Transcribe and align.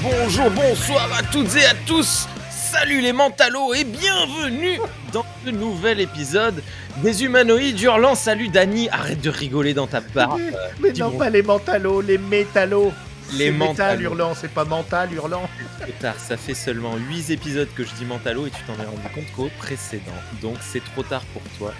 Bonjour, 0.00 0.50
bonsoir 0.50 1.08
à 1.18 1.22
toutes 1.22 1.56
et 1.56 1.64
à 1.64 1.74
tous. 1.86 2.28
Salut 2.74 3.00
les 3.00 3.12
mentalos 3.12 3.72
et 3.72 3.84
bienvenue 3.84 4.80
dans 5.12 5.24
ce 5.44 5.50
nouvel 5.50 6.00
épisode 6.00 6.60
des 6.96 7.22
humanoïdes 7.24 7.80
hurlants. 7.80 8.16
Salut 8.16 8.48
Dani, 8.48 8.88
arrête 8.90 9.20
de 9.20 9.30
rigoler 9.30 9.74
dans 9.74 9.86
ta 9.86 10.00
barbe. 10.00 10.40
Mais 10.80 10.90
dis-moi. 10.90 11.10
non, 11.12 11.18
pas 11.18 11.30
les 11.30 11.42
mentalos, 11.42 12.00
les 12.00 12.18
métallos. 12.18 12.92
Les 13.34 13.52
mentalos. 13.52 14.02
hurlant, 14.02 14.34
c'est 14.34 14.50
pas 14.50 14.64
mental 14.64 15.12
hurlant. 15.12 15.48
Trop 15.80 15.92
tard, 16.00 16.18
ça 16.18 16.36
fait 16.36 16.54
seulement 16.54 16.96
8 16.96 17.30
épisodes 17.30 17.68
que 17.76 17.84
je 17.84 17.94
dis 17.94 18.04
mentalo 18.04 18.48
et 18.48 18.50
tu 18.50 18.60
t'en 18.64 18.74
es 18.74 18.86
rendu 18.86 19.08
compte 19.14 19.32
qu'au 19.36 19.50
précédent. 19.56 20.02
Donc 20.42 20.56
c'est 20.60 20.82
trop 20.84 21.04
tard 21.04 21.22
pour 21.32 21.42
toi. 21.56 21.72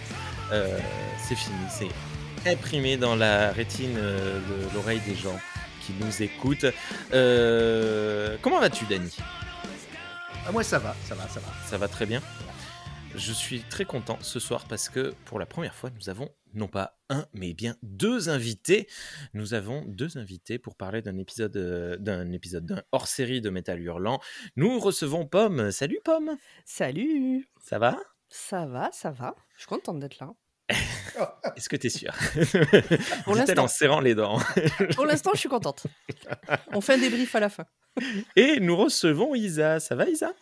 Euh, 0.52 0.78
c'est 1.28 1.34
fini, 1.36 1.56
c'est 1.68 2.48
imprimé 2.48 2.96
dans 2.96 3.16
la 3.16 3.50
rétine 3.50 3.96
euh, 3.98 4.38
de 4.38 4.74
l'oreille 4.74 5.02
des 5.08 5.16
gens 5.16 5.38
qui 5.84 5.92
nous 6.00 6.22
écoutent. 6.22 6.66
Euh, 7.12 8.36
comment 8.42 8.60
vas-tu 8.60 8.84
Dani? 8.84 9.10
Ah, 10.46 10.52
moi, 10.52 10.62
ça 10.62 10.78
va, 10.78 10.94
ça 11.04 11.14
va, 11.14 11.26
ça 11.26 11.40
va. 11.40 11.48
Ça 11.66 11.78
va 11.78 11.88
très 11.88 12.04
bien. 12.04 12.20
Je 13.14 13.32
suis 13.32 13.62
très 13.62 13.86
content 13.86 14.18
ce 14.20 14.38
soir 14.38 14.66
parce 14.68 14.90
que 14.90 15.14
pour 15.24 15.38
la 15.38 15.46
première 15.46 15.74
fois, 15.74 15.88
nous 15.90 16.10
avons 16.10 16.28
non 16.52 16.68
pas 16.68 16.98
un, 17.08 17.26
mais 17.32 17.54
bien 17.54 17.76
deux 17.82 18.28
invités. 18.28 18.86
Nous 19.32 19.54
avons 19.54 19.82
deux 19.86 20.18
invités 20.18 20.58
pour 20.58 20.76
parler 20.76 21.00
d'un 21.00 21.16
épisode, 21.16 21.56
euh, 21.56 21.96
d'un 21.96 22.30
épisode 22.32 22.66
d'un 22.66 22.82
hors-série 22.92 23.40
de 23.40 23.48
Métal 23.48 23.80
Hurlant. 23.80 24.20
Nous 24.56 24.78
recevons 24.78 25.26
Pomme. 25.26 25.70
Salut 25.70 26.00
Pomme. 26.04 26.36
Salut 26.66 27.48
Ça 27.62 27.78
va? 27.78 27.96
Ça 28.28 28.66
va, 28.66 28.90
ça 28.92 29.12
va. 29.12 29.34
Je 29.54 29.60
suis 29.60 29.68
contente 29.68 29.98
d'être 29.98 30.18
là. 30.18 30.34
Est-ce 31.56 31.68
que 31.68 31.76
t'es 31.76 31.90
sûr? 31.90 32.12
Pour 33.24 33.34
Dit-elle 33.34 33.58
en 33.60 33.64
l'instant. 33.64 33.68
serrant 33.68 34.00
les 34.00 34.14
dents. 34.14 34.38
Pour 34.94 35.04
l'instant, 35.06 35.30
je 35.34 35.40
suis 35.40 35.48
contente. 35.48 35.86
On 36.72 36.80
fait 36.80 36.94
un 36.94 36.98
débrief 36.98 37.34
à 37.34 37.40
la 37.40 37.48
fin. 37.48 37.64
Et 38.36 38.60
nous 38.60 38.76
recevons 38.76 39.34
Isa. 39.34 39.78
Ça 39.80 39.94
va 39.94 40.06
Isa? 40.08 40.32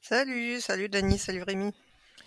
Salut, 0.00 0.60
salut 0.60 0.88
Dani, 0.88 1.18
salut 1.18 1.42
Rémi. 1.42 1.72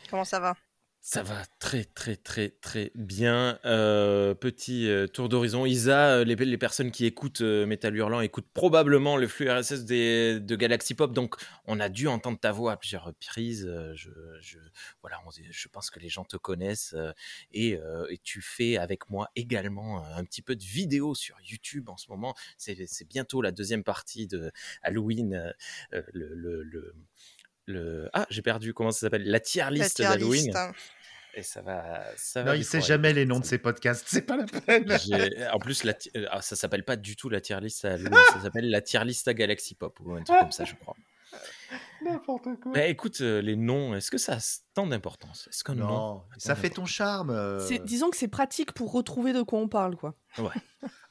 Comment 0.10 0.26
ça 0.26 0.40
va? 0.40 0.56
Ça 1.04 1.24
va 1.24 1.44
très 1.58 1.84
très 1.84 2.16
très 2.16 2.50
très 2.50 2.92
bien. 2.94 3.60
Euh, 3.66 4.36
petit 4.36 4.88
euh, 4.88 5.08
tour 5.08 5.30
d'horizon. 5.30 5.66
Isa, 5.66 6.18
euh, 6.20 6.24
les, 6.24 6.58
personnes 6.60 6.92
qui 6.92 7.08
écoutent 7.08 7.42
euh, 7.42 7.66
Metal 7.66 7.96
Hurlant 7.96 8.22
écoutent 8.22 8.52
probablement 8.54 9.18
le 9.18 9.28
flux 9.28 9.50
RSS 9.50 9.86
de 9.86 10.56
Galaxy 10.56 10.94
Pop, 10.94 11.12
donc 11.12 11.38
on 11.66 11.80
a 11.80 11.90
dû 11.90 12.08
entendre 12.08 12.40
ta 12.40 12.52
voix 12.52 12.74
à 12.74 12.78
plusieurs 12.78 13.04
reprises. 13.04 13.68
Je, 13.96 14.60
voilà, 15.02 15.20
je 15.50 15.68
pense 15.70 15.90
que 15.90 16.00
les 16.00 16.08
gens 16.08 16.24
te 16.24 16.38
connaissent 16.38 16.96
et, 17.52 17.80
tu 18.22 18.42
fais 18.44 18.78
avec 18.78 19.10
moi 19.10 19.32
également 19.36 20.06
un 20.06 20.24
petit 20.24 20.44
peu 20.44 20.56
de 20.56 20.64
vidéos 20.64 21.16
sur 21.16 21.36
YouTube 21.42 21.90
en 21.90 21.98
ce 21.98 22.12
moment. 22.12 22.36
C'est 22.58 23.08
bientôt 23.10 23.42
la 23.42 23.52
deuxième 23.52 23.84
partie 23.84 24.28
de 24.28 24.52
Halloween, 24.84 25.52
le- 26.14 26.94
le- 27.72 28.10
ah 28.14 28.26
j'ai 28.30 28.42
perdu 28.42 28.74
comment 28.74 28.92
ça 28.92 29.00
s'appelle? 29.02 29.24
La 29.26 29.40
tier 29.40 29.64
list 29.72 29.98
d'Halloween 30.20 30.52
hein. 30.56 30.72
et 31.34 31.44
ça 31.44 31.62
va 31.62 32.04
ça 32.18 32.44
Non, 32.44 32.54
il 32.54 32.64
sait 32.66 32.80
jamais 32.88 33.14
les 33.14 33.26
noms 33.26 33.40
de 33.40 33.46
ses 33.46 33.58
podcasts, 33.58 34.06
c'est 34.08 34.22
pas 34.22 34.38
la 34.38 34.46
peine. 34.46 34.86
En 35.54 35.60
plus, 35.60 35.84
la 35.84 35.94
ti- 35.94 36.12
euh, 36.16 36.26
ah, 36.32 36.42
ça 36.42 36.56
s'appelle 36.56 36.84
pas 36.84 36.96
du 36.98 37.16
tout 37.16 37.30
la 37.30 37.42
tier 37.42 37.60
list 37.62 37.86
à 37.86 37.94
Halloween, 37.94 38.14
ça 38.34 38.42
s'appelle 38.42 38.70
la 38.70 38.82
tier 38.82 39.04
list 39.06 39.28
à 39.28 39.34
Galaxy 39.34 39.76
Pop 39.76 39.98
ou 40.02 40.14
un 40.14 40.24
truc 40.24 40.38
comme 40.40 40.52
ça, 40.52 40.66
je 40.66 40.76
crois. 40.76 40.96
N'importe 42.04 42.44
quoi. 42.62 42.72
Mais 42.74 42.90
écoute, 42.90 43.22
euh, 43.22 43.42
les 43.42 43.56
noms, 43.56 43.94
est-ce 43.96 44.10
que 44.10 44.18
ça 44.18 44.34
a 44.34 44.40
tant 44.74 44.88
d'importance? 44.88 45.48
Est-ce 45.50 45.64
qu'un 45.64 45.76
nom 45.76 45.88
Non, 45.88 46.24
ça 46.38 46.54
a 46.54 46.56
fait 46.56 46.70
ton 46.72 46.86
charme. 46.86 47.30
euh. 47.30 47.60
C'est- 47.60 47.84
Disons 47.86 48.10
que 48.10 48.18
c'est 48.18 48.28
pratique 48.28 48.72
pour 48.72 48.92
retrouver 48.92 49.34
de 49.34 49.42
quoi 49.44 49.60
on 49.60 49.68
parle, 49.68 49.96
quoi. 49.96 50.16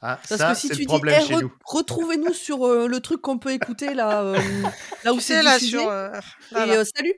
Ah, 0.01 0.19
Parce 0.27 0.35
ça, 0.41 0.51
que 0.51 0.57
si 0.57 0.67
c'est 0.67 0.73
tu 0.73 0.79
le 0.79 0.85
dis, 0.85 0.87
problème 0.87 1.19
Eh, 1.23 1.27
chez 1.27 1.35
re- 1.35 1.41
nous. 1.43 1.51
retrouvez-nous 1.65 2.33
sur 2.33 2.65
euh, 2.65 2.87
le 2.87 2.99
truc 2.99 3.21
qu'on 3.21 3.37
peut 3.37 3.51
écouter 3.53 3.93
là, 3.93 4.21
euh, 4.23 4.33
là 5.05 5.13
où 5.13 5.17
Tu 5.17 5.21
c'est 5.23 5.43
là, 5.43 5.57
diffusé, 5.59 5.77
sur. 5.79 5.89
euh, 5.89 6.11
et 6.53 6.55
euh, 6.57 6.83
salut. 6.95 7.13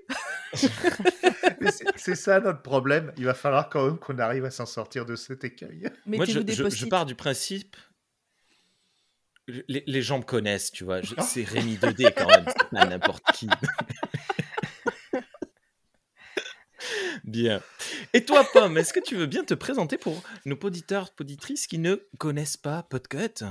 Mais 1.62 1.72
c'est- 1.72 1.86
C'est 1.96 2.16
ça 2.16 2.40
notre 2.40 2.62
problème. 2.62 3.12
Il 3.18 3.26
va 3.26 3.34
falloir 3.34 3.70
quand 3.70 3.86
même 3.86 3.98
qu'on 3.98 4.20
arrive 4.20 4.46
à 4.46 4.52
s'en 4.52 4.66
sortir 4.66 5.06
de 5.06 5.16
cet 5.16 5.44
écueil. 5.44 5.90
Moi, 6.06 6.26
je, 6.26 6.40
des 6.40 6.54
je- 6.54 6.58
je 6.60 6.64
post-it. 6.64 6.90
pars 6.90 7.06
du 7.06 7.16
principe. 7.16 7.76
Les, 9.48 9.84
les 9.86 10.02
gens 10.02 10.20
me 10.20 10.24
connaissent, 10.24 10.72
tu 10.72 10.84
vois. 10.86 11.02
je- 11.02 11.16
C'est 11.22 11.44
Rémi 11.44 11.76
2D 11.78 12.14
quand 12.16 12.28
même, 12.28 12.46
c'est 12.48 12.70
pas 12.70 12.86
n'importe 12.86 13.24
qui. 13.34 13.48
Bien. 17.24 17.62
Et 18.14 18.26
toi, 18.26 18.46
Pomme, 18.52 18.78
est-ce 18.78 18.92
que 18.94 19.00
tu 19.00 19.16
veux 19.16 19.26
bien 19.26 19.44
te 19.44 19.54
présenter 19.54 19.98
pour 19.98 20.22
nos 20.46 20.58
auditeurs, 20.62 21.10
auditrices 21.20 21.68
qui 21.68 21.78
ne 21.80 21.96
connaissent 22.18 22.58
pas 22.58 22.84
Podcut? 22.84 23.44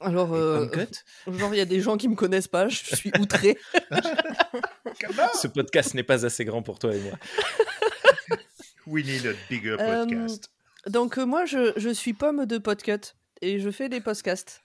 Alors, 0.00 0.32
euh, 0.32 0.66
Pomcut 0.66 1.04
genre, 1.26 1.54
il 1.54 1.58
y 1.58 1.60
a 1.60 1.64
des 1.66 1.80
gens 1.80 1.96
qui 1.98 2.08
me 2.08 2.14
connaissent 2.14 2.48
pas, 2.48 2.68
je 2.68 2.94
suis 2.96 3.12
outré. 3.20 3.58
Ce 5.34 5.46
podcast 5.48 5.94
n'est 5.94 6.02
pas 6.04 6.24
assez 6.24 6.44
grand 6.44 6.62
pour 6.62 6.78
toi 6.78 6.94
et 6.94 7.00
moi. 7.00 7.12
We 8.86 9.04
need 9.04 9.26
a 9.26 9.32
bigger 9.50 9.76
Euh, 9.78 10.04
podcast. 10.06 10.50
Donc, 10.86 11.18
euh, 11.18 11.26
moi, 11.26 11.44
je, 11.44 11.72
je 11.76 11.90
suis 11.90 12.14
pomme 12.14 12.46
de 12.46 12.56
Podcut 12.58 13.14
et 13.42 13.60
je 13.60 13.70
fais 13.70 13.88
des 13.90 14.00
podcasts 14.00 14.62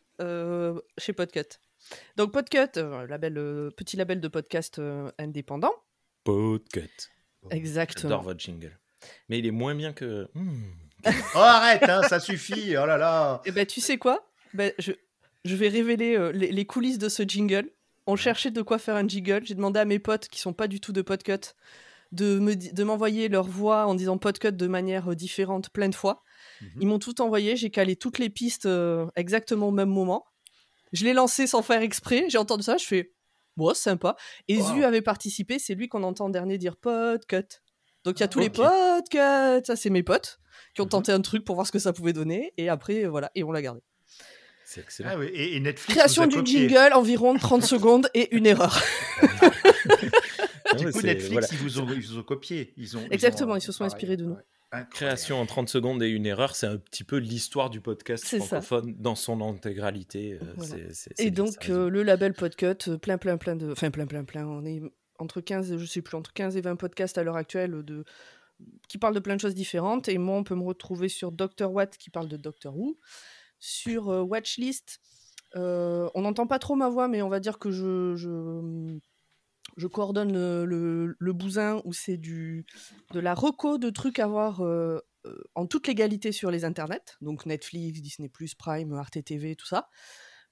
chez 0.98 1.14
Podcut. 1.14 1.60
Donc, 2.16 2.32
Podcut, 2.32 2.78
euh, 2.78 3.06
label, 3.08 3.38
euh, 3.38 3.70
petit 3.72 3.98
label 3.98 4.22
de 4.22 4.28
podcast 4.28 4.80
euh, 4.80 5.12
indépendant. 5.20 5.74
Podcut. 6.24 6.90
Exactement. 7.52 8.02
J'adore 8.04 8.22
votre 8.24 8.40
jingle. 8.40 8.80
Mais 9.28 9.40
il 9.40 9.46
est 9.46 9.52
moins 9.52 9.76
bien 9.76 9.94
que. 9.94 10.30
Hmm. 10.34 10.72
Oh, 11.36 11.40
arrête, 11.40 11.84
hein, 11.84 12.02
ça 12.04 12.20
suffit. 12.22 12.78
Oh 12.78 12.86
là 12.86 12.98
là. 12.98 13.42
Et 13.46 13.52
ben, 13.52 13.66
tu 13.66 13.82
sais 13.82 13.98
quoi? 13.98 14.26
Ben, 14.54 14.72
je, 14.80 14.94
je 15.44 15.56
vais 15.58 15.68
révéler 15.68 16.16
euh, 16.18 16.32
les, 16.32 16.50
les 16.52 16.66
coulisses 16.66 16.98
de 17.00 17.10
ce 17.10 17.24
jingle. 17.24 17.70
On 18.08 18.16
cherchait 18.16 18.52
de 18.52 18.62
quoi 18.62 18.78
faire 18.80 18.96
un 18.96 19.06
jingle. 19.06 19.42
J'ai 19.46 19.56
demandé 19.56 19.80
à 19.82 19.86
mes 19.86 20.00
potes 20.00 20.30
qui 20.30 20.40
sont 20.40 20.54
pas 20.54 20.68
du 20.70 20.80
tout 20.80 20.94
de 20.94 21.02
Podcut 21.02 21.54
de 22.14 22.38
me 22.40 22.56
di- 22.56 22.72
de 22.72 22.84
m'envoyer 22.86 23.28
leur 23.28 23.44
voix 23.46 23.86
en 23.88 23.96
disant 23.96 24.18
Podcut 24.18 24.52
de 24.54 24.68
manière 24.68 25.12
euh, 25.12 25.16
différente 25.16 25.70
plein 25.72 25.90
de 25.90 25.96
fois. 25.96 26.24
Mhm. 26.64 26.82
Ils 26.82 26.88
m'ont 26.88 27.00
tout 27.00 27.22
envoyé. 27.22 27.56
J'ai 27.56 27.70
calé 27.70 27.96
toutes 27.96 28.20
les 28.20 28.30
pistes 28.30 28.66
euh, 28.66 29.06
exactement 29.16 29.68
au 29.70 29.72
même 29.72 29.90
moment. 29.90 30.26
Je 30.92 31.04
l'ai 31.06 31.14
lancé 31.14 31.48
sans 31.48 31.62
faire 31.62 31.82
exprès. 31.82 32.26
J'ai 32.30 32.38
entendu 32.38 32.64
ça. 32.64 32.78
Je 32.78 32.86
fais 32.86 33.12
Bon, 33.58 33.74
sympa. 33.76 34.16
Et 34.48 34.58
Wow. 34.58 34.74
Zu 34.76 34.84
avait 34.84 35.02
participé. 35.04 35.60
C'est 35.60 35.76
lui 35.76 35.88
qu'on 35.88 36.04
entend 36.04 36.26
en 36.26 36.30
dernier 36.30 36.58
dire 36.58 36.76
Podcut. 36.76 37.62
Donc 38.04 38.20
il 38.20 38.22
y 38.22 38.24
a 38.24 38.28
tous 38.28 38.40
les 38.40 38.48
Ok. 38.48 38.54
Podcut. 38.56 39.66
Ça, 39.66 39.76
c'est 39.76 39.90
mes 39.92 40.04
potes 40.04 40.40
qui 40.76 40.82
ont 40.82 40.86
Mhm. 40.86 40.90
tenté 40.90 41.12
un 41.12 41.22
truc 41.22 41.44
pour 41.46 41.56
voir 41.56 41.68
ce 41.68 41.72
que 41.72 41.80
ça 41.80 41.94
pouvait 41.94 42.14
donner. 42.14 42.54
Et 42.58 42.68
après, 42.70 43.06
voilà. 43.06 43.32
Et 43.36 43.44
on 43.44 43.52
l'a 43.52 43.62
gardé. 43.62 43.82
C'est 44.66 44.82
excellent. 44.82 45.10
Ah 45.14 45.18
oui, 45.20 45.28
et, 45.34 45.56
et 45.56 45.60
Netflix 45.60 45.94
Création 46.00 46.26
du 46.26 46.38
copié. 46.38 46.68
jingle, 46.68 46.94
environ 46.94 47.38
30 47.38 47.64
secondes 47.64 48.10
et 48.16 48.34
une 48.36 48.48
erreur. 48.48 48.82
Du 50.78 50.92
coup, 50.92 51.02
Netflix, 51.02 51.32
voilà. 51.32 51.48
ils, 51.52 51.58
vous 51.60 51.80
ont, 51.80 51.88
ils 51.94 52.02
vous 52.02 52.18
ont 52.18 52.24
copié. 52.24 52.74
Ils 52.78 52.98
ont, 52.98 53.08
Exactement, 53.12 53.54
ont, 53.54 53.58
ils 53.58 53.62
se 53.62 53.72
sont 53.72 53.80
pareil, 53.84 53.94
inspirés 53.94 54.18
de 54.18 54.24
nous. 54.26 54.34
ouais. 54.34 54.42
Incroyable. 54.74 54.90
Création 54.94 55.40
en 55.40 55.46
30 55.46 55.70
secondes 55.70 56.02
et 56.02 56.10
une 56.10 56.26
erreur, 56.26 56.56
c'est 56.56 56.68
un 56.68 56.78
petit 56.78 57.04
peu 57.04 57.18
l'histoire 57.18 57.70
du 57.70 57.80
podcast 57.80 58.26
ça. 58.26 58.38
francophone 58.40 58.96
dans 58.98 59.16
son 59.16 59.40
intégralité. 59.42 60.40
euh, 60.42 60.54
Voilà. 60.58 60.76
Et 61.20 61.32
donc, 61.32 61.70
euh, 61.70 61.90
le 61.90 62.02
label 62.02 62.34
Podcut, 62.34 62.90
euh, 62.90 62.98
plein, 62.98 63.18
plein, 63.18 63.38
plein 63.38 63.56
de. 63.56 63.72
Enfin, 63.72 63.92
plein, 63.92 64.08
plein, 64.08 64.24
plein. 64.24 64.48
On 64.48 64.66
est 64.66 64.82
entre 65.20 65.42
15, 65.42 65.78
je 65.78 65.86
sais 65.86 66.02
plus, 66.02 66.18
entre 66.18 66.34
15 66.34 66.58
et 66.58 66.62
20 66.62 66.76
podcasts 66.76 67.18
à 67.18 67.24
l'heure 67.24 67.38
actuelle 67.38 67.84
de 67.84 68.04
qui 68.88 68.98
parlent 68.98 69.16
de 69.16 69.20
plein 69.20 69.36
de 69.36 69.42
choses 69.42 69.56
différentes. 69.56 70.10
Et 70.10 70.18
moi, 70.18 70.36
on 70.38 70.44
peut 70.44 70.56
me 70.56 70.64
retrouver 70.64 71.10
sur 71.10 71.32
Dr. 71.32 71.72
Watt 71.72 71.98
qui 71.98 72.10
parle 72.10 72.28
de 72.28 72.38
Doctor 72.38 72.76
Who. 72.76 72.98
Sur 73.60 74.10
euh, 74.10 74.22
Watchlist, 74.22 75.00
euh, 75.56 76.10
on 76.16 76.22
n'entend 76.22 76.48
pas 76.48 76.60
trop 76.60 76.76
ma 76.76 76.90
voix, 76.90 77.08
mais 77.08 77.22
on 77.22 77.30
va 77.30 77.40
dire 77.40 77.60
que 77.60 77.72
je, 77.72 78.16
je, 78.16 78.98
je 79.78 79.88
coordonne 79.88 80.34
le, 80.34 81.34
bousin 81.34 81.82
où 81.86 81.94
c'est 81.94 82.18
du 82.18 82.66
de 83.12 83.20
la 83.20 83.34
reco 83.34 83.78
de 83.78 83.90
trucs 83.90 84.20
à 84.20 84.28
voir 84.28 84.62
euh, 84.62 85.00
euh, 85.26 85.44
en 85.56 85.66
toute 85.66 85.88
légalité 85.88 86.32
sur 86.32 86.52
les 86.52 86.66
internets. 86.66 87.18
Donc 87.22 87.46
Netflix, 87.46 88.02
Disney, 88.02 88.30
Prime, 88.58 88.94
Arte 88.94 89.24
TV, 89.24 89.56
tout 89.56 89.66
ça. 89.66 89.90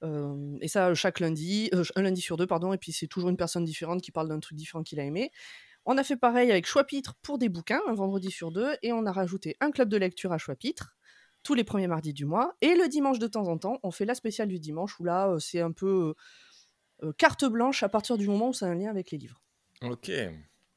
Euh, 0.04 0.58
et 0.62 0.68
ça, 0.68 0.94
chaque 0.96 1.20
lundi, 1.20 1.70
un 1.96 2.02
lundi 2.02 2.22
sur 2.22 2.38
deux, 2.38 2.48
pardon, 2.48 2.74
et 2.74 2.78
puis 2.78 2.92
c'est 2.92 3.08
toujours 3.08 3.30
une 3.30 3.38
personne 3.38 3.64
différente 3.64 4.02
qui 4.02 4.12
parle 4.12 4.30
d'un 4.30 4.40
truc 4.40 4.58
différent 4.58 4.84
qu'il 4.84 5.00
a 5.00 5.04
aimé. 5.04 5.32
On 5.86 5.98
a 5.98 6.04
fait 6.04 6.18
pareil 6.18 6.52
avec 6.52 6.66
Choix-Pitre 6.66 7.16
pour 7.22 7.38
des 7.38 7.50
bouquins, 7.50 7.82
un 7.88 7.94
vendredi 7.94 8.32
sur 8.32 8.52
deux, 8.52 8.76
et 8.82 8.92
on 8.94 9.06
a 9.06 9.12
rajouté 9.12 9.58
un 9.60 9.72
club 9.72 9.90
de 9.90 9.98
lecture 9.98 10.32
à 10.32 10.38
Choix-Pitre, 10.38 10.96
tous 11.44 11.54
les 11.54 11.64
premiers 11.64 11.88
mardis 11.88 12.14
du 12.14 12.26
mois. 12.26 12.56
Et 12.62 12.76
le 12.76 12.88
dimanche 12.88 13.20
de 13.20 13.28
temps 13.28 13.48
en 13.48 13.58
temps, 13.58 13.80
on 13.84 13.92
fait 13.92 14.06
la 14.06 14.16
spéciale 14.16 14.48
du 14.48 14.60
dimanche, 14.60 15.00
où 15.00 15.04
là, 15.04 15.36
c'est 15.40 15.62
un 15.62 15.72
peu 15.72 16.16
euh, 17.04 17.12
carte 17.18 17.46
blanche 17.46 17.84
à 17.84 17.90
partir 17.90 18.18
du 18.18 18.28
moment 18.28 18.50
où 18.50 18.54
ça 18.54 18.66
a 18.68 18.70
un 18.70 18.76
lien 18.76 18.90
avec 18.90 19.12
les 19.12 19.18
livres. 19.18 19.42
Ok. 19.82 20.12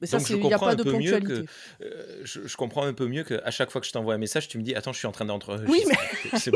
Mais 0.01 0.09
ça, 0.09 0.19
il 0.29 0.35
n'y 0.37 0.41
a 0.41 0.43
comprends 0.43 0.67
pas 0.67 0.73
un 0.73 0.75
de 0.75 0.83
peu 0.83 0.93
mieux 0.99 1.13
ponctualité. 1.13 1.47
que 1.79 1.85
euh, 1.85 2.21
je, 2.25 2.47
je 2.47 2.57
comprends 2.57 2.85
un 2.85 2.93
peu 2.93 3.07
mieux 3.07 3.23
que 3.23 3.41
à 3.45 3.51
chaque 3.51 3.71
fois 3.71 3.81
que 3.81 3.87
je 3.87 3.93
t'envoie 3.93 4.13
un 4.15 4.19
message, 4.19 4.49
tu 4.49 4.59
me 4.59 4.63
dis 4.63 4.75
attends, 4.75 4.93
je 4.93 4.99
suis 4.99 5.07
en 5.07 5.13
train 5.13 5.25
d'enregistrer. 5.25 5.67
Oui. 5.71 5.85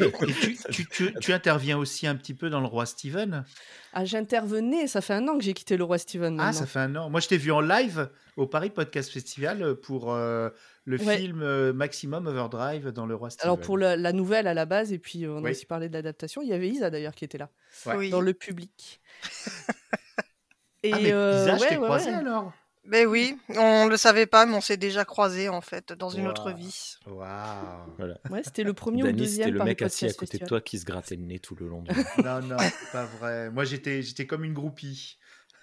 Et 0.00 0.32
tu, 0.32 0.56
tu- 0.70 0.86
tu- 0.88 1.14
tu 1.20 1.32
interviens 1.32 1.78
aussi 1.78 2.06
un 2.06 2.16
petit 2.16 2.34
peu 2.34 2.50
dans 2.50 2.60
le 2.60 2.66
roi 2.66 2.86
Steven? 2.86 3.44
Ah, 3.92 4.04
j'intervenais, 4.04 4.86
ça 4.86 5.00
fait 5.02 5.12
un 5.14 5.28
an 5.28 5.36
que 5.38 5.44
j'ai 5.44 5.54
quitté 5.54 5.76
le 5.76 5.84
roi 5.84 5.98
Steven. 5.98 6.38
Ah, 6.40 6.52
ça 6.52 6.66
fait 6.66 6.80
un 6.80 6.96
an. 6.96 7.10
Moi, 7.10 7.20
je 7.20 7.28
t'ai 7.28 7.36
vu 7.36 7.52
en 7.52 7.60
live 7.60 8.08
au 8.36 8.46
Paris 8.46 8.70
Podcast 8.70 9.10
Festival 9.12 9.74
pour 9.76 10.12
euh, 10.12 10.48
le 10.86 10.98
Ouais. 11.00 11.16
film 11.18 11.40
euh, 11.42 11.72
Maximum 11.72 12.26
Overdrive 12.26 12.88
dans 12.90 13.06
le 13.06 13.14
roi 13.14 13.30
Steven. 13.30 13.46
Alors 13.46 13.58
pour 13.60 13.78
la, 13.78 13.96
la 13.96 14.12
nouvelle 14.12 14.46
à 14.46 14.54
la 14.54 14.66
base, 14.66 14.92
et 14.92 14.98
puis 14.98 15.26
on 15.26 15.44
a 15.44 15.50
aussi 15.50 15.66
parlé 15.66 15.88
de 15.88 15.94
l'adaptation, 15.94 16.42
il 16.42 16.48
y 16.48 16.52
avait 16.52 16.68
Isa 16.68 16.90
d'ailleurs 16.90 17.14
qui 17.14 17.24
était 17.24 17.38
là, 17.38 17.48
Ouais. 17.86 17.96
Oui. 17.96 18.10
dans 18.10 18.20
le 18.20 18.34
public. 18.34 19.00
et 20.82 20.92
Ah, 20.92 20.98
mais 21.02 21.12
euh, 21.12 21.42
Isa, 21.42 21.56
je 21.56 21.62
ouais, 21.62 21.68
t'ai 21.68 21.76
ouais, 21.78 21.84
croisé 21.84 22.10
ouais. 22.10 22.16
alors? 22.16 22.52
Ben 22.86 23.06
oui, 23.06 23.38
on 23.56 23.86
le 23.86 23.96
savait 23.96 24.26
pas, 24.26 24.44
mais 24.44 24.52
on 24.54 24.60
s'est 24.60 24.76
déjà 24.76 25.06
croisés 25.06 25.48
en 25.48 25.62
fait 25.62 25.94
dans 25.94 26.10
une 26.10 26.26
autre 26.26 26.50
Wow. 26.50 26.56
vie. 26.58 26.96
Waouh 27.06 28.14
Ouais, 28.28 28.42
c'était 28.44 28.62
le 28.62 28.74
premier 28.74 29.02
ou 29.02 29.06
Dany, 29.06 29.16
deuxième 29.20 29.46
c'était 29.48 29.58
le 29.58 29.64
mec 29.64 29.80
assis 29.80 30.04
à 30.04 30.12
côté 30.12 30.36
de 30.36 30.44
toi 30.44 30.60
qui 30.60 30.78
se 30.78 30.84
grattait 30.84 31.16
le 31.16 31.22
nez 31.22 31.38
tout 31.38 31.54
le 31.58 31.66
long 31.66 31.80
du. 31.80 31.90
Non, 32.22 32.42
non, 32.42 32.58
pas 32.92 33.06
vrai. 33.06 33.50
Moi, 33.50 33.64
j'étais, 33.64 34.02
j'étais 34.02 34.26
comme 34.26 34.44
une 34.44 34.52
groupie. 34.52 35.18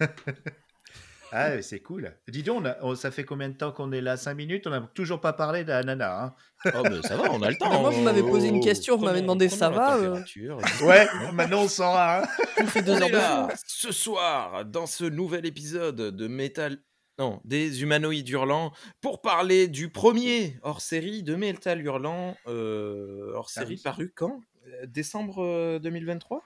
ah, 1.32 1.62
c'est 1.62 1.80
cool. 1.80 2.14
Dis 2.28 2.42
donc, 2.42 2.62
on 2.62 2.64
a- 2.66 2.76
on- 2.82 2.94
ça 2.94 3.10
fait 3.10 3.24
combien 3.24 3.48
de 3.48 3.54
temps 3.56 3.72
qu'on 3.72 3.90
est 3.92 4.00
là? 4.00 4.16
5 4.16 4.34
minutes? 4.34 4.66
On 4.66 4.70
n'a 4.70 4.80
toujours 4.94 5.20
pas 5.20 5.32
parlé 5.32 5.64
d'Anana. 5.64 6.24
Hein 6.24 6.34
Oh, 6.74 6.82
mais 6.88 7.02
ça 7.02 7.16
va, 7.16 7.30
on 7.32 7.42
a 7.42 7.50
le 7.50 7.56
temps. 7.58 7.70
Mais 7.70 7.80
moi, 7.80 7.90
vous 7.90 8.02
m'avez 8.02 8.22
posé 8.22 8.48
une 8.48 8.58
Oh, 8.58 8.64
question, 8.64 8.96
vous 8.96 9.04
m'avez 9.04 9.22
demandé, 9.22 9.48
ça 9.48 9.68
va, 9.70 9.96
euh 9.98 10.22
ouais, 10.82 11.08
maintenant 11.32 11.62
on 11.62 11.68
s'en 11.68 11.92
va. 11.92 12.22
Hein 12.22 12.26
On 12.60 12.66
fait 12.66 12.82
deux 12.82 12.92
On 12.92 13.00
heures 13.02 13.08
de 13.08 13.12
là, 13.14 13.48
ce 13.66 13.90
soir, 13.92 14.64
dans 14.64 14.86
ce 14.86 15.04
nouvel 15.04 15.44
épisode 15.46 15.96
de 15.96 16.26
Metal. 16.28 16.78
Non, 17.18 17.40
des 17.44 17.82
humanoïdes 17.82 18.28
hurlants, 18.30 18.72
pour 19.02 19.20
parler 19.20 19.68
du 19.68 19.90
premier 19.90 20.58
hors 20.62 20.80
série 20.80 21.22
de 21.22 21.34
Metal 21.34 21.80
Hurlant, 21.80 22.36
euh, 22.48 23.32
hors 23.34 23.50
série 23.50 23.80
Ah 23.84 23.90
paru 23.90 24.12
quand? 24.14 24.40
Euh, 24.66 24.86
Décembre 24.86 25.42
euh, 25.44 25.78
2023 25.78 26.42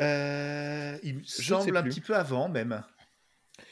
Euh, 0.00 0.98
il 1.02 1.18
me 1.18 1.22
semble 1.24 1.76
un 1.76 1.82
plus. 1.82 1.90
petit 1.90 2.00
peu 2.00 2.16
avant 2.16 2.48
même. 2.48 2.82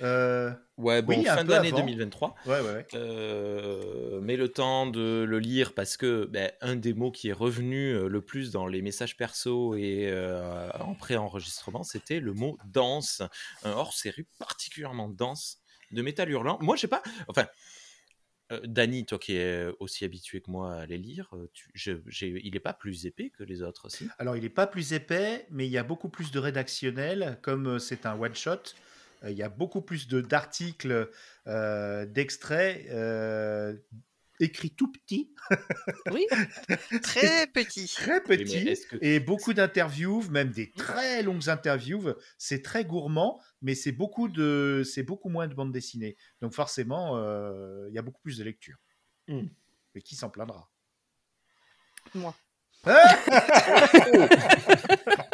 Euh, 0.01 0.53
Ouais, 0.77 1.03
bon, 1.03 1.19
Oui, 1.19 1.25
fin 1.25 1.43
d'année 1.45 1.69
avant. 1.69 1.79
2023. 1.79 2.37
ouais, 2.47 2.61
ouais, 2.61 2.73
ouais. 2.73 2.87
Euh, 2.95 4.21
mais 4.23 4.37
le 4.37 4.49
temps 4.49 4.87
de 4.87 5.25
le 5.29 5.39
lire 5.41 5.75
parce 5.75 5.97
que 5.97 6.27
ben, 6.27 6.53
un 6.61 6.77
des 6.77 6.95
mots 6.95 7.11
qui 7.11 7.29
est 7.29 7.33
revenu 7.33 7.89
euh, 7.95 8.09
le 8.09 8.21
plus 8.21 8.53
dans 8.53 8.67
les 8.67 8.81
messages 8.81 9.17
perso 9.17 9.75
et 9.75 10.09
euh, 10.09 10.71
en 10.79 10.95
pré-enregistrement, 10.95 11.83
c'était 11.83 12.21
le 12.21 12.33
mot 12.33 12.57
danse, 12.67 13.23
un 13.65 13.73
hors-série 13.73 14.27
particulièrement 14.39 15.09
dense 15.09 15.59
de 15.91 16.03
métal 16.03 16.31
hurlant. 16.31 16.59
Moi, 16.61 16.77
je 16.77 16.83
sais 16.83 16.87
pas, 16.89 17.03
enfin, 17.27 17.47
euh, 18.53 18.61
Dany, 18.65 19.05
toi 19.05 19.19
qui 19.19 19.37
es 19.37 19.67
aussi 19.81 20.05
habitué 20.05 20.41
que 20.41 20.51
moi 20.51 20.75
à 20.77 20.87
les 20.87 20.99
lire, 20.99 21.29
euh, 21.35 21.51
tu- 21.53 21.71
je- 21.75 21.93
j'ai- 22.07 22.41
il 22.45 22.53
n'est 22.53 22.61
pas 22.61 22.73
plus 22.73 23.05
épais 23.05 23.31
que 23.31 23.43
les 23.43 23.63
autres 23.63 23.87
aussi. 23.87 24.09
Alors, 24.19 24.37
il 24.37 24.43
n'est 24.43 24.49
pas 24.49 24.67
plus 24.67 24.93
épais, 24.93 25.47
mais 25.51 25.67
il 25.67 25.71
y 25.73 25.79
a 25.79 25.83
beaucoup 25.83 26.09
plus 26.09 26.31
de 26.31 26.39
rédactionnel. 26.39 27.39
Comme 27.43 27.67
euh, 27.67 27.79
c'est 27.79 28.07
un 28.07 28.19
one-shot, 28.19 28.53
euh, 28.53 28.61
il 29.27 29.37
y 29.37 29.43
a 29.43 29.49
beaucoup 29.49 29.83
plus 29.83 30.07
de- 30.09 30.21
d'articles, 30.21 31.11
euh, 31.47 32.07
d'extraits 32.07 32.87
euh, 32.91 33.75
écrits 34.41 34.71
tout 34.71 34.93
petits, 34.93 35.33
Oui, 36.13 36.25
Très 37.03 37.47
petit. 37.49 37.89
très 37.93 38.19
Oui, 38.21 38.25
mais 38.29 38.37
petits, 38.39 38.69
est-ce 38.69 38.87
que- 38.87 38.97
et 39.01 39.19
beaucoup 39.19 39.53
d'interviews, 39.55 40.23
même 40.31 40.51
des 40.51 40.71
très 40.71 41.23
longues 41.25 41.49
interviews. 41.49 42.13
C'est 42.39 42.63
très 42.63 42.85
gourmand, 42.85 43.41
mais 43.63 43.75
c'est 43.75 43.91
beaucoup, 43.93 44.29
de, 44.29 44.83
c'est 44.85 45.03
beaucoup 45.03 45.29
moins 45.29 45.49
de 45.49 45.55
bande 45.55 45.73
dessinée. 45.73 46.17
Donc, 46.41 46.53
forcément, 46.53 47.17
euh, 47.17 47.87
il 47.89 47.95
y 47.95 47.99
a 47.99 48.03
beaucoup 48.03 48.21
plus 48.23 48.39
de 48.39 48.45
lecture. 48.45 48.77
Hmm. 49.27 49.47
Et 49.97 50.03
qui 50.03 50.15
s'en 50.15 50.31
plaindra? 50.31 50.71
Moi. 52.15 52.33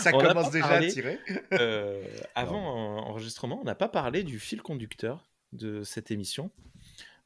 Ça 0.04 0.10
On 0.14 0.18
commence 0.18 0.50
déjà 0.50 0.68
parlé. 0.68 0.88
à 0.88 0.90
tirer. 0.92 1.18
Euh, 1.52 2.02
avant 2.34 2.62
en- 2.62 3.08
enregistrement, 3.08 3.58
on 3.60 3.64
n'a 3.64 3.74
pas 3.74 3.88
parlé 3.88 4.22
du 4.22 4.38
fil 4.38 4.62
conducteur 4.62 5.28
de 5.52 5.82
cette 5.82 6.10
émission. 6.10 6.50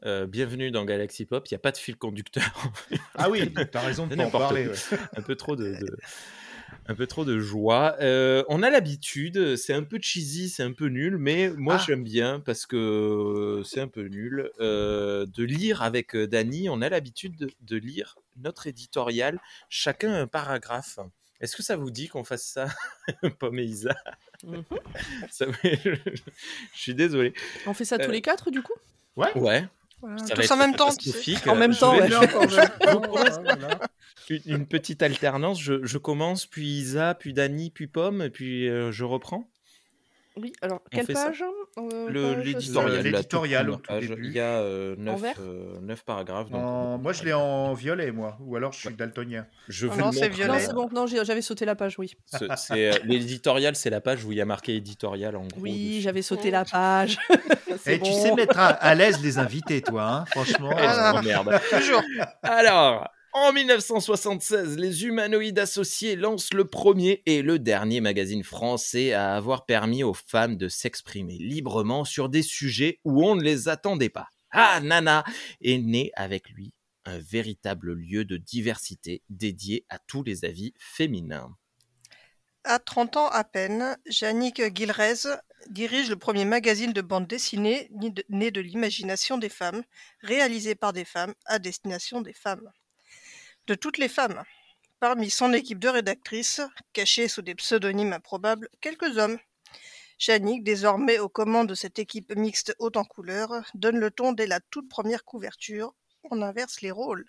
Euh, 0.07 0.27
bienvenue 0.27 0.71
dans 0.71 0.85
Galaxy 0.85 1.25
Pop. 1.25 1.47
Il 1.49 1.55
n'y 1.55 1.57
a 1.57 1.61
pas 1.61 1.73
de 1.73 1.77
fil 1.79 1.97
conducteur. 1.97 2.73
Ah 3.15 3.31
oui, 3.31 3.53
t'as 3.73 3.81
raison 3.81 4.07
de 4.07 4.15
pas 4.17 4.25
en 4.27 4.31
parler. 4.31 4.67
ouais. 4.69 4.75
un 5.17 5.23
peu 5.23 5.35
trop 5.37 5.57
de, 5.57 5.75
de- 5.75 5.97
un 6.87 6.95
peu 6.95 7.07
trop 7.07 7.25
de 7.25 7.39
joie. 7.39 7.97
Euh, 8.01 8.45
on 8.49 8.63
a 8.63 8.69
l'habitude. 8.69 9.57
C'est 9.57 9.73
un 9.73 9.83
peu 9.85 9.99
cheesy, 10.03 10.49
c'est 10.51 10.63
un 10.63 10.73
peu 10.73 10.87
nul, 10.89 11.17
mais 11.17 11.49
moi 11.57 11.77
Ah. 11.79 11.85
j'aime 11.87 12.03
bien 12.05 12.41
parce 12.41 12.67
que 12.67 13.63
c'est 13.65 13.81
un 13.81 13.89
peu 13.89 14.03
nul 14.03 14.51
euh, 14.61 15.25
de 15.27 15.45
lire 15.45 15.83
avec 15.83 16.15
Dany. 16.17 16.69
On 16.69 16.83
a 16.83 16.89
l'habitude 16.89 17.37
de, 17.37 17.51
de 17.63 17.77
lire 17.77 18.17
notre 18.37 18.67
éditorial, 18.67 19.39
chacun 19.71 20.13
un 20.13 20.27
paragraphe. 20.27 20.99
Est-ce 21.45 21.57
que 21.57 21.63
ça 21.63 21.77
vous 21.77 21.91
dit 21.91 22.09
qu'on 22.09 22.25
fasse 22.25 22.47
ça, 22.47 22.69
Pomme 23.39 23.59
et 23.59 23.65
Isa? 23.65 23.95
Ça 25.31 25.45
me- 25.45 25.53
je, 25.63 25.91
suis 26.75 26.95
désolé. 26.95 27.35
On 27.67 27.75
fait 27.75 27.85
ça 27.85 27.99
tous 27.99 28.09
Euh, 28.09 28.13
les 28.13 28.23
quatre 28.23 28.51
du 28.51 28.63
coup? 28.63 28.73
Ouais. 29.17 29.29
Voilà, 29.35 29.69
Ça 30.19 30.35
va 30.35 30.43
Tous 30.43 30.51
en 30.51 30.57
même 30.57 30.75
temps. 30.75 30.89
tu 30.89 31.11
sais. 31.11 31.13
catastrophique. 31.35 31.47
En 31.47 31.55
même 31.55 31.77
temps, 31.77 31.99
ouais. 31.99 32.09
une, 34.47 34.67
petite 34.67 35.03
alternance. 35.03 35.61
Je, 35.61 35.85
je 35.85 35.99
commence, 35.99 36.47
puis 36.47 36.67
Isa, 36.67 37.15
puis 37.15 37.35
Dany, 37.35 37.71
puis 37.71 37.89
Pomme, 37.89 38.23
et 38.23 38.31
puis 38.31 38.71
euh, 38.71 38.91
je 38.91 39.05
reprends. 39.05 39.47
Oui, 40.37 40.53
alors, 40.63 40.81
quelle 40.91 41.07
fait 41.07 41.15
ça 41.15 41.27
page 41.27 41.45
euh, 41.79 42.35
L'éditorial. 42.43 43.03
L'éditorial 43.03 43.71
au 43.71 43.77
tout 43.77 43.83
page. 43.83 44.09
début. 44.09 44.27
Il 44.27 44.33
y 44.33 44.41
a 44.41 44.59
euh, 44.61 44.97
neuf, 44.99 45.21
vert 45.23 45.37
euh, 45.41 45.79
neuf 45.81 46.03
paragraphes. 46.05 46.51
donc, 46.51 46.61
En- 46.61 46.95
euh, 46.95 46.99
Moi, 46.99 47.13
je 47.13 47.23
l'ai 47.25 47.33
en 47.33 47.73
violet, 47.75 48.11
moi. 48.11 48.37
Ou 48.41 48.57
alors, 48.57 48.73
je 48.73 48.81
suis 48.81 48.95
daltonien. 48.95 49.47
Je 49.69 49.87
Ah 49.87 49.91
vous 49.91 50.01
non, 50.01 50.07
le 50.07 50.13
c'est 50.17 50.29
violet. 50.29 50.59
C'est 50.59 50.73
bon, 50.73 50.89
non, 50.93 51.07
j'avais 51.07 51.43
sauté 51.43 51.65
la 51.65 51.77
page, 51.77 51.99
oui. 51.99 52.15
Euh, 52.43 52.93
L'éditorial, 53.05 53.77
c'est 53.77 53.91
la 53.91 54.01
page 54.01 54.25
où 54.25 54.33
il 54.33 54.39
y 54.39 54.41
a 54.41 54.45
marqué 54.45 54.75
éditorial 54.75 55.37
en 55.37 55.47
gros. 55.47 55.61
Oui, 55.61 55.89
dessus. 55.91 56.01
j'avais 56.03 56.23
sauté 56.23 56.51
la 56.51 56.65
page. 56.65 57.17
Et 57.31 57.35
C'est 57.79 57.99
tu 58.01 58.13
sais 58.13 58.35
mettre 58.35 58.59
à, 58.59 58.69
à 58.69 58.95
l'aise 58.95 59.23
les 59.23 59.39
invités, 59.39 59.83
toi, 59.83 60.03
hein, 60.05 60.25
franchement. 60.27 60.71
Eh, 60.73 60.85
Ah, 60.87 61.15
oh, 61.17 61.23
merde. 61.23 61.61
Toujours. 61.71 62.03
Alors, 62.43 63.09
en 63.35 63.53
1976, 63.53 64.79
les 64.79 65.05
humanoïdes 65.05 65.59
associés 65.59 66.15
lancent 66.15 66.55
le 66.55 66.67
premier 66.67 67.21
et 67.27 67.43
le 67.43 67.59
dernier 67.59 68.01
magazine 68.01 68.45
français 68.45 69.13
à 69.13 69.35
avoir 69.35 69.67
permis 69.67 70.05
aux 70.05 70.15
femmes 70.15 70.57
de 70.57 70.69
s'exprimer 70.69 71.37
librement 71.39 72.05
sur 72.05 72.29
des 72.29 72.43
sujets 72.43 73.01
où 73.03 73.25
on 73.25 73.35
ne 73.35 73.43
les 73.43 73.69
attendait 73.69 74.09
pas. 74.09 74.29
Ah, 74.53 74.79
Nana 74.81 75.25
est 75.61 75.79
né 75.79 76.13
avec 76.15 76.49
lui 76.51 76.73
un 77.07 77.19
véritable 77.19 77.95
lieu 77.95 78.25
de 78.25 78.37
diversité 78.37 79.21
dédié 79.29 79.85
à 79.89 79.99
tous 79.99 80.23
les 80.23 80.45
avis 80.45 80.73
féminins. 80.79 81.57
À 82.63 82.79
30 82.79 83.17
ans 83.17 83.29
à 83.29 83.43
peine, 83.43 83.97
Yannick 84.07 84.63
Guilrez 84.63 85.27
dirige 85.69 86.09
le 86.09 86.17
premier 86.17 86.45
magazine 86.45 86.93
de 86.93 87.01
bande 87.01 87.27
dessinée 87.27 87.91
né 88.29 88.51
de 88.53 88.61
l'imagination 88.61 89.39
des 89.39 89.49
femmes, 89.49 89.83
réalisé 90.21 90.77
par 90.77 90.93
des 90.93 91.05
femmes 91.05 91.35
à 91.47 91.59
destination 91.59 92.23
des 92.23 92.33
femmes. 92.33 92.71
De 93.67 93.75
toutes 93.75 93.99
les 93.99 94.09
femmes. 94.09 94.43
Parmi 95.01 95.31
son 95.31 95.53
équipe 95.53 95.79
de 95.79 95.89
rédactrices, 95.89 96.61
cachées 96.93 97.29
sous 97.29 97.43
des 97.43 97.55
pseudonymes 97.55 98.13
improbables, 98.13 98.69
quelques 98.81 99.17
hommes. 99.17 99.39
Yannick, 100.27 100.63
désormais 100.65 101.19
aux 101.19 101.29
commandes 101.29 101.69
de 101.69 101.75
cette 101.75 101.99
équipe 101.99 102.35
mixte 102.37 102.75
haute 102.79 102.97
en 102.97 103.05
couleurs, 103.05 103.65
donne 103.75 103.99
le 103.99 104.11
ton 104.11 104.33
dès 104.33 104.47
la 104.47 104.61
toute 104.61 104.89
première 104.89 105.25
couverture. 105.25 105.95
On 106.31 106.43
inverse 106.43 106.81
les 106.83 106.91
rôles. 106.91 107.27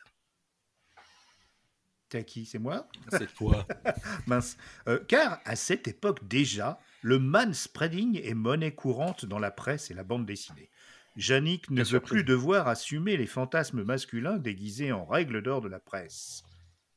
T'es 2.10 2.20
à 2.20 2.24
qui? 2.24 2.46
C'est 2.46 2.60
moi? 2.60 2.88
C'est 3.12 3.34
toi. 3.34 3.66
Mince. 4.28 4.58
Euh, 4.88 5.04
car 5.08 5.42
à 5.46 5.56
cette 5.56 5.88
époque 5.88 6.28
déjà, 6.28 6.80
le 7.02 7.18
manspreading 7.18 8.22
est 8.22 8.34
monnaie 8.34 8.76
courante 8.76 9.26
dans 9.26 9.40
la 9.40 9.52
presse 9.52 9.90
et 9.90 9.94
la 9.94 10.04
bande 10.04 10.26
dessinée. 10.26 10.70
Yannick 11.18 11.70
ne 11.72 11.84
veut 11.84 12.02
plus 12.02 12.24
devoir 12.24 12.68
assumer 12.68 13.16
les 13.16 13.28
fantasmes 13.28 13.84
masculins 13.84 14.38
déguisés 14.38 14.92
en 14.92 15.06
règles 15.06 15.42
d'or 15.42 15.62
de 15.62 15.70
la 15.70 15.80
presse. 15.80 16.44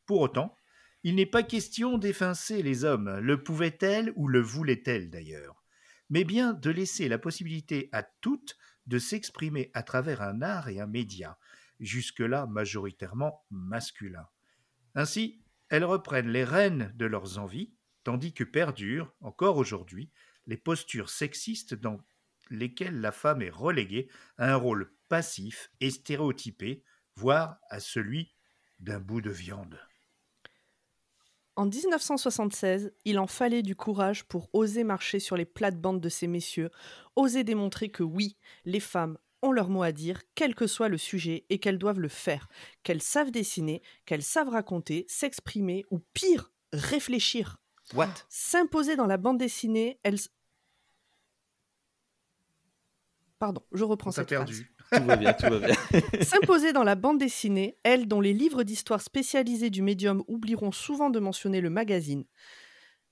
Pour 0.06 0.20
autant, 0.20 0.56
il 1.04 1.14
n'est 1.14 1.26
pas 1.26 1.44
question 1.44 1.98
d'effincer 1.98 2.62
les 2.62 2.84
hommes, 2.84 3.18
le 3.20 3.42
pouvaient-elles 3.42 4.12
ou 4.16 4.26
le 4.26 4.40
voulaient-elles 4.40 5.10
d'ailleurs, 5.10 5.62
mais 6.10 6.24
bien 6.24 6.52
de 6.52 6.70
laisser 6.70 7.08
la 7.08 7.18
possibilité 7.18 7.88
à 7.92 8.02
toutes 8.02 8.56
de 8.86 8.98
s'exprimer 8.98 9.70
à 9.74 9.82
travers 9.82 10.22
un 10.22 10.42
art 10.42 10.68
et 10.68 10.80
un 10.80 10.86
média, 10.86 11.38
jusque-là 11.78 12.46
majoritairement 12.46 13.44
masculin. 13.50 14.26
Ainsi, 14.94 15.40
elles 15.68 15.84
reprennent 15.84 16.30
les 16.30 16.44
rênes 16.44 16.92
de 16.96 17.06
leurs 17.06 17.38
envies, 17.38 17.72
tandis 18.02 18.32
que 18.32 18.44
perdurent, 18.44 19.14
encore 19.20 19.58
aujourd'hui, 19.58 20.10
les 20.46 20.56
postures 20.56 21.10
sexistes 21.10 21.74
dans 21.74 22.00
lesquelles 22.50 23.00
la 23.00 23.12
femme 23.12 23.42
est 23.42 23.50
reléguée 23.50 24.08
à 24.36 24.52
un 24.52 24.56
rôle 24.56 24.92
passif 25.08 25.70
et 25.80 25.90
stéréotypé, 25.90 26.82
voire 27.16 27.58
à 27.70 27.80
celui 27.80 28.34
d'un 28.80 29.00
bout 29.00 29.20
de 29.20 29.30
viande. 29.30 29.78
En 31.56 31.66
1976, 31.66 32.92
il 33.04 33.18
en 33.18 33.26
fallait 33.26 33.62
du 33.62 33.74
courage 33.74 34.22
pour 34.22 34.48
oser 34.52 34.84
marcher 34.84 35.18
sur 35.18 35.36
les 35.36 35.44
plates-bandes 35.44 36.00
de 36.00 36.08
ces 36.08 36.28
messieurs, 36.28 36.70
oser 37.16 37.42
démontrer 37.42 37.88
que 37.88 38.04
oui, 38.04 38.36
les 38.64 38.78
femmes 38.78 39.18
ont 39.42 39.50
leur 39.50 39.68
mot 39.68 39.82
à 39.82 39.90
dire, 39.90 40.22
quel 40.36 40.54
que 40.54 40.68
soit 40.68 40.88
le 40.88 40.98
sujet, 40.98 41.46
et 41.50 41.58
qu'elles 41.58 41.78
doivent 41.78 41.98
le 41.98 42.08
faire, 42.08 42.48
qu'elles 42.84 43.02
savent 43.02 43.32
dessiner, 43.32 43.82
qu'elles 44.06 44.22
savent 44.22 44.50
raconter, 44.50 45.04
s'exprimer, 45.08 45.84
ou 45.90 45.98
pire, 46.14 46.52
réfléchir. 46.72 47.58
What? 47.94 48.14
S'imposer 48.28 48.94
dans 48.94 49.06
la 49.06 49.16
bande 49.16 49.38
dessinée, 49.38 49.98
elles... 50.04 50.18
Pardon, 53.38 53.62
je 53.72 53.84
reprends 53.84 54.10
cette 54.10 54.32
phrase. 54.32 54.46
perdu. 54.46 54.74
Tout 54.92 55.04
va 55.04 55.16
bien, 55.16 55.34
tout 55.34 55.46
va 55.50 55.58
bien. 55.58 55.74
S'imposer 56.22 56.72
dans 56.72 56.82
la 56.82 56.94
bande 56.94 57.18
dessinée, 57.18 57.76
elles 57.82 58.08
dont 58.08 58.22
les 58.22 58.32
livres 58.32 58.62
d'histoire 58.62 59.02
spécialisés 59.02 59.68
du 59.68 59.82
médium 59.82 60.24
oublieront 60.28 60.72
souvent 60.72 61.10
de 61.10 61.18
mentionner 61.18 61.60
le 61.60 61.68
magazine. 61.68 62.24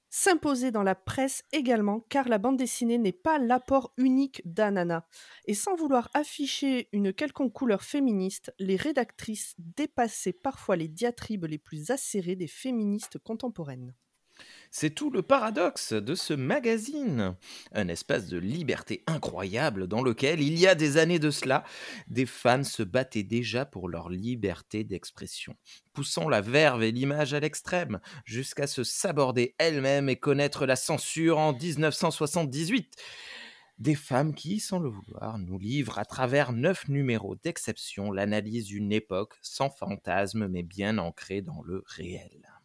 S'imposer 0.09 0.71
dans 0.71 0.83
la 0.83 0.95
presse 0.95 1.42
également, 1.52 2.00
car 2.09 2.28
la 2.28 2.38
bande 2.38 2.56
dessinée 2.56 2.97
n'est 2.97 3.12
pas 3.12 3.38
l'apport 3.38 3.92
unique 3.99 4.40
d'Anana. 4.47 5.06
Et 5.45 5.52
sans 5.52 5.75
vouloir 5.75 6.09
afficher 6.14 6.88
une 6.92 7.12
quelconque 7.12 7.52
couleur 7.52 7.83
féministe, 7.83 8.54
les 8.59 8.76
rédactrices 8.76 9.54
dépassaient 9.59 10.33
parfois 10.33 10.76
les 10.76 10.88
diatribes 10.88 11.45
les 11.45 11.59
plus 11.59 11.90
acérées 11.90 12.37
des 12.37 12.47
féministes 12.47 13.18
contemporaines. 13.18 13.95
C'est 14.78 14.90
tout 14.90 15.09
le 15.09 15.23
paradoxe 15.23 15.95
de 15.95 16.14
ce 16.14 16.35
magazine. 16.35 17.35
Un 17.73 17.88
espace 17.88 18.26
de 18.26 18.37
liberté 18.37 19.04
incroyable 19.06 19.87
dans 19.87 20.02
lequel, 20.02 20.42
il 20.42 20.59
y 20.59 20.66
a 20.66 20.75
des 20.75 20.99
années 20.99 21.18
de 21.18 21.30
cela, 21.30 21.64
des 22.09 22.26
femmes 22.26 22.62
se 22.62 22.83
battaient 22.83 23.23
déjà 23.23 23.64
pour 23.64 23.88
leur 23.88 24.11
liberté 24.11 24.85
d'expression, 24.85 25.56
poussant 25.95 26.28
la 26.28 26.42
verve 26.42 26.83
et 26.83 26.92
l'image 26.92 27.33
à 27.33 27.40
l'extrême, 27.40 28.00
jusqu'à 28.26 28.66
se 28.66 28.85
saborder 28.85 29.54
elles-mêmes 29.56 30.11
et 30.11 30.16
connaître 30.16 30.66
la 30.66 30.76
censure 30.76 31.38
en 31.38 31.54
1978. 31.54 32.97
Des 33.78 33.95
femmes 33.95 34.35
qui, 34.35 34.61
sans 34.61 34.78
le 34.78 34.90
vouloir, 34.90 35.38
nous 35.38 35.59
livrent 35.59 35.99
à 35.99 36.04
travers 36.04 36.52
neuf 36.52 36.87
numéros 36.88 37.35
d'exception 37.35 38.12
l'analyse 38.12 38.66
d'une 38.66 38.92
époque 38.92 39.38
sans 39.40 39.71
fantasme 39.71 40.49
mais 40.49 40.62
bien 40.62 40.99
ancrée 40.99 41.40
dans 41.40 41.62
le 41.62 41.83
réel. 41.87 42.56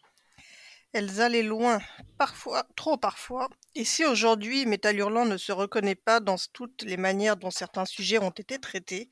Elles 0.93 1.21
allaient 1.21 1.43
loin, 1.43 1.79
parfois, 2.17 2.67
trop 2.75 2.97
parfois. 2.97 3.49
Et 3.75 3.85
si 3.85 4.03
aujourd'hui 4.03 4.65
Métal 4.65 4.97
Hurlant 4.97 5.25
ne 5.25 5.37
se 5.37 5.51
reconnaît 5.53 5.95
pas 5.95 6.19
dans 6.19 6.35
toutes 6.51 6.83
les 6.83 6.97
manières 6.97 7.37
dont 7.37 7.51
certains 7.51 7.85
sujets 7.85 8.19
ont 8.19 8.31
été 8.31 8.59
traités, 8.59 9.09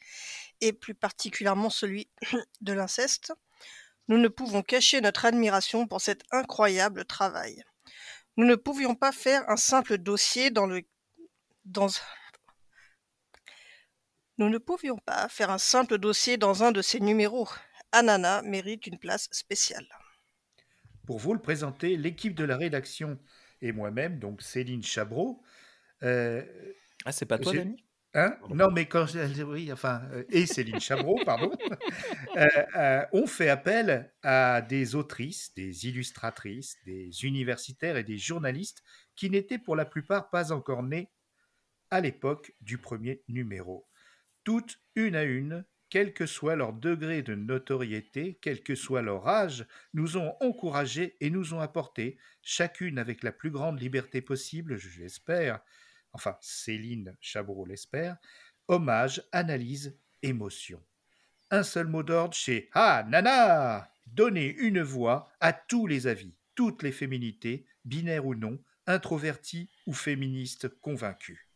et 0.59 0.73
plus 0.73 0.93
particulièrement 0.93 1.69
celui 1.69 2.09
de 2.61 2.73
l'inceste, 2.73 3.33
nous 4.09 4.17
ne 4.17 4.27
pouvons 4.27 4.61
cacher 4.61 4.99
notre 4.99 5.25
admiration 5.25 5.87
pour 5.87 6.01
cet 6.01 6.23
incroyable 6.31 7.05
travail. 7.05 7.63
Nous 8.35 8.45
ne 8.45 8.55
pouvions 8.55 8.95
pas 8.95 9.11
faire 9.11 9.49
un 9.49 9.57
simple 9.57 9.97
dossier 9.97 10.49
dans 10.49 10.65
le 10.65 10.81
dans 11.65 11.89
nous 14.39 14.47
ne 14.47 14.57
pouvions 14.57 14.97
pas 14.97 15.27
faire 15.27 15.49
un 15.51 15.57
simple 15.57 15.97
dossier 15.97 16.37
dans 16.37 16.63
un 16.63 16.71
de 16.71 16.81
ces 16.81 17.01
numéros. 17.01 17.49
Anana 17.91 18.41
mérite 18.43 18.87
une 18.87 18.97
place 18.97 19.27
spéciale. 19.31 19.85
Pour 21.09 21.17
vous 21.17 21.33
le 21.33 21.39
présenter, 21.39 21.97
l'équipe 21.97 22.35
de 22.35 22.43
la 22.43 22.55
rédaction 22.55 23.17
et 23.63 23.71
moi-même, 23.71 24.19
donc 24.19 24.43
Céline 24.43 24.83
Chabreau, 24.83 25.41
euh, 26.03 26.43
Ah, 27.03 27.11
c'est 27.11 27.25
pas 27.25 27.39
toi, 27.39 27.51
Dani 27.51 27.83
Hein? 28.13 28.37
Non, 28.51 28.69
mais 28.69 28.85
quand 28.85 29.07
je- 29.07 29.41
oui, 29.41 29.73
enfin, 29.73 30.03
euh, 30.11 30.23
et 30.29 30.45
Céline 30.45 30.79
Chabreau, 30.79 31.17
pardon, 31.25 31.51
euh, 32.37 32.47
euh, 32.75 33.05
ont 33.11 33.25
fait 33.25 33.49
appel 33.49 34.13
à 34.21 34.61
des 34.61 34.93
autrices, 34.93 35.51
des 35.55 35.87
illustratrices, 35.87 36.77
des 36.85 37.09
universitaires 37.23 37.97
et 37.97 38.03
des 38.03 38.19
journalistes 38.19 38.83
qui 39.15 39.31
n'étaient 39.31 39.57
pour 39.57 39.75
la 39.75 39.85
plupart 39.85 40.29
pas 40.29 40.51
encore 40.51 40.83
nés 40.83 41.09
à 41.89 42.01
l'époque 42.01 42.53
du 42.61 42.77
premier 42.77 43.23
numéro. 43.27 43.87
Toutes 44.43 44.79
une 44.93 45.15
à 45.15 45.23
une, 45.23 45.65
quel 45.89 46.13
que 46.13 46.25
soit 46.25 46.55
leur 46.55 46.73
degré 46.73 47.21
de 47.21 47.35
notoriété, 47.35 48.37
quel 48.41 48.61
que 48.61 48.75
soit 48.75 49.01
leur 49.01 49.27
âge, 49.27 49.65
nous 49.93 50.17
ont 50.17 50.35
encouragés 50.39 51.17
et 51.19 51.29
nous 51.29 51.53
ont 51.53 51.59
apporté, 51.59 52.17
chacune 52.41 52.99
avec 52.99 53.23
la 53.23 53.31
plus 53.31 53.51
grande 53.51 53.81
liberté 53.81 54.21
possible, 54.21 54.77
je 54.77 55.01
l'espère, 55.01 55.61
enfin 56.13 56.37
Céline 56.41 57.15
Chabreau 57.19 57.65
l'espère, 57.65 58.17
hommage, 58.67 59.23
analyse, 59.31 59.97
émotion. 60.21 60.83
Un 61.51 61.63
seul 61.63 61.87
mot 61.87 62.03
d'ordre 62.03 62.35
chez 62.35 62.69
Ah 62.73 63.05
Nana 63.07 63.91
Donner 64.05 64.55
une 64.55 64.81
voix 64.81 65.31
à 65.39 65.53
tous 65.53 65.85
les 65.85 66.07
avis, 66.07 66.35
toutes 66.55 66.83
les 66.83 66.91
féminités, 66.91 67.65
binaires 67.85 68.25
ou 68.25 68.35
non, 68.35 68.59
introverties 68.87 69.69
ou 69.85 69.93
féministes 69.93 70.67
convaincues. 70.79 71.48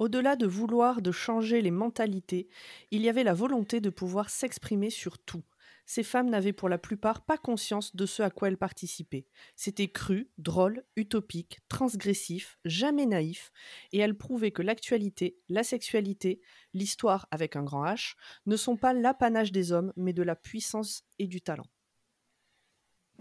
Au-delà 0.00 0.34
de 0.34 0.46
vouloir 0.46 1.02
de 1.02 1.12
changer 1.12 1.60
les 1.60 1.70
mentalités, 1.70 2.48
il 2.90 3.02
y 3.02 3.10
avait 3.10 3.22
la 3.22 3.34
volonté 3.34 3.82
de 3.82 3.90
pouvoir 3.90 4.30
s'exprimer 4.30 4.88
sur 4.88 5.18
tout. 5.18 5.42
Ces 5.84 6.02
femmes 6.02 6.30
n'avaient 6.30 6.54
pour 6.54 6.70
la 6.70 6.78
plupart 6.78 7.26
pas 7.26 7.36
conscience 7.36 7.94
de 7.94 8.06
ce 8.06 8.22
à 8.22 8.30
quoi 8.30 8.48
elles 8.48 8.56
participaient. 8.56 9.26
C'était 9.56 9.90
cru, 9.92 10.30
drôle, 10.38 10.84
utopique, 10.96 11.58
transgressif, 11.68 12.58
jamais 12.64 13.04
naïf, 13.04 13.52
et 13.92 13.98
elles 13.98 14.16
prouvaient 14.16 14.52
que 14.52 14.62
l'actualité, 14.62 15.36
la 15.50 15.64
sexualité, 15.64 16.40
l'histoire 16.72 17.28
avec 17.30 17.54
un 17.54 17.62
grand 17.62 17.84
H, 17.84 18.14
ne 18.46 18.56
sont 18.56 18.78
pas 18.78 18.94
l'apanage 18.94 19.52
des 19.52 19.70
hommes, 19.70 19.92
mais 19.96 20.14
de 20.14 20.22
la 20.22 20.34
puissance 20.34 21.02
et 21.18 21.26
du 21.26 21.42
talent. 21.42 21.66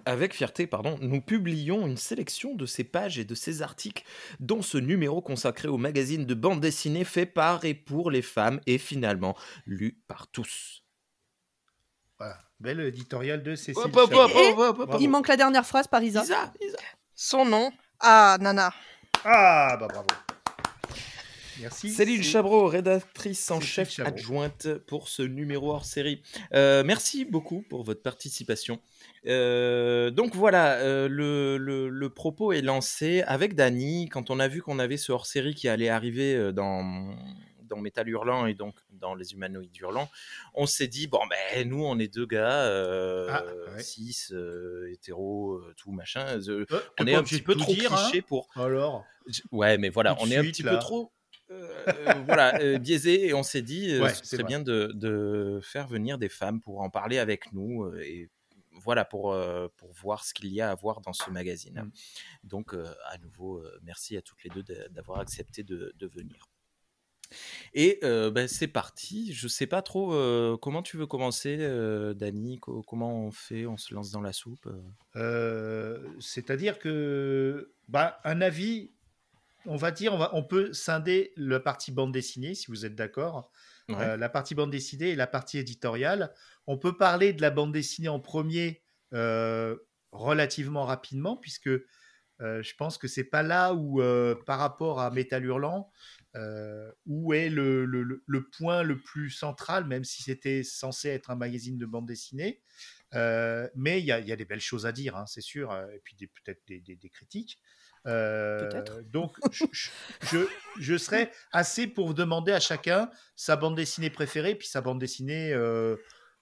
Avec 0.05 0.33
fierté, 0.33 0.67
pardon, 0.67 0.97
nous 1.01 1.21
publions 1.21 1.85
une 1.87 1.97
sélection 1.97 2.55
de 2.55 2.65
ces 2.65 2.83
pages 2.83 3.19
et 3.19 3.25
de 3.25 3.35
ces 3.35 3.61
articles, 3.61 4.03
dont 4.39 4.61
ce 4.61 4.77
numéro 4.77 5.21
consacré 5.21 5.67
au 5.67 5.77
magazine 5.77 6.25
de 6.25 6.33
bande 6.33 6.59
dessinée 6.61 7.03
fait 7.03 7.25
par 7.25 7.65
et 7.65 7.73
pour 7.73 8.11
les 8.11 8.21
femmes 8.21 8.59
et 8.65 8.77
finalement 8.77 9.35
lu 9.65 9.99
par 10.07 10.27
tous. 10.27 10.83
Voilà. 12.17 12.37
Bel 12.59 12.81
éditorial 12.81 13.41
de 13.41 13.55
Cécile. 13.55 13.83
Il 14.99 15.09
manque 15.09 15.29
la 15.29 15.37
dernière 15.37 15.65
phrase 15.65 15.87
par 15.87 16.03
Isa. 16.03 16.23
Isa, 16.23 16.53
Isa. 16.59 16.77
Son 17.15 17.45
nom 17.45 17.71
Ah, 17.99 18.37
Nana. 18.41 18.73
Ah, 19.23 19.77
bah 19.79 19.87
bravo. 19.87 20.07
Merci. 21.61 21.89
Céline 21.89 22.23
Chabreau, 22.23 22.67
rédactrice 22.67 23.49
en 23.51 23.59
chef 23.59 23.89
Chabreau. 23.91 24.13
adjointe 24.13 24.73
pour 24.87 25.07
ce 25.09 25.21
numéro 25.21 25.71
hors 25.71 25.85
série. 25.85 26.21
Euh, 26.53 26.83
merci 26.85 27.25
beaucoup 27.25 27.63
pour 27.69 27.83
votre 27.83 28.01
participation. 28.01 28.79
Euh, 29.27 30.11
donc 30.11 30.35
voilà, 30.35 30.75
euh, 30.79 31.07
le, 31.09 31.57
le- 31.57 31.89
le 31.89 32.09
propos 32.09 32.53
est 32.53 32.61
lancé 32.61 33.21
avec 33.23 33.55
Dany. 33.55 34.07
Quand 34.09 34.29
on 34.29 34.39
a 34.39 34.47
vu 34.47 34.61
qu'on 34.61 34.79
avait 34.79 34.97
ce 34.97 35.11
hors 35.11 35.25
série 35.25 35.53
qui 35.55 35.67
allait 35.67 35.89
arriver 35.89 36.51
dans, 36.53 37.13
dans 37.63 37.77
Métal 37.77 38.07
Hurlant 38.09 38.45
et 38.45 38.53
donc 38.53 38.75
dans 38.91 39.13
Les 39.15 39.33
Humanoïdes 39.33 39.75
Hurlants, 39.77 40.09
on 40.53 40.65
s'est 40.65 40.87
dit 40.87 41.07
bon, 41.07 41.19
ben 41.29 41.67
nous 41.67 41.83
on 41.83 41.99
est 41.99 42.13
deux 42.13 42.25
gars, 42.25 42.63
euh, 42.63 43.27
Ah, 43.29 43.43
ouais. 43.75 43.83
euh, 44.31 44.91
hétéros, 44.91 45.61
tout 45.77 45.91
machin. 45.91 46.25
euh, 46.47 46.65
on 46.99 47.05
est 47.07 47.15
un 47.15 47.23
petit 47.23 47.41
peu 47.41 47.55
trop 47.55 47.73
dire, 47.73 47.93
hein. 47.93 47.97
cliché 48.09 48.21
pour 48.21 48.47
Alors, 48.55 49.03
Ouais, 49.51 49.77
mais 49.77 49.89
voilà, 49.89 50.15
on 50.21 50.31
est 50.31 50.37
un 50.37 50.41
petit 50.43 50.63
là. 50.63 50.73
peu 50.73 50.79
trop 50.79 51.11
voilà, 52.25 52.59
euh, 52.61 52.77
biaisé 52.77 53.27
et 53.27 53.33
on 53.33 53.43
s'est 53.43 53.61
dit 53.61 53.91
euh, 53.91 54.03
Ouais, 54.03 54.09
ce 54.09 54.23
c'est 54.23 54.35
serait 54.37 54.43
bien 54.43 54.59
de, 54.59 54.91
de 54.93 55.59
faire 55.63 55.87
venir 55.87 56.17
des 56.17 56.29
femmes 56.29 56.61
pour 56.61 56.81
en 56.81 56.89
parler 56.89 57.17
avec 57.17 57.51
nous 57.53 57.83
euh, 57.83 57.99
et 58.01 58.29
voilà 58.81 59.03
pour, 59.03 59.33
euh, 59.33 59.67
pour 59.77 59.91
voir 59.93 60.23
ce 60.23 60.33
qu'il 60.33 60.47
y 60.53 60.61
a 60.61 60.71
à 60.71 60.75
voir 60.75 61.01
dans 61.01 61.13
ce 61.13 61.29
magazine. 61.29 61.81
Mm. 61.83 61.91
Donc 62.43 62.73
euh, 62.73 62.85
à 63.05 63.17
nouveau, 63.17 63.57
euh, 63.59 63.79
merci 63.83 64.15
à 64.15 64.21
toutes 64.21 64.43
les 64.43 64.49
deux 64.49 64.63
de- 64.63 64.87
d'avoir 64.91 65.19
accepté 65.19 65.63
de, 65.63 65.93
de 65.97 66.07
venir. 66.07 66.45
Et 67.73 67.99
euh, 68.03 68.31
ben, 68.31 68.47
c'est 68.47 68.67
parti. 68.67 69.33
Je 69.33 69.47
sais 69.47 69.67
pas 69.67 69.81
trop 69.81 70.13
euh, 70.13 70.57
comment 70.57 70.81
tu 70.81 70.97
veux 70.97 71.05
commencer, 71.07 71.57
euh, 71.59 72.13
co- 72.59 72.81
comment 72.83 73.13
on 73.25 73.31
fait? 73.31 73.65
On 73.65 73.77
se 73.77 73.93
lance 73.93 74.11
dans 74.11 74.21
la 74.21 74.33
soupe 74.33 74.65
euh? 74.67 74.81
Euh, 75.15 76.07
c'est-à-dire 76.19 76.79
que, 76.79 77.73
bah, 77.87 78.19
un 78.23 78.41
avis, 78.41 78.91
on 79.65 79.75
va 79.75 79.91
dire, 79.91 80.13
on, 80.13 80.17
va, 80.17 80.29
on 80.33 80.43
peut 80.43 80.73
scinder 80.73 81.33
la 81.35 81.59
partie 81.59 81.91
bande 81.91 82.11
dessinée, 82.11 82.55
si 82.55 82.67
vous 82.67 82.85
êtes 82.85 82.95
d'accord. 82.95 83.51
Ouais. 83.89 83.95
Euh, 83.95 84.17
la 84.17 84.29
partie 84.29 84.53
bande 84.55 84.69
dessinée 84.71 85.09
et 85.09 85.15
la 85.15 85.25
partie 85.27 85.57
éditoriale. 85.57 86.31
On 86.67 86.77
peut 86.77 86.95
parler 86.95 87.33
de 87.33 87.41
la 87.41 87.49
bande 87.49 87.71
dessinée 87.73 88.07
en 88.09 88.19
premier 88.19 88.83
euh, 89.13 89.75
relativement 90.11 90.85
rapidement, 90.85 91.35
puisque 91.37 91.67
euh, 91.67 92.63
je 92.63 92.73
pense 92.75 92.97
que 92.97 93.07
c'est 93.07 93.23
pas 93.23 93.41
là 93.43 93.73
où, 93.73 94.01
par 94.45 94.59
rapport 94.59 94.99
à 95.01 95.09
Métal 95.11 95.43
Hurlant, 95.43 95.91
où 97.05 97.33
est 97.33 97.49
le, 97.49 97.85
le- 97.85 98.03
le- 98.03 98.23
le 98.25 98.49
point 98.49 98.83
le 98.83 99.01
plus 99.01 99.29
central, 99.31 99.85
même 99.85 100.03
si 100.03 100.21
c'était 100.23 100.63
censé 100.63 101.09
être 101.09 101.31
un 101.31 101.35
magazine 101.35 101.77
de 101.77 101.85
bande 101.85 102.05
dessinée. 102.05 102.61
Mais 103.13 103.99
il 103.99 104.05
y, 104.05 104.11
a- 104.11 104.19
il 104.19 104.27
y 104.27 104.31
a 104.31 104.35
des 104.35 104.45
belles 104.45 104.61
choses 104.61 104.85
à 104.85 104.91
dire, 104.91 105.17
hein, 105.17 105.25
c'est 105.25 105.41
sûr, 105.41 105.73
et 105.93 105.99
puis 106.03 106.15
peut-être 106.15 106.61
des, 106.67 106.79
des- 106.79 106.95
des 106.95 107.09
critiques. 107.09 107.59
Euh, 108.09 108.69
donc, 109.11 109.37
je, 110.21 110.45
je- 110.79 110.97
serais 110.97 111.31
assez 111.51 111.87
pour 111.87 112.13
demander 112.13 112.51
à 112.51 112.59
chacun 112.59 113.09
sa 113.35 113.55
bande 113.55 113.75
dessinée 113.75 114.09
préférée, 114.09 114.55
puis 114.55 114.67
sa 114.67 114.81
bande 114.81 114.99
dessinée 114.99 115.53
euh, 115.53 115.95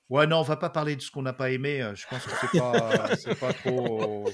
Ouais, 0.10 0.26
non, 0.26 0.38
on 0.38 0.44
va 0.44 0.56
pas 0.56 0.70
parler 0.70 0.96
de 0.96 1.02
ce 1.02 1.12
qu'on 1.12 1.22
n'a 1.24 1.34
pas 1.34 1.52
aimé. 1.52 1.82
euh, 1.82 1.94
Je 1.94 2.08
pense 2.08 2.24
que 2.24 2.32
c'est 2.40 2.58
pas, 2.58 3.16
c'est 3.18 3.38
pas 3.38 3.52
trop, 3.52 4.30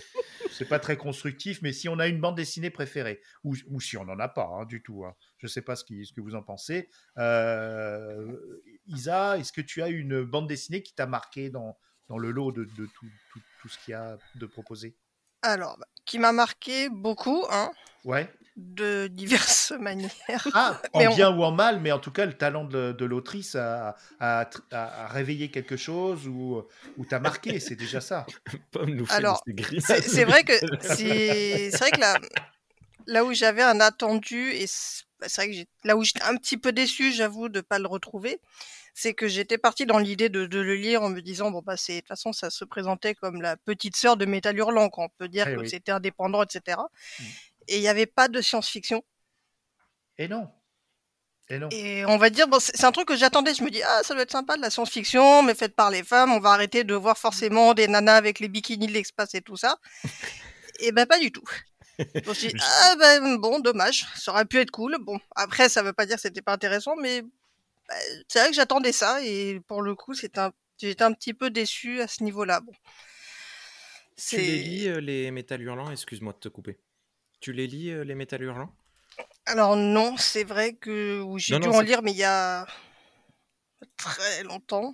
c'est 0.52 0.70
pas 0.70 0.78
très 0.78 0.98
constructif. 0.98 1.64
Mais 1.64 1.74
si 1.74 1.90
on 1.90 1.98
a 1.98 2.06
une 2.08 2.20
bande 2.22 2.36
dessinée 2.38 2.70
préférée, 2.70 3.20
ou, 3.44 3.56
ou 3.72 3.82
si 3.82 3.98
on 3.98 4.06
n'en 4.06 4.20
a 4.20 4.28
pas 4.28 4.46
hein, 4.54 4.66
du 4.66 4.84
tout, 4.84 5.04
hein. 5.04 5.16
je 5.40 5.48
sais 5.48 5.64
pas 5.64 5.76
ce, 5.76 5.84
qui, 5.84 6.06
ce 6.06 6.14
que 6.14 6.22
vous 6.22 6.36
en 6.36 6.44
pensez. 6.44 6.90
Euh, 7.18 8.38
Isa, 8.86 9.38
est-ce 9.40 9.52
que 9.52 9.62
tu 9.62 9.82
as 9.82 9.88
une 9.88 10.24
bande 10.24 10.48
dessinée 10.48 10.84
qui 10.84 10.94
t'a 10.94 11.08
marqué 11.08 11.50
dans, 11.50 11.76
dans 12.08 12.20
le 12.20 12.30
lot 12.32 12.52
de, 12.52 12.66
de 12.66 12.86
tout, 12.86 13.08
tout, 13.32 13.42
tout 13.62 13.68
ce 13.68 13.78
qu'il 13.80 13.94
y 13.94 13.96
a 13.96 14.18
de 14.36 14.46
proposé? 14.46 14.96
Alors, 15.44 15.78
bah, 15.80 15.86
qui 16.06 16.20
m'a 16.20 16.32
marqué 16.32 16.90
beaucoup, 16.90 17.46
hein, 17.52 17.72
Ouais. 18.06 18.30
de 18.58 19.08
diverses 19.08 19.72
manières. 19.80 20.12
Ah, 20.54 20.80
Mais 20.96 21.08
en 21.08 21.12
on- 21.12 21.16
bien 21.16 21.36
ou 21.36 21.44
en 21.44 21.52
mal, 21.52 21.80
mais 21.80 21.92
en 21.92 22.00
tout 22.00 22.12
cas, 22.12 22.26
le 22.26 22.34
talent 22.34 22.64
de, 22.66 22.92
de 22.92 23.06
l'autrice 23.06 23.56
a, 23.56 23.96
a, 24.20 24.50
a- 24.72 25.04
a 25.04 25.08
réveillé 25.08 25.50
quelque 25.52 25.76
chose 25.78 26.28
ou, 26.28 26.64
ou 26.98 27.06
t'a 27.06 27.20
marqué, 27.20 27.60
c'est 27.60 27.76
déjà 27.76 28.00
ça. 28.02 28.26
Pomme 28.72 28.92
nous 28.96 29.06
fait 29.06 29.14
Alors. 29.16 29.44
C'est 29.46 30.24
vrai 30.26 30.44
que 30.44 30.54
c'est 30.82 31.70
c'est 31.72 31.80
vrai 31.80 31.92
que 31.92 32.00
là, 32.00 32.18
là 33.08 33.24
où 33.26 33.34
j'avais 33.34 33.64
un 33.64 33.80
attendu 33.80 34.52
et 34.52 34.68
c'est 34.68 35.04
bah, 35.24 35.30
c'est 35.30 35.46
vrai 35.46 35.64
que 35.64 35.88
là 35.88 35.96
où 35.96 36.04
j'étais 36.04 36.22
un 36.24 36.36
petit 36.36 36.58
peu 36.58 36.74
déçu, 36.74 37.14
j'avoue, 37.14 37.48
de 37.48 37.62
pas 37.62 37.80
le 37.80 37.88
retrouver, 37.88 38.42
c'est 38.94 39.14
que 39.14 39.30
j'étais 39.30 39.58
partie 39.58 39.86
dans 39.86 39.98
l'idée 39.98 40.28
de, 40.28 40.46
de 40.46 40.60
le 40.60 40.76
lire 40.76 41.02
en 41.02 41.10
me 41.10 41.22
disant 41.22 41.50
bon 41.50 41.62
bah 41.66 41.78
c'est 41.78 41.96
de 41.96 42.00
toute 42.00 42.10
façon 42.10 42.34
ça 42.34 42.50
se 42.50 42.66
présentait 42.66 43.16
comme 43.16 43.42
la 43.42 43.56
petite 43.56 43.96
sœur 43.96 44.18
de 44.18 44.26
Métal 44.26 44.58
Hurlant, 44.58 44.90
on 44.98 45.08
peut 45.18 45.30
dire 45.30 45.48
Eh 45.48 45.56
que 45.56 45.62
oui. 45.62 45.70
c'était 45.70 45.94
indépendant, 45.94 46.44
etc. 46.44 46.78
Mm. 47.20 47.24
Et 47.70 47.78
il 47.78 47.80
n'y 47.80 47.88
avait 47.88 48.06
pas 48.06 48.28
de 48.28 48.42
science-fiction. 48.42 49.02
Et 50.18 50.28
non. 50.28 50.50
Et 51.50 51.58
non. 51.58 51.70
Et 51.72 52.06
on 52.06 52.18
va 52.18 52.30
dire, 52.30 52.50
bon, 52.50 52.60
c'est 52.60 52.76
c'est 52.76 52.86
un 52.86 52.92
truc 52.92 53.08
que 53.08 53.16
j'attendais. 53.16 53.54
Je 53.54 53.64
me 53.64 53.70
dis, 53.70 53.82
ah, 53.82 54.02
ça 54.04 54.14
doit 54.14 54.24
être 54.24 54.32
sympa 54.32 54.58
de 54.58 54.62
la 54.62 54.70
science-fiction, 54.70 55.44
mais 55.44 55.56
faite 55.56 55.76
par 55.76 55.90
les 55.90 56.04
femmes. 56.04 56.34
On 56.34 56.40
va 56.42 56.50
arrêter 56.50 56.84
de 56.84 56.94
voir 56.94 57.18
forcément 57.18 57.74
des 57.74 57.88
nanas 57.88 58.16
avec 58.16 58.42
les 58.42 58.50
bikinis 58.50 58.88
de 58.88 58.92
l'espace 58.92 59.34
et 59.36 59.42
tout 59.42 59.56
ça. 59.56 59.78
et 60.80 60.92
ben, 60.92 61.06
pas 61.06 61.20
du 61.20 61.32
tout. 61.32 61.44
Donc, 62.00 62.10
je 62.26 62.30
me 62.30 62.34
suis 62.34 62.48
dit, 62.50 62.56
ah, 62.62 62.96
ben, 63.00 63.38
bon, 63.38 63.60
dommage. 63.60 64.06
Ça 64.16 64.32
aurait 64.32 64.46
pu 64.46 64.60
être 64.60 64.72
cool. 64.72 64.98
Bon, 65.02 65.20
après, 65.36 65.70
ça 65.70 65.84
veut 65.84 65.94
pas 65.94 66.06
dire 66.06 66.16
que 66.16 66.22
c'était 66.22 66.42
pas 66.42 66.54
intéressant, 66.54 66.96
mais 66.96 67.22
bah, 67.22 67.96
c'est 68.28 68.40
vrai 68.40 68.50
que 68.50 68.56
j'attendais 68.56 68.92
ça. 68.92 69.24
Et 69.24 69.60
pour 69.68 69.82
le 69.82 69.96
coup, 69.96 70.14
c'est 70.14 70.38
un, 70.38 70.52
j'étais 70.80 71.04
un 71.04 71.14
petit 71.14 71.34
peu 71.34 71.50
déçu 71.50 72.02
à 72.02 72.08
ce 72.08 72.24
niveau-là. 72.24 72.60
Bon. 72.62 72.74
Tu 74.28 74.38
les 74.38 74.58
lis, 74.60 74.88
euh, 74.88 75.00
les 75.02 75.32
métal 75.32 75.62
hurlants? 75.62 75.92
Excuse-moi 75.92 76.34
de 76.34 76.38
te 76.40 76.50
couper. 76.50 76.78
Tu 77.40 77.52
les 77.52 77.68
lis, 77.68 77.90
euh, 77.92 78.04
les 78.04 78.16
métal 78.16 78.42
hurlants? 78.44 78.74
Alors 79.46 79.76
non, 79.76 80.16
c'est 80.18 80.44
vrai 80.46 80.74
que 80.74 81.24
j'ai 81.38 81.60
dû 81.60 81.68
non, 81.68 81.76
en 81.76 81.82
lire, 81.82 82.02
mais 82.02 82.12
il 82.12 82.18
y 82.18 82.24
a 82.24 82.66
très 83.98 84.44
longtemps. 84.44 84.94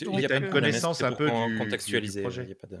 Il 0.00 0.20
y 0.20 0.24
a 0.24 0.28
pas 0.28 0.36
une 0.36 0.42
problème, 0.44 0.50
connaissance 0.50 1.02
un 1.02 1.12
peu 1.12 1.28
con- 1.28 1.46
du- 1.46 1.52
du- 1.52 1.58
du 1.58 1.64
contextualiser. 1.64 2.20
projet. 2.20 2.42
il 2.44 2.48
y 2.50 2.52
a 2.52 2.54
pas 2.54 2.66
de- 2.66 2.78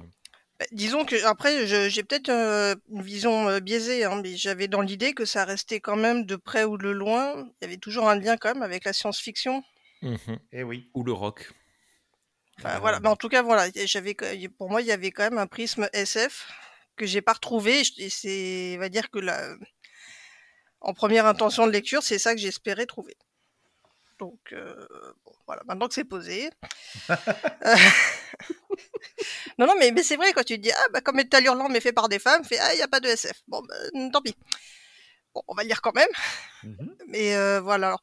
Bah, 0.60 0.66
disons 0.72 1.06
que 1.06 1.24
après, 1.24 1.66
j'ai 1.88 2.02
peut-être 2.02 2.28
euh, 2.28 2.74
une 2.90 3.00
vision 3.00 3.48
euh, 3.48 3.60
biaisée, 3.60 4.04
hein, 4.04 4.20
mais 4.22 4.36
j'avais 4.36 4.68
dans 4.68 4.82
l'idée 4.82 5.14
que 5.14 5.24
ça 5.24 5.46
restait 5.46 5.80
quand 5.80 5.96
même 5.96 6.26
de 6.26 6.36
près 6.36 6.64
ou 6.64 6.76
de 6.76 6.90
loin. 6.90 7.48
Il 7.60 7.64
y 7.64 7.64
avait 7.64 7.78
toujours 7.78 8.10
un 8.10 8.14
lien 8.16 8.36
quand 8.36 8.52
même 8.52 8.62
avec 8.62 8.84
la 8.84 8.92
science-fiction. 8.92 9.64
Mhm. 10.02 10.38
Eh 10.52 10.62
oui. 10.62 10.90
Ou 10.92 11.02
le 11.02 11.12
rock. 11.12 11.50
Enfin, 12.58 12.76
Euh, 12.76 12.78
voilà. 12.78 13.00
Mais 13.00 13.08
en 13.08 13.16
tout 13.16 13.30
cas, 13.30 13.40
voilà, 13.40 13.68
j'avais, 13.86 14.14
pour 14.58 14.68
moi, 14.68 14.82
il 14.82 14.86
y 14.86 14.92
avait 14.92 15.12
quand 15.12 15.22
même 15.22 15.38
un 15.38 15.46
prisme 15.46 15.88
SF 15.94 16.46
que 16.96 17.06
j'ai 17.06 17.22
pas 17.22 17.32
retrouvé. 17.32 17.80
Et 17.96 18.10
c'est, 18.10 18.74
on 18.76 18.80
va 18.80 18.90
dire 18.90 19.08
que 19.10 19.18
la, 19.18 19.54
en 20.82 20.92
première 20.92 21.24
intention 21.24 21.66
de 21.66 21.72
lecture, 21.72 22.02
c'est 22.02 22.18
ça 22.18 22.34
que 22.34 22.40
j'espérais 22.40 22.84
trouver. 22.84 23.16
Donc, 24.18 24.52
euh, 24.52 24.86
bon, 25.24 25.32
voilà. 25.46 25.62
Maintenant 25.64 25.88
que 25.88 25.94
c'est 25.94 26.04
posé. 26.04 26.50
Euh, 27.08 27.16
non, 29.58 29.66
non, 29.66 29.74
mais, 29.78 29.90
mais 29.92 30.02
c'est 30.02 30.16
vrai 30.16 30.32
quand 30.32 30.44
tu 30.44 30.56
te 30.56 30.62
dis 30.62 30.72
ah 30.72 30.86
bah 30.92 31.00
comme 31.00 31.16
Metal 31.16 31.44
Hurlant 31.44 31.68
mais 31.68 31.80
fait 31.80 31.92
par 31.92 32.08
des 32.08 32.18
femmes, 32.18 32.44
fait 32.44 32.58
ah 32.58 32.72
il 32.74 32.78
y 32.78 32.82
a 32.82 32.88
pas 32.88 33.00
de 33.00 33.08
SF. 33.08 33.40
Bon, 33.48 33.62
bah, 33.68 33.74
tant 34.12 34.20
pis. 34.22 34.34
Bon, 35.34 35.42
on 35.48 35.54
va 35.54 35.62
le 35.62 35.68
lire 35.68 35.80
quand 35.82 35.94
même. 35.94 36.08
Mhm. 36.64 36.94
Mais 37.08 37.34
euh, 37.36 37.60
voilà. 37.60 37.88
alors. 37.88 38.02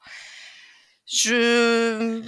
Je 1.05 2.21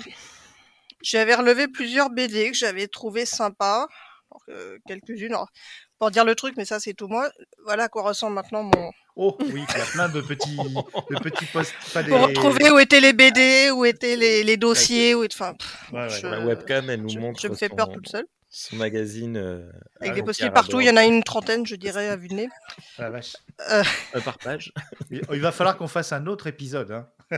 j'avais 1.01 1.35
relevé 1.35 1.67
plusieurs 1.67 2.09
BD 2.09 2.51
que 2.51 2.57
j'avais 2.57 2.87
trouvé 2.87 3.25
sympas, 3.25 3.87
Alors, 4.31 4.43
euh, 4.49 4.77
quelques-unes. 4.87 5.33
alors, 5.33 5.49
Pour 5.97 6.11
dire 6.11 6.23
le 6.25 6.35
truc, 6.35 6.55
mais 6.57 6.65
ça 6.65 6.79
c'est 6.79 6.93
tout 6.93 7.07
moi. 7.07 7.29
Voilà 7.65 7.85
à 7.85 7.89
quoi 7.89 8.03
ressemble 8.03 8.35
maintenant 8.35 8.63
mon. 8.63 8.91
Oh 9.15 9.37
oui, 9.41 9.63
il 9.69 9.77
y 9.77 9.81
a 9.81 9.85
plein 9.85 10.07
de 10.09 10.21
petits, 10.21 10.55
de 10.55 11.19
petits. 11.19 11.45
Pas 11.93 12.03
des... 12.03 12.09
Pour 12.09 12.21
retrouver 12.21 12.69
où 12.71 12.79
étaient 12.79 13.01
les 13.01 13.11
BD, 13.11 13.69
où 13.71 13.83
étaient 13.83 14.15
les, 14.15 14.43
les 14.43 14.55
dossiers, 14.57 15.13
où 15.13 15.25
enfin. 15.25 15.53
pff, 15.55 15.91
Ouais, 15.91 15.99
ouais. 16.03 16.09
je- 16.09 16.27
La 16.27 16.39
webcam, 16.45 16.89
elle 16.89 17.01
nous 17.01 17.09
je, 17.09 17.19
montre 17.19 17.41
je 17.41 17.47
me 17.49 17.55
fais 17.55 17.67
peur 17.69 17.87
son- 17.87 17.93
toute 17.93 18.07
seule. 18.07 18.27
Son 18.49 18.75
magazine. 18.77 19.37
euh, 19.37 19.71
Avec 20.01 20.23
des 20.25 20.33
cœur 20.33 20.53
partout, 20.53 20.81
il 20.81 20.87
y 20.87 20.89
en 20.89 20.97
a 20.97 21.05
une 21.05 21.23
trentaine, 21.23 21.65
je 21.65 21.75
dirais, 21.75 22.07
à 22.09 22.15
vue 22.15 22.27
de 22.29 22.33
nez. 22.35 22.49
La 22.97 23.09
vache. 23.09 23.35
Euh, 23.69 23.83
par 24.23 24.37
page. 24.39 24.73
Il 25.11 25.21
il 25.31 25.39
va 25.41 25.51
falloir 25.51 25.77
qu'on 25.77 25.87
fasse 25.87 26.11
un 26.13 26.25
autre 26.27 26.47
épisode. 26.47 26.91
Hein. 26.91 27.07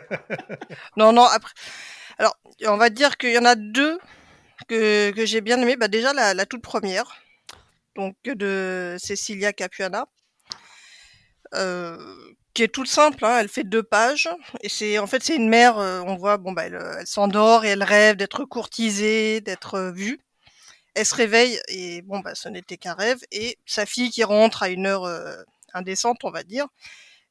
Non, 0.97 1.11
non, 1.11 1.25
après. 1.25 1.53
Alors, 2.17 2.37
on 2.67 2.77
va 2.77 2.89
dire 2.89 3.17
qu'il 3.17 3.31
y 3.33 3.37
en 3.37 3.45
a 3.45 3.55
deux 3.55 3.99
que, 4.67 5.11
que 5.11 5.25
j'ai 5.25 5.41
bien 5.41 5.59
aimé. 5.61 5.75
Bah, 5.75 5.87
déjà, 5.89 6.13
la, 6.13 6.33
la 6.33 6.45
toute 6.45 6.61
première, 6.61 7.11
donc 7.95 8.15
de 8.25 8.95
Cecilia 8.99 9.51
Capuana, 9.53 10.05
euh, 11.55 11.97
qui 12.53 12.63
est 12.63 12.67
toute 12.67 12.87
simple. 12.87 13.25
hein, 13.25 13.37
elle 13.39 13.49
fait 13.49 13.63
deux 13.63 13.83
pages. 13.83 14.29
Et 14.61 14.69
c'est 14.69 14.97
en 14.99 15.07
fait, 15.07 15.23
c'est 15.23 15.35
une 15.35 15.49
mère, 15.49 15.77
euh, 15.77 16.01
on 16.05 16.15
voit, 16.15 16.37
bon, 16.37 16.51
bah, 16.53 16.65
elle, 16.67 16.79
elle 16.99 17.07
s'endort 17.07 17.65
et 17.65 17.69
elle 17.69 17.83
rêve 17.83 18.15
d'être 18.17 18.45
courtisée, 18.45 19.41
d'être 19.41 19.75
euh, 19.75 19.91
vue. 19.91 20.19
Elle 20.93 21.05
se 21.05 21.15
réveille 21.15 21.59
et 21.67 22.01
bon, 22.01 22.19
bah, 22.19 22.35
ce 22.35 22.49
n'était 22.49 22.77
qu'un 22.77 22.93
rêve. 22.93 23.19
Et 23.31 23.57
sa 23.65 23.85
fille 23.85 24.09
qui 24.09 24.23
rentre 24.23 24.63
à 24.63 24.69
une 24.69 24.85
heure 24.85 25.05
euh, 25.05 25.35
indécente, 25.73 26.23
on 26.23 26.31
va 26.31 26.43
dire, 26.43 26.67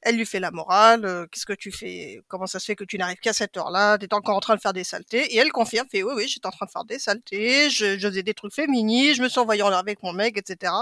elle 0.02 0.16
lui 0.16 0.24
fait 0.24 0.40
la 0.40 0.50
morale, 0.50 1.04
euh, 1.04 1.26
qu'est-ce 1.26 1.44
que 1.44 1.52
tu 1.52 1.70
fais, 1.70 2.22
comment 2.26 2.46
ça 2.46 2.58
se 2.58 2.64
fait 2.64 2.74
que 2.74 2.84
tu 2.84 2.96
n'arrives 2.96 3.18
qu'à 3.18 3.34
cette 3.34 3.56
heure-là, 3.58 3.98
t'es 3.98 4.14
encore 4.14 4.34
en 4.34 4.40
train 4.40 4.56
de 4.56 4.60
faire 4.60 4.72
des 4.72 4.82
saletés, 4.82 5.34
et 5.34 5.36
elle 5.36 5.52
confirme, 5.52 5.86
fait 5.90 6.02
oui, 6.02 6.14
oui, 6.16 6.26
j'étais 6.26 6.46
en 6.46 6.50
train 6.50 6.64
de 6.64 6.70
faire 6.70 6.86
des 6.86 6.98
saletés, 6.98 7.68
je, 7.68 7.98
je 7.98 8.08
faisais 8.08 8.22
des 8.22 8.32
trucs 8.32 8.54
féministes, 8.54 9.16
je 9.16 9.22
me 9.22 9.28
suis 9.28 9.38
envoyé 9.40 9.62
en 9.62 9.68
l'air 9.68 9.78
avec 9.78 10.02
mon 10.02 10.14
mec, 10.14 10.38
etc. 10.38 10.72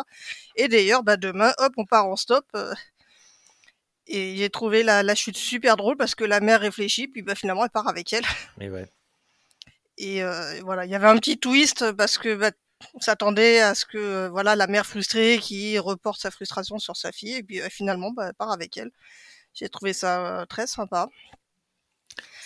Et 0.55 0.69
d'ailleurs, 0.69 1.03
bah 1.03 1.17
demain, 1.17 1.53
hop, 1.59 1.73
on 1.79 1.85
part 1.85 2.07
en 2.07 2.15
stop. 2.15 2.47
euh, 2.55 2.73
et 4.07 4.37
j'ai 4.37 4.51
trouvé 4.51 4.85
la, 4.85 5.03
la 5.03 5.15
chute 5.15 5.37
super 5.37 5.77
drôle 5.77 5.97
parce 5.97 6.15
que 6.15 6.25
la 6.25 6.41
mère 6.41 6.61
réfléchit, 6.61 7.09
puis 7.09 7.23
bah 7.23 7.35
finalement 7.35 7.65
elle 7.65 7.71
part 7.71 7.89
avec 7.89 8.13
elle. 8.13 8.25
Et 8.61 8.71
ouais. 8.71 8.87
Et 9.99 10.23
euh, 10.23 10.61
voilà, 10.63 10.85
il 10.85 10.91
y 10.93 10.95
avait 10.95 11.09
un 11.09 11.17
petit 11.19 11.39
twist 11.39 11.93
parce 11.93 12.19
que 12.19 12.37
bah, 12.37 12.53
on 12.95 13.01
s'attendait 13.01 13.61
à 13.61 13.75
ce 13.75 13.85
que 13.85 13.99
euh, 13.99 14.29
voilà 14.29 14.57
la 14.57 14.67
mère 14.67 14.87
frustrée 14.87 15.39
qui 15.41 15.79
reporte 15.79 16.21
sa 16.21 16.31
frustration 16.31 16.79
sur 16.79 16.97
sa 16.97 17.13
fille 17.13 17.35
et 17.35 17.43
puis 17.43 17.61
euh, 17.61 17.69
finalement 17.71 18.11
bah, 18.13 18.29
elle 18.29 18.35
part 18.35 18.53
avec 18.53 18.77
elle. 18.77 18.91
J'ai 19.55 19.69
trouvé 19.69 19.93
ça 19.93 20.41
euh, 20.43 20.47
très 20.47 20.67
sympa. 20.67 21.09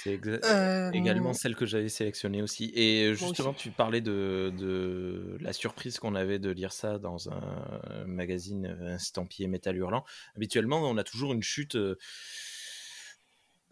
C'est 0.03 0.21
Euh, 0.27 0.91
également 0.91 1.33
celle 1.33 1.55
que 1.55 1.65
j'avais 1.65 1.89
sélectionnée 1.89 2.43
aussi. 2.43 2.73
Et 2.75 3.15
justement, 3.15 3.51
aussi. 3.51 3.59
tu 3.59 3.71
parlais 3.71 4.01
de, 4.01 4.53
de 4.59 5.37
la 5.41 5.53
surprise 5.53 5.99
qu'on 5.99 6.17
avait 6.17 6.41
de 6.41 6.51
lire 6.51 6.73
ça 6.73 6.99
dans 6.99 7.31
un 7.31 8.05
magazine 8.07 8.67
estampillé 8.97 9.47
Métal 9.47 9.77
Hurlant. 9.77 10.05
Habituellement, 10.35 10.79
on 10.91 10.97
a 10.99 11.05
toujours 11.05 11.33
une 11.33 11.43
chute 11.43 11.79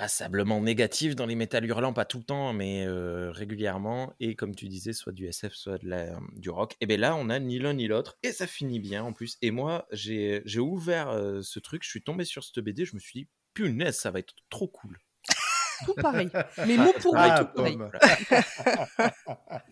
passablement 0.00 0.60
négative 0.62 1.14
dans 1.14 1.26
les 1.26 1.34
Métal 1.34 1.64
Hurlants, 1.66 1.92
pas 1.92 2.06
tout 2.06 2.18
le 2.18 2.24
temps, 2.24 2.52
mais 2.54 2.86
euh, 2.86 3.30
régulièrement. 3.30 4.14
Et 4.18 4.34
comme 4.34 4.54
tu 4.54 4.66
disais, 4.66 4.92
soit 4.94 5.12
du 5.12 5.26
SF, 5.26 5.52
soit 5.52 5.76
de 5.78 5.88
la, 5.88 6.18
du 6.36 6.48
rock. 6.48 6.74
Et 6.80 6.86
bien 6.86 6.96
là, 6.96 7.14
on 7.16 7.28
a 7.28 7.38
ni 7.38 7.58
l'un 7.58 7.74
ni 7.74 7.86
l'autre. 7.86 8.16
Et 8.22 8.32
ça 8.32 8.46
finit 8.46 8.80
bien 8.80 9.04
en 9.04 9.12
plus. 9.12 9.36
Et 9.42 9.50
moi, 9.50 9.86
j'ai 9.92 10.40
j'ai 10.46 10.60
ouvert 10.60 11.10
euh, 11.10 11.42
ce 11.42 11.58
truc, 11.58 11.84
je 11.84 11.90
suis 11.90 12.02
tombé 12.02 12.24
sur 12.24 12.42
cette 12.44 12.60
BD, 12.64 12.86
je 12.86 12.94
me 12.94 13.00
suis 13.00 13.20
dit, 13.20 13.28
punaise, 13.52 13.96
ça 13.98 14.10
va 14.10 14.20
être 14.20 14.34
trop 14.48 14.68
cool. 14.68 14.98
Tout 15.84 15.94
pareil. 15.94 16.30
Mais 16.66 16.76
mot 16.78 16.92
pour 17.00 17.14
mot, 17.14 17.20
Ah, 17.22 17.44
tout 17.44 17.54
pareil. 17.56 17.76
pomme. 17.76 17.90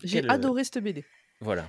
J'ai 0.03 0.27
adoré 0.29 0.63
cette 0.63 0.83
BD. 0.83 1.05
Voilà. 1.41 1.67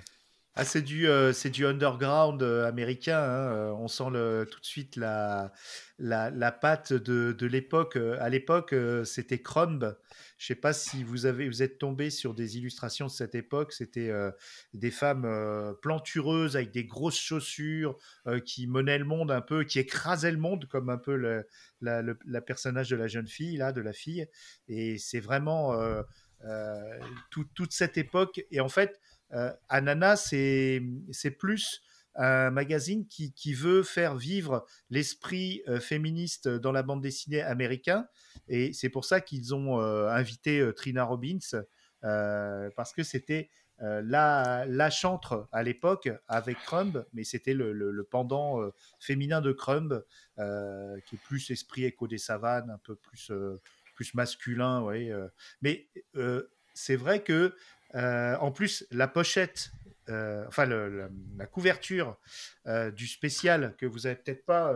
Ah, 0.57 0.65
c'est 0.65 0.83
du, 0.83 1.07
euh, 1.09 1.33
du 1.45 1.65
underground 1.65 2.43
euh, 2.43 2.67
américain. 2.67 3.19
hein, 3.19 3.53
euh, 3.53 3.71
On 3.71 3.87
sent 3.89 4.05
tout 4.51 4.61
de 4.61 4.67
suite 4.67 4.97
la, 4.97 5.53
la, 5.99 6.31
la 6.31 6.51
patte 6.53 6.93
de, 6.93 7.33
de 7.33 7.47
l'époque. 7.47 7.97
À 7.97 8.29
l'époque, 8.29 8.75
c'était 9.05 9.41
Crumb. 9.41 9.97
Je 10.39 10.47
sais 10.47 10.55
pas 10.57 10.73
si 10.73 11.05
vous 11.05 11.25
avez, 11.27 11.47
vous 11.49 11.63
êtes 11.63 11.79
tombé 11.79 12.11
sur 12.11 12.35
des 12.35 12.59
illustrations 12.59 13.07
de 13.07 13.11
cette 13.13 13.35
époque. 13.37 13.73
C'était 13.73 14.11
des 14.75 14.91
femmes 14.91 15.75
plantureuses 15.83 16.57
avec 16.57 16.73
des 16.73 16.85
grosses 16.85 17.19
chaussures 17.21 17.97
qui 18.45 18.67
menaient 18.67 18.99
le 18.99 19.05
monde 19.05 19.31
un 19.31 19.43
peu, 19.43 19.63
qui 19.65 19.79
écrasaient 19.79 20.33
le 20.33 20.39
monde 20.39 20.67
comme 20.67 20.91
un 20.91 20.99
peu 20.99 21.15
le, 21.15 21.47
la, 21.81 22.03
le- 22.03 22.19
la 22.27 22.41
personnage 22.41 22.91
de 22.91 22.97
la 22.97 23.07
jeune 23.07 23.29
fille 23.29 23.57
là, 23.57 23.73
de 23.73 23.81
la 23.83 23.93
fille. 23.93 24.27
Et 24.69 24.99
c'est 24.99 25.21
vraiment 25.21 25.75
tout- 27.31 27.47
toute 27.55 27.73
cette 27.73 27.97
époque. 27.99 28.45
Et 28.51 28.61
en 28.61 28.69
fait. 28.69 28.99
Euh, 29.33 29.53
Ananas, 29.69 30.29
c'est 30.29 31.31
plus 31.39 31.83
un 32.17 32.51
magazine 32.51 33.07
qui, 33.07 33.33
qui 33.33 33.55
veut 33.55 33.83
faire 33.83 34.17
vivre 34.17 34.67
l'esprit 34.91 35.63
euh, 35.69 35.79
féministe 35.79 36.49
dans 36.49 36.73
la 36.73 36.83
bande 36.83 37.01
dessinée 37.01 37.41
américain. 37.41 38.09
Et 38.49 38.73
c'est 38.73 38.89
pour 38.89 39.05
ça 39.05 39.21
qu'ils 39.21 39.55
ont 39.55 39.81
euh, 39.81 40.09
invité 40.09 40.69
Trina 40.75 41.05
Robbins, 41.05 41.39
parce 42.03 42.93
que 42.93 43.03
c'était 43.03 43.51
la, 43.79 44.65
la 44.67 44.91
chantre 44.91 45.49
à 45.53 45.63
l'époque 45.63 46.11
avec 46.29 46.59
Crumb, 46.59 47.07
mais 47.13 47.25
c'était 47.25 47.55
le, 47.55 47.73
le- 47.73 48.05
pendant 48.05 48.61
féminin 48.99 49.41
de 49.41 49.53
Crumb, 49.53 50.05
qui 50.37 51.15
est 51.15 51.23
plus 51.25 51.51
esprit 51.51 51.85
écho 51.85 52.09
des 52.09 52.19
savanes, 52.19 52.71
un 52.71 52.79
peu 52.79 52.95
plus, 52.95 53.31
plus 53.95 54.15
masculin. 54.15 54.87
Mais 55.63 55.89
c'est 56.75 56.97
vrai 56.97 57.23
que, 57.23 57.55
euh, 57.95 58.37
en 58.37 58.51
plus, 58.53 58.87
la 58.91 59.09
pochette, 59.09 59.71
euh, 60.09 60.45
enfin 60.49 60.67
le- 60.67 60.89
le- 60.89 61.11
la 61.37 61.47
couverture 61.47 62.17
euh, 62.67 62.91
du 62.91 63.07
spécial 63.07 63.75
que 63.79 63.87
vous 63.87 64.07
avez 64.07 64.17
peut-être 64.17 64.45
pas, 64.45 64.75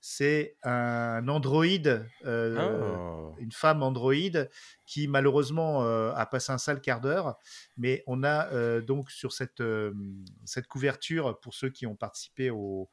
c'est 0.00 0.56
un 0.62 1.26
androïde. 1.28 2.06
Oh. 2.24 3.34
une 3.38 3.50
femme 3.52 3.82
androïde 3.82 4.48
qui 4.86 5.08
malheureusement 5.08 5.82
a 6.14 6.26
passé 6.26 6.52
un 6.52 6.58
sale 6.58 6.80
quart 6.80 7.00
d'heure. 7.00 7.36
Mais 7.76 8.04
on 8.06 8.22
a 8.24 8.80
donc 8.82 9.10
sur 9.10 9.32
cette, 9.32 9.62
cette 10.44 10.66
couverture, 10.68 11.38
pour 11.40 11.54
ceux 11.54 11.70
qui 11.70 11.86
ont 11.86 11.96
participé 11.96 12.50
au, 12.50 12.88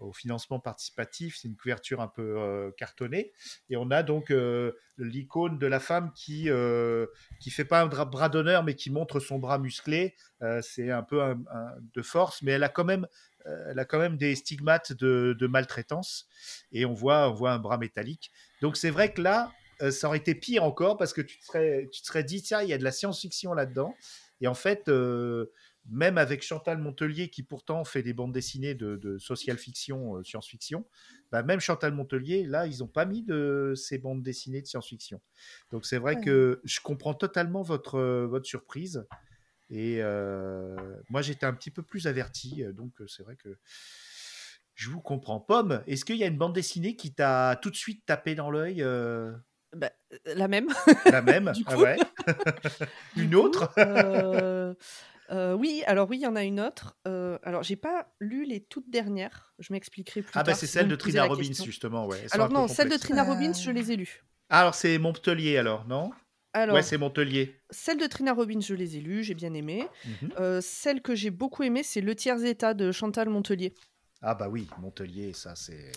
au 0.00 0.12
financement 0.12 0.58
participatif, 0.60 1.36
c'est 1.40 1.48
une 1.48 1.56
couverture 1.56 2.00
un 2.00 2.08
peu 2.08 2.38
euh, 2.38 2.70
cartonnée. 2.76 3.32
Et 3.68 3.76
on 3.76 3.90
a 3.90 4.02
donc 4.02 4.30
euh, 4.30 4.72
l'icône 4.98 5.58
de 5.58 5.66
la 5.66 5.80
femme 5.80 6.12
qui 6.14 6.50
euh, 6.50 7.06
qui 7.40 7.50
fait 7.50 7.64
pas 7.64 7.82
un 7.82 7.86
bras 7.86 8.28
d'honneur, 8.28 8.64
mais 8.64 8.74
qui 8.74 8.90
montre 8.90 9.20
son 9.20 9.38
bras 9.38 9.58
musclé. 9.58 10.14
Euh, 10.42 10.60
c'est 10.62 10.90
un 10.90 11.02
peu 11.02 11.20
de 11.94 12.02
force, 12.02 12.42
mais 12.42 12.52
elle 12.52 12.64
a 12.64 12.68
quand 12.68 12.84
même 12.84 13.06
euh, 13.46 13.70
elle 13.70 13.78
a 13.78 13.84
quand 13.84 13.98
même 13.98 14.16
des 14.16 14.34
stigmates 14.34 14.92
de, 14.92 15.46
maltraitance 15.46 16.26
et 16.72 16.84
on 16.84 16.92
voit, 16.92 17.30
on 17.30 17.34
voit 17.34 17.52
un 17.52 17.58
bras 17.58 17.78
métallique. 17.78 18.30
Donc 18.60 18.76
c'est 18.76 18.90
vrai 18.90 19.12
que 19.12 19.22
là, 19.22 19.52
euh, 19.82 19.90
ça 19.90 20.08
aurait 20.08 20.18
été 20.18 20.34
pire 20.34 20.64
encore 20.64 20.96
parce 20.96 21.12
que 21.12 21.20
tu 21.20 21.38
te 21.38 21.44
serais, 21.44 21.88
tu 21.92 22.02
serais 22.02 22.24
dit, 22.24 22.42
tiens, 22.42 22.62
il 22.62 22.68
y 22.68 22.72
a 22.72 22.78
de 22.78 22.84
la 22.84 22.92
science-fiction 22.92 23.54
là-dedans. 23.54 23.94
Et 24.42 24.46
en 24.46 24.54
fait, 24.54 24.88
euh, 24.88 25.52
même 25.88 26.18
avec 26.18 26.42
Chantal 26.42 26.78
Montelier, 26.78 27.30
qui 27.30 27.42
pourtant 27.42 27.84
fait 27.84 28.02
des 28.02 28.12
bandes 28.12 28.32
dessinées 28.32 28.74
de, 28.74 28.96
de 28.96 29.18
social 29.18 29.58
fiction, 29.58 30.16
euh, 30.16 30.22
science-fiction, 30.22 30.86
bah, 31.32 31.42
même 31.42 31.60
Chantal 31.60 31.92
Montelier, 31.92 32.44
là, 32.44 32.66
ils 32.66 32.78
n'ont 32.80 32.86
pas 32.88 33.04
mis 33.06 33.22
de 33.22 33.72
ces 33.76 33.98
bandes 33.98 34.22
dessinées 34.22 34.60
de 34.62 34.66
science-fiction. 34.66 35.20
Donc 35.72 35.86
c'est 35.86 35.98
vrai 35.98 36.16
Ouais. 36.16 36.24
que 36.24 36.60
je 36.64 36.80
comprends 36.80 37.14
totalement 37.14 37.62
votre, 37.62 37.96
euh, 37.96 38.26
votre 38.26 38.46
surprise. 38.46 39.06
Et 39.70 39.98
euh, 40.02 40.76
moi, 41.10 41.22
j'étais 41.22 41.46
un 41.46 41.54
petit 41.54 41.70
peu 41.70 41.82
plus 41.82 42.06
averti, 42.08 42.64
donc 42.74 42.92
c'est 43.06 43.22
vrai 43.22 43.36
que 43.36 43.56
je 44.74 44.90
vous 44.90 45.00
comprends. 45.00 45.40
Pomme, 45.40 45.82
est-ce 45.86 46.04
qu'il 46.04 46.16
y 46.16 46.24
a 46.24 46.26
une 46.26 46.38
bande 46.38 46.54
dessinée 46.54 46.96
qui 46.96 47.12
t'a 47.14 47.56
tout 47.60 47.70
de 47.70 47.76
suite 47.76 48.04
tapé 48.06 48.34
dans 48.34 48.50
l'œil 48.50 48.84
Bah, 49.76 49.90
la 50.26 50.48
même. 50.48 50.68
La 51.06 51.22
même 51.22 51.52
Du 51.54 51.64
Ah 51.66 51.74
coup. 51.76 51.82
ouais 51.82 51.96
Du 53.14 53.22
Une 53.24 53.34
autre 53.36 53.72
euh, 55.30 55.54
Oui, 55.54 55.82
alors 55.86 56.08
oui, 56.10 56.18
il 56.18 56.22
y 56.22 56.26
en 56.26 56.36
a 56.36 56.44
une 56.44 56.60
autre. 56.60 56.96
Euh, 57.06 57.38
alors, 57.42 57.62
j'ai 57.62 57.76
pas 57.76 58.12
lu 58.20 58.44
les 58.44 58.60
toutes 58.60 58.90
dernières. 58.90 59.54
Je 59.58 59.72
m'expliquerai 59.72 60.22
plus 60.22 60.32
Ah 60.34 60.40
bah 60.42 60.52
tard. 60.52 60.56
c'est 60.56 60.66
si 60.66 60.72
celle 60.72 60.88
de 60.88 60.96
Trina 60.96 61.24
Robbins, 61.24 61.42
question. 61.46 61.64
justement. 61.64 62.06
Ouais. 62.06 62.24
Alors 62.32 62.50
non, 62.50 62.68
celle 62.68 62.88
de. 62.88 62.96
Trina 62.96 63.22
Robbins, 63.24 63.52
je 63.52 63.70
les 63.70 63.92
ai 63.92 63.96
lues. 63.96 64.22
Ah, 64.48 64.60
alors 64.60 64.74
c'est 64.74 64.98
Montpellier, 64.98 65.58
alors, 65.58 65.86
non? 65.86 66.10
Alors, 66.52 66.74
Ouais, 66.74 66.82
c'est 66.82 66.98
Montpellier. 66.98 67.60
celle 67.70 67.98
de 67.98 68.06
Trina 68.06 68.32
Robbins, 68.32 68.60
je 68.60 68.74
les 68.74 68.96
ai 68.96 69.00
lues, 69.00 69.22
j'ai 69.22 69.34
bien 69.34 69.54
aimé. 69.54 69.86
Mhm. 70.04 70.32
Euh, 70.40 70.60
celle 70.60 71.00
que 71.00 71.14
j'ai 71.14 71.30
beaucoup 71.30 71.62
aimée, 71.62 71.84
c'est 71.84 72.00
Le 72.00 72.16
tiers 72.16 72.44
état 72.44 72.74
de 72.74 72.90
Chantal 72.90 73.28
Montelier. 73.28 73.72
Ah 74.22 74.34
bah 74.34 74.48
oui, 74.48 74.68
Montpellier, 74.80 75.32
ça 75.32 75.54
c'est... 75.54 75.92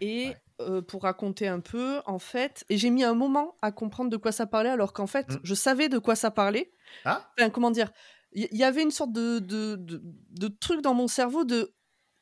Et 0.00 0.28
Ouais. 0.28 0.36
euh, 0.62 0.80
pour 0.80 1.02
raconter 1.02 1.46
un 1.48 1.60
peu, 1.60 2.00
en 2.06 2.18
fait, 2.18 2.64
et 2.70 2.78
j'ai 2.78 2.88
mis 2.88 3.04
un 3.04 3.12
moment 3.12 3.58
à 3.60 3.70
comprendre 3.70 4.08
de 4.08 4.16
quoi 4.16 4.32
ça 4.32 4.46
parlait, 4.46 4.70
alors 4.70 4.94
qu'en 4.94 5.06
fait, 5.06 5.28
Mm. 5.28 5.40
je 5.44 5.54
savais 5.54 5.90
de 5.90 5.98
quoi 5.98 6.16
ça 6.16 6.30
parlait. 6.30 6.72
Ah? 7.04 7.30
Enfin, 7.38 7.50
comment 7.50 7.70
dire? 7.70 7.92
Il 8.32 8.48
y, 8.52 8.56
y 8.58 8.64
avait 8.64 8.82
une 8.82 8.90
sorte 8.90 9.12
de, 9.12 9.38
de, 9.40 9.76
de, 9.76 10.00
de 10.04 10.48
truc 10.48 10.80
dans 10.82 10.94
mon 10.94 11.08
cerveau 11.08 11.44
de. 11.44 11.74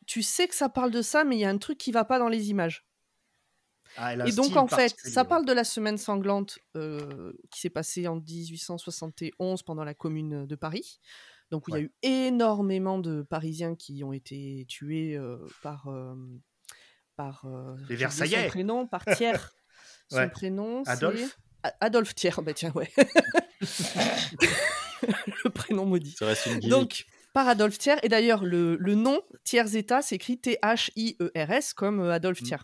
Tu 0.06 0.22
sais 0.22 0.48
que 0.48 0.54
ça 0.54 0.68
parle 0.68 0.90
de 0.90 1.02
ça, 1.02 1.24
mais 1.24 1.36
il 1.36 1.40
y 1.40 1.44
a 1.44 1.50
un 1.50 1.58
truc 1.58 1.76
qui 1.78 1.92
va 1.92 2.04
pas 2.04 2.18
dans 2.18 2.28
les 2.28 2.48
images. 2.50 2.86
Ah, 3.96 4.14
Et 4.26 4.32
donc, 4.32 4.56
en 4.56 4.66
fait, 4.68 4.94
ça 4.98 5.24
parle 5.24 5.44
de 5.46 5.52
la 5.52 5.64
semaine 5.64 5.98
sanglante 5.98 6.58
euh, 6.76 7.32
qui 7.50 7.60
s'est 7.60 7.70
passée 7.70 8.06
en 8.06 8.16
1871 8.16 9.62
pendant 9.62 9.84
la 9.84 9.94
Commune 9.94 10.46
de 10.46 10.54
Paris. 10.56 11.00
Donc, 11.50 11.66
où 11.68 11.70
il 11.70 11.74
y 11.74 11.78
a 11.78 11.82
eu 11.82 11.92
énormément 12.02 12.98
de 12.98 13.22
Parisiens 13.22 13.74
qui 13.74 14.04
ont 14.04 14.12
été 14.12 14.66
tués 14.68 15.16
euh, 15.16 15.38
par. 15.62 15.88
euh, 15.88 16.14
par 17.16 17.44
Les 17.88 17.96
Versaillais. 17.96 18.44
Son 18.44 18.48
prénom, 18.48 18.86
par 18.86 19.04
Thiers. 19.04 19.32
Son 20.10 20.16
Ouais. 20.18 20.30
prénom, 20.30 20.84
c'est- 20.84 20.90
Adolphe 20.92 21.38
Adolphe 21.80 22.14
Thiers. 22.14 22.30
Bah 22.42 22.54
tiens, 22.54 22.72
ouais. 22.74 22.90
le 25.44 25.50
prénom 25.50 25.84
maudit. 25.86 26.16
Ça 26.18 26.26
reste 26.26 26.46
une. 26.46 26.60
Donc, 26.68 27.06
par 27.32 27.48
Adolphe 27.48 27.78
Thiers. 27.78 27.96
Et 28.02 28.08
d'ailleurs, 28.08 28.44
le, 28.44 28.76
le 28.76 28.94
nom 28.94 29.20
Thiers 29.44 29.76
État 29.76 30.02
s'écrit 30.02 30.38
T-H-I-E-R-S 30.38 31.74
comme 31.74 32.00
euh, 32.00 32.12
Adolphe 32.12 32.42
Mm. 32.42 32.44
Thiers. 32.44 32.56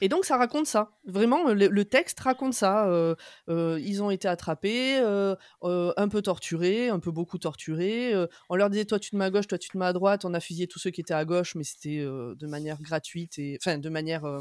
Et 0.00 0.08
donc 0.08 0.24
ça 0.24 0.36
raconte 0.36 0.66
ça. 0.66 0.92
Vraiment, 1.04 1.52
le, 1.52 1.68
le 1.68 1.84
texte 1.84 2.18
raconte 2.20 2.54
ça. 2.54 2.88
Euh, 2.88 3.14
euh, 3.48 3.78
ils 3.84 4.02
ont 4.02 4.10
été 4.10 4.26
attrapés, 4.26 4.98
euh, 4.98 5.34
euh, 5.64 5.92
un 5.96 6.08
peu 6.08 6.22
torturés, 6.22 6.88
un 6.88 6.98
peu 6.98 7.10
beaucoup 7.10 7.36
torturés. 7.38 8.14
Euh, 8.14 8.26
on 8.48 8.56
leur 8.56 8.70
disait 8.70 8.84
toi 8.86 8.98
tu 8.98 9.10
te 9.10 9.16
mets 9.16 9.26
à 9.26 9.30
gauche, 9.30 9.46
toi 9.46 9.58
tu 9.58 9.68
te 9.68 9.76
mets 9.76 9.84
à 9.84 9.92
droite. 9.92 10.24
On 10.24 10.34
a 10.34 10.40
fusillé 10.40 10.66
tous 10.66 10.78
ceux 10.78 10.90
qui 10.90 11.02
étaient 11.02 11.14
à 11.14 11.24
gauche, 11.24 11.54
mais 11.56 11.64
c'était 11.64 11.98
euh, 11.98 12.34
de 12.36 12.46
manière 12.46 12.80
gratuite 12.80 13.38
et 13.38 13.58
enfin 13.60 13.76
de 13.78 13.88
manière 13.90 14.24
euh, 14.24 14.40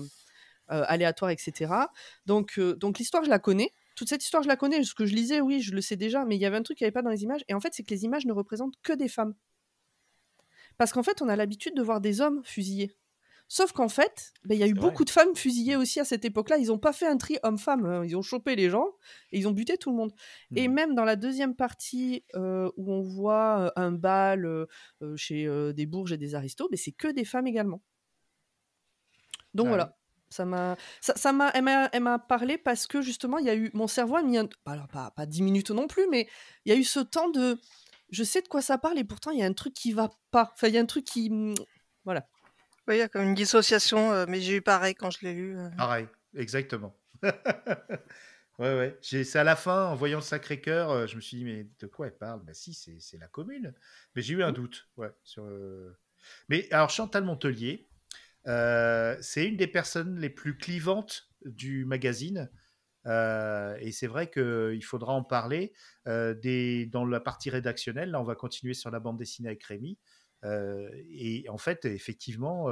euh, 0.71 0.83
aléatoire, 0.87 1.31
etc. 1.31 1.73
Donc 2.25 2.57
euh, 2.57 2.75
donc 2.75 2.97
l'histoire 2.99 3.23
je 3.23 3.29
la 3.29 3.39
connais. 3.39 3.73
Toute 3.95 4.09
cette 4.09 4.23
histoire 4.23 4.43
je 4.43 4.47
la 4.47 4.57
connais. 4.57 4.83
Ce 4.83 4.93
que 4.93 5.05
je 5.05 5.15
lisais, 5.15 5.41
oui, 5.41 5.61
je 5.61 5.73
le 5.73 5.81
sais 5.81 5.95
déjà. 5.95 6.25
Mais 6.25 6.35
il 6.35 6.39
y 6.41 6.45
avait 6.45 6.57
un 6.57 6.63
truc 6.63 6.77
qui 6.77 6.83
n'y 6.83 6.87
avait 6.87 6.91
pas 6.93 7.01
dans 7.01 7.09
les 7.09 7.23
images. 7.23 7.43
Et 7.47 7.53
en 7.53 7.59
fait, 7.59 7.73
c'est 7.73 7.83
que 7.83 7.93
les 7.93 8.03
images 8.03 8.25
ne 8.25 8.33
représentent 8.33 8.75
que 8.83 8.93
des 8.93 9.07
femmes. 9.07 9.33
Parce 10.77 10.91
qu'en 10.91 11.03
fait, 11.03 11.21
on 11.21 11.29
a 11.29 11.35
l'habitude 11.35 11.73
de 11.75 11.81
voir 11.81 12.01
des 12.01 12.19
hommes 12.21 12.41
fusillés. 12.43 12.95
Sauf 13.47 13.71
qu'en 13.73 13.87
fait, 13.89 14.33
ben, 14.43 14.55
il 14.55 14.59
y 14.59 14.63
a 14.63 14.67
eu 14.67 14.73
vrai. 14.73 14.81
beaucoup 14.89 15.05
de 15.05 15.09
femmes 15.11 15.35
fusillées 15.35 15.75
aussi 15.75 15.99
à 15.99 16.03
cette 16.03 16.25
époque-là. 16.25 16.57
Ils 16.57 16.67
n'ont 16.67 16.79
pas 16.79 16.93
fait 16.93 17.05
un 17.05 17.15
tri 17.15 17.37
homme-femme. 17.43 17.85
hein. 17.85 18.03
Ils 18.03 18.17
ont 18.17 18.23
chopé 18.23 18.55
les 18.55 18.71
gens 18.71 18.87
et 19.31 19.37
ils 19.37 19.47
ont 19.47 19.51
buté 19.51 19.77
tout 19.77 19.91
le 19.91 19.95
monde. 19.95 20.11
Et 20.55 20.67
Mhm. 20.67 20.73
même 20.73 20.95
dans 20.95 21.05
la 21.05 21.15
deuxième 21.15 21.55
partie 21.55 22.25
euh, 22.33 22.71
où 22.75 22.91
on 22.91 23.01
voit 23.03 23.67
euh, 23.67 23.71
un 23.75 23.91
bal 23.91 24.45
euh, 24.47 24.65
chez 25.15 25.45
euh, 25.45 25.73
des 25.73 25.85
bourges 25.85 26.11
et 26.11 26.17
des 26.17 26.33
aristos, 26.33 26.67
ben, 26.71 26.77
c'est 26.77 26.91
que 26.91 27.07
des 27.07 27.23
femmes 27.23 27.45
également. 27.45 27.83
Donc 29.53 29.67
Ah 29.67 29.69
voilà. 29.69 29.97
Ça 30.29 30.43
m'a, 30.45 30.75
ça, 31.01 31.15
ça 31.15 31.31
m'a, 31.33 31.49
elle 31.53 31.63
m'a, 31.63 31.89
elle 31.93 32.03
m'a 32.03 32.19
parlé 32.19 32.57
parce 32.57 32.87
que 32.87 33.01
justement, 33.01 33.37
il 33.37 33.45
y 33.45 33.49
a 33.49 33.55
eu, 33.55 33.69
mon 33.73 33.87
cerveau 33.87 34.15
a 34.17 34.23
mis 34.23 34.37
un, 34.37 34.47
alors 34.65 34.87
pas, 34.87 35.11
pas 35.11 35.25
10 35.25 35.41
minutes 35.43 35.71
non 35.71 35.87
plus, 35.87 36.07
mais 36.09 36.27
il 36.65 36.73
y 36.73 36.75
a 36.75 36.79
eu 36.79 36.83
ce 36.83 36.99
temps 36.99 37.29
de, 37.29 37.59
je 38.09 38.23
sais 38.23 38.41
de 38.41 38.47
quoi 38.47 38.61
ça 38.61 38.77
parle 38.77 38.97
et 38.99 39.03
pourtant 39.03 39.31
il 39.31 39.39
y 39.39 39.43
a 39.43 39.45
un 39.45 39.53
truc 39.53 39.73
qui 39.73 39.93
va 39.93 40.09
pas. 40.31 40.51
Enfin, 40.53 40.67
il 40.67 40.73
y 40.73 40.77
a 40.77 40.81
un 40.81 40.85
truc 40.85 41.05
qui, 41.05 41.31
voilà. 42.03 42.27
Oui, 42.87 42.95
il 42.95 42.99
y 42.99 43.01
a 43.01 43.09
comme 43.09 43.23
une 43.23 43.35
dissociation, 43.35 44.11
euh, 44.13 44.25
mais 44.27 44.41
j'ai 44.41 44.57
eu 44.57 44.61
pareil 44.61 44.95
quand 44.95 45.11
je 45.11 45.19
l'ai 45.23 45.33
lu. 45.33 45.57
euh. 45.57 45.69
Pareil, 45.77 46.07
exactement. 46.35 46.95
ouais, 47.23 47.29
ouais. 48.59 48.97
J'ai- 49.01 49.23
C'est 49.23 49.39
à 49.39 49.43
la 49.43 49.55
fin, 49.55 49.87
en 49.87 49.95
voyant 49.95 50.19
le 50.19 50.23
Sacré-Cœur, 50.23 50.91
euh, 50.91 51.07
je 51.07 51.15
me 51.15 51.21
suis 51.21 51.37
dit, 51.37 51.45
mais 51.45 51.67
de 51.79 51.87
quoi 51.87 52.07
elle 52.07 52.17
parle? 52.17 52.41
Bah 52.43 52.53
si, 52.53 52.73
c'est 52.73 52.99
c'est 52.99 53.17
la 53.17 53.27
commune. 53.27 53.73
Mais 54.15 54.21
j'ai 54.21 54.33
eu 54.33 54.43
un 54.43 54.51
doute, 54.51 54.87
ouais. 54.97 55.11
Sur, 55.23 55.43
euh, 55.45 55.97
Mais 56.49 56.67
alors, 56.71 56.89
Chantal 56.89 57.23
Montelier, 57.23 57.87
euh, 58.47 59.15
c'est 59.21 59.45
une 59.45 59.57
des 59.57 59.67
personnes 59.67 60.19
les 60.19 60.29
plus 60.29 60.57
clivantes 60.57 61.29
du 61.45 61.85
magazine. 61.85 62.49
Euh, 63.07 63.77
et 63.79 63.91
c'est 63.91 64.07
vrai 64.07 64.29
qu'il 64.29 64.83
faudra 64.83 65.13
en 65.13 65.23
parler 65.23 65.73
euh, 66.07 66.33
dans 66.87 67.05
la 67.05 67.19
partie 67.19 67.49
rédactionnelle. 67.49 68.11
Là, 68.11 68.19
on 68.19 68.23
va 68.23 68.35
continuer 68.35 68.73
sur 68.73 68.89
la 68.91 68.99
bande 68.99 69.17
dessinée 69.17 69.49
avec 69.49 69.63
Rémi. 69.63 69.97
Et 71.11 71.45
en 71.49 71.57
fait, 71.57 71.85
effectivement, 71.85 72.69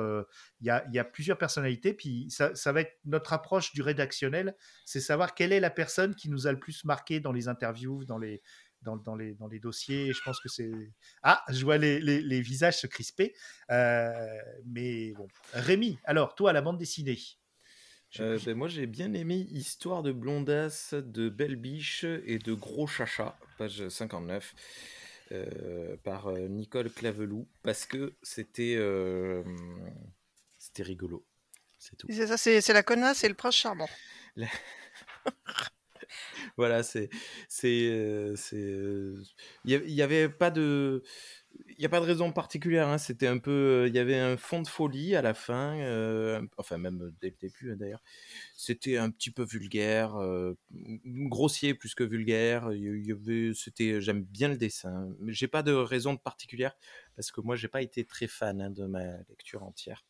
il 0.62 0.68
y, 0.68 0.70
a, 0.70 1.04
plusieurs 1.04 1.40
personnalités. 1.40 1.96
Puis 1.96 2.28
ça 2.30 2.72
va 2.72 2.82
être 2.82 3.00
notre 3.06 3.34
approche 3.34 3.74
du 3.74 3.82
rédactionnel, 3.82 4.56
c'est 4.86 5.00
savoir 5.00 5.34
quelle 5.34 5.52
est 5.52 5.60
la 5.60 5.72
personne 5.72 6.14
qui 6.14 6.30
nous 6.30 6.46
a 6.46 6.52
le 6.52 6.60
plus 6.60 6.86
marqué 6.86 7.20
dans 7.20 7.32
les 7.32 7.48
interviews, 7.48 8.06
dans 8.06 8.20
les, 8.20 8.44
dans, 8.84 8.98
dans 8.98 9.15
les, 9.15 9.34
dans 9.36 9.48
les 9.48 9.60
dossiers. 9.60 10.08
Et 10.08 10.13
je 10.13 10.22
pense 10.24 10.39
que 10.39 10.50
c'est. 10.50 10.72
Ah, 11.24 11.43
je 11.50 11.63
vois 11.63 11.78
les, 11.78 12.00
les, 12.00 12.22
les 12.22 12.41
visages 12.41 12.78
se 12.80 12.88
crisper. 12.88 13.34
Euh, 13.72 14.13
mais 14.65 15.12
bon. 15.13 15.28
Rémi, 15.54 15.98
alors, 16.04 16.36
toi, 16.36 16.54
la 16.54 16.62
bande 16.62 16.78
dessinée. 16.78 17.17
Je- 18.12 18.22
Euh, 18.22 18.38
ben, 18.46 18.56
moi 18.56 18.67
j'ai 18.67 18.86
bien 18.86 19.12
aimé 19.15 19.48
Histoire 19.50 20.04
de 20.04 20.12
blondasse, 20.12 20.93
de 20.93 21.30
Belle 21.30 21.56
Biche 21.56 22.04
et 22.04 22.38
de 22.38 22.54
Gros 22.54 22.86
Chacha, 22.86 23.36
page 23.58 23.88
59, 23.89 24.54
euh, 25.32 25.98
par 26.04 26.32
Nicole 26.32 26.91
Claveloux, 26.91 27.48
parce 27.63 27.88
que 27.88 28.13
c'était 28.22 28.76
euh, 28.78 29.43
c'était 30.60 30.84
rigolo. 30.84 31.26
C'est 31.80 31.96
tout. 31.98 32.08
C'est 32.12 32.28
ça, 32.28 32.38
c'est 32.38 32.74
la 32.74 32.84
connasse 32.84 33.24
et 33.24 33.30
le 33.30 33.34
prince 33.34 33.56
charmant. 33.56 33.89
Voilà, 36.58 36.84
c'est 36.84 37.10
euh, 37.66 38.36
euh, 38.54 39.16
il 39.66 39.72
y, 39.72 39.76
a- 39.76 39.84
il 39.84 39.92
y 39.92 40.02
avait 40.02 40.30
pas 40.30 40.52
de 40.52 41.04
il 41.70 41.76
n'y 41.80 41.86
a 41.86 41.89
pas 41.89 42.00
de 42.00 42.06
raison 42.06 42.32
particulière. 42.32 42.88
hein, 42.88 42.98
C'était 42.98 43.28
un 43.28 43.38
peu. 43.38 43.86
Il 43.88 43.94
y 43.96 44.00
avait 44.00 44.18
un 44.20 44.38
fond 44.38 44.62
de 44.62 44.68
folie 44.68 45.16
à 45.16 45.22
la 45.22 45.34
fin. 45.34 45.78
euh, 45.80 46.42
enfin, 46.58 46.78
même 46.78 47.13
dès 47.22 47.30
le 47.30 47.36
début 47.39 47.72
hein, 47.72 47.76
d'ailleurs. 47.78 48.02
C'était 48.56 48.98
un 48.98 49.10
petit 49.12 49.32
peu 49.32 49.44
vulgaire. 49.46 50.16
euh, 50.18 50.56
grossier 51.06 51.74
plus 51.76 51.96
que 51.96 52.04
vulgaire. 52.04 52.72
Il 52.74 53.06
y 53.08 53.12
avait- 53.12 53.54
C'était. 53.56 54.02
J'aime 54.02 54.24
bien 54.24 54.50
le 54.50 54.58
dessin. 54.58 55.10
Mais 55.20 55.34
j'ai 55.34 55.48
pas 55.48 55.63
de 55.63 55.74
raison 55.74 56.18
particulière. 56.18 56.76
Parce 57.16 57.32
que 57.32 57.42
moi, 57.42 57.56
j'ai 57.56 57.68
pas 57.68 57.82
été 57.82 58.06
très 58.06 58.28
fan 58.28 58.62
hein, 58.62 58.70
de 58.72 58.86
ma 58.86 59.04
lecture 59.30 59.63
entière. 59.63 60.04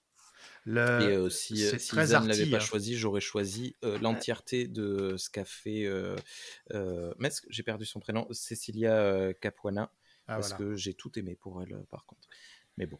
Le- 0.66 0.82
Et 1.00 1.12
euh, 1.12 1.30
si, 1.30 1.64
euh, 1.66 1.78
si 1.80 1.96
ne 1.96 2.28
l'avait 2.28 2.46
pas 2.46 2.60
hein. 2.60 2.60
choisi, 2.60 2.96
j'aurais 2.96 3.22
choisi 3.22 3.76
euh, 3.84 3.98
l'entièreté 4.00 4.68
de 4.68 5.16
ce 5.18 5.30
qu'a 5.30 5.46
fait. 5.46 5.86
Euh, 5.86 6.16
j'ai 7.50 7.64
perdu 7.64 7.86
son 7.86 8.00
prénom. 8.00 8.28
Cecilia 8.32 9.34
Capuana 9.42 9.92
Ah, 10.28 10.36
parce 10.36 10.50
voilà. 10.50 10.58
que 10.58 10.76
j'ai 10.76 10.94
tout 10.94 11.18
aimé 11.18 11.36
pour 11.36 11.62
elle, 11.62 11.84
par 11.90 12.06
contre. 12.06 12.28
Mais 12.78 12.86
bon, 12.86 13.00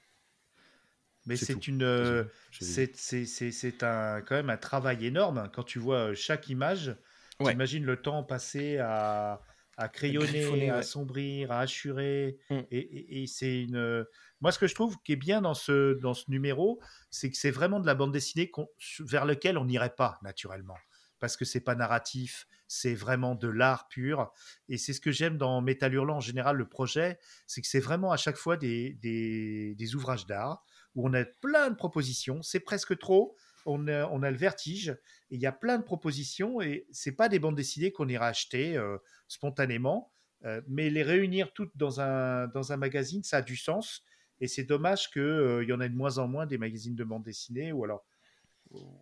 Mais 1.26 1.38
c'est 1.38 1.68
une, 1.68 2.28
c'est 2.52 3.84
un 3.84 4.22
quand 4.22 4.36
même 4.36 4.50
un 4.50 4.58
travail 4.58 5.06
énorme 5.06 5.50
quand 5.54 5.64
tu 5.64 5.80
vois 5.80 6.14
chaque 6.14 6.50
image. 6.50 6.96
Ouais. 7.40 7.54
T'imagines 7.54 7.86
le 7.86 8.02
temps 8.02 8.24
passé 8.24 8.78
à, 8.78 9.42
à 9.78 9.90
crayonner, 9.90 10.70
à 10.70 10.74
ouais. 10.74 10.80
assombrir, 10.80 11.52
à 11.52 11.60
assurer. 11.62 12.38
Mm. 12.50 12.60
Et, 12.72 12.78
et- 12.80 13.24
et 13.24 13.28
c'est 13.28 13.62
une. 13.62 14.06
Moi, 14.42 14.52
ce 14.52 14.60
que 14.60 14.68
je 14.68 14.76
trouve 14.76 14.98
qui 15.04 15.14
est 15.14 15.18
bien 15.18 15.42
dans 15.42 15.54
ce 15.54 15.94
dans 16.00 16.14
ce 16.14 16.30
numéro, 16.30 16.80
c'est 17.10 17.30
que 17.32 17.38
c'est 17.38 17.52
vraiment 17.52 17.80
de 17.80 17.86
la 17.88 17.96
bande 17.96 18.12
dessinée 18.12 18.52
vers 19.00 19.26
lequel 19.26 19.58
on 19.58 19.66
n'irait 19.66 19.96
pas 19.96 20.20
naturellement, 20.24 20.78
parce 21.20 21.38
que 21.38 21.46
c'est 21.46 21.62
pas 21.62 21.76
narratif, 21.76 22.48
c'est 22.68 22.94
vraiment 22.96 23.36
de 23.36 23.48
l'art 23.48 23.88
pur. 23.88 24.32
Et 24.70 24.78
c'est 24.78 24.94
ce 24.94 25.02
que 25.02 25.12
j'aime 25.12 25.38
dans 25.38 25.62
Métal 25.62 25.94
Hurlant 25.94 26.18
en 26.18 26.20
général, 26.22 26.58
le 26.58 26.68
projet, 26.68 27.20
c'est 27.48 27.62
que 27.62 27.68
c'est 27.68 27.80
vraiment 27.80 28.12
à 28.12 28.18
chaque 28.18 28.38
fois 28.38 28.58
des, 28.58 28.94
des, 29.02 29.76
des 29.76 29.96
ouvrages 29.96 30.26
d'art 30.26 30.64
où 30.96 31.08
on 31.08 31.14
a 31.14 31.24
plein 31.26 31.70
de 31.70 31.76
propositions. 31.76 32.42
C'est 32.44 32.60
presque 32.60 32.98
trop. 33.00 33.36
On 33.66 33.88
a, 33.88 34.32
le 34.32 34.38
vertige 34.38 34.90
et 35.32 35.36
il 35.36 35.42
y 35.42 35.46
a 35.46 35.52
plein 35.52 35.78
de 35.78 35.84
propositions 35.84 36.62
et 36.62 36.86
c'est 36.92 37.14
pas 37.14 37.30
des 37.30 37.40
bandes 37.40 37.56
dessinées 37.56 37.92
qu'on 37.92 38.08
ira 38.08 38.28
acheter 38.28 38.78
euh, 38.78 38.98
spontanément, 39.28 40.12
euh, 40.46 40.62
mais 40.68 40.90
les 40.90 41.04
réunir 41.04 41.54
toutes 41.54 41.76
dans 41.76 42.02
un, 42.02 42.48
dans 42.48 42.74
un 42.74 42.78
magazine, 42.78 43.24
ça 43.24 43.38
a 43.38 43.42
du 43.42 43.56
sens. 43.56 44.04
Et 44.42 44.48
c'est 44.48 44.64
dommage 44.64 45.10
qu'il 45.12 45.66
y 45.68 45.74
en 45.74 45.80
ait 45.80 45.90
de 45.90 45.96
moins 45.96 46.18
en 46.18 46.28
moins 46.28 46.46
des 46.46 46.58
magazines 46.58 46.96
de 46.96 47.04
bande 47.04 47.24
dessinée 47.24 47.72
ou 47.72 47.84
alors 47.84 48.06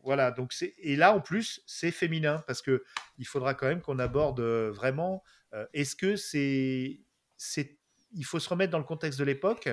voilà 0.04 0.32
donc 0.32 0.54
et 0.80 0.96
là 0.96 1.16
en 1.16 1.22
plus 1.22 1.62
c'est 1.66 1.92
féminin 1.92 2.44
parce 2.46 2.62
que 2.62 2.84
il 3.18 3.26
faudra 3.26 3.54
quand 3.54 3.68
même 3.68 3.82
qu'on 3.82 4.00
aborde 4.00 4.42
euh, 4.42 4.70
vraiment 4.72 5.24
euh, 5.54 5.66
est-ce 5.74 5.96
que 5.96 6.16
c'est 6.16 7.02
c'est 7.38 7.78
il 8.14 8.26
faut 8.26 8.40
se 8.40 8.50
remettre 8.50 8.72
dans 8.72 8.78
le 8.78 8.84
contexte 8.84 9.20
de 9.20 9.24
l'époque? 9.24 9.70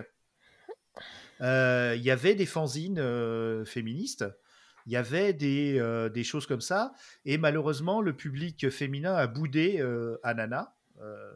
Euh, 1.41 1.95
il 1.97 2.03
y 2.03 2.11
avait 2.11 2.35
des 2.35 2.47
fanzines 2.47 2.99
euh, 2.99 3.65
féministes 3.65 4.25
il 4.89 4.93
y 4.93 4.97
avait 4.97 5.35
des, 5.35 5.79
euh, 5.79 6.09
des 6.09 6.25
choses 6.25 6.47
comme 6.47 6.63
ça 6.63 6.93
et 7.27 7.37
malheureusement 7.37 8.01
le 8.01 8.15
public 8.17 8.71
féminin 8.71 9.15
a 9.15 9.27
boudé 9.27 9.81
euh, 9.81 10.19
Anana 10.23 10.75
euh, 11.03 11.31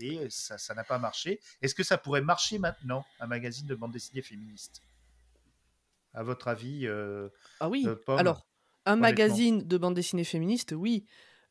et 0.00 0.26
ça 0.30 0.74
n'a 0.74 0.82
pas 0.82 0.98
marché 0.98 1.38
est-ce 1.60 1.74
que 1.74 1.82
ça 1.84 1.98
pourrait 1.98 2.22
marcher 2.22 2.58
maintenant 2.58 3.04
un 3.20 3.26
magazine 3.26 3.66
de 3.66 3.74
bande 3.74 3.92
dessinée 3.92 4.22
féministe? 4.22 4.80
À 6.14 6.22
votre 6.22 6.48
avis 6.48 6.86
euh, 6.86 7.28
Ah 7.60 7.68
oui. 7.68 7.84
euh, 7.86 7.96
Pomme, 8.06 8.18
Alors, 8.18 8.46
un 8.86 8.96
magazine 8.96 9.58
de 9.66 9.76
bande 9.76 9.94
dessinée 9.94 10.24
féministe, 10.24 10.72
oui. 10.72 11.04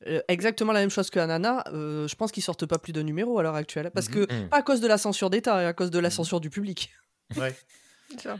Euh, 0.08 0.22
exactement 0.28 0.74
la 0.74 0.80
même 0.80 0.90
chose 0.90 1.10
que 1.12 1.20
Anana. 1.20 1.64
euh, 1.72 2.08
je 2.08 2.16
pense 2.16 2.32
qu'ils 2.32 2.44
sortent 2.44 2.66
pas 2.66 2.80
plus 2.80 2.92
de 2.94 3.02
numéros 3.04 3.38
à 3.40 3.44
l'heure 3.44 3.56
actuelle. 3.56 3.92
Parce 3.94 4.10
Mhm. 4.10 4.26
que, 4.26 4.48
pas 4.50 4.58
à 4.58 4.62
cause 4.64 4.82
de 4.82 4.88
la 4.88 4.98
censure 4.98 5.30
d'État, 5.30 5.62
et 5.62 5.66
à 5.68 5.74
cause 5.74 5.92
de 5.92 6.00
la 6.00 6.10
Mhm. 6.10 6.14
censure 6.16 6.40
du 6.42 6.50
public. 6.50 6.92
ouais, 7.38 7.56
Ça. 8.18 8.40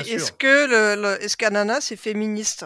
Est-ce 0.00 0.32
que 0.32 0.96
le, 0.96 1.00
le- 1.02 1.22
est-ce 1.22 1.36
qu'Ananas 1.36 1.82
c'est 1.82 1.96
féministe 1.96 2.64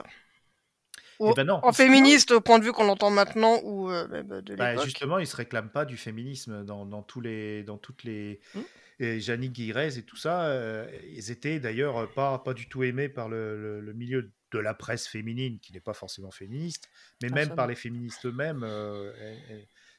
Eh 1.20 1.32
ben 1.34 1.44
non, 1.44 1.60
En 1.62 1.72
féministe 1.72 2.30
au 2.30 2.40
point 2.40 2.58
de 2.58 2.64
vue 2.64 2.72
qu'on 2.72 2.84
l'entend 2.84 3.10
maintenant 3.10 3.60
ou 3.62 3.90
euh, 3.90 4.06
même 4.08 4.40
de 4.42 4.54
Bah, 4.54 4.76
justement, 4.76 5.18
ils 5.18 5.26
se 5.26 5.36
réclament 5.36 5.70
pas 5.70 5.84
du 5.84 5.96
féminisme 5.96 6.64
dans, 6.64 6.84
dans 6.86 7.02
tous 7.02 7.20
les, 7.20 7.62
dans 7.62 7.78
toutes 7.78 8.04
les, 8.04 8.40
Hmm. 8.54 8.60
et 8.98 9.20
Janine 9.20 9.52
Guirez 9.52 9.98
et 9.98 10.02
tout 10.02 10.16
ça. 10.16 10.46
euh, 10.46 10.86
ils 11.12 11.30
étaient 11.30 11.58
d'ailleurs 11.60 11.96
euh, 11.98 12.06
pas, 12.06 12.38
pas 12.38 12.54
du 12.54 12.68
tout 12.68 12.82
aimés 12.82 13.08
par 13.08 13.28
le, 13.28 13.60
le- 13.60 13.80
le 13.80 13.92
milieu 13.92 14.30
de 14.52 14.58
la 14.58 14.74
presse 14.74 15.08
féminine, 15.08 15.58
qui 15.60 15.72
n'est 15.72 15.80
pas 15.80 15.92
forcément 15.94 16.30
féministe, 16.30 16.88
mais 17.22 17.28
même 17.30 17.54
par 17.54 17.66
les 17.66 17.74
féministes 17.74 18.24
eux-mêmes. 18.26 18.62
euh, 18.62 19.12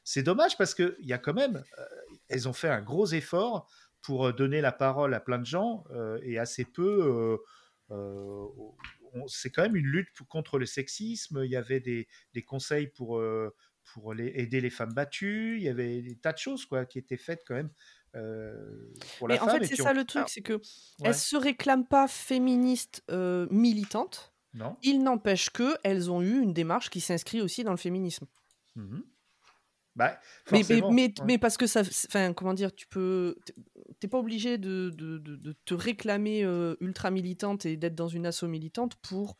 c'est 0.04 0.22
dommage 0.22 0.56
parce 0.56 0.72
que 0.74 0.96
il 1.00 1.06
y 1.06 1.12
a 1.12 1.18
quand 1.18 1.34
même, 1.34 1.62
euh, 1.78 1.84
elles 2.28 2.48
ont 2.48 2.52
fait 2.54 2.68
un 2.70 2.80
gros 2.80 3.06
effort 3.08 3.68
pour 4.02 4.26
euh, 4.26 4.32
donner 4.32 4.60
la 4.60 4.72
parole 4.72 5.14
à 5.14 5.20
plein 5.20 5.38
de 5.38 5.46
gens 5.46 5.84
euh, 5.90 6.18
et 6.22 6.38
assez 6.38 6.64
peu. 6.64 7.36
euh, 7.90 8.46
c'est 9.26 9.50
quand 9.50 9.62
même 9.62 9.76
une 9.76 9.86
lutte 9.86 10.08
contre 10.28 10.58
le 10.58 10.66
sexisme. 10.66 11.42
Il 11.44 11.50
y 11.50 11.56
avait 11.56 11.80
des, 11.80 12.06
des 12.34 12.42
conseils 12.42 12.88
pour, 12.88 13.22
pour 13.92 14.14
les, 14.14 14.26
aider 14.36 14.60
les 14.60 14.70
femmes 14.70 14.92
battues. 14.92 15.56
Il 15.58 15.62
y 15.64 15.68
avait 15.68 16.02
des 16.02 16.16
tas 16.16 16.32
de 16.32 16.38
choses 16.38 16.66
quoi, 16.66 16.84
qui 16.84 16.98
étaient 16.98 17.16
faites 17.16 17.42
quand 17.46 17.54
même 17.54 17.70
euh, 18.14 18.92
pour 19.18 19.28
la 19.28 19.34
Mais 19.36 19.40
en 19.40 19.46
femme. 19.46 19.58
fait, 19.58 19.64
et 19.64 19.68
c'est 19.68 19.76
ça 19.82 19.90
on- 19.90 19.94
le 19.94 20.04
truc, 20.04 20.18
Alors, 20.18 20.28
c'est 20.28 20.40
que 20.42 20.54
Ouais. 20.54 20.60
elles 21.04 21.14
se 21.14 21.36
réclament 21.36 21.86
pas 21.86 22.08
féministes 22.08 23.02
euh, 23.10 23.46
militantes. 23.50 24.32
Non 24.54 24.76
Il 24.82 25.02
n'empêche 25.02 25.50
que 25.50 25.76
elles 25.84 26.10
ont 26.10 26.22
eu 26.22 26.40
une 26.40 26.52
démarche 26.54 26.90
qui 26.90 27.00
s'inscrit 27.00 27.40
aussi 27.40 27.64
dans 27.64 27.70
le 27.70 27.76
féminisme. 27.76 28.26
Mhm. 28.76 29.02
Bah, 29.94 30.20
Mais, 30.52 30.58
mais, 30.58 30.64
forcément, 30.64 30.92
mais, 30.92 31.02
ouais. 31.18 31.24
mais 31.26 31.38
parce 31.38 31.56
que 31.56 31.66
ça, 31.66 31.80
enfin, 31.80 32.32
comment 32.32 32.54
dire, 32.54 32.72
tu 32.74 32.86
peux, 32.86 33.36
t'es- 34.00 34.08
pas 34.08 34.18
obligé 34.18 34.58
de, 34.58 34.90
de, 34.90 35.18
de- 35.18 35.36
de 35.36 35.54
te 35.64 35.74
réclamer 35.74 36.44
euh, 36.44 36.76
ultra 36.80 37.10
militante 37.10 37.66
et 37.66 37.76
d'être 37.76 37.94
dans 37.94 38.08
une 38.08 38.26
asso 38.26 38.44
militante 38.44 38.96
pour 38.96 39.36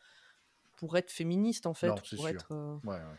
pour 0.77 0.97
être 0.97 1.11
féministe 1.11 1.65
en 1.65 1.73
fait, 1.73 1.87
Non, 1.89 1.95
c'est 2.05 2.15
sûr. 2.17 2.47
euh, 2.51 2.75
Ouais, 2.85 2.95
ouais. 2.95 3.17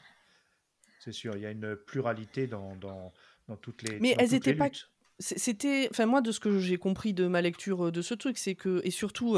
C'est 0.99 1.13
sûr, 1.13 1.37
il 1.37 1.43
y 1.43 1.47
a 1.47 1.51
une 1.51 1.77
pluralité 1.77 2.47
dans, 2.47 2.75
dans, 2.77 3.13
dans 3.49 3.57
toutes 3.57 3.83
les. 3.83 4.01
Mais 4.01 4.15
dans 4.15 4.23
elles 4.23 4.35
étaient 4.35 4.55
pas- 4.55 4.71
C'était, 5.19 5.87
enfin 5.91 6.07
moi 6.07 6.23
de 6.23 6.33
ce 6.33 6.41
que 6.41 6.59
j'ai 6.61 6.79
compris 6.79 7.13
de 7.13 7.27
ma 7.27 7.43
lecture 7.43 7.87
euh, 7.89 7.93
de 7.93 8.01
ce 8.01 8.15
truc, 8.15 8.39
c'est 8.39 8.55
que 8.55 8.81
et 8.85 8.91
surtout 8.91 9.37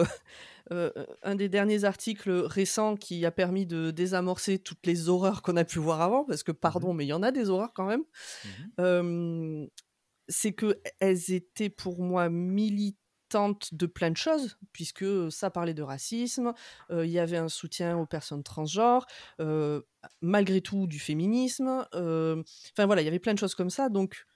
euh, 0.70 0.90
un 1.24 1.34
des 1.34 1.48
derniers 1.48 1.82
articles 1.82 2.30
récents 2.30 2.94
qui 2.96 3.26
a 3.26 3.32
permis 3.32 3.66
de 3.66 3.90
désamorcer 3.90 4.60
toutes 4.60 4.86
les 4.86 5.08
horreurs 5.08 5.42
qu'on 5.42 5.56
a 5.56 5.64
pu 5.64 5.80
voir 5.80 6.00
avant, 6.00 6.24
parce 6.24 6.44
que 6.44 6.52
pardon, 6.52 6.94
mais 6.94 7.04
il 7.04 7.08
y 7.08 7.12
en 7.12 7.24
a 7.24 7.32
des 7.32 7.48
horreurs 7.50 7.72
quand 7.74 7.86
même. 7.86 8.04
Mhm. 8.44 9.68
Euh, 10.32 10.34
c'est 10.34 10.52
que 10.52 10.80
elles 11.00 11.30
étaient 11.32 11.70
pour 11.70 12.02
moi 12.02 12.28
militantes 12.28 13.72
de 13.72 13.86
plein 13.86 14.10
de 14.10 14.16
choses, 14.16 14.58
puisque 14.72 15.06
ça 15.30 15.50
parlait 15.50 15.72
de 15.74 15.82
racisme, 15.82 16.52
euh, 16.90 17.06
il 17.06 17.10
y 17.12 17.18
avait 17.18 17.38
un 17.38 17.48
soutien 17.48 17.96
aux 17.96 18.06
personnes 18.06 18.42
transgenres, 18.42 19.06
euh, 19.40 19.80
malgré 20.20 20.60
tout 20.60 20.86
du 20.86 20.98
féminisme. 20.98 21.86
euh, 21.94 22.42
Enfin 22.72 22.86
voilà, 22.86 23.00
il 23.02 23.04
y 23.06 23.08
avait 23.08 23.18
plein 23.18 23.32
de 23.34 23.38
choses 23.38 23.54
comme 23.54 23.70
ça, 23.70 23.88
donc 23.88 24.26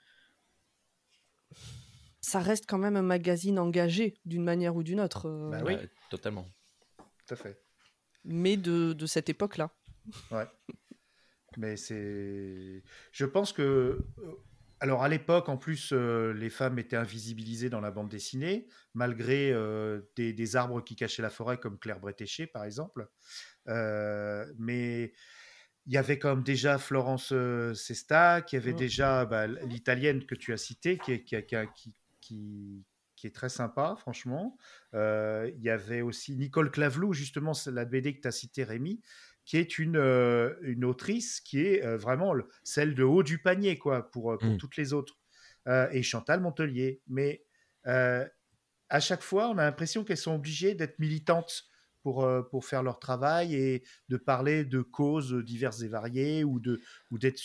ça 2.21 2.41
reste 2.41 2.65
quand 2.67 2.79
même 2.79 2.97
un 2.97 3.03
magazine 3.03 3.59
engagé 3.59 4.19
d'une 4.25 4.43
manière 4.45 4.75
ou 4.77 4.83
d'une 4.83 5.01
autre, 5.01 5.27
euh, 5.29 5.51
Bah 5.51 5.63
oui. 5.65 5.77
Totalement. 6.11 6.47
Tout 7.27 7.35
à 7.35 7.37
fait. 7.37 7.61
mais 8.25 8.57
de, 8.57 8.93
de 8.93 9.07
cette 9.07 9.29
époque-là. 9.29 9.71
Ouais. 10.31 10.47
Mais 11.59 11.77
c'est. 11.79 12.83
Je 13.13 13.25
pense 13.25 13.53
que. 13.53 14.05
Alors, 14.81 15.03
à 15.03 15.09
l'époque, 15.09 15.49
en 15.49 15.57
plus, 15.57 15.93
euh, 15.93 16.33
les 16.35 16.51
femmes 16.51 16.79
étaient 16.79 16.97
invisibilisées 16.97 17.71
dans 17.71 17.81
la 17.81 17.91
bande 17.91 18.11
dessinée, 18.11 18.69
malgré 18.95 19.51
euh, 19.53 20.03
des, 20.17 20.33
des 20.35 20.57
arbres 20.57 20.83
qui 20.83 20.97
cachaient 20.97 21.23
la 21.23 21.31
forêt, 21.31 21.59
comme 21.59 21.79
Claire 21.79 21.99
Bretéché, 21.99 22.47
par 22.47 22.65
exemple. 22.65 23.09
Euh, 23.69 24.45
mais 24.59 25.15
il 25.87 25.93
y 25.95 25.97
avait 25.97 26.19
quand 26.19 26.29
même 26.35 26.43
déjà 26.45 26.79
Florence 26.79 27.31
euh, 27.33 27.73
Sesta, 27.73 28.43
qui 28.43 28.57
avait 28.57 28.73
Mm. 28.73 28.77
déjà 28.77 29.25
bah, 29.25 29.47
l'italienne 29.47 30.27
que 30.27 30.35
tu 30.35 30.53
as 30.53 30.59
citée, 30.59 30.99
qui 30.99 31.13
est, 31.13 31.25
qui, 31.25 32.85
est 33.25 33.35
très 33.35 33.49
sympa, 33.49 33.97
franchement. 33.99 34.59
Il 34.93 35.61
y 35.61 35.71
avait 35.71 36.03
aussi 36.03 36.37
Nicole 36.37 36.71
Clavelou, 36.71 37.15
justement, 37.15 37.53
la 37.67 37.85
BD 37.87 38.15
que 38.15 38.21
tu 38.21 38.29
as 38.29 38.33
citée, 38.33 38.65
Rémi, 38.65 39.01
qui 39.47 39.57
est 39.57 39.79
une, 39.79 39.97
euh, 39.97 40.55
une 40.63 40.85
autrice 40.85 41.41
qui 41.41 41.61
est 41.61 41.83
euh, 41.85 41.97
vraiment 41.97 42.35
le- 42.35 42.47
celle 42.65 42.95
de 42.95 43.03
haut 43.05 43.23
du 43.23 43.39
panier, 43.41 43.79
quoi, 43.79 44.11
pour, 44.11 44.33
euh, 44.33 44.37
pour 44.39 44.51
Mm. 44.51 44.57
toutes 44.59 44.77
les 44.77 44.93
autres. 44.93 45.15
Euh, 45.69 45.89
et 45.93 46.03
Chantal 46.03 46.41
Montelier. 46.41 47.01
Mais 47.09 47.45
euh, 47.87 48.27
à 48.89 49.01
chaque 49.01 49.23
fois, 49.23 49.49
on 49.49 49.59
a 49.59 49.65
l'impression 49.65 50.05
qu'elles 50.05 50.17
sont 50.19 50.35
obligées 50.35 50.75
d'être 50.75 50.99
militantes 50.99 51.65
pour, 52.03 52.25
euh, 52.25 52.43
pour 52.43 52.65
faire 52.65 52.83
leur 52.85 52.99
travail 53.01 53.55
et 53.57 53.83
de 54.09 54.17
parler 54.17 54.65
de 54.65 54.81
causes 54.83 55.33
diverses 55.45 55.83
et 55.83 55.89
variées 55.89 56.45
ou 56.45 56.61
de 56.61 56.81
ou 57.11 57.19
d'être 57.19 57.41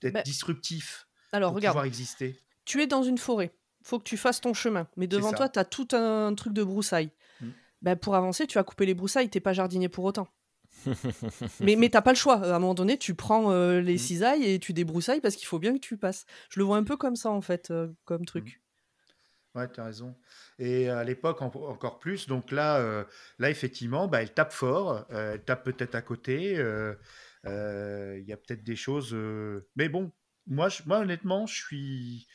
d'être 0.00 0.14
Bah, 0.14 0.22
disruptif 0.22 1.08
Alors 1.32 1.50
pour 1.50 1.56
regarde, 1.56 1.74
pouvoir 1.74 1.86
exister. 1.86 2.36
tu 2.64 2.80
es 2.82 2.86
dans 2.86 3.02
une 3.02 3.18
forêt, 3.18 3.52
faut 3.82 3.98
que 3.98 4.04
tu 4.04 4.16
fasses 4.16 4.40
ton 4.40 4.54
chemin, 4.54 4.88
mais 4.96 5.06
devant 5.08 5.32
toi, 5.32 5.48
tu 5.48 5.58
as 5.58 5.64
tout 5.64 5.88
un 5.92 6.32
truc 6.34 6.52
de 6.52 6.62
broussailles. 6.62 7.10
Mm. 7.40 7.48
Ben, 7.82 7.96
pour 7.96 8.14
avancer, 8.14 8.46
tu 8.46 8.58
as 8.58 8.62
coupé 8.64 8.86
les 8.86 8.94
broussailles, 8.94 9.28
t'es 9.28 9.40
pas 9.40 9.52
jardinier 9.52 9.88
pour 9.88 10.04
autant. 10.04 10.28
mais 11.60 11.76
mais 11.76 11.88
t'as 11.90 12.02
pas 12.02 12.12
le 12.12 12.16
choix. 12.16 12.36
À 12.44 12.56
un 12.56 12.58
moment 12.58 12.74
donné, 12.74 12.98
tu 12.98 13.14
prends 13.14 13.52
euh, 13.52 13.80
les 13.80 13.94
Mm. 13.94 13.98
cisailles 13.98 14.44
et 14.44 14.58
tu 14.58 14.72
débroussailles 14.72 15.20
parce 15.20 15.36
qu'il 15.36 15.46
faut 15.46 15.58
bien 15.58 15.72
que 15.74 15.78
tu 15.80 15.96
passes. 15.96 16.26
Je 16.50 16.58
le 16.60 16.64
vois 16.64 16.76
un 16.76 16.84
peu 16.84 16.96
comme 16.96 17.16
ça, 17.16 17.30
en 17.30 17.40
fait, 17.40 17.70
euh, 17.70 17.88
comme 18.04 18.24
truc. 18.24 18.60
Ouais, 19.56 19.68
tu 19.70 19.80
as 19.80 19.84
raison. 19.84 20.16
Et 20.60 20.88
à 20.88 21.02
l'époque, 21.02 21.42
encore 21.42 21.98
plus. 21.98 22.28
Donc 22.28 22.52
là, 22.52 22.78
euh, 22.78 23.04
là 23.40 23.50
effectivement, 23.50 24.06
bah, 24.06 24.22
elle 24.22 24.32
tape 24.32 24.52
fort. 24.52 25.04
euh, 25.10 25.34
elle 25.34 25.42
tape 25.44 25.64
peut-être 25.64 25.94
à 25.96 26.02
côté. 26.02 26.56
euh, 26.56 26.94
euh, 27.46 28.16
Il 28.20 28.26
y 28.28 28.32
a 28.32 28.36
peut-être 28.36 28.62
des 28.62 28.76
choses. 28.76 29.10
euh, 29.12 29.68
Mais 29.76 29.88
bon, 29.88 30.12
moi, 30.46 30.68
je- 30.68 30.82
moi, 30.86 30.98
honnêtement, 31.00 31.46
je 31.46 31.54
suis, 31.54 32.26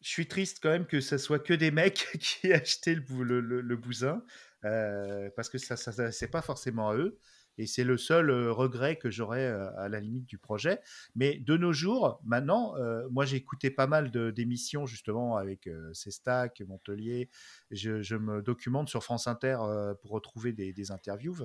je 0.00 0.08
suis 0.08 0.26
triste 0.26 0.58
quand 0.62 0.70
même 0.70 0.86
que 0.86 1.00
ça 1.00 1.18
soit 1.18 1.38
que 1.38 1.54
des 1.54 1.70
mecs 1.70 2.06
qui 2.20 2.46
aient 2.48 2.54
acheté 2.54 2.94
le, 2.94 3.22
le, 3.22 3.40
le- 3.40 3.60
le 3.60 3.76
bousin. 3.76 4.22
Euh, 4.64 5.30
parce 5.36 5.48
que 5.48 5.58
ça, 5.58 5.76
ça- 5.76 6.12
c'est 6.12 6.28
pas 6.30 6.42
forcément 6.42 6.90
à 6.90 6.96
eux. 6.96 7.18
Et 7.58 7.66
c'est 7.66 7.84
le 7.84 7.98
seul 7.98 8.30
euh, 8.30 8.50
regret 8.50 8.96
que 8.96 9.10
j'aurais 9.10 9.44
euh, 9.46 9.70
à 9.76 9.88
la 9.90 10.00
limite 10.00 10.24
du 10.24 10.38
projet. 10.38 10.80
Mais 11.14 11.38
de 11.38 11.56
nos 11.58 11.72
jours, 11.74 12.18
maintenant, 12.24 12.74
euh, 12.78 13.06
moi 13.10 13.26
j'ai 13.26 13.36
écouté 13.36 13.70
pas 13.70 13.86
mal 13.86 14.10
d'émissions 14.10 14.86
justement 14.86 15.36
avec 15.36 15.66
euh, 15.66 15.92
Cestac, 15.92 16.62
Montelier. 16.66 17.28
Je, 17.70 18.00
je 18.00 18.16
me 18.16 18.40
documente 18.40 18.88
sur 18.88 19.04
France 19.04 19.26
Inter 19.26 19.58
pour 20.00 20.12
retrouver 20.12 20.52
des, 20.54 20.72
des 20.72 20.90
interviews. 20.90 21.36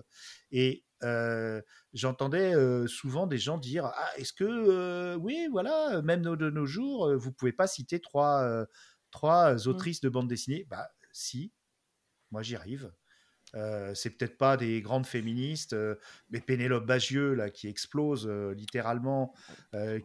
Et 0.51 0.85
euh, 1.03 1.61
j'entendais 1.93 2.53
euh, 2.55 2.87
souvent 2.87 3.27
des 3.27 3.37
gens 3.37 3.57
dire 3.57 3.85
Ah, 3.85 4.09
est-ce 4.17 4.33
que, 4.33 4.43
euh, 4.45 5.15
oui, 5.17 5.47
voilà, 5.51 6.01
même 6.01 6.21
de, 6.21 6.35
de 6.35 6.49
nos 6.49 6.65
jours, 6.65 7.13
vous 7.17 7.31
pouvez 7.31 7.51
pas 7.53 7.67
citer 7.67 7.99
trois, 7.99 8.65
trois 9.11 9.67
autrices 9.67 10.01
de 10.01 10.09
bande 10.09 10.27
dessinée? 10.29 10.65
Bah, 10.69 10.89
si, 11.11 11.53
moi 12.31 12.43
j'y 12.43 12.55
arrive. 12.55 12.91
Euh, 13.57 13.93
c'est 13.95 14.11
peut-être 14.11 14.37
pas 14.37 14.55
des 14.55 14.81
grandes 14.81 15.07
féministes, 15.07 15.73
euh, 15.73 15.95
mais 16.29 16.39
Pénélope 16.39 16.85
Bagieux 16.85 17.33
là 17.33 17.49
qui 17.49 17.67
explose 17.67 18.27
euh, 18.29 18.53
littéralement, 18.53 19.33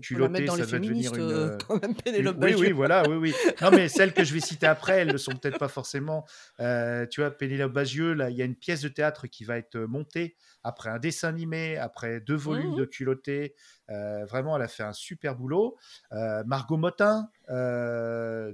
culottée, 0.00 0.46
ça 0.46 0.56
va 0.64 0.78
devenir 0.78 1.14
une. 1.14 1.58
quand 1.68 1.80
même, 1.82 1.90
une- 1.90 1.96
Pénélope 1.96 2.36
oui, 2.40 2.54
oui, 2.58 2.72
voilà, 2.72 3.06
oui, 3.08 3.16
oui. 3.16 3.34
Non, 3.60 3.70
mais 3.70 3.88
celles 3.88 4.14
que 4.14 4.24
je 4.24 4.32
vais 4.32 4.40
citer 4.40 4.66
après, 4.66 5.00
elles 5.00 5.12
ne 5.12 5.18
sont 5.18 5.34
peut-être 5.36 5.58
pas 5.58 5.68
forcément. 5.68 6.24
Tu 6.58 7.20
vois, 7.20 7.30
Pénélope 7.30 7.72
Bagieux, 7.72 8.14
là, 8.14 8.30
il 8.30 8.36
y 8.36 8.42
a 8.42 8.44
une 8.46 8.56
pièce 8.56 8.80
de 8.80 8.88
théâtre 8.88 9.26
qui 9.26 9.44
va 9.44 9.58
être 9.58 9.78
montée 9.78 10.34
après 10.64 10.88
un 10.90 10.98
dessin 10.98 11.28
animé, 11.28 11.76
après 11.76 12.20
deux 12.20 12.36
volumes 12.36 12.70
Mhm. 12.70 12.76
de 12.76 12.84
culotté. 12.86 13.54
Euh, 13.90 14.24
vraiment, 14.26 14.56
elle 14.56 14.62
a 14.62 14.68
fait 14.68 14.84
un 14.84 14.92
super 14.94 15.34
boulot. 15.36 15.76
Margot 16.10 16.76
Motin, 16.78 17.28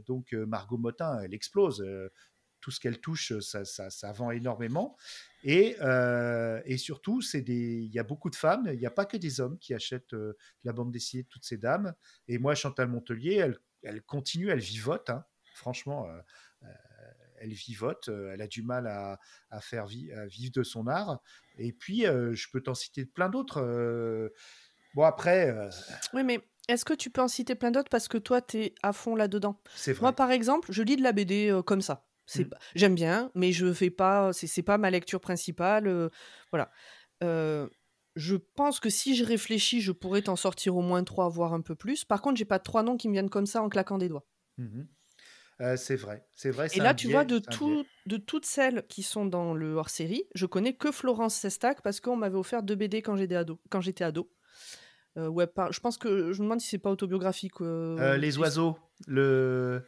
donc 0.06 0.32
Margot 0.32 0.78
Motin, 0.78 1.20
elle 1.22 1.34
explose. 1.34 1.84
Euh, 2.58 2.60
tout 2.60 2.70
ce 2.70 2.80
qu'elle 2.80 3.00
touche, 3.00 3.38
ça, 3.40 3.64
ça, 3.64 3.90
ça 3.90 4.12
vend 4.12 4.30
énormément. 4.30 4.96
Et, 5.44 5.76
euh, 5.80 6.60
et 6.64 6.76
surtout, 6.76 7.20
c'est 7.22 7.40
des, 7.42 7.82
il 7.82 7.92
y 7.94 7.98
a 7.98 8.02
beaucoup 8.02 8.30
de 8.30 8.36
femmes, 8.36 8.68
il 8.72 8.78
n'y 8.78 8.86
a 8.86 8.90
pas 8.90 9.06
que 9.06 9.16
des 9.16 9.40
hommes 9.40 9.58
qui 9.58 9.74
achètent 9.74 10.14
euh, 10.14 10.36
la 10.64 10.72
bande 10.72 10.90
dessinée 10.92 11.22
de 11.22 11.28
toutes 11.28 11.44
ces 11.44 11.56
dames. 11.58 11.94
Et 12.26 12.38
moi, 12.38 12.54
Chantal 12.54 12.88
Montelier, 12.88 13.34
elle, 13.36 13.58
elle 13.82 14.02
continue, 14.02 14.48
elle 14.50 14.58
vivote. 14.60 15.10
hein. 15.10 15.24
Franchement, 15.54 16.06
euh, 16.08 16.20
euh, 16.64 16.66
elle 17.40 17.52
vivote. 17.52 18.08
euh, 18.08 18.32
elle 18.32 18.42
a 18.42 18.46
du 18.48 18.62
mal 18.62 18.86
à, 18.86 19.18
à 19.50 19.60
faire 19.60 19.86
vi- 19.86 20.12
à 20.12 20.26
vivre 20.26 20.52
de 20.52 20.62
son 20.64 20.86
art. 20.88 21.20
Et 21.56 21.72
puis, 21.72 22.06
euh, 22.06 22.34
je 22.34 22.48
peux 22.52 22.60
t'en 22.60 22.74
citer 22.74 23.06
plein 23.06 23.28
d'autres. 23.28 23.60
euh. 23.62 24.30
Bon, 24.94 25.04
après, 25.04 25.50
euh, 25.50 25.70
Oui, 26.14 26.24
mais 26.24 26.40
est-ce 26.68 26.84
que 26.84 26.94
tu 26.94 27.10
peux 27.10 27.20
en 27.22 27.28
citer 27.28 27.54
plein 27.54 27.70
d'autres 27.70 27.90
parce 27.90 28.08
que 28.08 28.18
toi, 28.18 28.42
tu 28.42 28.58
es 28.58 28.74
à 28.82 28.92
fond 28.92 29.14
là-dedans? 29.14 29.60
C'est 29.74 29.92
vrai. 29.92 30.02
Moi, 30.02 30.12
par 30.14 30.30
exemple, 30.30 30.72
je 30.72 30.82
lis 30.82 30.96
de 30.96 31.02
la 31.02 31.12
BD 31.12 31.50
euh, 31.50 31.62
comme 31.62 31.80
ça. 31.82 32.07
C'est 32.30 32.44
Mm. 32.44 32.48
pas- 32.50 32.58
J'aime 32.74 32.94
bien, 32.94 33.30
mais 33.34 33.52
je 33.52 33.72
fais 33.72 33.90
pas. 33.90 34.32
C'est 34.34 34.46
c'est 34.46 34.62
pas 34.62 34.76
ma 34.78 34.90
lecture 34.90 35.20
principale. 35.20 35.86
euh, 35.88 36.10
voilà. 36.52 36.70
Euh, 37.24 37.68
je 38.16 38.36
pense 38.36 38.80
que 38.80 38.90
si 38.90 39.16
je 39.16 39.24
réfléchis, 39.24 39.80
je 39.80 39.92
pourrais 39.92 40.22
t'en 40.22 40.36
sortir 40.36 40.76
au 40.76 40.82
moins 40.82 41.02
trois, 41.04 41.28
voire 41.28 41.54
un 41.54 41.60
peu 41.62 41.74
plus. 41.74 42.04
Par 42.04 42.20
contre, 42.20 42.36
j'ai 42.36 42.44
pas 42.44 42.58
trois 42.58 42.82
noms 42.82 42.96
qui 42.96 43.08
me 43.08 43.14
viennent 43.14 43.30
comme 43.30 43.46
ça 43.46 43.62
en 43.62 43.68
claquant 43.68 43.96
des 43.96 44.08
doigts. 44.08 44.26
Euh, 45.60 45.76
c'est 45.76 45.96
vrai. 45.96 46.24
C'est 46.34 46.50
vrai. 46.50 46.68
Et 46.74 46.80
là, 46.80 46.94
tu 46.94 47.06
biais, 47.06 47.14
vois, 47.16 47.24
de, 47.24 47.38
tout, 47.38 47.86
de 48.06 48.16
toutes 48.16 48.44
celles 48.46 48.84
qui 48.88 49.02
sont 49.02 49.24
dans 49.26 49.54
le 49.54 49.74
hors-série, 49.74 50.24
je 50.34 50.46
connais 50.46 50.74
que 50.74 50.92
Florence 50.92 51.34
Sestac 51.34 51.80
parce 51.82 52.00
qu'on 52.00 52.16
m'avait 52.16 52.36
offert 52.38 52.62
deux 52.62 52.74
BD 52.76 53.02
quand 53.02 53.16
j'étais 53.16 53.34
ado. 53.36 53.58
Quand 53.70 53.80
j'étais 53.80 54.04
ado. 54.04 54.30
Euh, 55.16 55.26
ouais, 55.28 55.46
par- 55.46 55.72
je 55.72 55.80
pense 55.80 55.96
que 55.98 56.32
je 56.32 56.38
me 56.40 56.44
demande 56.44 56.60
si 56.60 56.68
c'est 56.68 56.78
pas 56.78 56.90
autobiographique. 56.90 57.60
euh, 57.60 58.16
les 58.18 58.38
oiseaux, 58.38 58.76
le... 59.08 59.82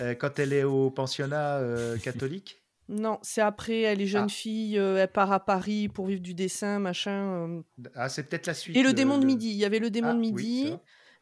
euh, 0.00 0.14
quand 0.14 0.38
elle 0.38 0.52
est 0.52 0.64
au 0.64 0.90
pensionnat 0.90 1.58
euh, 1.58 1.96
catholique? 1.98 2.62
Non, 2.88 3.18
c'est 3.22 3.40
après, 3.40 3.82
elle 3.82 4.00
est 4.00 4.06
jeune 4.06 4.26
Ah. 4.26 4.32
fille, 4.32 4.78
euh, 4.78 4.96
elle 4.98 5.10
part 5.10 5.32
à 5.32 5.40
Paris 5.44 5.88
pour 5.88 6.06
vivre 6.06 6.20
du 6.20 6.34
dessin, 6.34 6.78
machin. 6.78 7.48
euh. 7.48 7.62
Ah, 7.94 8.08
c'est 8.08 8.24
peut-être 8.24 8.46
la 8.46 8.54
suite. 8.54 8.76
Et 8.76 8.82
le 8.82 8.90
euh, 8.90 8.92
démon 8.92 9.16
de 9.16 9.22
le- 9.22 9.26
midi, 9.28 9.48
il 9.50 9.56
y 9.56 9.64
avait 9.64 9.78
le 9.78 9.90
démon 9.90 10.10
Ah, 10.10 10.14
de 10.14 10.18
midi, 10.18 10.72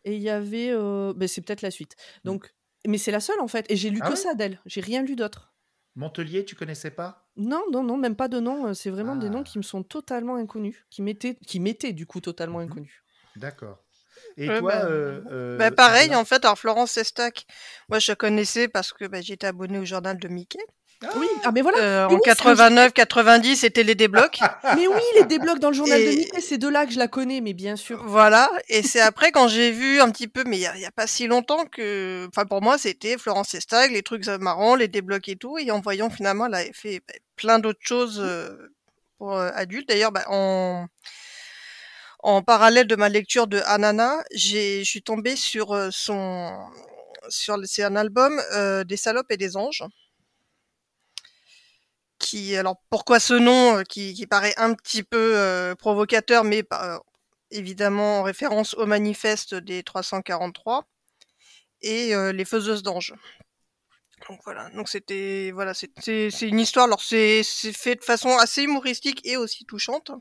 et 0.04 0.16
il 0.16 0.22
y 0.22 0.30
avait... 0.30 0.72
ben, 0.72 1.28
c'est 1.28 1.42
peut-être 1.42 1.62
la 1.62 1.70
suite. 1.70 1.94
Mm. 2.24 2.28
Donc, 2.28 2.54
mais 2.86 2.98
c'est 2.98 3.12
la 3.12 3.20
seule 3.20 3.40
en 3.40 3.48
fait, 3.48 3.66
et 3.70 3.76
j'ai 3.76 3.90
lu 3.90 4.00
Ah 4.02 4.08
que 4.08 4.16
ça 4.16 4.34
d'elle, 4.34 4.58
j'ai 4.66 4.80
rien 4.80 5.02
lu 5.02 5.14
d'autre. 5.16 5.52
Montelier, 5.96 6.44
tu 6.44 6.54
connaissais 6.54 6.90
pas? 6.90 7.28
Non, 7.36 7.62
non, 7.70 7.82
non, 7.82 7.96
même 7.96 8.16
pas 8.16 8.28
de 8.28 8.40
nom, 8.40 8.72
c'est 8.74 8.90
vraiment 8.90 9.16
des 9.16 9.28
noms 9.28 9.42
qui 9.42 9.58
me 9.58 9.62
sont 9.62 9.82
totalement 9.82 10.36
inconnus, 10.36 10.84
qui 10.90 11.02
m'étaient, 11.02 11.36
qui 11.46 11.60
m'étaient 11.60 11.92
du 11.92 12.06
coup 12.06 12.20
totalement 12.20 12.58
Mhm. 12.60 12.64
inconnus. 12.70 13.02
D'accord. 13.36 13.84
Et 14.40 14.48
Ouais, 14.48 14.58
toi, 14.58 14.72
bah, 14.72 14.84
euh, 14.86 15.20
euh, 15.30 15.58
Bah, 15.58 15.70
pareil, 15.70 16.14
en 16.14 16.24
fait, 16.24 16.44
alors 16.46 16.58
Florence 16.58 16.92
Sestac, 16.92 17.44
moi 17.90 17.98
je 17.98 18.10
la 18.10 18.16
connaissais 18.16 18.68
parce 18.68 18.92
que 18.94 19.04
bah, 19.04 19.20
j'étais 19.20 19.46
abonnée 19.46 19.78
au 19.78 19.84
journal 19.84 20.18
de 20.18 20.28
Mickey. 20.28 20.58
Oui, 21.16 21.26
ah 21.44 21.50
mais 21.52 21.60
voilà, 21.60 21.78
Euh, 21.78 22.08
Mais 22.08 22.14
en 22.14 22.16
oui, 22.16 22.22
c'est 22.24 22.46
un 22.46 22.54
89-90, 22.54 23.56
c'était 23.56 23.82
les 23.82 23.94
déblocs. 23.94 24.38
mais 24.76 24.86
oui, 24.86 25.02
les 25.16 25.24
déblocs 25.24 25.58
dans 25.58 25.68
le 25.68 25.74
journal 25.74 26.02
de 26.02 26.10
Mickey, 26.10 26.40
c'est 26.40 26.56
de 26.56 26.68
là 26.68 26.86
que 26.86 26.92
je 26.92 26.98
la 26.98 27.08
connais, 27.08 27.42
mais 27.42 27.52
bien 27.52 27.76
sûr. 27.76 28.02
Voilà, 28.06 28.50
et 28.68 28.82
c'est 28.82 29.00
après 29.00 29.30
quand 29.30 29.48
j'ai 29.48 29.72
vu 29.72 30.00
un 30.00 30.10
petit 30.10 30.28
peu, 30.28 30.42
mais 30.46 30.58
il 30.58 30.70
n'y 30.78 30.86
a, 30.86 30.90
pas 30.90 31.06
si 31.06 31.26
longtemps 31.26 31.66
que, 31.66 32.26
enfin 32.28 32.46
pour 32.46 32.62
moi 32.62 32.78
c'était 32.78 33.18
Florence 33.18 33.48
Sestag, 33.48 33.92
les 33.92 34.02
trucs 34.02 34.26
marrants, 34.26 34.74
les 34.74 34.88
déblocs 34.88 35.28
et 35.28 35.36
tout, 35.36 35.58
et 35.58 35.70
en 35.70 35.80
voyant 35.80 36.08
finalement 36.08 36.46
elle 36.46 36.54
avait 36.54 36.72
fait 36.72 37.00
bah, 37.06 37.14
plein 37.36 37.58
d'autres 37.58 37.80
choses 37.82 38.20
euh, 38.22 38.72
pour 39.18 39.36
euh, 39.36 39.50
adultes. 39.54 39.88
D'ailleurs, 39.88 40.12
bah, 40.12 40.24
en 40.28 40.86
en 42.22 42.42
parallèle 42.42 42.86
de 42.86 42.96
ma 42.96 43.08
lecture 43.08 43.46
de 43.46 43.60
Anana, 43.66 44.22
je 44.34 44.82
suis 44.84 45.02
tombée 45.02 45.36
sur 45.36 45.72
euh, 45.72 45.88
son, 45.90 46.54
sur 47.28 47.56
c'est 47.64 47.82
un 47.82 47.96
album 47.96 48.40
euh, 48.52 48.84
des 48.84 48.96
salopes 48.96 49.30
et 49.30 49.36
des 49.36 49.56
anges. 49.56 49.84
Qui, 52.18 52.54
alors 52.56 52.76
pourquoi 52.90 53.18
ce 53.18 53.32
nom 53.32 53.78
euh, 53.78 53.82
qui, 53.82 54.12
qui 54.12 54.26
paraît 54.26 54.54
un 54.58 54.74
petit 54.74 55.02
peu 55.02 55.74
provocateur, 55.78 56.44
mais 56.44 56.62
évidemment 57.50 58.20
en 58.20 58.22
référence 58.22 58.74
au 58.74 58.86
manifeste 58.86 59.54
des 59.54 59.82
343 59.82 60.86
et 61.82 62.14
les 62.32 62.44
faiseuses 62.44 62.82
d'anges. 62.82 63.14
Donc 64.28 64.40
voilà, 64.44 64.68
donc 64.70 64.90
c'était 64.90 65.50
voilà, 65.54 65.72
c'est 65.72 66.42
une 66.42 66.60
histoire. 66.60 66.84
Alors 66.84 67.00
c'est 67.00 67.42
fait 67.42 67.96
de 67.96 68.04
façon 68.04 68.36
assez 68.36 68.64
humoristique 68.64 69.26
et 69.26 69.38
aussi 69.38 69.64
touchante. 69.64 70.12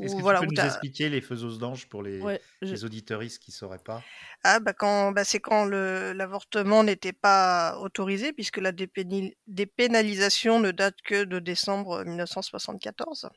Est-ce 0.00 0.14
que 0.14 0.22
voilà, 0.22 0.40
tu 0.40 0.46
où 0.46 0.46
peux 0.46 0.52
nous 0.54 0.64
expliquer 0.64 1.08
les 1.08 1.20
faiseuses 1.20 1.58
d'anges 1.58 1.88
pour 1.88 2.02
les, 2.02 2.22
Ouais, 2.22 2.40
je- 2.62 2.74
les 2.74 2.84
auditeuristes 2.84 3.42
qui 3.42 3.50
ne 3.50 3.56
sauraient 3.56 3.78
pas? 3.82 4.10
Ah 4.44 4.60
bah 4.60 4.72
quand 4.72 5.12
bah 5.12 5.24
c'est 5.24 5.40
quand 5.40 5.64
l'avortement 5.66 6.84
n'était 6.84 7.12
pas 7.12 7.78
autorisé 7.80 8.32
puisque 8.32 8.58
la 8.58 8.72
dépénalisation 8.72 10.60
ne 10.60 10.70
date 10.70 10.96
que 11.04 11.24
de 11.24 11.38
décembre 11.38 12.04
1974. 12.04 13.28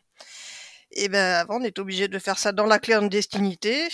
Et 0.92 1.10
ben 1.10 1.36
avant 1.36 1.60
on 1.62 1.64
était 1.64 1.80
obligé 1.82 2.08
de 2.08 2.20
faire 2.20 2.40
ça 2.40 2.52
dans 2.52 2.66
la 2.66 2.80
clandestinité, 2.80 3.88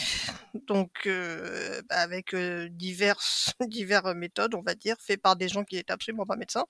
donc 0.67 0.91
euh, 1.07 1.81
bah, 1.89 1.97
avec 1.97 2.33
euh, 2.33 2.69
diverses 2.71 3.53
méthodes 4.15 4.55
on 4.55 4.61
va 4.61 4.75
dire 4.75 4.95
faites 4.99 5.21
par 5.21 5.35
des 5.35 5.49
gens 5.49 5.63
qui 5.65 5.77
étaient 5.77 5.93
absolument 5.93 6.25
pas 6.25 6.37
médecins. 6.37 6.65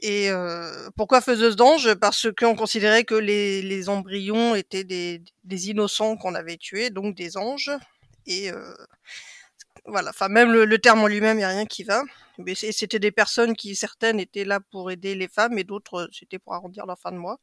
Et 0.00 0.30
euh, 0.30 0.90
pourquoi 0.94 1.20
faiseuse 1.20 1.56
d'ange? 1.56 1.94
Parce 1.94 2.28
qu'on 2.38 2.54
considérait 2.54 3.04
que 3.04 3.14
les, 3.14 3.62
les 3.62 3.88
embryons 3.88 4.54
étaient 4.54 4.84
des, 4.84 5.22
des 5.44 5.70
innocents 5.70 6.16
qu'on 6.16 6.34
avait 6.34 6.58
tués, 6.58 6.90
donc 6.90 7.14
des 7.16 7.36
anges. 7.36 7.70
Et 8.26 8.50
euh, 8.50 8.74
voilà, 9.86 10.10
enfin 10.10 10.28
même 10.28 10.52
le, 10.52 10.64
le 10.64 10.78
terme 10.78 11.00
en 11.00 11.06
lui-même, 11.06 11.36
il 11.36 11.40
n'y 11.40 11.44
a 11.44 11.48
rien 11.48 11.66
qui 11.66 11.84
va. 11.84 12.02
Mais 12.38 12.54
c'était 12.54 12.98
des 12.98 13.12
personnes 13.12 13.56
qui, 13.56 13.74
certaines, 13.74 14.20
étaient 14.20 14.44
là 14.44 14.60
pour 14.60 14.90
aider 14.90 15.14
les 15.14 15.28
femmes 15.28 15.58
et 15.58 15.64
d'autres, 15.64 15.94
euh, 16.02 16.08
c'était 16.12 16.38
pour 16.38 16.52
arrondir 16.54 16.84
leur 16.86 16.98
fin 16.98 17.12
de 17.12 17.16
mois. 17.16 17.40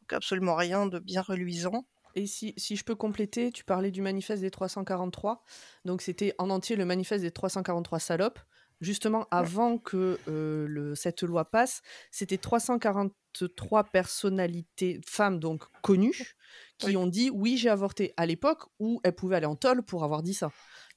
Donc 0.00 0.12
absolument 0.12 0.54
rien 0.54 0.86
de 0.86 0.98
bien 1.00 1.22
reluisant. 1.22 1.84
Et 2.14 2.26
si, 2.28 2.54
si 2.56 2.76
je 2.76 2.84
peux 2.84 2.94
compléter, 2.94 3.50
tu 3.50 3.64
parlais 3.64 3.90
du 3.90 4.02
manifeste 4.02 4.42
des 4.42 4.50
343. 4.50 5.42
Donc 5.84 6.02
c'était 6.02 6.34
en 6.38 6.50
entier 6.50 6.76
le 6.76 6.84
manifeste 6.84 7.22
des 7.22 7.32
343 7.32 7.98
salopes. 7.98 8.38
Justement, 8.80 9.26
avant 9.30 9.78
que 9.78 10.18
euh, 10.28 10.66
le, 10.68 10.94
cette 10.94 11.22
loi 11.22 11.44
passe, 11.44 11.80
c'était 12.10 12.38
343 12.38 13.84
personnalités, 13.84 15.00
femmes 15.06 15.38
donc 15.40 15.64
connues, 15.82 16.34
qui 16.78 16.88
Oui. 16.88 16.96
ont 16.96 17.06
dit 17.06 17.30
oui, 17.30 17.56
j'ai 17.56 17.70
avorté 17.70 18.12
à 18.16 18.26
l'époque 18.26 18.64
où 18.80 19.00
elles 19.04 19.14
pouvaient 19.14 19.36
aller 19.36 19.46
en 19.46 19.56
tôle 19.56 19.82
pour 19.82 20.04
avoir 20.04 20.22
dit 20.22 20.34
ça. 20.34 20.50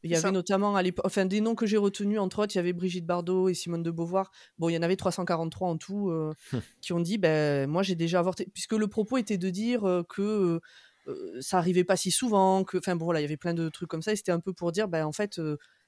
Il 0.03 0.11
y 0.11 0.15
avait 0.15 0.21
ça. 0.21 0.31
notamment 0.31 0.75
à 0.75 0.81
l'époque, 0.83 1.05
enfin 1.05 1.25
des 1.25 1.41
noms 1.41 1.55
que 1.55 1.65
j'ai 1.65 1.77
retenus, 1.77 2.19
entre 2.19 2.39
autres, 2.39 2.55
il 2.55 2.57
y 2.57 2.59
avait 2.59 2.73
Brigitte 2.73 3.05
Bardot 3.05 3.49
et 3.49 3.53
Simone 3.53 3.83
de 3.83 3.91
Beauvoir. 3.91 4.31
Bon, 4.57 4.69
il 4.69 4.73
y 4.73 4.77
en 4.77 4.81
avait 4.83 4.95
343 4.95 5.67
en 5.69 5.77
tout 5.77 6.09
euh, 6.09 6.33
qui 6.81 6.93
ont 6.93 6.99
dit 6.99 7.17
ben 7.17 7.67
moi 7.69 7.83
j'ai 7.83 7.95
déjà 7.95 8.19
avorté, 8.19 8.47
puisque 8.53 8.73
le 8.73 8.87
propos 8.87 9.17
était 9.17 9.37
de 9.37 9.49
dire 9.49 9.87
euh, 9.87 10.03
que 10.07 10.59
ça 11.39 11.57
arrivait 11.57 11.85
pas 11.85 11.95
si 11.95 12.11
souvent, 12.11 12.63
que 12.65 12.77
enfin 12.77 12.95
bon 12.97 13.05
voilà, 13.05 13.21
il 13.21 13.23
y 13.23 13.25
avait 13.25 13.37
plein 13.37 13.53
de 13.53 13.69
trucs 13.69 13.89
comme 13.89 14.01
ça 14.01 14.11
et 14.11 14.15
c'était 14.17 14.33
un 14.33 14.41
peu 14.41 14.51
pour 14.53 14.71
dire 14.73 14.87
ben 14.89 15.05
en 15.05 15.13
fait 15.13 15.39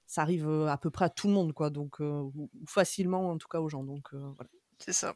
ça 0.10 0.24
arrive 0.24 0.49
à 0.68 0.78
peu 0.78 0.89
près 0.89 1.05
à 1.05 1.10
tout 1.10 1.28
le 1.28 1.34
monde, 1.34 1.53
quoi. 1.53 1.70
Donc, 1.70 1.99
ou 1.99 2.49
facilement, 2.68 3.30
en 3.30 3.38
tout 3.38 3.47
cas, 3.47 3.60
aux 3.60 3.70
gens. 3.70 3.84
Donc, 3.84 4.10
voilà. 4.12 4.49
C'est 4.80 4.91
ça. 4.91 5.14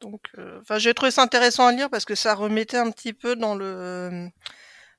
Donc, 0.00 0.30
enfin, 0.60 0.78
j'ai 0.78 0.94
trouvé 0.94 1.10
ça 1.10 1.22
intéressant 1.22 1.66
à 1.66 1.72
lire 1.72 1.90
parce 1.90 2.06
que 2.06 2.14
ça 2.14 2.34
remettait 2.34 2.78
un 2.78 2.90
petit 2.90 3.12
peu 3.12 3.36
dans 3.36 3.54
le 3.54 4.28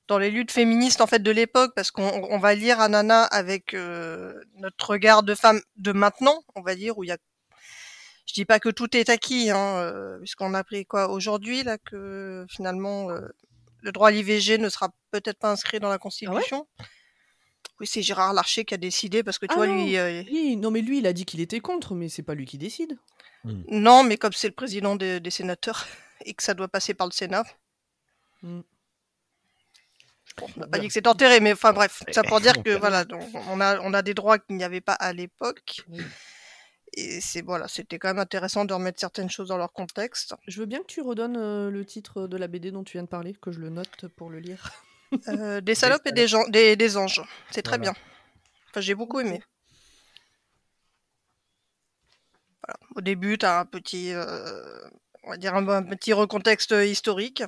dans 0.06 0.18
les 0.18 0.30
luttes 0.30 0.52
féministes 0.52 1.00
en 1.00 1.08
fait 1.08 1.18
de 1.18 1.32
l'époque 1.32 1.72
parce 1.74 1.90
qu'on 1.90 2.38
va 2.38 2.54
lire 2.54 2.80
Anana 2.80 3.24
avec 3.24 3.74
notre 3.74 4.90
regard 4.90 5.24
de 5.24 5.34
femme 5.34 5.60
de 5.76 5.90
maintenant, 5.90 6.44
on 6.54 6.62
va 6.62 6.76
dire 6.76 6.96
où 6.96 7.02
il 7.02 7.08
y 7.08 7.12
a 7.12 7.18
je 8.26 8.34
dis 8.34 8.44
pas 8.44 8.60
que 8.60 8.68
tout 8.68 8.96
est 8.96 9.08
acquis 9.08 9.50
hein, 9.50 10.18
puisqu'on 10.20 10.54
a 10.54 10.60
appris 10.60 10.86
quoi 10.86 11.08
aujourd'hui 11.10 11.64
là 11.64 11.76
que 11.78 12.46
finalement 12.48 13.08
le 13.80 13.92
droit 13.92 14.08
à 14.08 14.10
l'IVG 14.12 14.58
ne 14.58 14.68
sera 14.68 14.90
peut-être 15.10 15.38
pas 15.38 15.50
inscrit 15.50 15.80
dans 15.80 15.88
la 15.88 15.94
Ah 15.94 15.98
constitution. 15.98 16.66
Oui, 17.80 17.86
c'est 17.86 18.02
Gérard 18.02 18.32
Larcher 18.32 18.64
qui 18.64 18.74
a 18.74 18.78
décidé 18.78 19.22
parce 19.22 19.38
que 19.38 19.46
tu 19.46 19.52
Ah 19.52 19.56
vois 19.56 19.66
non, 19.66 19.84
lui 19.84 19.96
euh, 19.96 20.22
oui, 20.30 20.56
non, 20.56 20.70
mais 20.70 20.80
lui, 20.80 20.98
il 20.98 21.06
a 21.06 21.12
dit 21.12 21.24
qu'il 21.24 21.40
était 21.40 21.60
contre, 21.60 21.94
mais 21.94 22.08
c'est 22.08 22.22
pas 22.22 22.34
lui 22.34 22.46
qui 22.46 22.58
décide. 22.58 22.98
non, 23.44 24.02
mais 24.02 24.16
comme 24.16 24.32
c'est 24.32 24.48
le 24.48 24.54
président 24.54 24.96
des, 24.96 25.20
des 25.20 25.30
sénateurs 25.30 25.86
et 26.24 26.34
que 26.34 26.42
ça 26.42 26.54
doit 26.54 26.68
passer 26.68 26.94
par 26.94 27.06
le 27.06 27.12
Sénat. 27.12 27.44
Mm. 28.42 28.60
Bon, 30.38 30.46
on 30.56 30.60
n'a 30.60 30.66
pas 30.66 30.78
dit 30.78 30.88
que 30.88 30.92
c'est 30.92 31.06
enterré, 31.06 31.40
mais 31.40 31.52
enfin 31.52 31.72
bref, 31.72 32.02
ça 32.12 32.22
pour 32.22 32.40
dire 32.40 32.62
que 32.62 32.70
voilà, 32.78 33.06
on 33.48 33.58
a 33.58 33.80
on 33.80 33.94
a 33.94 34.02
des 34.02 34.12
droits 34.12 34.38
qu'il 34.38 34.56
n'y 34.56 34.64
avait 34.64 34.82
pas 34.82 34.92
à 34.92 35.14
l'époque. 35.14 35.86
Et 36.94 37.20
c'est 37.20 37.40
voilà, 37.42 37.68
c'était 37.68 37.98
quand 37.98 38.08
même 38.08 38.18
intéressant 38.18 38.64
de 38.66 38.74
remettre 38.74 39.00
certaines 39.00 39.30
choses 39.30 39.48
dans 39.48 39.56
leur 39.56 39.72
contexte. 39.72 40.34
Je 40.46 40.60
veux 40.60 40.66
bien 40.66 40.80
que 40.80 40.86
tu 40.86 41.00
redonnes 41.00 41.36
euh, 41.36 41.70
le 41.70 41.84
titre 41.86 42.26
de 42.26 42.36
la 42.36 42.48
BD 42.48 42.70
dont 42.70 42.84
tu 42.84 42.92
viens 42.92 43.02
de 43.02 43.08
parler, 43.08 43.34
que 43.40 43.50
je 43.50 43.60
le 43.60 43.70
note 43.70 44.08
pour 44.16 44.28
le 44.28 44.40
lire. 44.40 44.72
Euh, 45.28 45.60
des 45.60 45.74
salopes 45.74 46.06
et 46.06 46.12
des, 46.12 46.28
gens, 46.28 46.46
des, 46.48 46.76
des 46.76 46.96
anges, 46.96 47.22
c'est 47.50 47.62
très 47.62 47.78
Voilà. 47.78 47.92
bien. 47.92 48.02
Enfin, 48.70 48.80
j'ai 48.80 48.94
beaucoup 48.94 49.20
aimé. 49.20 49.42
Voilà. 52.66 52.78
Au 52.96 53.00
début, 53.00 53.38
tu 53.38 53.46
as 53.46 53.60
un 53.60 53.64
petit, 53.66 54.12
euh, 54.12 54.88
on 55.24 55.30
va 55.30 55.36
dire 55.36 55.54
un, 55.54 55.66
un 55.68 55.82
petit 55.82 56.12
recontexte 56.12 56.72
historique, 56.72 57.42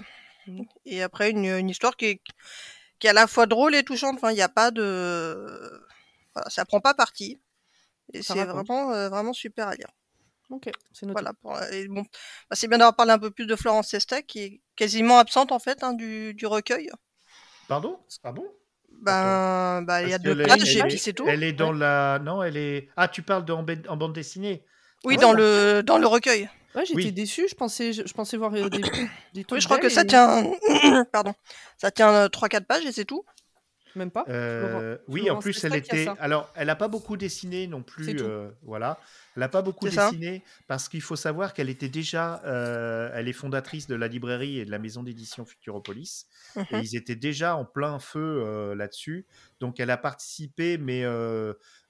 et 0.86 1.02
après 1.02 1.30
une, 1.30 1.44
une 1.44 1.68
histoire 1.70 1.96
qui 1.96 2.06
est, 2.06 2.20
qui 2.98 3.06
est 3.06 3.10
à 3.10 3.14
la 3.14 3.26
fois 3.26 3.46
drôle 3.46 3.74
et 3.74 3.82
touchante. 3.84 4.16
Enfin, 4.16 4.30
il 4.30 4.34
n'y 4.36 4.42
a 4.42 4.48
pas 4.48 4.70
de, 4.70 5.82
voilà, 6.34 6.48
ça 6.50 6.64
prend 6.64 6.80
pas 6.80 6.94
parti, 6.94 7.40
et 8.12 8.22
c'est 8.22 8.44
vraiment, 8.44 8.92
euh, 8.92 9.08
vraiment 9.08 9.32
super 9.32 9.68
à 9.68 9.74
lire. 9.74 9.90
Ok, 10.50 10.70
c'est. 10.92 11.06
Voilà. 11.10 11.32
Pour, 11.34 11.62
et 11.64 11.88
bon, 11.88 12.02
bah, 12.02 12.56
c'est 12.56 12.68
bien 12.68 12.78
d'avoir 12.78 12.96
parlé 12.96 13.12
un 13.12 13.18
peu 13.18 13.30
plus 13.30 13.46
de 13.46 13.56
Florence 13.56 13.88
Sesta, 13.88 14.22
qui 14.22 14.40
est 14.40 14.60
quasiment 14.76 15.18
absente 15.18 15.52
en 15.52 15.58
fait 15.58 15.82
hein, 15.82 15.92
du, 15.92 16.32
du 16.34 16.46
recueil. 16.46 16.90
Pardon? 17.68 17.98
Ah 18.24 18.32
bon 18.32 18.44
Ben, 19.02 19.82
bah, 19.82 20.02
il 20.02 20.08
y 20.08 20.12
a 20.14 20.18
deux 20.18 20.36
pages 20.42 20.74
et 20.76 20.82
puis 20.82 20.94
est- 20.94 20.98
c'est 20.98 21.12
tout. 21.12 21.24
Elle 21.28 21.42
est 21.44 21.52
dans 21.52 21.70
la. 21.72 22.18
Non, 22.18 22.42
elle 22.42 22.56
est. 22.56 22.88
Ah, 22.96 23.06
tu 23.08 23.22
parles 23.22 23.44
de 23.44 23.52
en, 23.52 23.62
ba- 23.62 23.74
en 23.88 23.96
bande 23.96 24.12
dessinée 24.14 24.64
Oui, 25.04 25.14
Ah 25.18 25.20
dans 25.22 25.30
ouais. 25.32 25.36
le 25.76 25.82
dans 25.82 25.98
le 25.98 26.06
recueil. 26.06 26.48
Ouais, 26.74 26.84
j'étais 26.84 26.96
Oui. 26.96 27.12
déçue, 27.12 27.46
je 27.48 27.54
pensais, 27.54 27.92
je, 27.92 28.02
je 28.06 28.12
pensais 28.12 28.36
voir 28.36 28.52
euh, 28.54 28.68
des, 28.68 28.78
des 28.80 28.88
Oui, 29.34 29.44
trucs 29.44 29.60
je 29.60 29.66
crois 29.66 29.78
que 29.78 29.88
ça 29.88 30.04
tient 30.04 30.44
pardon, 31.12 31.32
ça 31.78 31.90
tient 31.90 32.26
3-4 32.26 32.66
pages 32.66 32.84
et 32.84 32.92
c'est 32.92 33.04
tout. 33.06 33.24
Même 33.98 34.10
pas 34.10 34.24
Euh, 34.28 34.96
oui, 35.08 35.28
en 35.30 35.38
plus, 35.38 35.62
elle 35.64 35.74
était. 35.74 36.04
ça. 36.06 36.16
Alors, 36.20 36.52
elle 36.54 36.68
n'a 36.68 36.76
pas 36.76 36.88
beaucoup 36.88 37.16
dessiné 37.16 37.66
non 37.66 37.82
plus. 37.82 38.20
euh, 38.22 38.50
voilà. 38.62 39.00
Elle 39.36 39.40
n'a 39.40 39.48
pas 39.48 39.62
beaucoup 39.62 39.86
dessiné 39.88 40.44
parce 40.66 40.88
qu'il 40.88 41.02
faut 41.02 41.16
savoir 41.16 41.52
qu'elle 41.54 41.68
était 41.68 41.88
déjà. 41.88 42.40
euh, 42.44 43.10
elle 43.14 43.28
est 43.28 43.32
fondatrice 43.32 43.86
de 43.86 43.94
la 43.94 44.08
librairie 44.08 44.58
et 44.58 44.64
de 44.64 44.70
la 44.70 44.78
maison 44.78 45.02
d'édition 45.02 45.44
Futuropolis. 45.44 46.26
Et 46.70 46.76
Mhm. 46.76 46.80
ils 46.80 46.96
étaient 46.96 47.16
déjà 47.16 47.56
en 47.56 47.64
plein 47.64 47.98
feu 47.98 48.20
euh, 48.46 48.74
là-dessus. 48.74 49.26
Donc, 49.60 49.80
elle 49.80 49.90
a 49.90 49.96
participé, 49.96 50.78
mais 50.78 51.04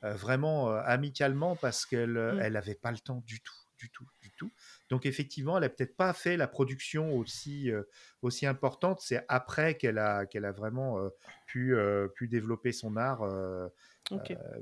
vraiment 0.03 0.71
euh, 0.71 0.81
amicalement 0.85 1.57
parce 1.57 1.87
qu'elle 1.87 2.17
Mm. 2.17 2.39
elle 2.41 2.53
n'avait 2.55 2.75
pas 2.75 2.91
le 2.93 2.99
temps 2.99 3.23
du 3.27 3.41
tout, 3.41 3.55
du 3.79 3.91
tout, 3.91 4.07
du 4.21 4.31
tout. 4.33 4.53
Donc, 4.89 5.05
effectivement, 5.05 5.57
elle 5.57 5.64
n'a 5.64 5.68
peut-être 5.68 5.97
pas 5.97 6.12
fait 6.12 6.36
la 6.36 6.49
production 6.49 7.14
aussi, 7.14 7.70
euh, 7.70 7.82
aussi 8.22 8.47
importante. 8.47 9.01
C'est 9.01 9.24
après 9.28 9.76
qu'elle 9.76 9.99
a, 9.99 10.24
qu'elle 10.26 10.47
a 10.47 10.53
vraiment 10.53 10.99
euh, 10.99 11.11
pu, 11.47 11.74
euh, 11.76 12.09
pu 12.09 12.28
développer 12.28 12.72
son 12.72 12.97
art. 12.97 13.22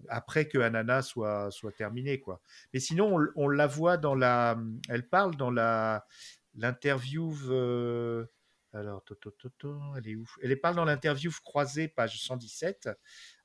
après 0.08 0.48
que 0.48 0.58
Anana 0.58 1.02
soit, 1.02 1.50
soit 1.50 1.72
terminé. 1.72 2.18
Quoi. 2.18 2.40
Mais 2.74 2.80
sinon, 2.80 3.16
on, 3.16 3.44
on 3.44 3.48
la 3.48 3.66
voit 3.66 3.96
dans 3.96 4.14
la. 4.14 4.58
Elle 4.88 5.08
parle 5.08 5.36
dans 5.36 5.50
la 5.50 6.04
l'interview. 6.56 7.32
alors, 8.72 9.04
to, 9.04 9.14
to, 9.14 9.80
elle 9.96 10.08
est 10.08 10.16
où? 10.16 10.26
Elle 10.42 10.60
parle 10.60 10.74
dans 10.74 10.84
l'interview 10.84 11.30
croisée, 11.44 11.86
page 11.86 12.20
117, 12.20 12.88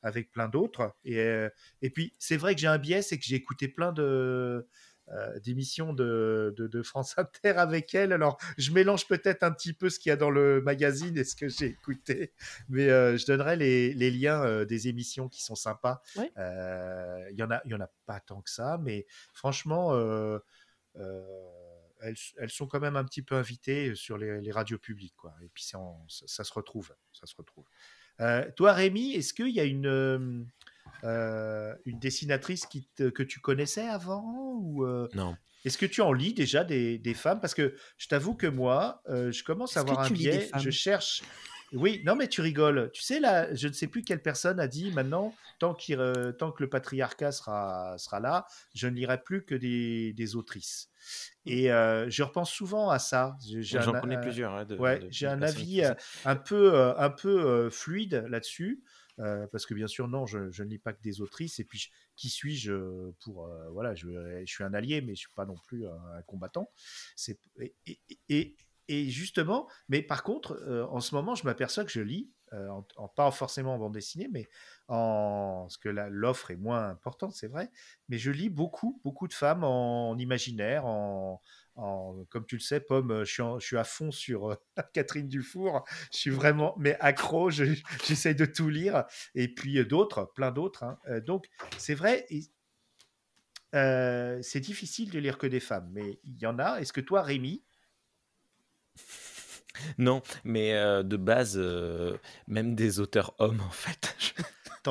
avec 0.02 0.32
plein 0.32 0.48
d'autres. 0.48 0.96
Et, 1.04 1.46
et 1.84 1.90
puis, 1.92 2.16
c'est 2.18 2.38
vrai 2.38 2.56
que 2.56 2.62
j'ai 2.62 2.68
un 2.68 2.80
biais, 2.80 3.04
c'est 3.04 3.20
que 3.20 3.26
j'ai 3.26 3.36
écouté 3.36 3.68
plein 3.68 3.92
de 3.92 4.68
euh, 5.12 5.40
d'émissions 5.40 5.94
de, 5.94 6.54
de, 6.56 6.68
de 6.68 6.84
France 6.84 7.18
Inter 7.18 7.52
avec 7.58 7.94
elle. 7.94 8.14
Alors, 8.14 8.38
je 8.58 8.72
mélange 8.72 9.08
peut-être 9.08 9.44
un 9.44 9.52
petit 9.52 9.74
peu 9.74 9.90
ce 9.90 10.00
qu'il 10.00 10.10
y 10.10 10.14
a 10.14 10.16
dans 10.16 10.30
le 10.30 10.62
magazine 10.62 11.18
et 11.18 11.24
ce 11.24 11.36
que 11.36 11.50
j'ai 11.50 11.68
écouté, 11.68 12.34
mais 12.70 12.90
euh, 12.90 13.18
je 13.18 13.26
donnerai 13.26 13.56
les, 13.58 13.94
les 13.94 14.12
liens 14.12 14.44
euh, 14.44 14.66
des 14.66 14.88
émissions 14.88 15.28
qui 15.30 15.44
sont 15.44 15.56
sympas. 15.56 16.02
Ouais. 16.16 16.32
Euh, 16.38 17.28
Il 17.32 17.38
y 17.38 17.44
en 17.44 17.52
a, 17.52 17.62
il 17.66 17.72
y 17.72 17.76
en 17.76 17.82
a 17.82 17.90
pas 18.06 18.20
tant 18.20 18.42
que 18.42 18.50
ça, 18.50 18.78
mais 18.82 19.06
franchement, 19.34 19.94
elles, 20.96 22.16
elles 22.38 22.50
sont 22.50 22.68
quand 22.68 22.80
même 22.80 22.96
un 22.96 23.04
petit 23.04 23.22
peu 23.22 23.36
invitées 23.36 23.96
sur 23.96 24.18
les, 24.18 24.42
les 24.42 24.52
radios 24.52 24.80
publiques, 24.80 25.16
quoi. 25.18 25.36
Et 25.44 25.50
puis 25.54 25.66
en- 25.76 26.06
ça, 26.08 26.26
ça 26.28 26.44
se 26.44 26.54
retrouve, 26.54 26.94
ça 27.12 27.26
se 27.26 27.36
retrouve. 27.36 27.66
Toi, 28.56 28.74
Rémi, 28.74 29.14
est-ce 29.14 29.34
qu'il 29.34 29.50
y 29.50 29.60
a 29.60 29.66
une 29.66 30.48
euh, 31.04 31.74
une 31.86 32.00
dessinatrice 32.00 32.66
qui 32.66 32.88
te- 32.96 33.10
que 33.10 33.24
tu 33.24 33.40
connaissais 33.40 33.88
avant 33.88 34.56
ou 34.60 34.86
euh, 34.86 35.10
Non. 35.14 35.36
est-ce 35.66 35.78
que 35.78 35.86
tu 35.86 36.02
en 36.02 36.14
lis 36.14 36.34
déjà 36.34 36.64
des, 36.64 36.98
des 36.98 37.14
femmes? 37.14 37.40
Parce 37.42 37.54
que 37.54 37.76
je 37.98 38.08
t'avoue 38.08 38.36
que 38.36 38.48
moi, 38.48 39.02
euh, 39.10 39.32
je 39.32 39.44
commence 39.44 39.78
à 39.78 39.82
avoir 39.82 40.00
un 40.02 40.10
biais. 40.10 40.50
Je 40.58 40.70
cherche. 40.70 41.24
Oui, 41.74 42.02
non, 42.06 42.16
mais 42.16 42.28
tu 42.28 42.42
rigoles. 42.42 42.92
Tu 42.94 43.02
sais, 43.02 43.20
là, 43.20 43.54
je 43.56 43.68
ne 43.68 43.74
sais 43.74 43.88
plus 43.88 44.04
quelle 44.04 44.22
personne 44.22 44.60
a 44.60 44.68
dit 44.68 44.92
maintenant, 44.92 45.34
tant, 45.58 45.76
euh, 45.92 46.34
tant 46.34 46.52
que 46.52 46.64
le 46.64 46.70
patriarcat 46.70 47.32
sera, 47.32 47.96
sera 47.98 48.20
là, 48.20 48.46
je 48.74 48.88
ne 48.88 48.96
lirai 48.96 49.22
plus 49.24 49.46
que 49.46 49.56
des, 49.56 50.12
des 50.12 50.36
autrices. 50.36 50.90
Et 51.46 51.72
euh, 51.72 52.10
je 52.10 52.24
repense 52.24 52.52
souvent 52.52 52.90
à 52.90 53.00
ça. 53.00 53.38
J'en 53.62 53.94
connais 53.94 54.20
plusieurs. 54.20 54.54
hein, 54.54 54.66
Ouais, 54.78 55.00
j'ai 55.10 55.28
un 55.28 55.42
avis 55.42 55.82
un 56.26 56.36
peu, 56.36 56.74
euh, 56.76 56.94
un 56.98 57.10
peu 57.10 57.46
euh, 57.46 57.70
fluide 57.70 58.26
là-dessus. 58.28 58.84
Euh, 59.20 59.48
parce 59.52 59.66
que 59.66 59.74
bien 59.74 59.88
sûr, 59.88 60.08
non, 60.08 60.26
je, 60.26 60.40
ne 60.40 60.68
lis 60.68 60.80
pas 60.80 60.94
que 60.94 61.02
des 61.02 61.22
autrices. 61.22 61.60
Et 61.60 61.64
puis, 61.64 61.90
qui 62.16 62.30
suis-je 62.30 62.72
euh, 62.72 63.16
pour. 63.24 63.46
euh, 63.46 63.70
voilà, 63.72 63.96
je, 63.96 64.44
suis 64.46 64.64
un 64.64 64.74
allié, 64.74 65.02
mais 65.02 65.08
je 65.08 65.12
ne 65.12 65.16
suis 65.16 65.34
pas 65.36 65.46
non 65.46 65.58
plus 65.68 65.88
un, 65.88 66.22
combattant. 66.28 66.72
Et, 68.30 68.56
justement, 69.10 69.70
mais 69.88 70.02
par 70.02 70.24
contre, 70.24 70.62
en 70.90 71.00
ce 71.00 71.16
moment, 71.16 71.34
je 71.36 71.46
m'aperçois 71.46 71.86
que 71.86 71.92
je 71.92 72.02
lis, 72.02 72.30
en, 72.52 72.86
en- 72.98 73.08
pas 73.08 73.32
forcément 73.32 73.76
en 73.76 73.80
bande 73.80 73.94
dessinée, 73.94 74.28
mais 74.30 74.50
en. 74.90 75.62
Parce 75.64 75.78
que 75.78 75.88
l'offre 75.88 76.52
est 76.52 76.58
moins 76.58 76.90
importante, 76.90 77.34
c'est 77.34 77.48
vrai. 77.48 77.72
Mais 78.10 78.18
je 78.18 78.32
lis 78.32 78.50
beaucoup, 78.50 79.00
beaucoup 79.06 79.30
de 79.30 79.34
femmes 79.34 79.64
en, 79.64 80.18
imaginaire, 80.18 80.86
en. 80.86 81.42
En- 81.76 82.26
comme 82.30 82.46
tu 82.46 82.56
le 82.56 82.62
sais, 82.62 82.80
Pomme, 82.80 83.12
euh, 83.12 83.26
je 83.26 83.32
suis, 83.34 83.42
en- 83.42 83.60
je 83.60 83.66
suis 83.66 83.78
à 83.78 83.84
fond 83.84 84.12
sur 84.12 84.52
euh, 84.52 84.56
Catherine 84.94 85.28
Dufour. 85.28 85.86
Je 86.14 86.18
suis 86.18 86.30
vraiment, 86.32 86.76
mais 86.78 86.98
accro. 87.00 87.50
je- 87.50 87.64
J'essaye 88.08 88.36
de 88.36 88.46
tout 88.46 88.70
lire. 88.70 89.06
Et 89.36 89.48
puis 89.54 89.78
euh, 89.80 89.86
d'autres, 89.86 90.32
plein 90.36 90.52
d'autres. 90.52 90.84
hein. 90.84 90.98
Euh, 91.08 91.22
donc, 91.22 91.48
c'est 91.78 91.96
vrai. 91.96 92.26
euh, 93.74 94.40
c'est 94.42 94.60
difficile 94.60 95.10
de 95.12 95.20
lire 95.20 95.38
que 95.38 95.48
des 95.48 95.60
femmes, 95.62 95.90
mais 95.94 96.20
il 96.24 96.38
y 96.40 96.46
en 96.46 96.60
a. 96.60 96.80
Est-ce 96.82 96.94
que 96.94 97.02
toi, 97.02 97.22
Rémi, 97.22 97.64
Non, 99.98 100.22
mais 100.44 100.74
euh, 100.74 101.04
de 101.04 101.18
base, 101.18 101.58
euh, 101.58 102.18
même 102.48 102.76
des 102.76 103.00
auteurs 103.00 103.34
hommes, 103.40 103.62
en 103.62 103.70
fait. 103.72 104.16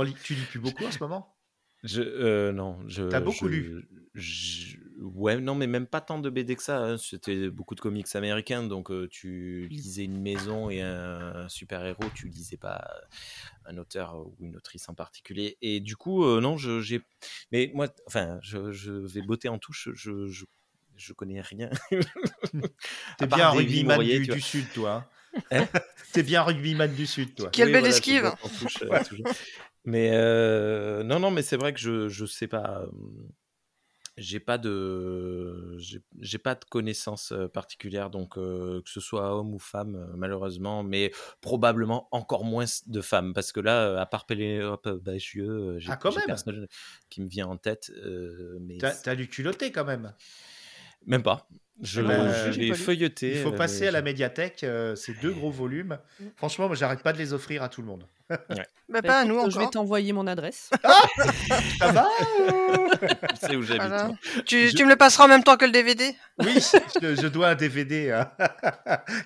lis- 0.03 0.16
tu 0.24 0.35
lis 0.35 0.45
plus 0.47 0.59
beaucoup 0.61 0.85
en 0.85 0.91
ce 0.91 0.99
moment? 1.01 1.37
Je, 1.83 2.03
euh, 2.03 2.53
non, 2.53 2.78
je. 2.89 3.09
T'as 3.09 3.20
beaucoup 3.20 3.49
je- 3.49 3.53
lu? 3.53 3.89
je- 4.14 4.76
ouais, 5.01 5.39
non, 5.41 5.55
mais 5.55 5.67
même 5.67 5.87
pas 5.87 6.01
tant 6.01 6.19
de 6.19 6.31
BD 6.31 6.57
que 6.57 6.63
ça. 6.63 6.79
hein. 6.79 6.97
C'était 6.99 7.51
beaucoup 7.51 7.75
de 7.75 7.81
comics 7.81 8.15
américains, 8.15 8.63
donc 8.63 8.91
euh, 8.91 9.09
tu 9.11 9.67
lisais 9.69 10.05
une 10.05 10.21
maison 10.21 10.71
et 10.71 10.83
un, 10.83 11.49
super 11.49 11.85
héros, 11.85 12.05
tu 12.15 12.29
lisais 12.29 12.57
pas 12.57 12.87
un 13.67 13.77
auteur 13.79 14.17
ou 14.17 14.37
une 14.41 14.57
autrice 14.57 14.89
en 14.89 14.95
particulier. 14.95 15.59
Et 15.63 15.81
du 15.81 15.97
coup, 15.97 16.25
euh, 16.25 16.41
non, 16.41 16.57
je, 16.57 16.81
j'ai. 16.81 17.01
Mais 17.53 17.71
moi, 17.75 17.89
enfin, 18.07 18.39
je, 18.43 18.73
je 18.73 18.93
vais 18.93 19.23
botter 19.23 19.49
en 19.49 19.59
touche. 19.59 19.89
Je, 19.95 20.27
je, 20.27 20.45
je 20.97 21.13
connais 21.13 21.41
rien. 21.41 21.71
T'es 21.91 23.25
À 23.25 23.27
part 23.27 23.39
bien 23.39 23.47
un 23.49 23.51
rugbyman 23.51 24.03
du, 24.03 24.41
Sud, 24.41 24.71
toi. 24.73 25.09
Hein 25.51 25.67
T'es 26.13 26.23
bien 26.23 26.43
un 26.43 26.45
rugbyman 26.45 26.93
du 26.93 27.07
Sud, 27.07 27.35
toi. 27.35 27.51
Quelle 27.51 27.69
Oui, 27.69 27.73
belle 27.73 27.83
voilà, 27.83 27.97
esquive 27.97 28.23
botte 28.23 28.39
en 28.43 28.49
touche, 28.49 28.83
euh. 28.83 29.33
Mais 29.85 30.11
euh, 30.13 31.03
non, 31.03 31.19
non, 31.19 31.31
mais 31.31 31.43
c'est 31.43 31.57
vrai 31.57 31.73
que 31.73 31.81
je 31.81 32.09
je 32.09 32.27
sais 32.27 32.49
pas. 32.49 32.85
Euh, 34.19 34.21
J'ai 34.23 34.41
pas 34.41 34.59
de 34.59 35.77
j'ai 36.21 36.39
pas 36.39 36.55
de 36.55 36.65
connaissances, 36.65 37.33
particulières 37.53 38.11
donc 38.11 38.35
que 38.35 38.83
ce 38.85 39.01
soit 39.01 39.35
homme 39.37 39.55
ou 39.55 39.59
femme, 39.59 39.97
heu, 39.97 40.17
malheureusement, 40.17 40.83
mais 40.83 41.13
probablement 41.41 42.09
encore 42.13 42.45
moins 42.45 42.65
de 42.87 43.01
femmes 43.01 43.33
parce 43.35 43.53
que 43.53 43.61
là, 43.61 44.01
à 44.01 44.07
part 44.07 44.27
Pénélope 44.27 44.89
Bagieux, 44.89 45.79
j'ai 45.79 45.91
Ah, 45.93 45.97
personne 46.27 46.67
qui 47.09 47.23
me 47.23 47.29
vient 47.29 47.49
en 47.49 47.57
tête, 47.57 47.91
heu, 47.97 48.59
mais 48.61 48.79
Tu 48.79 48.87
as 48.87 48.91
c 48.93 49.03
tu 49.05 49.09
as 49.11 49.17
dû 49.17 49.29
culotter 49.29 49.73
quand 49.73 49.85
même? 49.85 50.13
Même 51.07 51.23
pas. 51.23 51.49
Je 51.83 52.03
je 52.03 52.51
j'ai 52.53 52.61
l'ai 52.61 52.74
feuilleté, 52.74 53.33
Il 53.37 53.43
faut 53.43 53.53
heu, 53.53 53.57
passer 53.57 53.87
à 53.89 53.91
la 53.91 54.01
je 54.01 54.05
médiathèque, 54.05 54.64
heu, 54.64 54.95
c'est 54.97 55.18
2 55.20 55.33
gros 55.33 55.51
volumes. 55.51 55.99
Mmh. 56.20 56.24
Franchement, 56.37 56.66
moi, 56.66 56.76
j'arrête 56.76 57.03
pas 57.03 57.12
de 57.12 57.18
les 57.18 57.33
offrir 57.33 57.62
à 57.62 57.68
tout 57.68 57.81
le 57.81 57.87
monde. 57.89 58.05
ouais. 58.31 58.37
Bah, 58.91 59.01
Bah, 59.01 59.03
pas 59.03 59.20
à 59.20 59.24
nous 59.24 59.39
je 59.49 59.55
vais 59.57 59.59
encore. 59.59 59.70
t'envoyer 59.70 60.12
mon 60.12 60.26
adresse. 60.26 60.68
Ça 61.78 61.93
va? 61.93 62.09
Tu 63.41 63.47
sais 63.47 63.57
où 63.57 63.62
j'habite, 63.62 63.83
Voilà. 63.87 64.11
Tu, 64.47 64.68
Je- 64.68 64.76
tu 64.76 64.85
me 64.85 64.91
le 64.91 64.97
passeras 64.97 65.24
en 65.24 65.28
même 65.28 65.43
temps 65.45 65.57
que 65.57 65.64
le 65.64 65.70
DVD 65.72 66.14
Oui, 66.41 66.59
je, 67.01 67.14
je 67.14 67.26
dois 67.28 67.49
un 67.51 67.55
DVD 67.55 68.11
hein, 68.11 68.31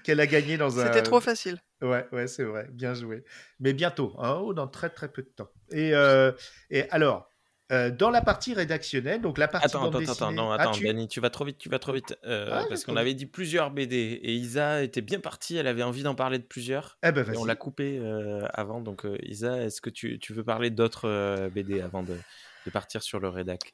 qu'elle 0.05 0.21
a 0.21 0.27
gagné 0.27 0.57
dans 0.57 0.79
un. 0.81 0.87
C'était 0.87 1.03
trop 1.03 1.21
facile. 1.21 1.59
Ouais, 1.83 2.07
ouais, 2.13 2.27
c'est 2.27 2.45
vrai, 2.45 2.67
bien 2.71 2.95
joué. 2.95 3.25
Mais 3.61 3.73
bientôt, 3.73 4.15
hein, 4.19 4.39
oh, 4.43 4.55
dans 4.55 4.69
très 4.69 4.91
très 4.91 5.09
peu 5.09 5.23
de 5.23 5.29
temps. 5.29 5.49
Et, 5.73 5.95
euh, 5.95 6.33
et 6.71 6.89
alors, 6.91 7.29
euh, 7.73 7.91
dans 7.91 8.11
la 8.11 8.21
partie 8.23 8.55
rédactionnelle, 8.55 9.21
donc 9.23 9.39
la 9.39 9.49
partie 9.49 9.67
Attends, 9.67 9.83
bande 9.85 9.97
attends, 10.03 10.13
attends, 10.13 10.27
dessinée. 10.27 10.37
non, 10.37 10.51
Ah, 10.51 10.55
attends, 10.55 10.73
tu- 10.73 10.85
Dani, 10.85 11.09
tu 11.09 11.21
vas 11.21 11.31
trop 11.31 11.45
vite, 11.45 11.59
tu 11.59 11.69
vas 11.69 11.79
trop 11.79 11.93
vite. 11.93 12.17
euh, 12.25 12.49
Ah, 12.53 12.65
parce 12.69 12.85
qu'on 12.85 12.97
avait 12.97 13.15
dit 13.15 13.27
plusieurs 13.27 13.71
BD 13.71 13.97
et 14.23 14.35
Isa 14.35 14.83
était 14.83 15.01
bien 15.01 15.21
partie, 15.21 15.57
elle 15.57 15.67
avait 15.67 15.83
envie 15.83 16.03
d'en 16.03 16.15
parler 16.15 16.39
de 16.39 16.45
plusieurs. 16.45 16.99
Eh 17.03 17.11
ben 17.13 17.25
Et 17.33 17.37
on 17.37 17.45
l'a 17.45 17.57
coupé 17.57 17.99
euh, 17.99 18.47
avant, 18.53 18.81
donc 18.81 19.07
euh, 19.07 19.17
Isa, 19.23 19.63
est-ce 19.63 19.81
que 19.81 19.91
tu, 19.91 20.19
tu 20.19 20.33
veux 20.35 20.45
parler 20.45 20.71
d'autres 20.71 21.09
euh, 21.09 21.49
BD 21.51 21.81
avant 21.81 22.03
de, 22.03 22.19
de 22.67 22.71
partir 22.71 23.03
sur 23.03 23.19
le 23.19 23.29
rédac? 23.29 23.73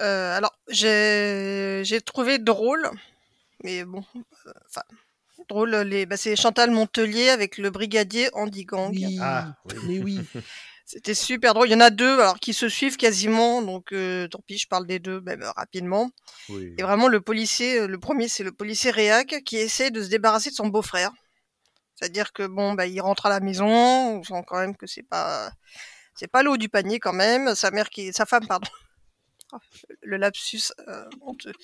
Euh, 0.00 0.36
alors, 0.36 0.52
j'ai 0.68 2.00
trouvé 2.04 2.38
drôle, 2.38 2.88
mais 3.64 3.84
bon, 3.84 4.04
euh, 4.46 4.52
enfin, 4.68 4.82
drôle, 5.48 5.74
les, 5.76 6.06
bah, 6.06 6.16
c'est 6.16 6.36
Chantal 6.36 6.70
Montelier 6.70 7.28
avec 7.30 7.58
le 7.58 7.70
brigadier 7.70 8.28
Andy 8.34 8.64
Gang. 8.64 8.92
Oui, 8.92 9.18
Ah, 9.20 9.54
oui. 9.64 9.74
mais 9.84 9.98
oui. 10.00 10.20
C'était 10.88 11.12
super 11.12 11.52
drôle. 11.52 11.68
Il 11.68 11.72
y 11.72 11.74
en 11.74 11.80
a 11.80 11.90
deux, 11.90 12.18
alors 12.18 12.38
qui 12.38 12.54
se 12.54 12.66
suivent 12.66 12.96
quasiment, 12.96 13.60
donc 13.60 13.92
euh, 13.92 14.26
tant 14.26 14.40
pis, 14.46 14.56
je 14.56 14.66
parle 14.66 14.86
des 14.86 14.98
deux 14.98 15.20
même 15.20 15.42
euh, 15.42 15.50
rapidement. 15.50 16.10
Oui. 16.48 16.74
Et 16.78 16.82
vraiment, 16.82 17.08
le 17.08 17.20
policier, 17.20 17.80
euh, 17.80 17.86
le 17.86 17.98
premier, 17.98 18.26
c'est 18.26 18.42
le 18.42 18.52
policier 18.52 18.90
Réac 18.90 19.42
qui 19.44 19.58
essaie 19.58 19.90
de 19.90 20.02
se 20.02 20.08
débarrasser 20.08 20.48
de 20.48 20.54
son 20.54 20.68
beau-frère. 20.68 21.12
C'est-à-dire 21.94 22.32
que 22.32 22.46
bon, 22.46 22.72
bah, 22.72 22.86
il 22.86 22.98
rentre 23.02 23.26
à 23.26 23.28
la 23.28 23.40
maison, 23.40 23.68
on 23.68 24.22
sent 24.22 24.42
quand 24.46 24.58
même 24.58 24.74
que 24.78 24.86
c'est 24.86 25.02
pas, 25.02 25.52
c'est 26.14 26.26
pas 26.26 26.42
l'eau 26.42 26.56
du 26.56 26.70
panier 26.70 27.00
quand 27.00 27.12
même. 27.12 27.54
Sa 27.54 27.70
mère 27.70 27.90
qui, 27.90 28.10
sa 28.14 28.24
femme, 28.24 28.46
pardon. 28.46 28.68
Oh, 29.50 29.56
Le 30.02 30.18
lapsus 30.18 30.74
euh, 30.88 31.08
honteux. 31.22 31.54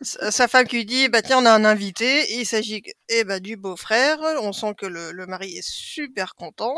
Sa 0.00 0.30
sa 0.30 0.48
femme 0.48 0.66
qui 0.66 0.76
lui 0.76 0.86
dit, 0.86 1.10
bah 1.10 1.20
tiens, 1.20 1.36
on 1.38 1.44
a 1.44 1.50
un 1.50 1.66
invité. 1.66 2.32
Et 2.32 2.40
il 2.40 2.46
s'agit, 2.46 2.82
eh 3.10 3.24
bah, 3.24 3.40
du 3.40 3.58
beau-frère. 3.58 4.18
On 4.40 4.54
sent 4.54 4.72
que 4.78 4.86
le, 4.86 5.12
le 5.12 5.26
mari 5.26 5.54
est 5.54 5.68
super 5.68 6.34
content. 6.34 6.74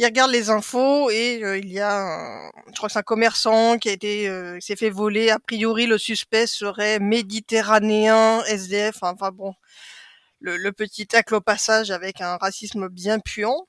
Il 0.00 0.06
regarde 0.06 0.30
les 0.30 0.48
infos 0.48 1.10
et 1.10 1.44
euh, 1.44 1.58
il 1.58 1.70
y 1.70 1.78
a, 1.78 1.94
un, 1.94 2.50
je 2.68 2.76
crois 2.78 2.88
c'est 2.88 2.98
un 2.98 3.02
commerçant 3.02 3.74
euh, 3.74 3.76
qui 3.76 4.66
s'est 4.66 4.74
fait 4.74 4.88
voler. 4.88 5.28
A 5.28 5.38
priori, 5.38 5.84
le 5.84 5.98
suspect 5.98 6.46
serait 6.46 6.98
méditerranéen, 6.98 8.42
SDF. 8.44 8.96
Enfin 9.02 9.30
bon, 9.30 9.52
le, 10.40 10.56
le 10.56 10.72
petit 10.72 11.06
tacle 11.06 11.34
au 11.34 11.42
passage 11.42 11.90
avec 11.90 12.22
un 12.22 12.38
racisme 12.38 12.88
bien 12.88 13.18
puant. 13.20 13.68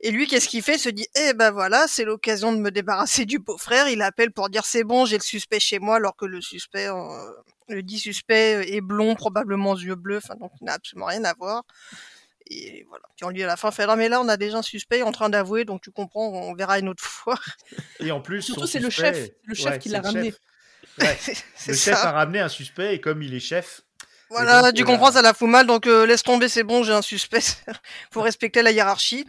Et 0.00 0.10
lui, 0.10 0.26
qu'est-ce 0.26 0.48
qu'il 0.48 0.62
fait? 0.62 0.74
Il 0.74 0.78
Se 0.78 0.90
dit, 0.90 1.06
eh 1.14 1.32
ben 1.32 1.52
voilà, 1.52 1.86
c'est 1.88 2.04
l'occasion 2.04 2.52
de 2.52 2.58
me 2.58 2.70
débarrasser 2.70 3.24
du 3.24 3.38
beau-frère. 3.38 3.88
Il 3.88 4.02
appelle 4.02 4.32
pour 4.32 4.50
dire 4.50 4.66
c'est 4.66 4.84
bon, 4.84 5.06
j'ai 5.06 5.16
le 5.16 5.22
suspect 5.22 5.58
chez 5.58 5.78
moi, 5.78 5.96
alors 5.96 6.16
que 6.16 6.26
le 6.26 6.42
suspect, 6.42 6.88
euh, 6.88 7.30
le 7.68 7.82
dit 7.82 7.98
suspect 7.98 8.74
est 8.74 8.82
blond, 8.82 9.14
probablement 9.14 9.70
aux 9.70 9.78
yeux 9.78 9.94
bleus, 9.94 10.18
enfin 10.18 10.34
donc 10.36 10.52
il 10.60 10.64
n'a 10.66 10.74
absolument 10.74 11.06
rien 11.06 11.24
à 11.24 11.32
voir. 11.32 11.62
Et 12.50 12.84
voilà. 12.88 13.04
Puis 13.16 13.24
on 13.24 13.30
lui 13.30 13.42
à 13.42 13.46
la 13.46 13.56
fin 13.56 13.70
fait 13.70 13.86
non 13.86 13.96
mais 13.96 14.08
là 14.08 14.20
on 14.20 14.28
a 14.28 14.36
déjà 14.36 14.58
un 14.58 14.62
suspect 14.62 15.02
en 15.02 15.12
train 15.12 15.28
d'avouer, 15.28 15.64
donc 15.64 15.80
tu 15.82 15.90
comprends, 15.90 16.28
on 16.28 16.54
verra 16.54 16.78
une 16.78 16.88
autre 16.88 17.02
fois. 17.04 17.38
Et 18.00 18.10
en 18.12 18.20
plus, 18.20 18.42
Surtout, 18.42 18.66
c'est 18.66 18.78
le 18.78 18.90
chef, 18.90 19.30
le 19.44 19.54
chef 19.54 19.66
Ouais, 19.66 19.78
qui 19.78 19.88
l'a 19.88 19.98
le 20.00 20.04
ramené. 20.06 20.30
chef. 20.30 20.38
Ouais. 20.98 21.18
Le 21.68 21.74
chef 21.74 21.94
a 21.94 21.96
ça. 22.02 22.12
ramené 22.12 22.40
un 22.40 22.48
suspect 22.48 22.94
et 22.94 23.00
comme 23.00 23.22
il 23.22 23.34
est 23.34 23.40
chef, 23.40 23.82
Voilà, 24.30 24.62
donc, 24.62 24.74
tu 24.74 24.82
euh, 24.82 24.86
comprends, 24.86 25.10
ça 25.12 25.20
la 25.22 25.34
fout 25.34 25.48
mal, 25.48 25.66
donc 25.66 25.86
euh, 25.86 26.06
laisse 26.06 26.22
tomber, 26.22 26.48
c'est 26.48 26.62
bon, 26.62 26.82
j'ai 26.84 26.92
un 26.92 27.02
suspect. 27.02 27.40
Faut 28.12 28.22
respecter 28.22 28.62
la 28.62 28.70
hiérarchie. 28.70 29.26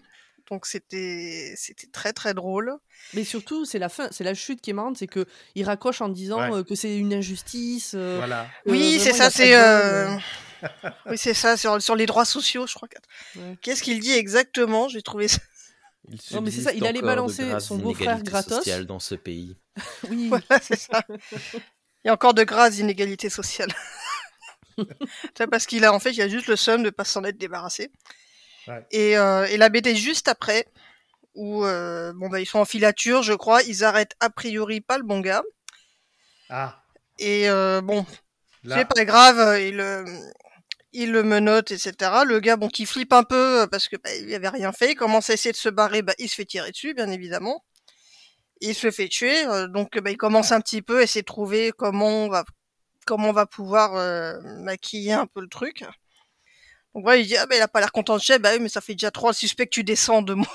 Donc 0.50 0.66
c'était 0.66 1.54
c'était 1.58 1.88
très 1.88 2.14
très 2.14 2.34
drôle. 2.34 2.74
Mais 3.14 3.26
surtout, 3.26 3.66
c'est 3.66 3.80
la 3.80 3.90
fin, 3.90 4.08
c'est 4.12 4.24
la 4.24 4.34
chute 4.34 4.62
qui 4.62 4.70
est 4.70 4.74
marrante, 4.74 4.98
c'est 4.98 5.08
que 5.08 5.26
il 5.56 5.66
raccroche 5.66 6.00
en 6.02 6.08
disant 6.08 6.50
Ouais. 6.50 6.58
euh, 6.60 6.64
que 6.64 6.74
c'est 6.76 6.96
une 6.98 7.14
injustice. 7.14 7.94
euh, 7.96 8.16
voilà. 8.18 8.44
euh, 8.44 8.72
Oui, 8.72 8.98
c'est 9.02 9.12
ça, 9.12 9.26
a 9.26 9.30
c'est 9.30 9.56
euh, 9.56 10.16
oui, 11.08 11.18
c'est 11.18 11.34
ça 11.34 11.58
sur 11.58 11.82
sur 11.82 11.96
les 11.96 12.06
droits 12.06 12.26
sociaux, 12.26 12.68
je 12.68 12.74
crois. 12.74 12.88
Ouais. 13.36 13.58
Qu'est-ce 13.62 13.84
qu'il 13.84 14.00
dit 14.00 14.14
exactement? 14.14 14.88
J'ai 14.90 15.02
trouvé 15.02 15.28
ça. 15.28 15.40
Il 16.10 16.20
Non, 16.32 16.42
mais 16.42 16.52
c'est 16.52 16.62
ça, 16.62 16.72
il 16.74 16.86
allait 16.86 17.02
balancer 17.02 17.60
son 17.60 17.78
beau-frère 17.78 18.06
inégalités 18.18 18.32
gratos. 18.32 18.58
sociales 18.60 18.86
dans 18.86 19.00
ce 19.00 19.16
pays. 19.16 19.58
Oui, 20.10 20.30
Voilà, 20.30 20.62
c'est 20.62 20.80
ça. 20.80 21.04
Il 21.10 22.08
y 22.08 22.10
a 22.10 22.14
encore 22.14 22.34
de 22.34 22.44
grasses 22.44 22.78
inégalités 22.80 23.30
sociales. 23.30 23.74
C'est 25.38 25.48
parce 25.48 25.66
qu'il 25.66 25.84
a 25.86 25.92
en 25.94 26.00
fait, 26.00 26.12
il 26.12 26.22
a 26.22 26.30
juste 26.30 26.48
le 26.48 26.56
seum 26.56 26.84
de 26.84 26.90
pas 26.92 27.04
s'en 27.04 27.24
être 27.24 27.38
débarrassé. 27.38 27.92
Ouais. 28.68 28.86
Et, 28.92 29.18
euh, 29.18 29.46
et 29.48 29.58
la 29.58 29.70
BD 29.70 29.96
juste 29.96 30.28
après, 30.28 30.68
où 31.34 31.66
euh, 31.66 32.14
bon 32.16 32.30
bah 32.30 32.40
ils 32.40 32.46
sont 32.46 32.60
en 32.60 32.66
filature, 32.66 33.24
je 33.24 33.34
crois, 33.34 33.64
ils 33.64 33.84
arrêtent 33.84 34.16
a 34.20 34.30
priori 34.30 34.80
pas 34.82 34.98
le 34.98 35.04
bon 35.04 35.20
gars. 35.20 35.44
Ah, 36.50 36.82
Et 37.18 37.50
euh, 37.50 37.82
bon, 37.82 38.06
là, 38.64 38.78
c'est 38.78 38.86
pas 38.88 39.04
grave, 39.04 39.60
il, 39.60 39.80
euh, 39.80 40.06
il 40.98 41.12
le 41.12 41.22
menotte, 41.22 41.72
etc. 41.72 41.94
Le 42.26 42.40
gars, 42.40 42.58
bon, 42.58 42.70
qui 42.70 42.88
flippe 42.88 43.14
un 43.14 43.24
peu 43.24 43.62
euh, 43.62 43.68
parce 43.68 43.88
que 43.88 43.98
bah, 43.98 44.14
il 44.16 44.34
avait 44.34 44.50
rien 44.50 44.72
fait, 44.74 44.94
il 44.94 44.96
commence 44.96 45.30
à 45.30 45.34
essayer 45.34 45.52
de 45.52 45.58
se 45.58 45.70
barrer, 45.70 46.02
bah, 46.02 46.14
il 46.18 46.28
se 46.28 46.36
fait 46.36 46.46
tirer 46.46 46.72
dessus, 46.72 46.96
bien 46.96 47.10
évidemment. 47.12 47.64
Il 48.62 48.74
se 48.74 48.90
fait 48.90 49.08
tuer, 49.08 49.46
euh, 49.46 49.68
donc 49.68 49.96
bah, 50.00 50.10
il 50.10 50.18
commence 50.18 50.52
un 50.52 50.60
petit 50.60 50.82
peu 50.82 51.00
à 51.00 51.04
essayer 51.04 51.22
de 51.22 51.28
trouver 51.28 51.72
comment 51.78 52.26
on 52.26 52.30
va, 52.30 52.46
comment 53.06 53.30
on 53.30 53.34
va 53.34 53.46
pouvoir 53.46 53.96
euh, 53.96 54.40
maquiller 54.64 55.14
un 55.14 55.28
peu 55.28 55.42
le 55.42 55.48
truc. 55.48 55.86
Donc 56.96 57.04
voilà, 57.04 57.20
il 57.20 57.28
dit 57.28 57.38
ah 57.38 57.46
bah 57.46 57.56
il 57.56 57.62
a 57.62 57.68
pas 57.68 57.80
l'air 57.80 57.92
content 57.92 58.18
de 58.18 58.22
chef, 58.22 58.42
bah 58.42 58.50
oui 58.54 58.60
mais 58.60 58.70
ça 58.70 58.82
fait 58.82 58.94
déjà 58.94 59.12
trois 59.12 59.34
suspects 59.34 59.66
que 59.66 59.70
tu 59.70 59.84
descends 59.84 60.24
de 60.24 60.34
moi. 60.34 60.48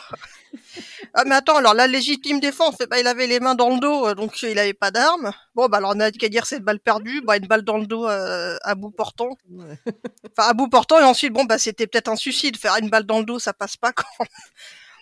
Ah 1.15 1.25
mais 1.27 1.35
attends 1.35 1.57
alors 1.57 1.75
la 1.75 1.87
légitime 1.87 2.41
défense, 2.41 2.77
bah 2.89 2.99
il 2.99 3.07
avait 3.07 3.27
les 3.27 3.39
mains 3.41 3.55
dans 3.55 3.71
le 3.71 3.81
dos, 3.81 4.09
euh, 4.09 4.15
donc 4.15 4.41
il 4.43 4.59
avait 4.59 4.73
pas 4.73 4.91
d'arme. 4.91 5.33
Bon 5.55 5.69
bah 5.69 5.79
alors 5.79 5.93
on 5.95 6.01
a 6.01 6.11
qu'à 6.11 6.29
dire 6.29 6.47
c'est 6.47 6.59
une 6.59 6.65
balle 6.65 6.81
perdue, 6.81 7.21
bah 7.23 7.37
une 7.37 7.47
balle 7.47 7.63
dans 7.63 7.79
le 7.79 7.87
dos 7.87 8.09
euh, 8.09 8.57
à 8.63 8.75
bout 8.75 8.91
portant. 8.91 9.37
Ouais. 9.51 9.79
Enfin 10.37 10.49
à 10.49 10.55
bout 10.55 10.69
portant 10.69 10.99
et 11.01 11.05
ensuite 11.05 11.33
bon 11.33 11.45
bah 11.45 11.59
c'était 11.59 11.87
peut-être 11.87 12.09
un 12.09 12.17
suicide, 12.17 12.57
faire 12.57 12.77
une 12.79 12.89
balle 12.89 13.05
dans 13.05 13.19
le 13.19 13.25
dos 13.27 13.39
ça 13.39 13.53
passe 13.53 13.77
pas 13.77 13.93
quand. 13.93 14.07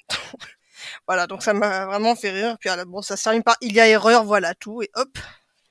voilà 1.06 1.26
donc 1.26 1.42
ça 1.42 1.52
m'a 1.54 1.86
vraiment 1.86 2.16
fait 2.16 2.30
rire. 2.30 2.56
Puis 2.61 2.70
bon 2.86 3.02
ça 3.02 3.16
termine 3.16 3.42
par 3.44 3.56
il 3.61 3.72
y 3.72 3.80
a 3.80 3.86
erreur, 3.86 4.24
voilà 4.24 4.54
tout 4.54 4.82
et 4.82 4.90
hop, 4.94 5.16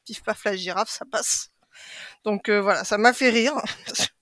pif 0.06 0.24
paf 0.24 0.44
la 0.46 0.56
girafe 0.56 0.90
ça 0.90 1.06
passe. 1.12 1.50
Donc 2.24 2.50
euh, 2.50 2.62
voilà 2.62 2.86
ça 2.86 2.98
m'a 2.98 3.14
fait 3.14 3.30
rire. 3.30 3.56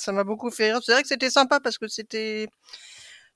Ça 0.00 0.12
m'a 0.12 0.24
beaucoup 0.24 0.50
fait 0.50 0.72
rire. 0.72 0.80
C'est 0.84 0.92
vrai 0.92 1.02
que 1.02 1.08
c'était 1.08 1.30
sympa 1.30 1.60
parce 1.60 1.78
que 1.78 1.88
c'était, 1.88 2.48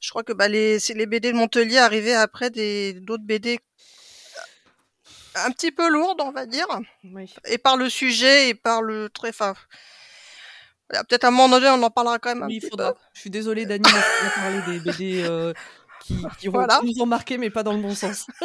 je 0.03 0.11
crois 0.11 0.25
que 0.25 0.33
bah, 0.33 0.49
les, 0.49 0.79
BD 1.07 1.33
de 1.33 1.37
Montelier 1.37 1.79
arrivaient 1.79 2.13
après 2.15 2.51
des 2.51 2.93
d'autres 2.93 3.23
BD 3.25 3.59
un 5.35 5.51
petit 5.51 5.73
peu 5.73 5.89
lourdes, 5.89 6.21
on 6.21 6.33
va 6.33 6.45
dire, 6.45 6.67
Oui. 7.05 7.33
et 7.47 7.57
par 7.57 7.77
le 7.79 7.89
sujet 7.89 8.51
et 8.51 8.55
par 8.55 8.83
le 8.83 9.09
très, 9.09 9.31
enfin, 9.31 9.55
peut-être 10.91 11.25
à 11.25 11.29
un 11.29 11.31
moment 11.31 11.49
donné 11.49 11.69
on 11.71 11.83
en 11.83 11.89
parlera 11.91 12.19
quand 12.19 12.29
même 12.35 12.43
un 12.43 12.47
Oui, 12.49 12.59
petit 12.61 12.69
faudra. 12.69 12.93
peu. 12.93 12.99
Je 13.15 13.21
suis 13.21 13.31
désolée, 13.31 13.65
Dani, 13.65 13.83
on 13.87 14.25
va 14.25 14.31
parler 14.31 14.61
des 14.79 14.81
BD 14.81 15.23
euh, 15.25 15.55
qui, 16.03 16.17
qui, 16.39 16.49
ont- 16.49 16.53
Voilà. 16.53 16.81
qui 16.81 16.87
nous 16.95 17.03
ont 17.03 17.07
marqué, 17.07 17.39
mais 17.39 17.49
pas 17.49 17.63
dans 17.63 17.73
le 17.73 17.81
bon 17.81 17.95
sens. 17.95 18.27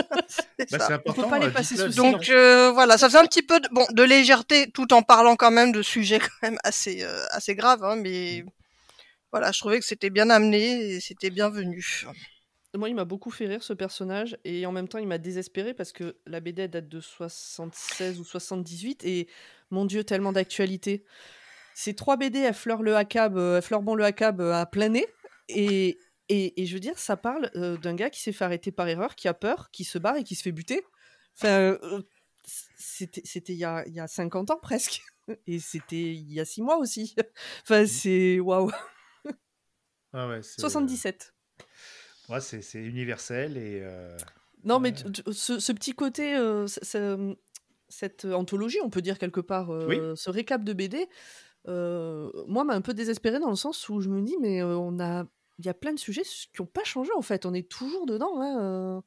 Bah, 0.72 0.80
ça. 0.80 1.00
On 1.06 1.14
peut 1.14 1.28
pas 1.28 1.40
les 1.40 1.48
euh, 1.48 1.52
passer 1.52 1.76
sous 1.76 1.92
silence. 1.92 1.96
Donc 1.96 2.30
euh, 2.30 2.72
voilà, 2.72 2.98
ça 2.98 3.08
faisait 3.10 3.20
un 3.20 3.26
petit 3.26 3.44
peu 3.44 3.60
de, 3.60 3.68
bon, 3.72 3.86
de 3.92 4.04
légèreté 4.04 4.72
tout 4.72 4.92
en 4.94 5.02
parlant 5.04 5.36
quand 5.36 5.52
même 5.52 5.72
de 5.72 5.82
sujets 5.82 6.20
quand 6.20 6.30
même 6.42 6.58
assez, 6.64 7.04
euh, 7.04 7.20
assez 7.32 7.54
graves, 7.56 7.84
hein, 7.84 7.96
mais 7.98 8.44
voilà, 9.32 9.52
je 9.52 9.60
trouvais 9.60 9.80
que 9.80 9.86
c'était 9.86 10.10
bien 10.10 10.30
amené 10.30 10.94
et 10.96 11.00
c'était 11.00 11.30
bienvenu. 11.30 12.06
Moi, 12.76 12.90
il 12.90 12.96
m'a 12.96 13.06
beaucoup 13.06 13.32
fait 13.32 13.48
rire 13.48 13.64
ce 13.64 13.74
personnage 13.74 14.38
et 14.44 14.66
en 14.66 14.72
même 14.72 14.88
temps, 14.88 15.00
il 15.00 15.08
m'a 15.08 15.18
désespéré 15.18 15.74
parce 15.74 15.92
que 15.92 16.18
la 16.26 16.40
BD 16.40 16.68
date 16.68 16.88
de 16.88 17.00
76 17.00 18.20
ou 18.20 18.24
78 18.24 19.04
et 19.06 19.28
mon 19.72 19.86
Dieu, 19.86 20.04
tellement 20.04 20.32
d'actualité. 20.32 21.04
Ces 21.74 21.96
trois 21.96 22.18
BD 22.18 22.40
effleurent 22.40 22.84
le 22.84 22.96
hackab, 22.96 23.38
euh, 23.38 23.60
effleurent 23.60 23.84
bon 23.84 23.96
le 23.96 24.04
hackab 24.04 24.42
euh, 24.42 24.54
à 24.54 24.66
plein 24.66 24.90
nez 24.90 25.06
et, 25.50 25.98
et, 26.30 26.62
et 26.62 26.66
je 26.66 26.74
veux 26.74 26.80
dire, 26.80 26.98
ça 27.00 27.18
parle 27.18 27.50
euh, 27.56 27.78
d'un 27.78 27.96
gars 27.96 28.10
qui 28.10 28.22
s'est 28.22 28.32
fait 28.32 28.46
arrêter 28.46 28.72
par 28.72 28.88
erreur, 28.88 29.16
qui 29.16 29.28
a 29.28 29.34
peur, 29.34 29.70
qui 29.72 29.84
se 29.84 29.98
barre 29.98 30.18
et 30.18 30.24
qui 30.24 30.36
se 30.36 30.44
fait 30.44 30.52
buter. 30.52 30.84
Enfin, 31.38 31.78
euh, 31.82 32.02
c'était 32.78 33.22
c'était 33.26 33.54
il 33.54 33.60
y 33.60 33.66
a, 33.66 33.84
il 33.88 33.94
y 33.94 34.00
a 34.00 34.08
50 34.08 34.52
ans 34.52 34.60
presque 34.62 35.02
et 35.48 35.60
c'était 35.60 36.14
il 36.14 36.32
y 36.32 36.40
a 36.40 36.46
6 36.46 36.62
mois 36.62 36.78
aussi. 36.78 37.16
Enfin, 37.64 37.86
c'est 37.86 38.40
waouh. 38.40 38.72
Ah 40.14 40.28
ouais, 40.28 40.42
c'est, 40.42 40.62
77. 40.62 41.34
euh, 42.30 42.34
ouais, 42.34 42.42
c'est, 42.42 42.62
c'est 42.62 42.80
universel 42.84 43.58
et. 43.58 43.82
euh, 43.84 44.18
Non, 44.64 44.80
mais 44.80 44.94
ce, 45.32 45.60
ce 45.60 45.72
petit 45.72 45.94
côté, 45.94 46.36
euh, 46.36 46.66
cette 47.90 48.26
anthologie, 48.26 48.80
on 48.84 48.90
peut 48.90 49.02
dire 49.02 49.18
quelque 49.20 49.42
part, 49.42 49.72
euh, 49.74 50.16
ce 50.16 50.30
récap 50.30 50.64
de 50.64 50.74
BD, 50.74 51.08
euh, 51.68 52.30
moi, 52.48 52.64
m'a 52.64 52.74
un 52.74 52.82
peu 52.82 52.94
désespéré 52.94 53.40
dans 53.40 53.50
le 53.50 53.56
sens 53.56 53.88
où 53.90 54.00
je 54.02 54.10
me 54.10 54.22
dis, 54.22 54.36
mais 54.42 54.62
euh, 54.62 54.78
on 54.78 55.00
a, 55.00 55.26
il 55.60 55.66
y 55.66 55.70
a 55.70 55.74
plein 55.74 55.94
de 55.94 56.00
sujets 56.00 56.24
qui 56.24 56.50
n'ont 56.62 56.66
pas 56.68 56.84
changé 56.84 57.12
en 57.16 57.22
fait. 57.22 57.46
On 57.46 57.54
est 57.54 57.70
toujours 57.70 58.06
dedans. 58.06 58.42
Hein, 58.42 59.04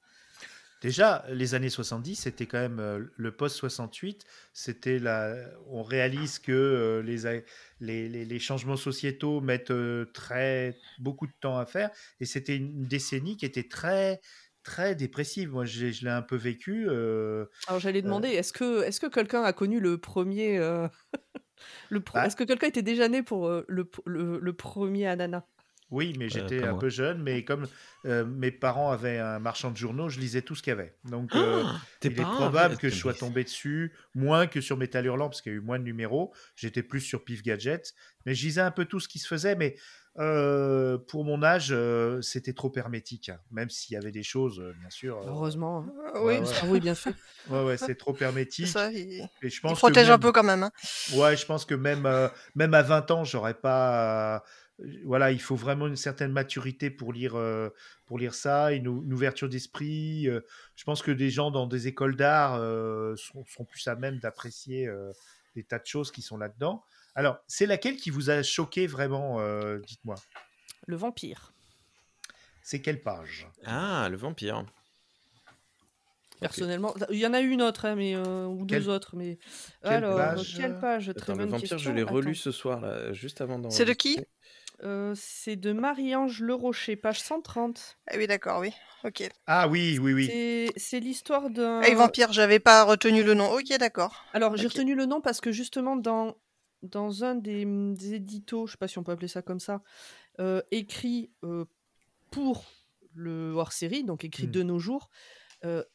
Déjà, 0.81 1.25
les 1.29 1.55
années 1.55 1.69
70, 1.69 2.17
c'était 2.17 2.47
quand 2.47 2.59
même 2.59 3.11
le 3.15 3.37
post-68. 3.37 4.21
C'était 4.53 4.99
la... 4.99 5.37
On 5.67 5.83
réalise 5.83 6.39
que 6.39 7.03
les, 7.05 7.45
les, 7.81 8.25
les, 8.25 8.39
changements 8.39 8.77
sociétaux 8.77 9.41
mettent 9.41 9.73
très 10.15 10.79
beaucoup 10.99 11.27
de 11.27 11.33
temps 11.41 11.59
à 11.59 11.67
faire. 11.67 11.91
Et 12.19 12.25
c'était 12.25 12.57
une 12.57 12.87
décennie 12.87 13.37
qui 13.37 13.45
était 13.45 13.69
très 13.69 14.21
très 14.63 14.95
dépressive. 14.95 15.51
Moi, 15.51 15.65
je, 15.65 15.87
l'ai 16.05 16.11
un 16.11 16.23
peu 16.23 16.37
vécu. 16.37 16.89
Alors, 16.89 17.79
j'allais 17.79 18.03
demander, 18.03 18.29
est-ce 18.29 18.53
que, 18.53 18.83
est 18.83 18.99
que 18.99 19.07
quelqu'un 19.07 19.43
a 19.43 19.53
connu 19.53 19.81
le 19.81 19.99
premier. 19.99 20.59
le 21.91 22.01
bah 22.01 22.27
Est-ce 22.27 22.37
que 22.37 22.45
quelqu'un 22.45 22.69
était 22.69 22.83
déjà 22.83 23.09
né 23.09 23.23
pour 23.23 23.49
le, 23.49 23.91
le, 24.07 24.39
le, 24.39 24.53
premier 24.53 25.07
ananas? 25.07 25.45
Oui, 25.91 26.15
mais 26.19 26.29
j'étais 26.29 26.63
un 26.63 26.77
peu 26.77 26.89
jeune, 26.89 27.23
mais 27.23 27.45
comme 27.45 27.67
euh, 28.07 28.25
mes 28.25 28.53
parents 28.53 28.93
avaient 28.93 29.19
un 29.19 29.41
marchand 29.41 29.73
de 29.73 29.77
journaux, 29.77 30.09
je 30.09 30.21
lisais 30.21 30.43
tout 30.43 30.55
ce 30.55 30.63
qu'il 30.63 30.71
y 30.71 30.75
avait. 30.75 30.95
Donc, 31.05 31.35
euh, 31.35 31.65
ah, 31.67 31.81
il 32.03 32.13
est 32.13 32.23
probable 32.23 32.77
que 32.77 32.89
je 32.89 32.95
sois 32.95 33.15
tombé 33.15 33.43
dessus, 33.43 33.93
moins 34.15 34.47
que 34.47 34.61
sur 34.61 34.77
Metal 34.77 35.05
Hurlant, 35.05 35.29
parce 35.29 35.43
qu'il 35.43 35.53
y 35.53 35.55
a 35.57 35.59
eu 35.59 35.63
moins 35.63 35.79
de 35.79 35.85
numéros. 35.85 36.33
J'étais 36.55 36.85
plus 36.85 37.01
sur 37.01 37.25
Pif 37.25 37.43
Gadget, 37.43 37.95
mais 38.25 38.35
je 38.35 38.47
lisais 38.47 38.61
un 38.61 38.71
peu 38.71 38.85
tout 38.85 39.01
ce 39.01 39.09
qui 39.09 39.19
se 39.19 39.27
faisait. 39.27 39.57
Mais 39.57 39.75
euh, 40.19 40.97
pour 40.97 41.25
mon 41.25 41.43
âge, 41.43 41.75
c'était 42.21 42.53
trop 42.53 42.73
hermétique, 42.77 43.29
hein. 43.29 43.41
même 43.51 43.69
s'il 43.69 43.95
y 43.95 43.97
avait 43.97 44.13
des 44.13 44.23
choses, 44.23 44.63
bien 44.81 44.91
sûr. 44.91 45.21
Heureusement. 45.27 45.87
Hein. 45.89 46.21
Oui, 46.23 46.37
oui, 46.69 46.79
bien 46.79 46.95
fait. 46.95 47.15
Ouais, 47.49 47.65
ouais, 47.65 47.77
c'est 47.79 47.97
trop 47.97 48.15
hermétique. 48.21 48.69
Ça, 48.69 48.93
il... 48.93 49.29
Et 49.43 49.51
je 49.51 49.61
pense 49.61 49.79
protège 49.79 50.11
un 50.11 50.19
peu 50.19 50.31
quand 50.31 50.45
même. 50.45 50.63
Hein. 50.63 50.71
Ouais, 51.15 51.37
je 51.37 51.45
pense 51.47 51.65
que 51.65 51.75
même, 51.75 52.07
même 52.55 52.75
à 52.75 52.83
20 52.83 53.11
ans, 53.11 53.25
j'aurais 53.25 53.55
pas 53.55 54.45
voilà, 55.05 55.31
il 55.33 55.41
faut 55.41 55.57
vraiment 55.57 55.87
une 55.87 55.97
certaine 55.97 56.33
maturité 56.33 56.91
pour 56.91 57.13
lire, 57.13 57.37
euh, 57.37 57.71
pour 58.07 58.19
lire 58.19 58.35
ça, 58.35 58.73
une, 58.73 58.89
ouverture 58.89 59.49
d'esprit. 59.49 60.29
Euh. 60.29 60.41
je 60.77 60.85
pense 60.85 61.03
que 61.03 61.11
des 61.11 61.31
gens 61.31 61.51
dans 61.51 61.67
des 61.67 61.87
écoles 61.89 62.17
d'art 62.17 62.55
euh, 62.55 63.15
sont, 63.17 63.65
plus 63.65 63.87
à 63.89 63.95
même 63.97 64.19
d'apprécier 64.19 64.91
des 65.55 65.65
tas 65.65 65.79
de 65.79 65.87
choses 65.87 66.11
qui 66.11 66.23
sont 66.23 66.39
là-dedans. 66.39 66.83
Alors, 67.15 67.39
c'est 67.47 67.67
laquelle 67.67 67.97
qui 67.97 68.11
vous 68.11 68.31
a 68.31 68.43
choqué 68.43 68.87
vraiment 68.87 69.41
Dites-moi? 69.81 70.17
Le 70.87 70.97
vampire. 70.97 71.53
C'est 72.63 72.81
quelle 72.81 73.03
page? 73.03 73.49
Ah, 73.65 74.09
le 74.11 74.17
vampire. 74.17 74.65
Personnellement, 76.41 76.95
il 77.11 77.19
y 77.19 77.27
en 77.27 77.35
a 77.35 77.41
une 77.41 77.61
autre, 77.61 77.85
hein, 77.85 77.97
mais 77.97 78.17
ou 78.17 78.65
deux 78.65 78.89
autres, 78.89 79.15
mais 79.17 79.39
alors 79.83 80.43
quelle 80.57 80.79
page? 80.79 81.13
Très 81.15 81.35
Le 81.35 81.45
vampire, 81.45 81.79
je 81.79 81.91
l'ai 81.91 82.03
relu 82.03 82.35
ce 82.35 82.51
soir, 82.51 82.81
là, 82.81 83.13
juste 83.13 83.41
avant. 83.41 83.69
C'est 83.71 83.85
de 83.85 83.93
qui? 83.93 84.19
C'est 85.15 85.57
de 85.57 85.73
Marie-Ange 85.73 86.41
Le 86.41 86.55
Rocher, 86.55 86.97
page 86.97 87.21
130. 87.21 87.99
Ah 88.09 88.15
oui, 88.17 88.27
d'accord, 88.27 88.61
oui. 88.61 88.73
Ok. 89.05 89.29
Ah 89.47 89.69
oui, 89.69 89.99
oui, 89.99 90.13
oui. 90.13 90.73
C'est 90.77 91.01
l'histoire 91.01 91.51
d'un. 91.51 91.81
Ah, 91.83 91.95
vampire, 91.95 92.33
j'avais 92.33 92.59
pas 92.59 92.85
retenu 92.85 93.23
le 93.23 93.35
nom. 93.35 93.51
Ok, 93.53 93.77
d'accord. 93.79 94.25
Alors, 94.33 94.57
j'ai 94.57 94.67
retenu 94.67 94.95
le 94.95 95.07
nom 95.07 95.21
parce 95.21 95.41
que 95.41 95.53
justement, 95.53 95.97
dans, 95.97 96.37
dans 96.83 97.25
un 97.25 97.35
des, 97.35 97.65
mmh, 97.65 97.97
éditos, 98.13 98.67
je 98.67 98.73
sais 98.73 98.79
pas 98.79 98.89
si 98.89 98.99
on 98.99 99.03
peut 99.03 99.13
appeler 99.13 99.29
ça 99.29 99.43
comme 99.43 99.61
ça, 99.61 99.83
écrit 100.71 101.31
pour 102.31 102.65
le 103.15 103.53
hors-série, 103.53 104.05
donc 104.05 104.25
écrit 104.25 104.47
mmh. 104.47 104.53
de 104.53 104.63
nos 104.63 104.79
jours, 104.79 105.11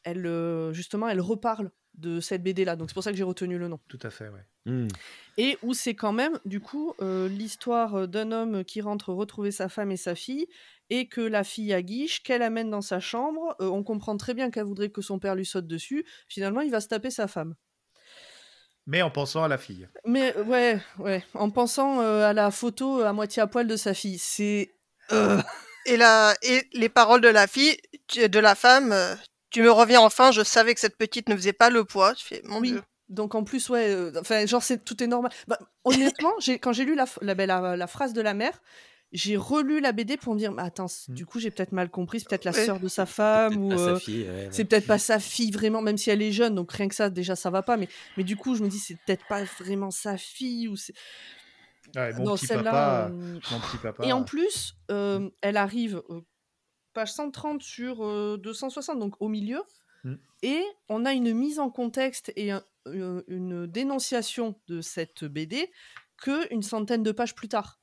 elle, 0.04 0.70
justement, 0.74 1.08
elle 1.08 1.22
reparle 1.22 1.72
de 1.98 2.20
cette 2.20 2.44
BD 2.44 2.66
là. 2.66 2.76
Donc 2.76 2.90
c'est 2.90 2.94
pour 2.94 3.04
ça 3.04 3.12
que 3.12 3.18
j'ai 3.18 3.24
retenu 3.24 3.58
le 3.58 3.68
nom. 3.68 3.80
Tout 3.88 4.00
à 4.04 4.10
fait, 4.10 4.30
ouais. 4.30 4.46
Mmh. 4.66 4.88
Et 5.38 5.58
où 5.62 5.74
c'est 5.74 5.96
quand 5.96 6.14
même, 6.14 6.40
du 6.46 6.60
coup, 6.60 6.94
euh, 7.02 7.28
l'histoire 7.28 7.96
euh, 7.96 8.08
d'un 8.08 8.32
homme 8.32 8.64
qui 8.64 8.82
rentre 8.82 9.14
retrouver 9.14 9.52
sa 9.52 9.70
femme 9.70 9.92
et 9.92 9.98
sa 9.98 10.16
fille, 10.16 10.48
et 10.90 11.08
que 11.08 11.22
la 11.22 11.44
fille 11.44 11.74
a 11.74 11.82
guiche, 11.82 12.24
qu'elle 12.24 12.42
amène 12.42 12.70
dans 12.70 12.82
sa 12.82 13.00
chambre. 13.00 13.56
Euh, 13.60 13.68
on 13.68 13.84
comprend 13.84 14.18
très 14.18 14.34
bien 14.34 14.50
qu'elle 14.50 14.66
voudrait 14.66 14.90
que 14.90 15.02
son 15.02 15.20
père 15.20 15.36
lui 15.36 15.46
saute 15.46 15.68
dessus. 15.68 16.06
Finalement, 16.28 16.62
il 16.62 16.72
va 16.72 16.82
se 16.82 16.88
taper 16.88 17.12
sa 17.12 17.28
femme. 17.28 17.56
Mais 18.88 19.02
en 19.02 19.10
pensant 19.10 19.44
à 19.44 19.48
la 19.48 19.58
fille. 19.58 19.88
Mais 20.06 20.36
ouais, 20.38 20.80
ouais, 21.00 21.24
en 21.34 21.50
pensant 21.50 22.02
à 22.02 22.34
la 22.34 22.52
photo 22.52 23.02
à 23.02 23.14
moitié 23.14 23.42
à 23.42 23.48
poil 23.48 23.66
de 23.66 23.76
sa 23.76 23.96
fille. 23.96 24.20
C'est. 24.20 24.72
Et, 25.88 25.98
la, 25.98 26.36
et 26.42 26.68
les 26.74 26.90
paroles 26.90 27.22
de 27.22 27.28
la 27.28 27.48
fille, 27.48 27.78
de 28.16 28.40
la 28.40 28.56
femme, 28.56 28.94
tu 29.56 29.62
me 29.62 29.72
reviens 29.72 30.02
enfin, 30.02 30.34
je 30.34 30.44
savais 30.44 30.74
que 30.74 30.82
cette 30.82 30.98
petite 30.98 31.30
ne 31.30 31.36
faisait 31.38 31.54
pas 31.54 31.70
le 31.70 31.86
poids. 31.86 32.14
Je 32.18 32.26
fais, 32.26 32.42
mon 32.44 32.60
Dieu. 32.60 32.82
Donc 33.08 33.36
en 33.36 33.46
plus, 33.46 33.70
ouais, 33.70 33.90
euh, 33.90 34.12
enfin, 34.20 34.46
genre, 34.46 34.62
c'est, 34.62 34.84
tout 34.84 35.02
est 35.02 35.08
normal. 35.08 35.32
Bah, 35.48 35.58
honnêtement, 35.86 36.34
j'ai, 36.42 36.60
quand 36.60 36.74
j'ai 36.74 36.84
lu 36.84 36.94
la, 36.94 37.06
la, 37.22 37.78
la, 37.78 37.88
phrase 37.88 38.12
de 38.12 38.20
la 38.20 38.34
mère, 38.34 38.62
j'ai 39.14 39.38
relu 39.38 39.80
la 39.80 39.94
BD 39.94 40.18
pour 40.18 40.34
me 40.34 40.40
dire, 40.40 40.54
attends, 40.58 40.88
mmh. 41.08 41.14
du 41.14 41.26
coup, 41.26 41.40
j'ai 41.40 41.52
peut-être 41.52 41.72
mal 41.72 41.90
compris, 41.90 42.20
c'est 42.20 42.28
peut-être 42.28 42.44
la 42.44 42.52
sœur 42.52 42.82
de 42.82 42.90
sa 42.90 43.06
femme, 43.06 43.56
ou 43.56 43.72
euh, 43.72 43.98
c'est 44.52 44.66
peut-être 44.66 44.88
pas 44.88 45.00
sa 45.00 45.20
fille 45.20 45.52
vraiment, 45.52 45.82
même 45.82 45.98
si 45.98 46.10
elle 46.10 46.22
est 46.22 46.34
jeune, 46.34 46.54
donc 46.54 46.74
rien 46.74 46.90
que 46.90 46.96
ça, 46.96 47.10
déjà, 47.10 47.38
ça 47.38 47.50
va 47.50 47.62
pas. 47.62 47.78
Mais, 47.78 47.88
mais 48.18 48.26
du 48.26 48.36
coup, 48.36 48.56
je 48.56 48.64
me 48.64 48.68
dis, 48.68 48.80
c'est 48.80 48.98
peut-être 49.06 49.26
pas 49.30 49.46
vraiment 49.62 49.90
sa 49.90 50.18
fille, 50.18 50.68
ou 50.68 50.76
c'est. 50.76 50.96
mon, 51.96 52.36
petit 52.36 52.48
papa, 52.48 53.10
euh, 53.10 53.40
mon 53.52 53.60
petit 53.62 53.78
papa. 53.78 54.06
Et 54.06 54.12
en 54.12 54.26
plus, 54.26 54.76
elle 54.90 55.56
arrive 55.56 56.02
page 56.96 57.14
130 57.14 57.62
sur 57.62 57.98
260, 58.40 58.98
donc 58.98 59.14
au 59.20 59.28
milieu. 59.28 59.62
Mmh. 60.04 60.14
Et 60.42 60.64
on 60.90 61.06
a 61.06 61.14
une 61.14 61.34
mise 61.34 61.60
en 61.60 61.70
contexte 61.70 62.32
et 62.36 62.52
une 62.86 63.68
dénonciation 63.68 64.56
de 64.68 64.82
cette 64.82 65.26
BD 65.26 65.72
que 66.18 66.52
une 66.54 66.64
centaine 66.64 67.04
de 67.04 67.12
pages 67.12 67.36
plus 67.36 67.50
tard. 67.50 67.80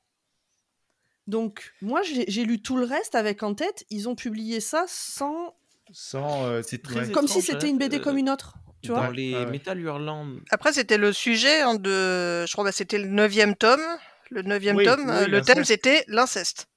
Donc, 1.27 1.73
moi, 1.81 2.01
j'ai 2.03 2.43
lu 2.43 2.61
tout 2.61 2.75
le 2.75 2.85
reste 2.85 3.15
avec 3.15 3.43
en 3.43 3.53
tête, 3.53 3.85
ils 3.89 4.09
ont 4.09 4.15
publié 4.15 4.59
ça 4.59 4.85
sans. 4.87 5.55
Sans. 5.91 6.45
Euh, 6.45 6.61
comme 7.13 7.27
si 7.27 7.41
c'était 7.41 7.69
une 7.69 7.77
BD 7.77 7.97
euh, 7.97 7.99
comme 7.99 8.17
une 8.17 8.29
autre. 8.29 8.55
Tu 8.81 8.89
dans 8.89 8.95
vois 8.95 9.11
les 9.11 9.33
ah 9.35 9.45
Metal 9.45 9.79
Hurlant. 9.79 10.27
Après, 10.49 10.73
c'était 10.73 10.97
le 10.97 11.13
sujet 11.13 11.61
hein, 11.61 11.75
de. 11.75 12.45
Je 12.45 12.51
crois 12.51 12.65
que 12.65 12.75
c'était 12.75 12.97
le 12.97 13.07
neuvième 13.07 13.55
tome. 13.55 13.81
Le 14.29 14.41
neuvième 14.41 14.81
tome, 14.83 15.09
euh, 15.09 15.27
le 15.27 15.41
thème, 15.41 15.63
c'était 15.63 16.03
l'inceste 16.07 16.67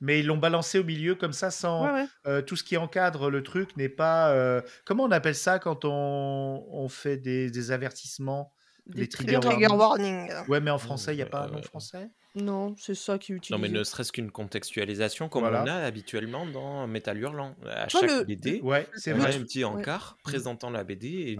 mais 0.00 0.20
ils 0.20 0.26
l'ont 0.26 0.36
balancé 0.36 0.78
au 0.78 0.84
milieu 0.84 1.14
comme 1.14 1.32
ça 1.32 1.50
sans 1.50 1.88
euh, 2.26 2.42
tout 2.42 2.56
ce 2.56 2.64
qui 2.64 2.76
encadre 2.76 3.30
le 3.30 3.42
truc 3.42 3.76
n'est 3.76 3.88
pas 3.88 4.30
euh, 4.30 4.60
comment 4.84 5.04
on 5.04 5.10
appelle 5.10 5.34
ça 5.34 5.58
quand 5.58 5.84
on, 5.84 6.66
on 6.70 6.88
fait 6.88 7.16
des, 7.16 7.50
des 7.50 7.70
avertissements 7.70 8.52
des 8.86 9.08
trigger, 9.08 9.38
warnings? 9.68 10.32
Ouais, 10.48 10.60
mais 10.60 10.70
en 10.70 10.78
français, 10.78 11.12
il 11.12 11.16
n'y 11.16 11.22
a 11.22 11.26
pas 11.26 11.42
un 11.44 11.48
nom 11.48 11.62
français? 11.62 12.08
Non, 12.36 12.74
c'est 12.78 12.94
ça 12.94 13.18
qui 13.18 13.32
est 13.32 13.36
utilisé. 13.36 13.54
Non, 13.54 13.58
mais 13.58 13.76
ne 13.76 13.82
serait-ce 13.82 14.12
qu'une 14.12 14.30
contextualisation 14.30 15.30
comme 15.30 15.44
on 15.44 15.66
a 15.66 15.72
habituellement 15.72 16.46
dans 16.46 16.86
Metal 16.86 17.18
Hurlant. 17.18 17.56
À 17.66 17.88
chaque 17.88 18.26
BD, 18.26 18.60
ouais, 18.60 18.86
c'est 18.94 19.12
vrai. 19.12 19.34
un 19.34 19.40
petit 19.40 19.64
encart 19.64 20.18
présentant 20.22 20.68
la 20.68 20.84
BD 20.84 21.08
et 21.08 21.38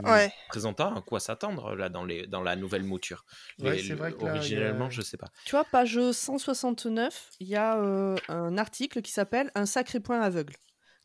présentant 0.48 0.94
à 0.94 1.02
quoi 1.02 1.20
s'attendre 1.20 1.74
là 1.74 1.90
dans, 1.90 2.04
les, 2.04 2.26
dans 2.26 2.42
la 2.42 2.56
nouvelle 2.56 2.82
mouture. 2.82 3.26
Ouais, 3.58 3.78
c'est 3.78 3.94
vrai 3.94 4.12
que 4.12 4.24
originellement, 4.24 4.88
je 4.88 5.02
sais 5.02 5.18
pas. 5.18 5.28
Tu 5.44 5.50
vois, 5.50 5.64
page 5.64 6.00
169, 6.10 7.30
il 7.40 7.48
y 7.48 7.56
a 7.56 7.76
euh, 7.76 8.16
un 8.28 8.56
article 8.56 9.02
qui 9.02 9.12
s'appelle 9.12 9.50
Un 9.54 9.66
sacré 9.66 10.00
point 10.00 10.20
aveugle 10.20 10.54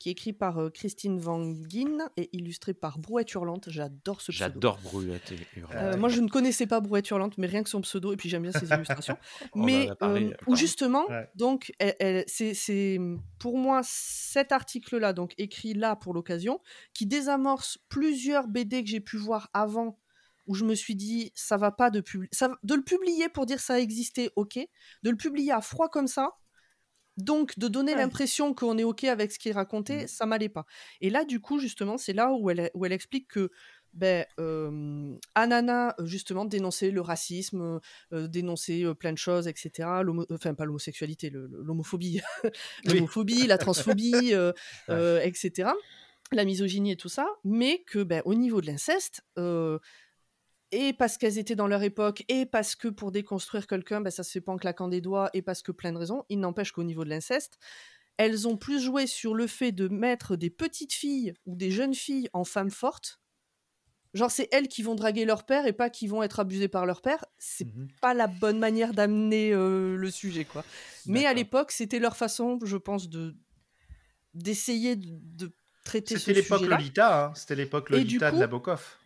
qui 0.01 0.09
est 0.09 0.13
écrit 0.13 0.33
par 0.33 0.57
euh, 0.57 0.71
Christine 0.71 1.19
Van 1.19 1.53
Gien 1.69 2.09
et 2.17 2.35
illustré 2.35 2.73
par 2.73 2.97
Brouette 2.97 3.31
Hurlante. 3.33 3.69
J'adore 3.69 4.19
ce 4.19 4.31
pseudo. 4.31 4.51
J'adore 4.51 4.79
Brouette 4.81 5.31
Hurlante. 5.55 5.75
Euh, 5.75 5.95
moi, 5.95 6.09
je 6.09 6.21
ne 6.21 6.27
connaissais 6.27 6.65
pas 6.65 6.79
Brouette 6.79 7.07
Hurlante, 7.11 7.37
mais 7.37 7.45
rien 7.45 7.61
que 7.61 7.69
son 7.69 7.81
pseudo, 7.81 8.11
et 8.11 8.17
puis 8.17 8.27
j'aime 8.27 8.41
bien 8.41 8.51
ses 8.51 8.67
illustrations. 8.73 9.15
mais 9.53 9.89
euh, 10.01 10.31
où 10.47 10.55
justement, 10.55 11.05
donc, 11.35 11.71
c'est 12.25 12.99
pour 13.37 13.59
moi 13.59 13.81
cet 13.83 14.51
article-là, 14.51 15.13
donc 15.13 15.35
écrit 15.37 15.75
là 15.75 15.95
pour 15.95 16.15
l'occasion, 16.15 16.61
qui 16.95 17.05
désamorce 17.05 17.77
plusieurs 17.87 18.47
BD 18.47 18.83
que 18.83 18.89
j'ai 18.89 19.01
pu 19.01 19.17
voir 19.17 19.51
avant 19.53 19.99
où 20.47 20.55
je 20.55 20.65
me 20.65 20.73
suis 20.73 20.95
dit 20.95 21.31
ça 21.35 21.57
va 21.57 21.69
pas 21.69 21.91
de 21.91 22.03
ça, 22.31 22.49
de 22.63 22.73
le 22.73 22.81
publier 22.81 23.29
pour 23.29 23.45
dire 23.45 23.59
ça 23.59 23.79
existait 23.79 24.31
ok 24.35 24.57
de 25.03 25.09
le 25.11 25.15
publier 25.15 25.51
à 25.51 25.61
froid 25.61 25.87
comme 25.87 26.07
ça 26.07 26.31
donc, 27.17 27.57
de 27.59 27.67
donner 27.67 27.95
l'impression 27.95 28.53
qu'on 28.53 28.77
est 28.77 28.83
OK 28.83 29.03
avec 29.03 29.31
ce 29.31 29.39
qu'il 29.39 29.53
racontait, 29.53 30.05
mmh. 30.05 30.07
ça 30.07 30.25
m'allait 30.25 30.49
pas. 30.49 30.65
Et 31.01 31.09
là, 31.09 31.25
du 31.25 31.39
coup, 31.39 31.59
justement, 31.59 31.97
c'est 31.97 32.13
là 32.13 32.31
où 32.31 32.49
elle, 32.49 32.71
où 32.73 32.85
elle 32.85 32.93
explique 32.93 33.27
que 33.27 33.51
ben, 33.93 34.25
Anana, 35.35 35.95
justement, 36.03 36.45
dénonçait 36.45 36.91
le 36.91 37.01
racisme, 37.01 37.79
dénonçait 38.11 38.83
plein 38.95 39.11
de 39.11 39.17
choses, 39.17 39.47
etc. 39.47 39.89
Enfin, 40.31 40.53
pas 40.53 40.65
l'homosexualité, 40.65 41.29
l'homophobie, 41.29 42.21
l'homophobie, 42.85 43.47
la 43.47 43.57
transphobie, 43.57 44.33
etc. 44.89 45.71
La 46.31 46.45
misogynie 46.45 46.93
et 46.93 46.97
tout 46.97 47.09
ça, 47.09 47.27
mais 47.43 47.83
que 47.85 48.03
ben, 48.03 48.21
au 48.23 48.33
niveau 48.33 48.61
de 48.61 48.67
l'inceste, 48.67 49.23
et 50.71 50.93
parce 50.93 51.17
qu'elles 51.17 51.37
étaient 51.37 51.55
dans 51.55 51.67
leur 51.67 51.83
époque, 51.83 52.23
et 52.27 52.45
parce 52.45 52.75
que 52.75 52.87
pour 52.87 53.11
déconstruire 53.11 53.67
quelqu'un, 53.67 54.01
ben, 54.01 54.09
ça 54.09 54.23
se 54.23 54.31
fait 54.31 54.41
pas 54.41 54.51
en 54.53 54.57
claquant 54.57 54.87
des 54.87 55.01
doigts, 55.01 55.29
et 55.33 55.41
parce 55.41 55.61
que 55.61 55.71
plein 55.71 55.91
de 55.91 55.97
raisons, 55.97 56.23
il 56.29 56.39
n'empêche 56.39 56.71
qu'au 56.71 56.83
niveau 56.83 57.03
de 57.03 57.09
l'inceste, 57.09 57.57
elles 58.17 58.47
ont 58.47 58.57
plus 58.57 58.81
joué 58.81 59.07
sur 59.07 59.33
le 59.33 59.47
fait 59.47 59.71
de 59.71 59.87
mettre 59.87 60.35
des 60.35 60.49
petites 60.49 60.93
filles 60.93 61.33
ou 61.45 61.55
des 61.55 61.71
jeunes 61.71 61.95
filles 61.95 62.29
en 62.33 62.43
femmes 62.43 62.71
fortes 62.71 63.19
Genre, 64.13 64.29
c'est 64.29 64.49
elles 64.51 64.67
qui 64.67 64.83
vont 64.83 64.93
draguer 64.93 65.23
leur 65.23 65.45
père 65.45 65.65
et 65.65 65.71
pas 65.71 65.89
qui 65.89 66.05
vont 66.05 66.21
être 66.21 66.41
abusées 66.41 66.67
par 66.67 66.85
leur 66.85 67.01
père. 67.01 67.23
C'est 67.37 67.63
Mhm. 67.63 67.87
pas 68.01 68.13
la 68.13 68.27
bonne 68.27 68.59
manière 68.59 68.93
d'amener 68.93 69.53
euh, 69.53 69.95
le 69.95 70.11
sujet, 70.11 70.43
quoi. 70.43 70.65
Mais 71.05 71.25
à 71.25 71.33
l'époque, 71.33 71.71
c'était 71.71 71.97
leur 71.97 72.17
façon, 72.17 72.59
je 72.65 72.75
pense, 72.75 73.07
de 73.07 73.33
d'essayer 74.33 74.97
de, 74.97 75.07
de 75.37 75.51
traiter 75.85 76.15
ce 76.15 76.19
C'était 76.25 76.41
l'époque. 76.41 76.61
Lolita, 76.61 77.27
hein. 77.27 77.33
c'était 77.35 77.55
l'époque 77.55 77.89
Lolita 77.89 78.31
de 78.31 78.35
coup- 78.35 78.39
Nabokov. 78.41 78.97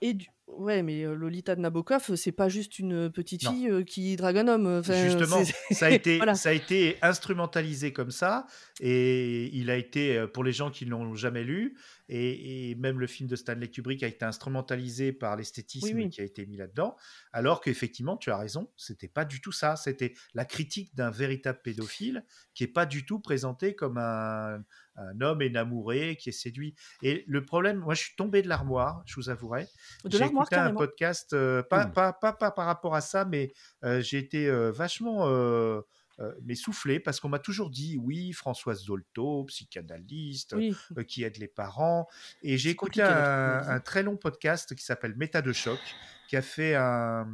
Et 0.00 0.14
du... 0.14 0.26
Ouais, 0.56 0.82
mais 0.82 1.04
euh, 1.04 1.14
Lolita 1.14 1.54
de 1.54 1.60
Nabokov, 1.60 2.06
euh, 2.10 2.16
c'est 2.16 2.32
pas 2.32 2.48
juste 2.48 2.78
une 2.78 3.10
petite 3.12 3.44
Non. 3.44 3.52
fille 3.52 3.68
euh, 3.70 3.84
qui 3.84 4.16
drague 4.16 4.38
un 4.38 4.48
homme. 4.48 4.66
Enfin, 4.66 4.94
Justement, 5.04 5.42
ça 5.70 5.86
a, 5.86 5.90
été, 5.90 6.16
Voilà. 6.16 6.34
ça 6.34 6.48
a 6.48 6.52
été 6.52 6.96
instrumentalisé 7.02 7.92
comme 7.92 8.10
ça, 8.10 8.46
et 8.80 9.54
il 9.56 9.70
a 9.70 9.76
été, 9.76 10.16
euh, 10.16 10.26
pour 10.26 10.42
les 10.44 10.52
gens 10.52 10.70
qui 10.70 10.86
ne 10.86 10.90
l'ont 10.90 11.14
jamais 11.14 11.44
lu, 11.44 11.76
et, 12.08 12.70
et 12.70 12.74
même 12.76 12.98
le 12.98 13.06
film 13.06 13.28
de 13.28 13.36
Stanley 13.36 13.68
Kubrick 13.68 14.02
a 14.02 14.06
été 14.06 14.24
instrumentalisé 14.24 15.12
par 15.12 15.36
l'esthétisme 15.36 15.94
Oui, 15.94 16.04
oui. 16.04 16.10
qui 16.10 16.22
a 16.22 16.24
été 16.24 16.46
mis 16.46 16.56
là-dedans, 16.56 16.96
alors 17.32 17.60
qu'effectivement, 17.60 18.16
tu 18.16 18.30
as 18.30 18.38
raison, 18.38 18.70
c'était 18.76 19.06
pas 19.08 19.24
du 19.26 19.40
tout 19.40 19.52
ça, 19.52 19.76
c'était 19.76 20.14
la 20.34 20.44
critique 20.46 20.94
d'un 20.94 21.10
véritable 21.10 21.60
pédophile 21.62 22.24
qui 22.54 22.64
est 22.64 22.68
pas 22.68 22.86
du 22.86 23.04
tout 23.04 23.20
présenté 23.20 23.74
comme 23.74 23.98
un, 23.98 24.64
un 24.98 25.20
homme 25.20 25.42
énamouré 25.42 26.16
qui 26.16 26.28
est 26.28 26.32
séduit. 26.32 26.74
Et 27.02 27.24
le 27.26 27.44
problème, 27.44 27.78
moi 27.78 27.94
je 27.94 28.02
suis 28.02 28.16
tombé 28.16 28.42
de 28.42 28.48
l'armoire, 28.48 29.02
je 29.06 29.14
vous 29.16 29.30
avouerai, 29.30 29.66
de 30.04 30.10
j'ai 30.16 30.24
écouté 30.24 30.56
un 30.56 30.74
podcast, 30.74 31.32
euh, 31.32 31.62
pas, 31.62 31.86
Mmh. 31.86 31.92
pas, 31.92 32.12
pas, 32.12 32.32
pas 32.32 32.50
par 32.50 32.66
rapport 32.66 32.94
à 32.94 33.00
ça, 33.00 33.24
mais 33.24 33.52
euh, 33.84 34.00
j'ai 34.00 34.18
été 34.18 34.48
euh, 34.48 34.70
vachement 34.72 35.28
euh, 35.28 35.80
euh, 36.20 36.32
mais 36.42 36.56
soufflé 36.56 36.98
parce 36.98 37.20
qu'on 37.20 37.28
m'a 37.28 37.38
toujours 37.38 37.70
dit 37.70 37.96
oui, 37.96 38.32
Françoise 38.32 38.82
Zolto, 38.86 39.44
psychanalyste, 39.44 40.54
Oui. 40.56 40.74
euh, 40.96 41.04
qui 41.04 41.22
aide 41.22 41.36
les 41.38 41.46
parents. 41.46 42.08
Et 42.42 42.58
j'ai 42.58 42.70
écouté 42.70 43.00
un, 43.02 43.78
très 43.80 44.02
long 44.02 44.16
podcast 44.16 44.74
qui 44.74 44.84
s'appelle 44.84 45.14
Méta 45.16 45.42
de 45.42 45.52
choc, 45.52 45.78
qui 46.28 46.36
a 46.36 46.42
fait 46.42 46.74
un- 46.74 47.28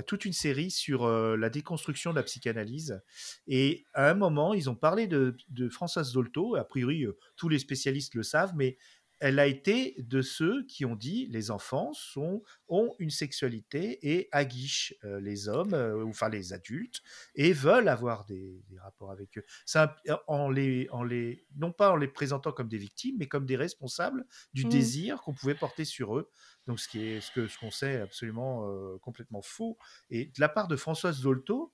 toute 0.00 0.24
une 0.24 0.32
série 0.32 0.70
sur 0.70 1.04
euh, 1.04 1.36
la 1.36 1.50
déconstruction 1.50 2.12
de 2.12 2.16
la 2.16 2.22
psychanalyse. 2.22 3.02
Et 3.46 3.84
à 3.92 4.08
un 4.08 4.14
moment, 4.14 4.54
ils 4.54 4.70
ont 4.70 4.74
parlé 4.74 5.06
de, 5.06 5.36
de 5.50 5.68
Françoise 5.68 6.12
Zolto. 6.12 6.56
A 6.56 6.64
priori, 6.64 7.04
euh, 7.04 7.18
tous 7.36 7.50
les 7.50 7.58
spécialistes 7.58 8.14
le 8.14 8.22
savent, 8.22 8.54
mais 8.56 8.78
elle 9.22 9.38
a 9.38 9.46
été 9.46 9.94
de 9.98 10.20
ceux 10.20 10.64
qui 10.66 10.84
ont 10.84 10.96
dit 10.96 11.26
les 11.30 11.50
enfants 11.50 11.92
sont, 11.94 12.42
ont 12.68 12.94
une 12.98 13.10
sexualité 13.10 13.98
et 14.10 14.28
aguichent 14.32 14.94
euh, 15.04 15.20
les 15.20 15.48
hommes, 15.48 15.74
euh, 15.74 16.04
enfin 16.06 16.28
les 16.28 16.52
adultes, 16.52 17.02
et 17.34 17.52
veulent 17.52 17.88
avoir 17.88 18.24
des, 18.26 18.64
des 18.68 18.78
rapports 18.78 19.10
avec 19.12 19.38
eux. 19.38 19.44
C'est 19.64 19.78
un- 19.78 19.94
en 20.26 20.50
les, 20.50 20.88
en 20.90 21.04
les, 21.04 21.46
non 21.56 21.72
pas 21.72 21.92
en 21.92 21.96
les 21.96 22.08
présentant 22.08 22.52
comme 22.52 22.68
des 22.68 22.78
victimes, 22.78 23.16
mais 23.18 23.28
comme 23.28 23.46
des 23.46 23.56
responsables 23.56 24.24
du 24.52 24.64
Mhm. 24.64 24.66
désir 24.66 25.22
qu'on 25.22 25.34
pouvait 25.34 25.54
porter 25.54 25.84
sur 25.84 26.16
eux. 26.18 26.30
Donc 26.66 26.80
ce 26.80 26.88
qui 26.88 27.00
est 27.02 27.20
ce 27.20 27.30
que 27.30 27.48
ce 27.48 27.58
qu'on 27.58 27.70
sait 27.70 28.00
absolument 28.00 28.68
euh, 28.68 28.98
complètement 28.98 29.42
faux. 29.42 29.78
Et 30.10 30.26
de 30.26 30.40
la 30.40 30.48
part 30.48 30.68
de 30.68 30.76
Françoise 30.76 31.16
Zolto, 31.20 31.72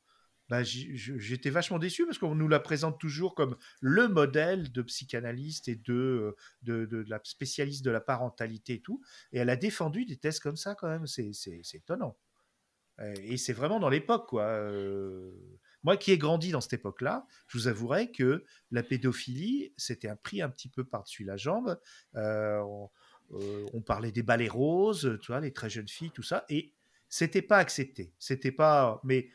bah, 0.49 0.62
j'étais 0.64 1.51
vachement 1.51 1.78
déçu 1.78 2.07
parce 2.07 2.18
qu'on 2.18 2.34
nous 2.34 2.49
la 2.49 2.61
présente 2.61 2.99
toujours 3.01 3.34
comme 3.34 3.57
le 3.80 4.09
modèle 4.09 4.72
de 4.72 4.82
psychanalyste 4.82 5.68
et 5.68 5.76
de, 5.76 5.92
euh, 5.94 6.36
de, 6.62 6.86
de- 6.86 7.05
la 7.09 7.20
spécialiste 7.24 7.84
de 7.84 7.90
la 7.90 8.01
parentalité 8.01 8.74
et 8.74 8.80
tout. 8.82 9.03
Et 9.32 9.38
elle 9.38 9.51
a 9.51 9.57
défendu 9.57 10.05
des 10.07 10.16
tests 10.16 10.40
comme 10.40 10.57
ça 10.57 10.74
quand 10.74 10.88
même. 10.88 11.07
C'est 11.07 11.30
étonnant. 11.74 12.16
Et 13.22 13.36
c'est 13.36 13.53
vraiment 13.53 13.78
dans 13.78 13.88
l'époque, 13.90 14.28
quoi. 14.28 14.42
Euh, 14.42 15.30
Moi 15.84 15.96
qui 15.96 16.11
ai 16.11 16.18
grandi 16.18 16.51
dans 16.51 16.61
cette 16.61 16.72
époque-là, 16.72 17.26
je 17.46 17.57
vous 17.57 17.68
avouerai 17.68 18.11
que 18.11 18.44
la 18.72 18.82
pédophilie, 18.82 19.72
c'était 19.76 20.09
un 20.09 20.16
prix 20.16 20.42
un 20.42 20.51
petit 20.51 20.68
peu 20.68 20.82
par-dessus 20.84 21.22
la 21.22 21.36
jambe. 21.36 21.78
Euh, 22.16 22.59
on, 22.61 22.90
on 23.30 23.82
parlait 23.82 24.11
des 24.11 24.24
balais 24.24 24.49
roses, 24.49 25.16
tu 25.22 25.30
vois, 25.30 25.40
les 25.40 25.53
très 25.53 25.70
jeunes 25.70 25.86
filles, 25.88 26.11
tout 26.11 26.24
ça. 26.24 26.44
Et 26.49 26.72
c'était 27.09 27.42
pas 27.42 27.59
accepté. 27.59 28.14
C'était 28.18 28.51
pas. 28.53 29.01
Mais 29.05 29.28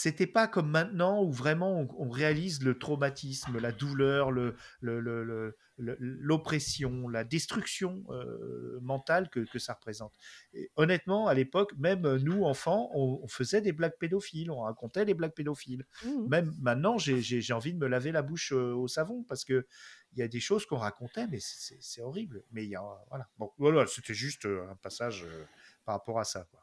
c'était 0.00 0.28
pas 0.28 0.46
comme 0.46 0.70
maintenant 0.70 1.24
où 1.24 1.32
vraiment 1.32 1.80
on, 1.80 1.88
on 2.06 2.08
réalise 2.08 2.62
le 2.62 2.78
traumatisme, 2.78 3.58
la 3.58 3.72
douleur, 3.72 4.30
le, 4.30 4.54
le- 4.80 5.00
le- 5.00 5.24
le- 5.24 5.56
le- 5.76 5.96
l'oppression, 5.98 7.08
la 7.08 7.24
destruction 7.24 8.04
euh, 8.10 8.78
mentale 8.80 9.28
que, 9.28 9.40
que 9.40 9.58
ça 9.58 9.72
représente. 9.74 10.14
Et 10.52 10.70
honnêtement, 10.76 11.26
à 11.26 11.34
l'époque, 11.34 11.72
même 11.78 12.16
nous, 12.18 12.44
enfants, 12.44 12.90
on, 12.94 13.18
on 13.24 13.26
faisait 13.28 13.60
des 13.60 13.72
blagues 13.72 13.96
pédophiles, 13.98 14.52
on 14.52 14.60
racontait 14.60 15.04
des 15.04 15.14
blagues 15.14 15.34
pédophiles. 15.34 15.84
Mhm. 16.04 16.28
Même 16.28 16.54
maintenant, 16.60 16.96
j'ai- 16.98 17.52
envie 17.52 17.72
de 17.74 17.78
me 17.78 17.88
laver 17.88 18.12
la 18.12 18.22
bouche 18.22 18.52
euh, 18.52 18.74
au 18.74 18.86
savon 18.86 19.24
parce 19.24 19.44
que 19.44 19.66
il 20.12 20.18
y 20.20 20.22
a 20.22 20.28
des 20.28 20.40
choses 20.40 20.64
qu'on 20.64 20.76
racontait, 20.78 21.26
mais 21.26 21.38
c'est 21.40 22.02
horrible. 22.02 22.44
Mais 22.52 22.64
il 22.64 22.70
y 22.70 22.76
a, 22.76 22.82
voilà. 23.08 23.28
Bon, 23.36 23.50
voilà, 23.58 23.86
c'était 23.88 24.14
juste 24.14 24.46
euh, 24.46 24.70
un 24.70 24.76
passage 24.76 25.24
euh, 25.24 25.44
par 25.84 25.96
rapport 25.96 26.20
à 26.20 26.24
ça, 26.24 26.44
quoi. 26.50 26.60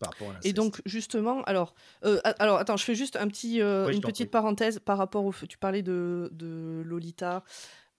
Par 0.00 0.10
rapport 0.12 0.30
à 0.30 0.34
Et 0.42 0.52
donc 0.52 0.80
justement, 0.86 1.42
alors, 1.44 1.74
euh, 2.04 2.20
a- 2.24 2.30
alors 2.42 2.56
attends, 2.58 2.76
je 2.76 2.84
fais 2.84 2.94
juste 2.94 3.16
un 3.16 3.28
petit, 3.28 3.60
euh, 3.60 3.86
Oui, 3.86 3.94
une 3.94 4.00
petite 4.00 4.26
prie. 4.26 4.30
parenthèse 4.32 4.78
par 4.80 4.98
rapport 4.98 5.24
au. 5.24 5.32
Tu 5.48 5.58
parlais 5.58 5.82
de, 5.82 6.28
de 6.32 6.82
Lolita, 6.84 7.44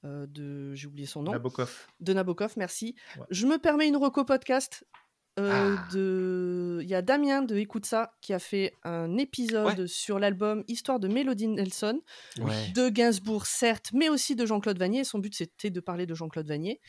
euh, 0.04 0.26
de 0.28 0.74
j'ai 0.74 0.88
oublié 0.88 1.06
son 1.08 1.22
nom, 1.24 1.32
Nabokov. 1.32 1.88
de 1.99 2.14
Nabokov, 2.14 2.54
merci. 2.58 2.95
Ouais. 3.18 3.26
Je 3.30 3.45
me 3.45 3.58
permets 3.60 3.88
une 3.88 3.97
reco 3.97 4.26
podcast. 4.26 4.84
euh, 5.39 5.78
Ah. 5.80 5.88
de... 5.93 6.80
Il 6.84 6.89
y 6.89 6.93
a 6.93 7.02
Damien 7.02 7.41
de 7.41 7.56
Écoute 7.56 7.86
ça 7.86 8.12
qui 8.20 8.34
a 8.34 8.39
fait 8.39 8.74
un 8.84 9.18
épisode 9.18 9.88
sur 9.88 10.20
l'album 10.20 10.66
Histoire 10.68 10.99
de 10.99 11.08
Mélodie 11.08 11.47
Nelson, 11.47 12.02
Ouais. 12.39 12.72
de 12.76 12.89
Gainsbourg 12.89 13.45
certes, 13.45 13.91
mais 13.93 14.10
aussi 14.10 14.36
de 14.36 14.45
Jean-Claude 14.45 14.78
Vanier. 14.78 15.06
Son 15.06 15.20
but 15.20 15.34
c'était 15.34 15.70
de 15.70 15.80
parler 15.80 16.06
de 16.06 16.16
Jean-Claude 16.16 16.47
Vanier, 16.47 16.82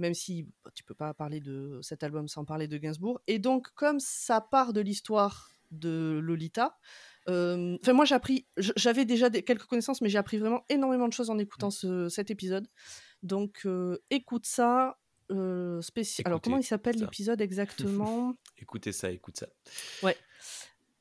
même 0.00 0.14
si 0.14 0.48
bah, 0.64 0.70
tu 0.74 0.82
peux 0.82 0.94
pas 0.94 1.14
parler 1.14 1.40
de 1.40 1.78
cet 1.82 2.02
album 2.02 2.26
sans 2.26 2.44
parler 2.44 2.66
de 2.66 2.76
Gainsbourg. 2.78 3.20
Et 3.28 3.38
donc 3.38 3.68
comme 3.74 4.00
ça 4.00 4.40
part 4.40 4.72
de 4.72 4.80
l'histoire 4.80 5.50
de 5.70 6.18
Lolita, 6.22 6.76
euh, 7.28 7.76
enfin 7.82 7.92
moi 7.92 8.04
j'ai 8.04 8.16
appris, 8.16 8.46
j'avais 8.56 9.04
déjà 9.04 9.30
des- 9.30 9.42
quelques 9.44 9.64
connaissances, 9.66 10.00
mais 10.00 10.08
j'ai 10.08 10.18
appris 10.18 10.38
vraiment 10.38 10.64
énormément 10.68 11.06
de 11.06 11.12
choses 11.12 11.30
en 11.30 11.38
écoutant 11.38 11.70
ce- 11.70 12.08
cet 12.08 12.30
épisode. 12.32 12.66
Donc 13.22 13.62
euh, 13.66 13.98
écoute 14.10 14.46
ça. 14.46 14.96
euh, 15.30 15.80
spéci- 15.80 16.22
Alors 16.24 16.40
comment 16.40 16.56
il 16.58 16.64
s'appelle 16.64 16.96
l'épisode 16.98 17.40
exactement? 17.40 18.34
Écoutez 18.58 18.90
ça, 18.90 19.12
écoute 19.12 19.36
ça. 19.38 19.46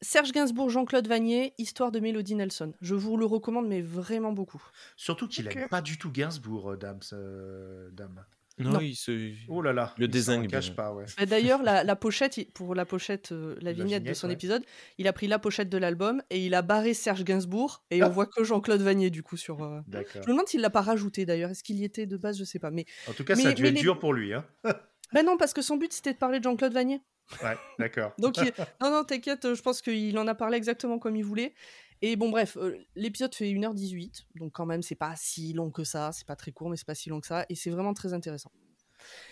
Serge 0.02 0.32
Gainsbourg, 0.32 0.70
Jean-Claude 0.70 1.08
Vanier, 1.08 1.54
Histoire 1.58 1.92
de 1.92 2.00
Mélodie 2.00 2.36
Nelson. 2.36 2.72
Je 2.80 2.96
vous 2.96 3.18
le 3.18 3.26
recommande, 3.26 3.68
mais 3.68 3.82
vraiment 3.82 4.32
beaucoup. 4.32 4.64
Surtout 4.96 5.28
qu'il 5.28 5.48
Ok. 5.48 5.56
aime 5.58 5.68
pas 5.68 5.82
du 5.82 5.98
tout 5.98 6.10
Gainsbourg, 6.10 6.72
euh, 6.72 6.78
Dame. 6.78 7.00
euh, 7.12 7.90
Dame. 7.92 8.24
Non, 8.60 8.72
Non. 8.72 8.80
il 8.82 8.96
se. 8.96 9.32
Oh 9.48 9.62
là 9.62 9.72
là. 9.74 9.94
Le 9.98 10.06
il 10.06 10.10
désingue 10.12 10.50
cache 10.50 10.76
pas, 10.76 10.92
ouais. 10.94 11.06
Bah, 11.18 11.26
D'ailleurs, 11.26 11.64
la, 11.64 11.84
la 11.84 11.96
pochette, 11.96 12.52
pour 12.54 12.76
la 12.76 12.86
pochette, 12.86 13.32
euh, 13.32 13.56
la 13.62 13.72
La 13.72 13.74
vignette 13.74 14.04
de 14.04 14.14
son 14.14 14.28
ouais. 14.28 14.34
épisode, 14.34 14.64
il 14.98 15.08
a 15.08 15.14
pris 15.14 15.28
la 15.28 15.40
pochette 15.40 15.70
de 15.70 15.78
l'album 15.78 16.22
et 16.30 16.46
il 16.46 16.54
a 16.54 16.62
barré 16.62 16.94
Serge 16.94 17.24
Gainsbourg 17.24 17.84
et 17.90 18.04
on 18.04 18.08
Ah. 18.08 18.10
voit 18.10 18.26
que 18.26 18.44
Jean-Claude 18.44 18.82
Vanier 18.82 19.10
du 19.10 19.24
coup 19.24 19.38
sur. 19.38 19.64
euh, 19.64 19.80
D'accord. 19.88 20.22
Je 20.24 20.28
me 20.28 20.34
demande 20.34 20.48
s'il 20.48 20.62
l'a 20.62 20.70
pas 20.70 20.82
rajouté 20.82 21.26
d'ailleurs. 21.26 21.52
Est-ce 21.52 21.64
qu'il 21.64 21.78
y 21.80 21.86
était 21.86 22.06
de 22.06 22.18
base? 22.18 22.38
Je 22.38 22.44
sais 22.44 22.60
pas. 22.60 22.70
Mais 22.72 22.86
En 23.08 23.14
tout 23.14 23.24
cas, 23.24 23.36
Mais- 23.36 23.44
ça 23.44 23.50
a 23.50 23.54
dû 23.54 23.66
être 23.66 23.74
les- 23.76 23.80
dur 23.82 23.98
pour 23.98 24.14
lui. 24.14 24.34
Hein. 24.34 24.46
ben 25.14 25.26
non, 25.26 25.38
parce 25.38 25.54
que 25.54 25.62
son 25.62 25.78
but 25.78 25.94
c'était 25.94 26.14
de 26.14 26.18
parler 26.18 26.40
de 26.40 26.44
Jean-Claude 26.44 26.74
Vanier. 26.74 27.02
Ouais, 27.44 27.56
d'accord. 27.78 28.12
Donc 28.18 28.38
il- 28.38 28.52
non, 28.82 28.92
non, 28.92 29.04
t'inquiète. 29.04 29.54
Je 29.54 29.62
pense 29.62 29.82
qu'il 29.82 30.18
en 30.18 30.28
a 30.28 30.36
parlé 30.36 30.58
exactement 30.58 31.00
comme 31.00 31.16
il 31.16 31.24
voulait. 31.24 31.54
Et 32.02 32.16
bon, 32.16 32.30
bref, 32.30 32.58
euh, 32.58 32.78
l'épisode 32.96 33.36
fait 33.36 33.52
1h18, 33.52 34.26
donc 34.36 34.54
quand 34.54 34.66
même, 34.66 34.82
c'est 34.82 34.96
pas 34.96 35.14
si 35.18 35.54
long 35.54 35.70
que 35.70 35.84
ça, 35.84 36.12
c'est 36.12 36.26
pas 36.26 36.36
très 36.36 36.52
court, 36.52 36.70
mais 36.70 36.78
c'est 36.78 36.88
pas 36.88 36.96
si 36.96 37.10
long 37.10 37.20
que 37.20 37.28
ça, 37.28 37.46
et 37.50 37.56
c'est 37.56 37.70
vraiment 37.70 37.94
très 37.94 38.14
intéressant. 38.14 38.52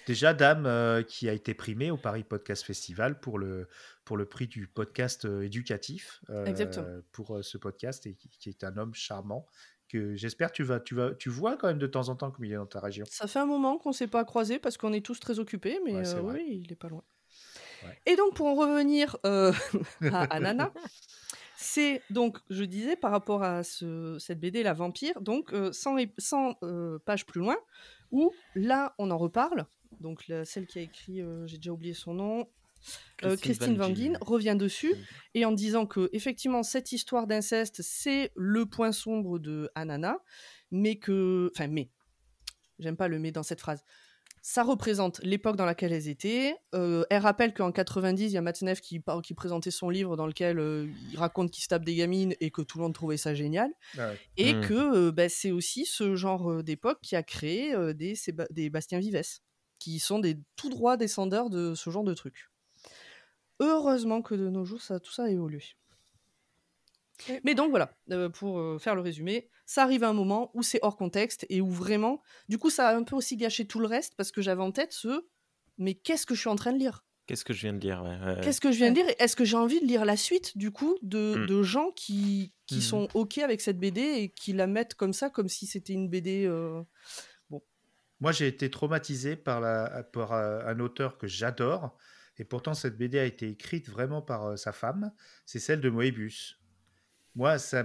Déjà, 0.05 0.33
Dame, 0.33 0.65
euh, 0.65 1.03
qui 1.03 1.29
a 1.29 1.33
été 1.33 1.53
primée 1.53 1.91
au 1.91 1.97
Paris 1.97 2.23
Podcast 2.23 2.63
Festival 2.63 3.19
pour 3.19 3.39
le, 3.39 3.67
pour 4.05 4.17
le 4.17 4.25
prix 4.25 4.47
du 4.47 4.67
podcast 4.67 5.25
euh, 5.25 5.41
éducatif 5.41 6.21
euh, 6.29 7.01
pour 7.11 7.39
ce 7.43 7.57
podcast 7.57 8.05
et 8.05 8.15
qui, 8.15 8.29
qui 8.29 8.49
est 8.49 8.63
un 8.63 8.77
homme 8.77 8.93
charmant 8.93 9.45
que 9.89 10.15
j'espère 10.15 10.51
tu 10.51 10.63
vas 10.63 10.81
tu 10.81 10.95
vas 10.95 11.15
tu 11.15 11.29
vois 11.29 11.55
quand 11.55 11.67
même 11.67 11.77
de 11.77 11.87
temps 11.87 12.09
en 12.09 12.15
temps 12.17 12.29
comme 12.29 12.43
il 12.43 12.51
est 12.51 12.57
dans 12.57 12.65
ta 12.65 12.81
région. 12.81 13.05
Ça 13.09 13.27
fait 13.27 13.39
un 13.39 13.45
moment 13.45 13.77
qu'on 13.77 13.93
s'est 13.93 14.07
pas 14.07 14.25
croisés 14.25 14.59
parce 14.59 14.77
qu'on 14.77 14.91
est 14.91 15.05
tous 15.05 15.19
très 15.19 15.39
occupés, 15.39 15.79
mais 15.85 15.93
Ouais, 15.93 16.19
oui, 16.21 16.61
il 16.65 16.71
est 16.71 16.75
pas 16.75 16.89
loin. 16.89 17.03
Ouais. 17.85 18.01
Et 18.05 18.15
donc, 18.15 18.33
pour 18.33 18.47
en 18.47 18.55
revenir 18.55 19.17
à, 19.23 19.51
à 20.01 20.39
Nana, 20.39 20.73
c'est 21.77 22.01
donc, 22.09 22.39
je 22.49 22.63
disais, 22.63 22.95
par 22.95 23.11
rapport 23.11 23.43
à 23.43 23.63
ce- 23.63 24.17
cette 24.19 24.39
BD, 24.39 24.63
La 24.63 24.73
Vampire, 24.73 25.21
donc 25.21 25.53
100, 25.71 25.97
et- 25.99 26.11
100, 26.17 26.55
euh, 26.63 26.97
pages 27.05 27.25
plus 27.25 27.39
loin, 27.39 27.55
où 28.11 28.33
là, 28.55 28.95
on 28.97 29.11
en 29.11 29.17
reparle. 29.17 29.67
Donc, 30.01 30.27
la- 30.27 30.43
celle 30.45 30.65
qui 30.65 30.79
a 30.79 30.81
écrit, 30.81 31.21
euh, 31.21 31.45
j'ai 31.47 31.57
déjà 31.57 31.71
oublié 31.71 31.93
son 31.93 32.13
nom, 32.15 32.47
euh, 33.23 33.35
Christine 33.41 33.77
Van 33.77 33.87
Gien 33.95 34.17
revient 34.21 34.55
dessus 34.57 34.93
et 35.33 35.45
en 35.45 35.51
disant 35.51 35.85
que 35.87 36.09
effectivement 36.13 36.61
cette 36.63 36.91
histoire 36.91 37.25
d'inceste 37.25 37.81
c'est 37.81 38.31
le 38.35 38.65
point 38.65 38.91
sombre 38.91 39.39
de 39.39 39.69
Anana, 39.75 40.17
mais 40.71 40.95
que, 40.97 41.51
enfin 41.55 41.67
mais, 41.67 41.89
j'aime 42.79 42.95
pas 42.95 43.07
le 43.07 43.17
mais 43.19 43.31
dans 43.31 43.43
cette 43.43 43.59
phrase. 43.61 43.83
Ça 44.49 44.63
représente 44.63 45.19
l'époque 45.23 45.57
dans 45.57 45.65
laquelle 45.65 45.91
elles 45.91 46.07
étaient. 46.07 46.55
Euh, 46.73 47.03
elle 47.09 47.21
rappelle 47.21 47.53
qu'en 47.53 47.73
90, 47.73 48.27
il 48.27 48.31
y 48.31 48.37
a 48.37 48.41
Matzneff 48.41 48.79
qui, 48.79 49.01
qui 49.21 49.33
présentait 49.33 49.71
son 49.71 49.89
livre 49.89 50.15
dans 50.15 50.25
lequel 50.25 50.57
euh, 50.57 50.87
il 51.11 51.17
raconte 51.19 51.51
qu'il 51.51 51.61
se 51.63 51.67
tape 51.67 51.83
des 51.83 51.95
gamines 51.95 52.33
et 52.39 52.49
que 52.49 52.61
tout 52.61 52.77
le 52.77 52.83
monde 52.83 52.93
trouvait 52.93 53.17
ça 53.17 53.35
génial. 53.35 53.69
Ah 53.97 54.07
ouais. 54.11 54.19
Et 54.37 54.53
Mm. 54.53 54.61
que 54.61 54.73
euh, 55.07 55.11
bah, 55.11 55.27
c'est 55.27 55.51
aussi 55.51 55.85
ce 55.85 56.15
genre 56.15 56.63
d'époque 56.63 56.99
qui 57.01 57.17
a 57.17 57.23
créé 57.23 57.73
euh, 57.75 57.91
des, 57.93 58.15
Séba- 58.15 58.47
des 58.49 58.69
Bastien 58.69 58.99
Vives. 58.99 59.21
qui 59.79 59.99
sont 59.99 60.19
des 60.19 60.37
tout 60.55 60.69
droits 60.69 60.95
descendeurs 60.95 61.49
de 61.49 61.75
ce 61.75 61.89
genre 61.89 62.05
de 62.05 62.13
trucs. 62.13 62.47
Heureusement 63.59 64.21
que 64.21 64.33
de 64.33 64.49
nos 64.49 64.63
jours, 64.63 64.81
ça, 64.81 65.01
tout 65.01 65.11
ça 65.11 65.25
a 65.25 65.29
évolué. 65.29 65.61
Mais 67.43 67.55
donc 67.55 67.69
voilà, 67.71 67.91
euh, 68.11 68.29
pour 68.29 68.59
euh, 68.59 68.77
faire 68.79 68.95
le 68.95 69.01
résumé, 69.01 69.49
ça 69.65 69.83
arrive 69.83 70.03
à 70.03 70.09
un 70.09 70.13
moment 70.13 70.51
où 70.53 70.63
c'est 70.63 70.79
hors 70.81 70.97
contexte 70.97 71.45
et 71.49 71.61
où 71.61 71.69
vraiment, 71.69 72.21
du 72.49 72.57
coup, 72.57 72.69
ça 72.69 72.89
a 72.89 72.95
un 72.95 73.03
peu 73.03 73.15
aussi 73.15 73.37
gâché 73.37 73.65
tout 73.65 73.79
le 73.79 73.87
reste 73.87 74.13
parce 74.15 74.31
que 74.31 74.41
j'avais 74.41 74.61
en 74.61 74.71
tête 74.71 74.93
ce 74.93 75.27
mais 75.79 75.93
qu'est-ce 75.93 76.25
que 76.25 76.33
je 76.35 76.39
suis 76.39 76.49
en 76.49 76.55
train 76.55 76.73
de 76.73 76.79
lire? 76.79 77.03
Qu'est-ce 77.27 77.43
que 77.43 77.53
je 77.53 77.61
viens 77.61 77.73
de 77.73 77.79
dire 77.79 78.01
ouais, 78.03 78.17
ouais, 78.17 78.35
ouais. 78.37 78.41
Qu'est-ce 78.41 78.61
que 78.61 78.71
je 78.71 78.77
viens 78.77 78.91
de 78.91 78.95
lire 78.95 79.13
Est-ce 79.19 79.35
que 79.35 79.43
j'ai 79.45 79.57
envie 79.57 79.81
de 79.81 79.85
lire 79.85 80.05
la 80.05 80.15
suite 80.17 80.57
du 80.57 80.71
coup 80.71 80.97
de, 81.01 81.35
Mm. 81.39 81.45
de 81.45 81.63
gens 81.63 81.91
qui, 81.91 82.53
qui 82.67 82.75
Mhm. 82.75 82.81
sont 82.81 83.07
ok 83.15 83.37
avec 83.39 83.61
cette 83.61 83.77
BD 83.79 84.01
et 84.01 84.29
qui 84.29 84.53
la 84.53 84.65
mettent 84.65 84.95
comme 84.95 85.13
ça, 85.13 85.29
comme 85.29 85.49
si 85.49 85.65
c'était 85.67 85.93
une 85.93 86.09
BD 86.09 86.45
euh, 86.45 86.81
Moi, 88.19 88.31
j'ai 88.31 88.47
été 88.47 88.71
traumatisé 88.71 89.35
par, 89.35 89.61
la, 89.61 90.03
par 90.03 90.33
un 90.33 90.79
auteur 90.79 91.17
que 91.19 91.27
j'adore, 91.27 91.95
et 92.37 92.45
pourtant 92.45 92.73
cette 92.73 92.97
BD 92.97 93.19
a 93.19 93.25
été 93.25 93.47
écrite 93.49 93.89
vraiment 93.89 94.21
par 94.23 94.57
sa 94.57 94.71
femme, 94.71 95.11
c'est 95.45 95.59
celle 95.59 95.81
de 95.81 95.89
Moebius. 95.89 96.59
Moi, 97.37 97.59
ça 97.59 97.79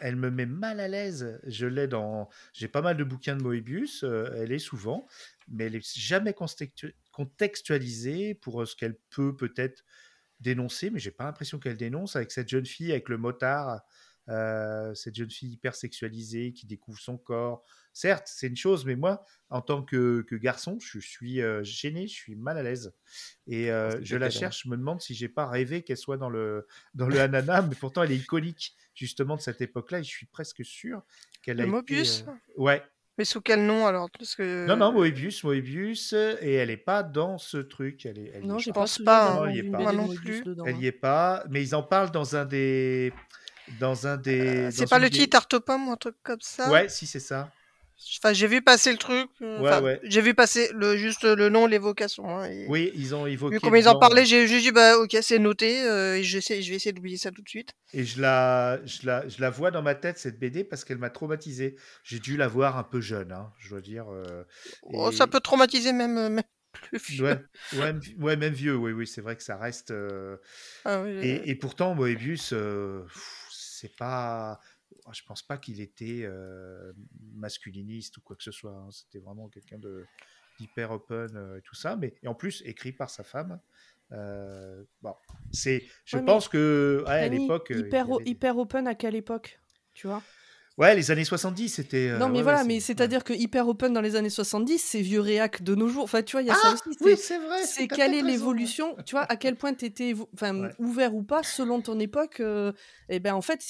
elle 0.00 0.16
me 0.16 0.30
met 0.30 0.46
mal 0.46 0.78
à 0.78 0.86
l'aise. 0.86 1.40
Je 1.44 1.66
l'ai 1.66 1.88
dans, 1.88 2.28
j'ai 2.52 2.68
pas 2.68 2.82
mal 2.82 2.96
de 2.96 3.02
bouquins 3.04 3.36
de 3.36 3.42
Moebius, 3.42 4.04
euh, 4.04 4.32
elle 4.36 4.52
est 4.52 4.60
souvent, 4.60 5.06
mais 5.48 5.64
elle 5.66 5.74
est 5.74 5.98
jamais 5.98 6.30
contextu- 6.32 6.94
contextualisée 7.10 8.34
pour 8.34 8.62
euh, 8.62 8.66
ce 8.66 8.76
qu'elle 8.76 8.96
peut 9.10 9.34
peut-être 9.36 9.84
dénoncer, 10.40 10.90
mais 10.90 11.00
j'ai 11.00 11.10
pas 11.12 11.24
l'impression 11.24 11.58
qu'elle 11.58 11.78
dénonce 11.78 12.16
avec 12.16 12.32
cette 12.32 12.48
jeune 12.48 12.66
fille, 12.66 12.92
avec 12.92 13.08
le 13.08 13.18
motard, 13.18 13.82
euh, 14.28 14.94
cette 14.94 15.16
jeune 15.16 15.30
fille 15.30 15.52
hyper 15.52 15.74
sexualisée 15.74 16.52
qui 16.52 16.66
découvre 16.66 17.00
son 17.00 17.18
corps. 17.18 17.64
Certes, 17.92 18.26
c'est 18.26 18.46
une 18.46 18.56
chose, 18.56 18.84
mais 18.86 18.96
moi, 18.96 19.24
en 19.50 19.60
tant 19.60 19.82
que, 19.82 20.22
que 20.22 20.34
garçon, 20.34 20.78
je 20.80 20.98
suis 20.98 21.42
euh, 21.42 21.62
gêné, 21.62 22.06
je 22.06 22.14
suis 22.14 22.34
mal 22.34 22.56
à 22.56 22.62
l'aise. 22.62 22.94
Et 23.46 23.70
euh, 23.70 23.88
Ah, 23.88 23.96
c'est 23.98 24.04
je 24.04 24.16
la 24.16 24.30
cherche, 24.30 24.62
je 24.64 24.68
me 24.70 24.76
demande 24.76 25.00
si 25.02 25.14
j'ai 25.14 25.28
pas 25.28 25.46
rêvé 25.46 25.82
qu'elle 25.82 25.98
soit 25.98 26.16
dans 26.16 26.30
le, 26.30 26.66
dans 26.94 27.06
le 27.06 27.20
ananas, 27.20 27.62
mais 27.62 27.74
pourtant 27.74 28.02
elle 28.02 28.12
est 28.12 28.16
iconique 28.16 28.74
justement 28.94 29.36
de 29.36 29.42
cette 29.42 29.60
époque-là, 29.60 30.00
et 30.00 30.04
je 30.04 30.08
suis 30.08 30.26
presque 30.26 30.64
sûr 30.64 31.02
qu'elle 31.42 31.60
a 31.60 31.64
Le 31.64 31.68
été, 31.68 31.76
Mobius 31.76 32.24
euh, 32.28 32.32
Ouais, 32.56 32.82
Mais 33.18 33.24
sous 33.26 33.42
quel 33.42 33.66
nom 33.66 33.86
alors? 33.86 34.08
Parce 34.10 34.34
que... 34.36 34.66
non, 34.66 34.76
non, 34.76 34.92
Moebius, 34.92 35.44
Moebius, 35.44 36.14
et 36.14 36.54
elle 36.54 36.70
est 36.70 36.76
pas 36.78 37.02
dans 37.02 37.36
ce 37.36 37.58
truc. 37.58 38.06
Elle 38.06 38.18
est, 38.18 38.32
elle 38.34 38.46
Non, 38.46 38.56
pas. 38.56 38.64
pas 38.64 38.72
pense 38.72 38.98
pas, 39.04 39.32
hein. 39.32 39.34
Non, 39.34 39.46
il 39.48 39.56
y 39.56 39.58
est 39.58 39.70
pas. 39.70 39.92
Non 39.92 40.06
Moebius 40.06 40.20
plus. 40.20 40.42
dedans, 40.44 40.64
Elle 40.66 40.76
hein. 40.76 40.78
y 40.80 40.86
est 40.86 40.92
pas, 40.92 41.44
mais 41.50 41.62
ils 41.62 41.74
en 41.74 41.82
parlent 41.82 42.10
dans 42.10 42.36
un 42.36 42.46
des, 42.46 43.12
dans 43.80 44.06
un 44.06 44.16
des. 44.16 44.70
C'est 44.70 44.88
pas 44.88 44.98
le 44.98 45.10
titre 45.10 45.58
pommes 45.58 45.88
ou 45.88 45.92
un 45.92 45.96
truc 45.96 46.16
comme 46.22 46.40
ça? 46.40 46.70
Ouais, 46.70 46.88
si 46.88 47.06
c'est 47.06 47.20
ça. 47.20 47.52
Enfin, 48.22 48.32
j'ai 48.32 48.46
vu 48.46 48.62
passer 48.62 48.92
le 48.92 48.98
truc. 48.98 49.28
euh, 49.42 49.60
Ouais, 49.60 49.70
enfin, 49.70 49.82
ouais. 49.82 50.00
J'ai 50.04 50.20
vu 50.20 50.34
passer 50.34 50.70
le, 50.74 50.96
juste 50.96 51.24
le 51.24 51.48
nom, 51.48 51.66
l'évocation. 51.66 52.28
hein, 52.28 52.44
et- 52.50 52.66
Oui, 52.68 52.92
ils 52.94 53.14
ont 53.14 53.26
évoqué. 53.26 53.56
Vu 53.56 53.60
comment 53.60 53.76
ils 53.76 53.88
en 53.88 53.98
parlaient, 53.98 54.24
j'ai 54.26 54.46
juste 54.46 54.64
dit, 54.64 54.72
bah 54.72 54.98
ok, 54.98 55.16
c'est 55.22 55.38
noté, 55.38 55.82
euh, 55.84 56.16
et 56.16 56.22
je, 56.22 56.38
sais- 56.40 56.62
je 56.62 56.70
vais 56.70 56.76
essayer 56.76 56.92
d'oublier 56.92 57.16
ça 57.16 57.30
tout 57.30 57.42
de 57.42 57.48
suite. 57.48 57.70
Et 57.92 58.04
je 58.04 58.20
la, 58.20 58.80
je 58.84 59.06
la, 59.06 59.28
je 59.28 59.40
la 59.40 59.50
vois 59.50 59.70
dans 59.70 59.82
ma 59.82 59.94
tête 59.94 60.18
cette 60.18 60.38
BD 60.38 60.64
parce 60.64 60.84
qu'elle 60.84 60.98
m'a 60.98 61.10
traumatisé. 61.10 61.76
J'ai 62.04 62.18
dû 62.18 62.36
la 62.36 62.48
voir 62.48 62.76
un 62.78 62.84
peu 62.84 63.00
jeune, 63.00 63.32
hein, 63.32 63.52
je 63.58 63.68
dois 63.70 63.80
dire. 63.80 64.10
euh, 64.12 64.44
Oh, 64.82 65.10
ça 65.12 65.26
peut 65.26 65.40
traumatiser 65.40 65.92
même, 65.92 66.14
même 66.28 66.42
plus 66.72 66.98
vieux. 66.98 67.24
Ouais, 67.74 67.94
ouais, 68.20 68.36
même 68.36 68.52
vieux. 68.54 68.76
Oui, 68.76 68.92
oui, 68.92 69.06
c'est 69.06 69.20
vrai 69.20 69.36
que 69.36 69.42
ça 69.42 69.56
reste. 69.56 69.92
Ah 70.84 71.00
oui, 71.02 71.18
Et, 71.22 71.50
et 71.50 71.54
pourtant, 71.54 71.94
Moebius, 71.94 72.54
c'est 73.50 73.94
pas. 73.96 74.58
Je 75.12 75.22
pense 75.26 75.42
pas 75.42 75.58
qu'il 75.58 75.80
était 75.80 76.22
euh, 76.24 76.92
masculiniste 77.34 78.16
ou 78.16 78.20
quoi 78.20 78.36
que 78.36 78.42
ce 78.42 78.52
soit. 78.52 78.72
hein. 78.72 78.90
C'était 78.90 79.18
vraiment 79.20 79.48
quelqu'un 79.48 79.78
de 79.78 80.04
d'hyper 80.58 80.90
open 80.90 81.36
euh, 81.36 81.58
et 81.58 81.62
tout 81.62 81.74
ça. 81.74 81.96
Mais 81.96 82.14
et 82.22 82.28
en 82.28 82.34
plus, 82.34 82.62
écrit 82.66 82.92
par 82.92 83.10
sa 83.10 83.24
femme. 83.24 83.60
Euh, 84.12 84.84
bon, 85.00 85.14
c'est. 85.52 85.82
Je 86.04 86.18
Ouais, 86.18 86.24
pense 86.24 86.48
que 86.48 87.02
ouais, 87.06 87.10
à 87.12 87.28
l'époque. 87.28 87.72
hyper, 87.74 88.10
avait 88.12 88.24
hyper 88.26 88.58
open 88.58 88.86
à 88.86 88.94
quelle 88.94 89.14
époque 89.14 89.58
Tu 89.94 90.06
vois? 90.06 90.22
Ouais, 90.78 90.94
les 90.94 91.10
années 91.10 91.24
70, 91.24 91.68
c'était. 91.68 92.08
euh, 92.08 92.18
Non, 92.18 92.28
mais 92.28 92.36
ouais, 92.38 92.42
voilà, 92.42 92.58
ouais, 92.62 92.64
mais 92.66 92.80
c'est- 92.80 92.94
c'est-à-dire 92.94 93.24
que 93.24 93.34
hyper 93.34 93.68
open 93.68 93.92
dans 93.92 94.00
les 94.00 94.16
années 94.16 94.30
70, 94.30 94.78
c'est 94.78 95.02
vieux 95.02 95.20
réac 95.20 95.62
de 95.62 95.74
nos 95.74 95.86
jours. 95.88 96.04
Enfin, 96.04 96.22
tu 96.22 96.32
vois, 96.32 96.42
il 96.42 96.48
y 96.48 96.50
a 96.50 96.54
ça 96.54 96.68
Ah, 96.70 96.72
aussi. 96.72 96.96
oui, 97.02 97.16
c'est- 97.16 97.38
vrai. 97.38 97.62
c'est 97.62 97.88
quelle 97.88 98.14
est 98.14 98.22
l'évolution, 98.22 98.96
tu 99.04 99.12
vois, 99.14 99.22
à 99.24 99.36
quel 99.36 99.56
point 99.56 99.74
tu 99.74 99.84
étais 99.84 100.14
enfin, 100.34 100.70
ouvert 100.78 101.14
ou 101.14 101.22
pas 101.22 101.42
selon 101.42 101.82
ton 101.82 101.98
époque. 102.00 102.40
euh, 102.40 102.72
et 103.10 103.20
ben 103.20 103.34
en 103.34 103.42
fait, 103.42 103.62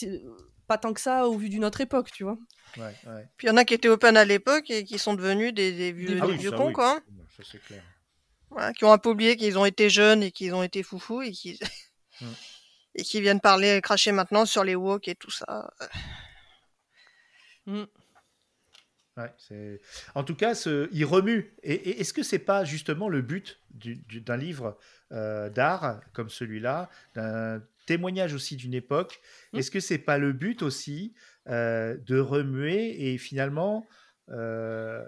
pas 0.72 0.78
tant 0.78 0.94
que 0.94 1.00
ça 1.00 1.26
au 1.26 1.36
vu 1.36 1.48
d'une 1.50 1.64
autre 1.66 1.82
époque, 1.82 2.10
tu 2.10 2.24
vois. 2.24 2.38
Ouais, 2.78 2.94
ouais. 3.06 3.28
Puis 3.36 3.46
il 3.46 3.50
y 3.50 3.52
en 3.52 3.56
a 3.58 3.64
qui 3.66 3.74
étaient 3.74 3.88
open 3.88 4.16
à 4.16 4.24
l'époque 4.24 4.70
et 4.70 4.84
qui 4.84 4.98
sont 4.98 5.12
devenus 5.14 5.52
des, 5.52 5.72
des 5.72 5.92
vieux, 5.92 6.14
des 6.14 6.20
Ah 6.22 6.26
oui, 6.26 6.38
vieux 6.38 6.50
ça, 6.50 6.56
cons, 6.56 6.68
oui. 6.68 6.72
quoi. 6.72 7.00
Ça, 7.36 7.42
c'est 7.50 7.62
clair. 7.62 7.82
Voilà, 8.48 8.72
qui 8.72 8.84
ont 8.86 8.92
un 8.92 8.98
peu 8.98 9.10
oublié 9.10 9.36
qu'ils 9.36 9.58
ont 9.58 9.64
été 9.66 9.90
jeunes 9.90 10.22
et 10.22 10.30
qu'ils 10.30 10.54
ont 10.54 10.62
été 10.62 10.82
foufous 10.82 11.22
et 11.22 11.30
qui 11.32 11.58
Mm. 12.20 12.26
et 12.96 13.02
qui 13.02 13.20
viennent 13.20 13.40
parler, 13.40 13.80
cracher 13.82 14.12
maintenant 14.12 14.44
sur 14.46 14.64
les 14.64 14.74
woke 14.74 15.08
et 15.08 15.14
tout 15.14 15.30
ça. 15.30 15.70
Mm. 17.66 17.84
Ouais, 19.16 19.32
c'est- 19.38 19.80
en 20.14 20.24
tout 20.24 20.34
cas, 20.34 20.54
ce... 20.54 20.88
il 20.92 21.04
remue. 21.04 21.54
Et, 21.62 21.74
et 21.74 22.00
est-ce 22.00 22.12
que 22.12 22.22
c'est 22.22 22.38
pas 22.38 22.64
justement 22.64 23.08
le 23.08 23.20
but 23.22 23.60
du- 23.70 23.96
du- 23.96 24.20
d'un 24.22 24.36
livre 24.38 24.78
euh, 25.12 25.50
d'art 25.50 26.00
comme 26.14 26.30
celui-là, 26.30 26.88
d'un 27.14 27.62
témoignage 27.94 28.34
aussi 28.34 28.56
d'une 28.56 28.74
époque 28.74 29.20
Mm. 29.52 29.58
Est-ce 29.58 29.70
que 29.70 29.80
c'est 29.80 29.98
pas 29.98 30.18
le 30.18 30.32
but 30.32 30.62
aussi 30.62 31.14
euh, 31.48 31.96
de 32.06 32.18
remuer 32.18 33.12
et 33.12 33.18
finalement 33.18 33.86
euh, 34.30 35.04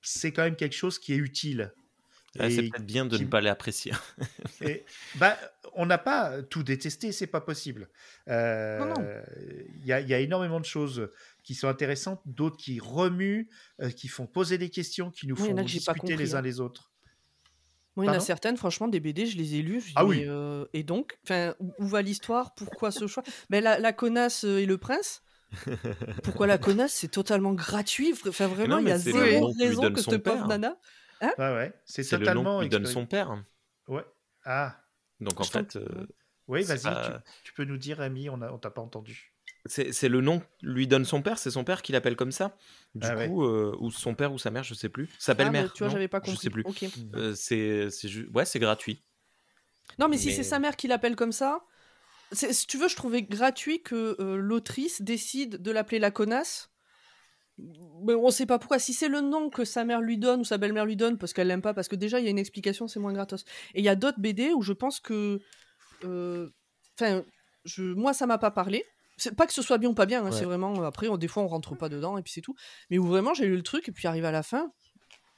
c'est 0.00 0.32
quand 0.32 0.42
même 0.42 0.56
quelque 0.56 0.74
chose 0.74 0.98
qui 0.98 1.12
est 1.12 1.16
utile 1.16 1.72
Ouais, 2.38 2.50
c'est 2.50 2.62
peut-être 2.62 2.86
bien 2.86 3.04
de 3.04 3.14
qui- 3.18 3.24
ne 3.24 3.28
pas 3.28 3.42
l'apprécier. 3.42 3.92
et, 4.62 4.84
bah, 5.16 5.36
on 5.74 5.84
n'a 5.84 5.98
pas 5.98 6.42
tout 6.42 6.62
détesté, 6.62 7.12
c'est 7.12 7.26
pas 7.26 7.42
possible. 7.42 7.90
Euh. 8.28 9.22
Il 9.80 9.84
y, 9.86 9.92
a- 9.92 10.00
il 10.00 10.08
y 10.08 10.14
a 10.14 10.18
énormément 10.18 10.58
de 10.58 10.64
choses 10.64 11.10
qui 11.44 11.54
sont 11.54 11.68
intéressantes, 11.68 12.22
d'autres 12.24 12.56
qui 12.56 12.80
remuent, 12.80 13.50
euh, 13.82 13.90
qui 13.90 14.08
font 14.08 14.26
poser 14.26 14.56
des 14.56 14.70
questions, 14.70 15.10
qui 15.10 15.26
nous 15.26 15.36
font 15.36 15.52
discuter 15.62 15.98
compris, 16.00 16.16
les 16.16 16.34
uns 16.34 16.38
hein. 16.38 16.42
les 16.42 16.58
autres. 16.60 16.91
Moi, 17.96 18.06
il 18.06 18.08
y 18.08 18.10
en 18.10 18.14
a 18.14 18.20
certaines, 18.20 18.56
franchement, 18.56 18.88
des 18.88 19.00
BD, 19.00 19.26
je 19.26 19.36
les 19.36 19.56
ai 19.56 19.62
lues. 19.62 19.80
je 19.80 19.86
dis, 19.88 19.94
Ah 19.96 20.04
oui. 20.04 20.16
mais, 20.18 20.28
euh, 20.28 20.64
et 20.72 20.82
donc, 20.82 21.18
où, 21.60 21.72
où 21.78 21.86
va 21.86 22.02
l'histoire? 22.02 22.54
Pourquoi 22.54 22.90
ce 22.90 23.06
choix? 23.06 23.22
Ben, 23.50 23.62
la, 23.62 23.78
la 23.78 23.92
connasse 23.92 24.44
euh, 24.44 24.58
et 24.58 24.66
le 24.66 24.78
prince? 24.78 25.22
Pourquoi 26.22 26.46
la 26.46 26.58
connasse? 26.58 26.92
C'est 26.94 27.08
totalement 27.08 27.52
gratuit. 27.52 28.14
Enfin, 28.26 28.46
vraiment, 28.46 28.76
non, 28.76 28.80
il 28.80 28.88
y 28.88 28.90
a 28.90 28.96
mais 28.96 29.12
zéro 29.12 29.52
raison 29.58 29.82
donne 29.82 29.94
que 29.94 30.00
son 30.00 30.10
cette 30.12 30.22
pauvre 30.22 30.38
père. 30.38 30.48
nana. 30.48 30.76
Ouais, 31.38 31.54
ouais, 31.54 31.72
c'est 31.84 32.02
C'est 32.02 32.16
le 32.16 32.18
totalement. 32.18 32.44
nom 32.44 32.60
lui 32.60 32.68
donne 32.68 32.86
son 32.86 33.06
père. 33.06 33.44
Ouais. 33.88 34.04
Ah, 34.44 34.76
Donc 35.20 35.40
en 35.40 35.44
Je 35.44 35.50
fait, 35.50 35.76
euh, 35.76 36.06
oui, 36.48 36.62
vas-y, 36.64 36.80
tu, 36.82 37.12
tu 37.44 37.52
peux 37.54 37.64
nous 37.64 37.76
dire, 37.78 37.98
Rémi, 37.98 38.28
on 38.30 38.40
a- 38.42 38.50
on 38.50 38.58
t'a 38.58 38.70
pas 38.70 38.82
entendu. 38.82 39.31
C'est 39.66 40.08
le 40.08 40.20
nom 40.20 40.40
que 40.40 40.44
lui 40.62 40.86
donne 40.86 41.04
son 41.04 41.22
père. 41.22 41.38
C'est 41.38 41.50
son 41.52 41.64
père 41.64 41.82
qui 41.82 41.92
l'appelle 41.92 42.16
comme 42.16 42.32
ça. 42.32 42.56
Du 42.94 43.06
Ah 43.08 43.16
ouais. 43.16 43.28
coup, 43.28 43.44
euh, 43.44 43.76
ou 43.80 43.90
son 43.90 44.14
père 44.14 44.32
ou 44.32 44.38
sa 44.38 44.50
mère, 44.50 44.64
je 44.64 44.74
sais 44.74 44.88
plus. 44.88 45.08
S'appelle 45.18 45.46
Ah, 45.48 45.52
mais 45.52 45.62
mère. 45.62 45.72
tu 45.72 45.78
vois, 45.80 45.88
non 45.88 45.92
j'avais 45.94 46.08
pas 46.08 46.20
Je 46.24 46.30
compris. 46.30 46.42
sais 46.42 46.50
plus. 46.50 46.62
Ok. 46.66 46.84
Euh, 47.14 47.34
c'est 47.34 47.88
ouais, 48.34 48.44
c'est 48.44 48.58
gratuit. 48.58 49.04
Non, 49.98 50.08
mais 50.08 50.16
si 50.18 50.32
c'est 50.32 50.42
sa 50.42 50.58
mère 50.58 50.76
qui 50.76 50.88
l'appelle 50.88 51.16
comme 51.16 51.32
ça, 51.32 51.60
si 52.32 52.66
tu 52.66 52.78
veux, 52.78 52.88
je 52.88 52.96
trouvais 52.96 53.22
gratuit 53.22 53.82
que 53.82 54.16
euh, 54.20 54.36
l'autrice 54.36 55.02
décide 55.02 55.60
de 55.60 55.70
l'appeler 55.70 55.98
la 55.98 56.10
connasse. 56.10 56.70
Mais 57.58 58.14
on 58.14 58.30
sait 58.30 58.46
pas 58.46 58.58
pourquoi. 58.58 58.78
Si 58.78 58.94
c'est 58.94 59.08
le 59.08 59.20
nom 59.20 59.50
que 59.50 59.64
sa 59.64 59.84
mère 59.84 60.00
lui 60.00 60.16
donne 60.18 60.40
ou 60.40 60.44
sa 60.44 60.56
belle-mère 60.58 60.86
lui 60.86 60.96
donne 60.96 61.18
parce 61.18 61.32
qu'elle 61.34 61.46
l'aime 61.48 61.60
pas, 61.62 61.74
parce 61.74 61.86
que 61.88 61.96
déjà 61.96 62.18
il 62.18 62.24
y 62.24 62.28
a 62.28 62.30
une 62.30 62.38
explication, 62.38 62.88
c'est 62.88 62.98
moins 62.98 63.12
gratos. 63.12 63.44
Et 63.74 63.80
il 63.80 63.84
y 63.84 63.88
a 63.90 63.94
d'autres 63.96 64.18
BD 64.20 64.52
où 64.52 64.62
je 64.62 64.72
pense 64.72 64.98
que. 65.00 65.40
euh, 66.04 66.48
Enfin, 66.98 67.22
je... 67.64 67.82
moi 67.84 68.12
ça 68.14 68.26
m'a 68.26 68.38
pas 68.38 68.50
parlé. 68.50 68.84
C'est 69.22 69.36
pas 69.36 69.46
que 69.46 69.52
ce 69.52 69.62
soit 69.62 69.78
bien 69.78 69.88
ou 69.90 69.94
pas 69.94 70.06
bien, 70.06 70.20
hein, 70.22 70.30
Ouais. 70.30 70.32
c'est 70.32 70.44
vraiment. 70.44 70.82
Après, 70.82 71.06
on- 71.06 71.16
des 71.16 71.28
fois 71.28 71.44
on 71.44 71.46
rentre 71.46 71.76
pas 71.76 71.88
dedans 71.88 72.18
et 72.18 72.22
puis 72.22 72.32
c'est 72.32 72.40
tout. 72.40 72.56
Mais 72.90 72.98
où 72.98 73.04
vraiment 73.06 73.34
j'ai 73.34 73.46
lu 73.46 73.54
le 73.56 73.62
truc 73.62 73.88
et 73.88 73.92
puis 73.92 74.08
arrive 74.08 74.24
à 74.24 74.32
la 74.32 74.42
fin. 74.42 74.72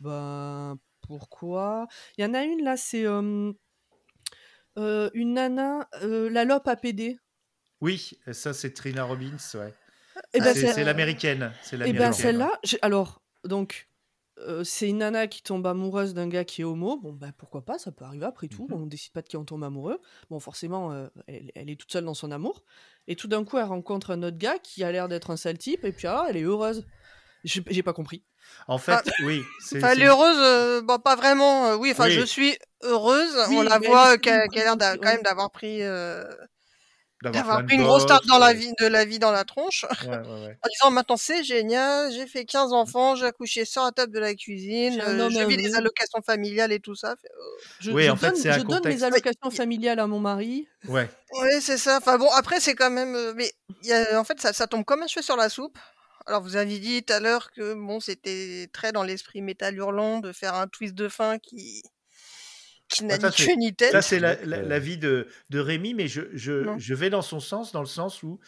Bah. 0.01 0.74
Pourquoi? 1.07 1.87
Il 2.16 2.24
y 2.24 2.26
en 2.26 2.32
a 2.32 2.45
une 2.45 2.64
là, 2.64 2.78
c'est. 2.78 3.05
euh, 3.07 3.53
euh, 4.78 5.11
une 5.12 5.35
nana, 5.35 5.87
euh, 6.03 6.30
la 6.30 6.45
lope 6.47 6.66
à 6.66 6.76
PD. 6.76 7.18
Oui, 7.82 8.18
ça 8.32 8.55
c'est 8.55 8.72
Trina 8.72 9.05
Robbins, 9.05 9.37
ouais. 9.55 9.74
Et 10.32 10.41
ben, 10.41 10.55
c'est 10.55 10.82
l'américaine. 10.85 11.53
C'est 11.62 11.78
eh 11.85 11.93
ben 11.93 12.12
celle-là, 12.12 12.59
j'ai- 12.62 12.78
alors, 12.82 13.20
donc, 13.45 13.89
euh, 14.39 14.64
c'est 14.64 14.89
une 14.89 14.99
nana 14.99 15.26
qui 15.26 15.43
tombe 15.43 15.66
amoureuse 15.66 16.12
d'un 16.14 16.28
gars 16.28 16.45
qui 16.45 16.62
est 16.62 16.64
homo. 16.64 16.97
Bon, 16.97 17.12
ben 17.12 17.32
pourquoi 17.39 17.64
pas, 17.64 17.78
ça 17.78 17.93
peut 17.93 18.05
arriver 18.05 18.26
après 18.26 18.49
tout. 18.49 18.66
Mhm. 18.68 18.82
On 18.82 18.87
décide 18.87 19.12
pas 19.12 19.22
de 19.22 19.28
qui 19.28 19.37
on 19.37 19.45
tombe 19.45 19.62
amoureux. 19.64 20.01
Bon, 20.30 20.41
forcément, 20.41 20.93
euh, 20.93 21.07
elle, 21.28 21.53
elle 21.55 21.70
est 21.70 21.76
toute 21.76 21.93
seule 21.93 22.05
dans 22.05 22.14
son 22.14 22.30
amour. 22.32 22.64
Et 23.07 23.16
tout 23.16 23.28
d'un 23.28 23.45
coup, 23.45 23.59
elle 23.59 23.64
rencontre 23.64 24.11
un 24.11 24.22
autre 24.22 24.39
gars 24.39 24.59
qui 24.59 24.82
a 24.85 24.91
l'air 24.93 25.09
d'être 25.09 25.30
un 25.30 25.37
sale 25.37 25.59
type. 25.59 25.85
Et 25.85 25.93
puis, 25.93 26.07
ah, 26.07 26.26
elle 26.28 26.37
est 26.37 26.43
heureuse. 26.43 26.85
J'ai 27.45 27.82
pas 27.82 27.93
compris. 27.93 28.22
En 28.68 28.78
fait, 28.78 29.11
oui. 29.24 29.43
c'est- 29.61 29.76
Enfin, 29.78 29.91
elle 29.93 30.03
est 30.03 30.07
heureuse, 30.07 30.37
euh, 30.39 30.82
bon, 30.82 30.99
pas 30.99 31.14
vraiment. 31.16 31.66
euh, 31.66 31.76
oui, 31.76 31.91
enfin, 31.93 32.05
Oui. 32.07 32.12
je 32.12 32.22
suis 32.22 32.57
heureuse. 32.82 33.37
Oui, 33.51 33.57
on 33.59 33.62
la 33.62 33.78
voit 33.78 34.16
qu'elle 34.18 34.41
a 34.41 34.47
l'air 34.47 34.76
quand 34.78 35.03
même 35.03 35.22
d'avoir 35.22 35.51
pris 35.51 35.82
euh, 35.82 36.24
D'avoir 37.33 37.64
pris 37.64 37.77
une 37.77 37.83
grosse 37.83 38.07
tarte 38.07 38.22
gosses, 38.22 38.31
dans 38.33 38.39
la 38.39 38.53
vie, 38.53 38.72
de 38.81 38.87
la 38.87 39.05
vie 39.05 39.18
dans 39.18 39.31
la 39.33 39.45
tronche, 39.45 39.85
Ouais, 40.03 40.09
ouais, 40.09 40.16
ouais. 40.47 40.59
en 40.62 40.68
disant 40.68 40.91
maintenant 40.91 41.16
c'est 41.16 41.43
génial, 41.45 42.12
j'ai 42.12 42.27
fait 42.27 42.45
15 42.45 42.72
enfants, 42.72 43.14
j'ai 43.16 43.27
accouché 43.27 43.64
sur 43.64 43.83
la 43.85 43.93
table 43.93 44.12
de 44.12 44.18
la 44.18 44.35
cuisine, 44.35 44.95
J'ai 44.95 45.01
euh, 45.01 45.47
vis 45.47 45.57
des 45.57 45.75
allocations 45.75 46.22
familiales 46.25 46.72
et 46.72 46.81
tout 46.81 46.95
ça. 46.95 47.14
Fait, 47.16 47.29
euh, 47.29 47.41
Je, 47.81 47.91
Oui, 47.93 48.05
je 48.05 48.11
en 48.11 48.16
fait, 48.16 48.27
donne, 48.29 48.37
c'est 48.37 48.51
un 48.51 48.59
je 48.59 48.64
donne 48.64 48.85
mes 48.85 49.03
allocations 49.03 49.51
familiales 49.51 49.99
à 49.99 50.07
mon 50.07 50.20
mari. 50.20 50.66
Ouais. 50.89 51.09
Ouais, 51.41 51.61
c'est 51.61 51.79
ça. 51.79 51.99
Enfin 51.99 52.18
bon, 52.18 52.29
après 52.37 52.61
c'est 52.61 52.75
quand 52.75 52.91
même, 52.91 53.14
euh, 53.14 53.33
mais 53.37 53.51
il 53.83 53.89
y 53.89 53.93
a- 53.93 54.18
en 54.20 54.25
fait 54.25 54.41
ça, 54.41 54.53
ça 54.53 54.66
tombe 54.66 54.85
comme 54.85 55.03
un 55.03 55.07
cheveu 55.07 55.22
sur 55.22 55.37
la 55.37 55.49
soupe. 55.49 55.79
Alors 56.27 56.41
vous 56.43 56.57
avez 56.57 56.79
dit 56.79 57.03
tout 57.03 57.12
à 57.12 57.20
l'heure 57.20 57.51
que 57.53 57.75
bon 57.75 58.01
c'était 58.01 58.68
très 58.72 58.93
dans 58.93 59.03
l'esprit 59.03 59.43
métal 59.43 59.77
hurlant 59.77 60.20
de 60.20 60.33
faire 60.33 60.55
un 60.55 60.66
twist 60.68 60.95
de 60.95 61.09
fin 61.09 61.39
qui 61.39 61.83
qui 62.89 63.05
n'a 63.05 63.14
Ah, 63.14 63.20
ça, 63.20 63.28
ni 63.28 63.35
c'est- 63.37 63.47
queue 63.47 63.55
ni 63.57 63.74
tête. 63.74 63.93
Ça, 63.93 64.03
c'est 64.03 64.20
la, 64.20 64.37
Donc, 64.37 64.47
la- 64.47 64.62
la 64.62 64.78
vie 64.78 64.99
de, 64.99 65.26
de 65.51 65.59
Rémi, 65.59 65.95
mais 65.95 66.07
je, 66.09 66.22
je, 66.32 66.53
Non. 66.53 66.78
je 66.78 66.95
vais 66.95 67.11
dans 67.11 67.22
son 67.22 67.41
sens, 67.41 67.72
dans 67.72 67.80
le 67.80 67.87
sens 67.87 68.22
où 68.22 68.41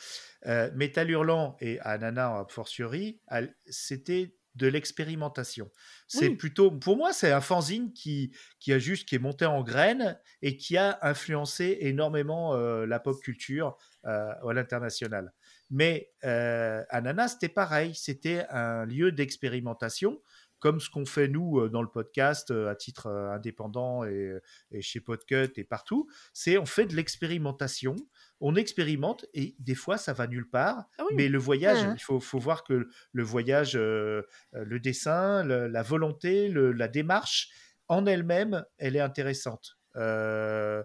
euh, 0.47 0.71
Métal 0.75 1.11
Hurlant 1.11 1.57
et 1.61 1.81
Anana, 1.81 2.29
a 2.29 2.47
fortiori, 2.49 3.21
c'était 3.67 4.35
de 4.55 4.67
l'expérimentation. 4.69 5.71
C'est 6.07 6.29
Oui. 6.29 6.37
plutôt, 6.37 6.71
pour 6.71 6.97
moi, 6.97 7.13
c'est 7.13 7.31
un 7.33 7.41
fanzine 7.43 7.93
qui, 7.93 8.35
qui 8.61 8.73
a 8.73 8.79
juste, 8.79 9.07
qui 9.09 9.15
est 9.17 9.19
monté 9.19 9.45
en 9.45 9.63
graines 9.63 10.19
et 10.41 10.57
qui 10.57 10.77
a 10.79 10.99
influencé 11.03 11.77
énormément 11.81 12.55
euh, 12.55 12.87
la 12.87 12.99
pop 13.01 13.21
culture 13.21 13.77
euh, 14.07 14.31
à 14.33 14.53
l'international. 14.55 15.33
Mais 15.69 16.11
euh, 16.25 16.83
Ananas, 16.91 17.31
c'était 17.35 17.49
pareil, 17.53 17.95
c'était 17.95 18.47
un 18.51 18.87
lieu 18.87 19.11
d'expérimentation, 19.13 20.23
comme 20.59 20.81
ce 20.81 20.89
qu'on 20.91 21.05
fait 21.07 21.29
nous 21.29 21.61
euh, 21.61 21.69
dans 21.69 21.83
le 21.83 21.89
podcast 21.89 22.51
euh, 22.51 22.69
à 22.71 22.75
titre 22.75 23.07
euh, 23.07 23.31
indépendant 23.31 24.05
et, 24.05 24.33
et 24.71 24.81
chez 24.83 25.01
Podcut 25.01 25.53
et 25.57 25.65
partout. 25.65 26.09
C'est 26.33 26.57
on 26.59 26.67
fait 26.67 26.87
de 26.87 26.95
l'expérimentation, 26.97 27.95
on 28.41 28.55
expérimente 28.57 29.27
et 29.35 29.55
des 29.59 29.75
fois 29.75 29.99
ça 29.99 30.13
va 30.13 30.27
nulle 30.27 30.49
part. 30.49 30.85
Ah 30.99 31.05
oui. 31.09 31.15
Mais 31.17 31.29
le 31.29 31.39
voyage, 31.39 31.79
il 31.95 32.01
faut, 32.03 32.21
faut 32.21 32.39
voir 32.39 32.65
que 32.65 32.89
le 33.13 33.23
voyage, 33.23 33.77
euh, 33.77 34.23
le 34.53 34.81
dessin, 34.81 35.45
le- 35.45 35.69
la 35.69 35.83
volonté, 35.83 36.49
le- 36.49 36.73
la 36.73 36.89
démarche 36.89 37.49
en 37.89 38.07
elle-même, 38.07 38.65
elle 38.79 38.97
est 38.97 39.01
intéressante. 39.01 39.79
Euh, 39.97 40.83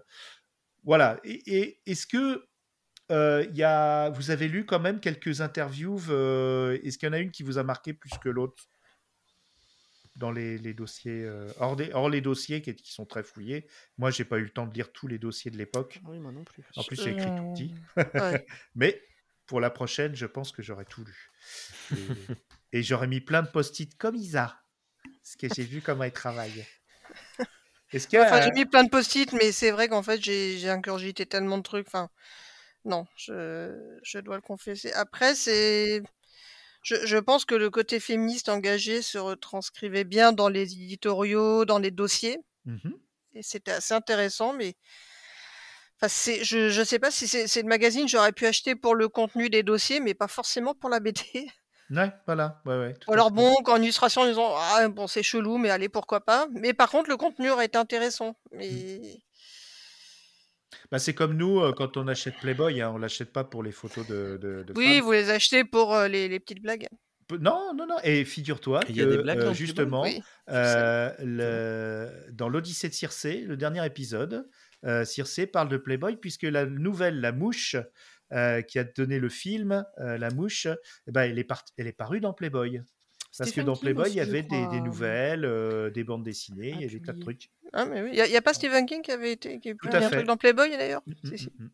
voilà. 0.84 1.18
Et, 1.24 1.42
et 1.58 1.80
est-ce 1.86 2.06
que 2.06 2.44
euh, 3.10 3.44
y 3.52 3.62
a, 3.62 4.10
vous 4.10 4.30
avez 4.30 4.48
lu 4.48 4.64
quand 4.64 4.80
même 4.80 5.00
quelques 5.00 5.40
interviews 5.40 5.98
Est-ce 5.98 6.96
qu'il 6.98 7.06
y 7.08 7.10
en 7.10 7.12
a 7.12 7.18
une 7.18 7.30
qui 7.30 7.42
vous 7.42 7.58
a 7.58 7.62
marqué 7.62 7.92
plus 7.92 8.12
que 8.22 8.28
l'autre? 8.28 8.64
Dans 10.16 10.30
les, 10.30 10.58
les 10.58 10.74
dossiers 10.74 11.24
euh, 11.24 11.46
hors, 11.58 11.76
des- 11.76 11.92
hors 11.92 12.10
les 12.10 12.20
dossiers 12.20 12.60
qui, 12.62 12.74
qui 12.74 12.92
sont 12.92 13.06
très 13.06 13.22
fouillés 13.22 13.66
Moi, 13.98 14.10
j'ai 14.10 14.24
pas 14.24 14.38
eu 14.38 14.42
le 14.42 14.50
temps 14.50 14.66
de 14.66 14.74
lire 14.74 14.92
tous 14.92 15.06
les 15.08 15.18
dossiers 15.18 15.50
de 15.50 15.56
l'époque. 15.56 16.00
Oui, 16.06 16.18
moi 16.18 16.32
non 16.32 16.44
plus. 16.44 16.62
En 16.76 16.84
plus, 16.84 16.96
c'est 16.96 17.10
écrit 17.10 17.30
tout 17.30 17.44
Euh, 17.44 17.52
petit. 17.54 17.74
ouais. 18.14 18.46
Mais 18.74 19.02
pour 19.46 19.60
la 19.60 19.70
prochaine, 19.70 20.14
je 20.14 20.26
pense 20.26 20.52
que 20.52 20.62
j'aurais 20.62 20.84
tout 20.84 21.04
lu. 21.04 21.30
Et, 22.72 22.78
et 22.78 22.82
j'aurais 22.82 23.08
mis 23.08 23.20
plein 23.20 23.42
de 23.42 23.48
post-it 23.48 23.96
comme 23.96 24.16
Isa. 24.16 24.58
Parce 25.22 25.36
que 25.36 25.48
j'ai 25.54 25.64
vu 25.64 25.80
comment 25.82 26.04
elle 26.04 26.12
travaille. 26.12 26.64
Est-ce 27.92 28.08
que. 28.08 28.16
Enfin, 28.16 28.38
euh, 28.38 28.42
j'ai 28.42 28.50
mis 28.52 28.64
plein 28.64 28.84
de 28.84 28.90
post-it, 28.90 29.32
mais 29.32 29.52
c'est 29.52 29.70
vrai 29.70 29.88
qu'en 29.88 30.02
fait, 30.02 30.22
j'ai 30.22 30.58
j'ai 30.58 30.68
ingurgité 30.70 31.26
tellement 31.26 31.58
de 31.58 31.62
trucs. 31.62 31.86
Enfin, 31.88 32.08
non, 32.84 33.06
je, 33.16 33.72
je 34.04 34.18
dois 34.18 34.36
le 34.36 34.42
confesser. 34.42 34.92
Après, 34.92 35.34
c'est. 35.34 36.02
Je, 36.82 36.96
je 37.06 37.16
pense 37.16 37.44
que 37.44 37.54
le 37.54 37.70
côté 37.70 38.00
féministe 38.00 38.48
engagé 38.48 39.02
se 39.02 39.18
retranscrivait 39.18 40.04
bien 40.04 40.32
dans 40.32 40.48
les 40.48 40.72
éditoriaux, 40.74 41.64
dans 41.64 41.78
les 41.78 41.90
dossiers. 41.90 42.38
mhm. 42.66 42.94
Et 43.34 43.42
c'était 43.42 43.72
assez 43.72 43.94
intéressant, 43.94 44.52
mais. 44.52 44.74
Enfin, 45.96 46.08
c'est, 46.08 46.44
je, 46.44 46.68
je 46.68 46.82
sais 46.82 46.98
pas 46.98 47.10
si 47.10 47.28
c'est 47.28 47.46
c'est 47.46 47.62
le 47.62 47.68
magazine, 47.68 48.08
j'aurais 48.08 48.32
pu 48.32 48.46
acheter 48.46 48.74
pour 48.74 48.94
le 48.94 49.08
contenu 49.08 49.48
des 49.48 49.62
dossiers, 49.62 50.00
mais 50.00 50.14
pas 50.14 50.28
forcément 50.28 50.74
pour 50.74 50.90
la 50.90 51.00
BD. 51.00 51.22
Ouais, 51.90 52.10
voilà. 52.26 52.62
Ouais, 52.64 52.78
ouais, 52.78 52.94
Ou 53.06 53.12
alors 53.12 53.30
bon, 53.30 53.54
qu'en 53.64 53.76
illustration, 53.76 54.26
ils 54.26 54.38
ont 54.38 54.54
ah 54.56 54.88
bon 54.88 55.06
c'est 55.06 55.22
chelou, 55.22 55.58
mais 55.58 55.68
allez 55.68 55.90
pourquoi 55.90 56.24
pas. 56.24 56.46
Mais 56.52 56.72
par 56.72 56.90
contre, 56.90 57.10
le 57.10 57.18
contenu 57.18 57.50
aurait 57.50 57.66
été 57.66 57.76
intéressant. 57.76 58.34
Mais 58.50 59.20
Bah, 60.90 60.98
c'est 60.98 61.14
comme 61.14 61.36
nous, 61.36 61.60
euh, 61.60 61.72
quand 61.72 61.96
on 61.96 62.08
achète 62.08 62.34
Playboy, 62.40 62.80
hein, 62.80 62.90
on 62.94 62.98
l'achète 62.98 63.32
pas 63.32 63.44
pour 63.44 63.62
les 63.62 63.72
photos 63.72 64.06
de, 64.06 64.38
de, 64.40 64.62
de 64.62 64.72
oui, 64.76 64.96
femmes. 64.96 65.04
vous 65.04 65.12
les 65.12 65.30
achetez 65.30 65.64
pour 65.64 65.94
euh, 65.94 66.08
les, 66.08 66.28
les 66.28 66.40
petites 66.40 66.62
blagues. 66.62 66.86
Non, 67.40 67.72
non, 67.74 67.86
non. 67.86 67.96
Et 68.04 68.24
figure-toi 68.24 68.80
Il 68.88 68.94
que, 68.94 69.00
y 69.00 69.02
a 69.02 69.06
des 69.06 69.18
blagues 69.18 69.38
euh, 69.38 69.44
dans 69.46 69.54
justement, 69.54 70.02
Oui. 70.02 70.20
euh, 70.50 71.10
le- 71.20 72.30
dans 72.32 72.48
l'Odyssée 72.48 72.88
de 72.88 72.94
Circé, 72.94 73.40
le 73.40 73.56
dernier 73.56 73.84
épisode, 73.86 74.48
euh, 74.84 75.04
Circé 75.04 75.46
parle 75.46 75.68
de 75.68 75.76
Playboy, 75.78 76.16
puisque 76.16 76.42
la 76.42 76.66
nouvelle 76.66 77.20
La 77.20 77.32
Mouche, 77.32 77.76
euh, 78.32 78.60
qui 78.62 78.78
a 78.78 78.84
donné 78.84 79.18
le 79.18 79.28
film, 79.28 79.84
euh, 79.98 80.18
La 80.18 80.30
Mouche, 80.30 80.66
eh 81.06 81.10
ben, 81.12 81.22
elle, 81.22 81.38
est 81.38 81.44
part- 81.44 81.64
elle 81.78 81.86
est 81.86 81.92
parue 81.96 82.20
dans 82.20 82.32
Playboy. 82.34 82.82
Parce 83.38 83.52
que 83.52 83.60
dans 83.62 83.72
King 83.74 83.80
Playboy, 83.82 84.10
il 84.10 84.14
y 84.16 84.20
avait 84.20 84.42
des, 84.42 84.48
des 84.48 84.66
crois. 84.66 84.80
nouvelles, 84.80 85.44
euh, 85.44 85.90
des 85.90 86.04
bandes 86.04 86.22
dessinées, 86.22 86.72
Ah, 86.74 86.76
il 86.76 86.82
y 86.82 86.84
avait 86.84 86.98
des 86.98 87.02
tas 87.02 87.12
de 87.12 87.20
trucs. 87.20 87.50
Ah, 87.72 87.84
mais 87.86 88.02
oui. 88.02 88.10
Il 88.12 88.22
n'y 88.30 88.36
a, 88.36 88.42
pas 88.42 88.52
Stephen 88.52 88.84
King 88.86 89.00
qui 89.02 89.10
avait 89.10 89.32
été 89.32 89.58
qui 89.58 89.70
a 89.70 89.74
Tout 89.74 89.88
un 89.92 90.10
truc 90.10 90.26
dans 90.26 90.36
Playboy 90.36 90.70
d'ailleurs? 90.70 91.02
Mm, 91.06 91.12
Si, 91.24 91.32
mm, 91.32 91.36
si. 91.38 91.46
mm, 91.58 91.64
mm. 91.64 91.70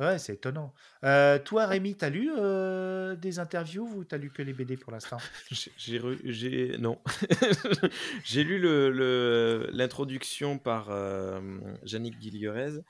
Ouais, 0.00 0.18
c'est 0.18 0.34
étonnant. 0.34 0.74
Euh, 1.04 1.38
toi, 1.38 1.66
Rémi, 1.66 1.94
t'as 1.94 2.10
lu 2.10 2.28
euh, 2.36 3.14
des 3.14 3.38
interviews 3.38 3.88
ou 3.94 4.04
t'as 4.04 4.16
lu 4.16 4.30
que 4.30 4.42
les 4.42 4.52
BD 4.52 4.76
pour 4.76 4.90
l'instant? 4.90 5.18
J'ai- 5.78 6.76
non. 6.78 6.98
J'ai 8.24 8.42
lu 8.42 8.58
le- 8.58 8.90
le- 8.90 9.68
l'introduction 9.72 10.58
par 10.58 10.88
euh, 10.90 11.40
Yannick 11.84 12.18
Guillerez 12.18 12.80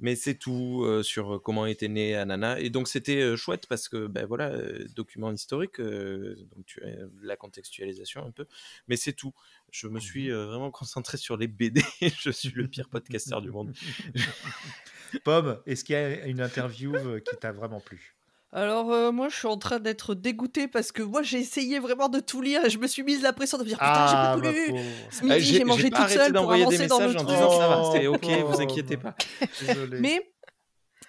mais 0.00 0.16
c'est 0.16 0.34
tout 0.34 0.84
sur 1.04 1.40
comment 1.44 1.64
était 1.64 1.86
née 1.86 2.16
Anana. 2.16 2.58
Et 2.58 2.70
donc 2.70 2.88
c'était 2.88 3.36
chouette 3.36 3.66
parce 3.68 3.88
que 3.88 4.08
ben 4.08 4.26
voilà 4.26 4.50
document 4.96 5.30
historique 5.30 5.80
donc 5.80 6.66
tu 6.66 6.82
as 6.82 6.88
la 7.22 7.36
contextualisation 7.36 8.24
un 8.26 8.32
peu 8.32 8.46
mais 8.88 8.96
c'est 8.96 9.12
tout 9.12 9.32
je 9.70 9.88
me 9.88 10.00
suis 10.00 10.30
euh, 10.30 10.46
vraiment 10.46 10.70
concentré 10.70 11.16
sur 11.18 11.36
les 11.36 11.48
BD 11.48 11.82
je 12.20 12.30
suis 12.30 12.50
le 12.50 12.66
pire 12.68 12.88
podcasteur 12.88 13.42
du 13.42 13.50
monde 13.50 13.72
Pomme, 15.24 15.60
est-ce 15.66 15.84
qu'il 15.84 15.94
y 15.94 15.98
a 15.98 16.26
une 16.26 16.40
interview 16.40 16.94
euh, 16.94 17.20
qui 17.20 17.36
t'a 17.36 17.52
vraiment 17.52 17.80
plu? 17.80 18.14
Alors, 18.52 18.92
euh, 18.92 19.12
moi, 19.12 19.28
je 19.28 19.36
suis 19.36 19.46
en 19.48 19.56
train 19.58 19.78
d'être 19.80 20.14
dégoûtée 20.14 20.66
parce 20.68 20.90
que 20.92 21.02
moi, 21.02 21.22
j'ai 21.22 21.38
essayé 21.38 21.78
vraiment 21.78 22.08
de 22.08 22.20
tout 22.20 22.40
lire 22.40 22.64
et 22.64 22.70
je 22.70 22.78
me 22.78 22.86
suis 22.86 23.02
mise 23.02 23.22
la 23.22 23.32
pression 23.32 23.58
de 23.58 23.62
me 23.64 23.68
dire 23.68 23.78
Putain, 23.78 24.06
j'ai 24.06 24.14
pas 24.14 24.34
tout 24.36 24.42
ma 24.42 24.52
lu. 24.52 24.80
Ce 25.10 25.22
midi, 25.24 25.34
Euh, 25.34 25.38
j'ai 25.40 25.64
mangé 25.64 25.90
toute 25.90 25.94
arrêté 25.98 26.14
seule 26.18 26.32
pour 26.32 26.42
d'envoyer 26.42 26.66
des 26.66 26.80
avancer 26.82 26.86
dans 26.88 26.98
le 27.00 27.06
messages 27.08 27.22
en 27.22 27.24
truc. 27.24 27.36
disant 27.36 27.50
ça 27.50 27.68
va 27.68 27.82
Oh, 27.82 27.90
c'est 27.94 28.06
ok 28.06 28.24
vous 28.24 28.40
pauvre. 28.46 28.60
inquiétez 28.60 28.96
pas 28.96 29.14
Désolé. 29.60 30.00
Mais, 30.00 30.32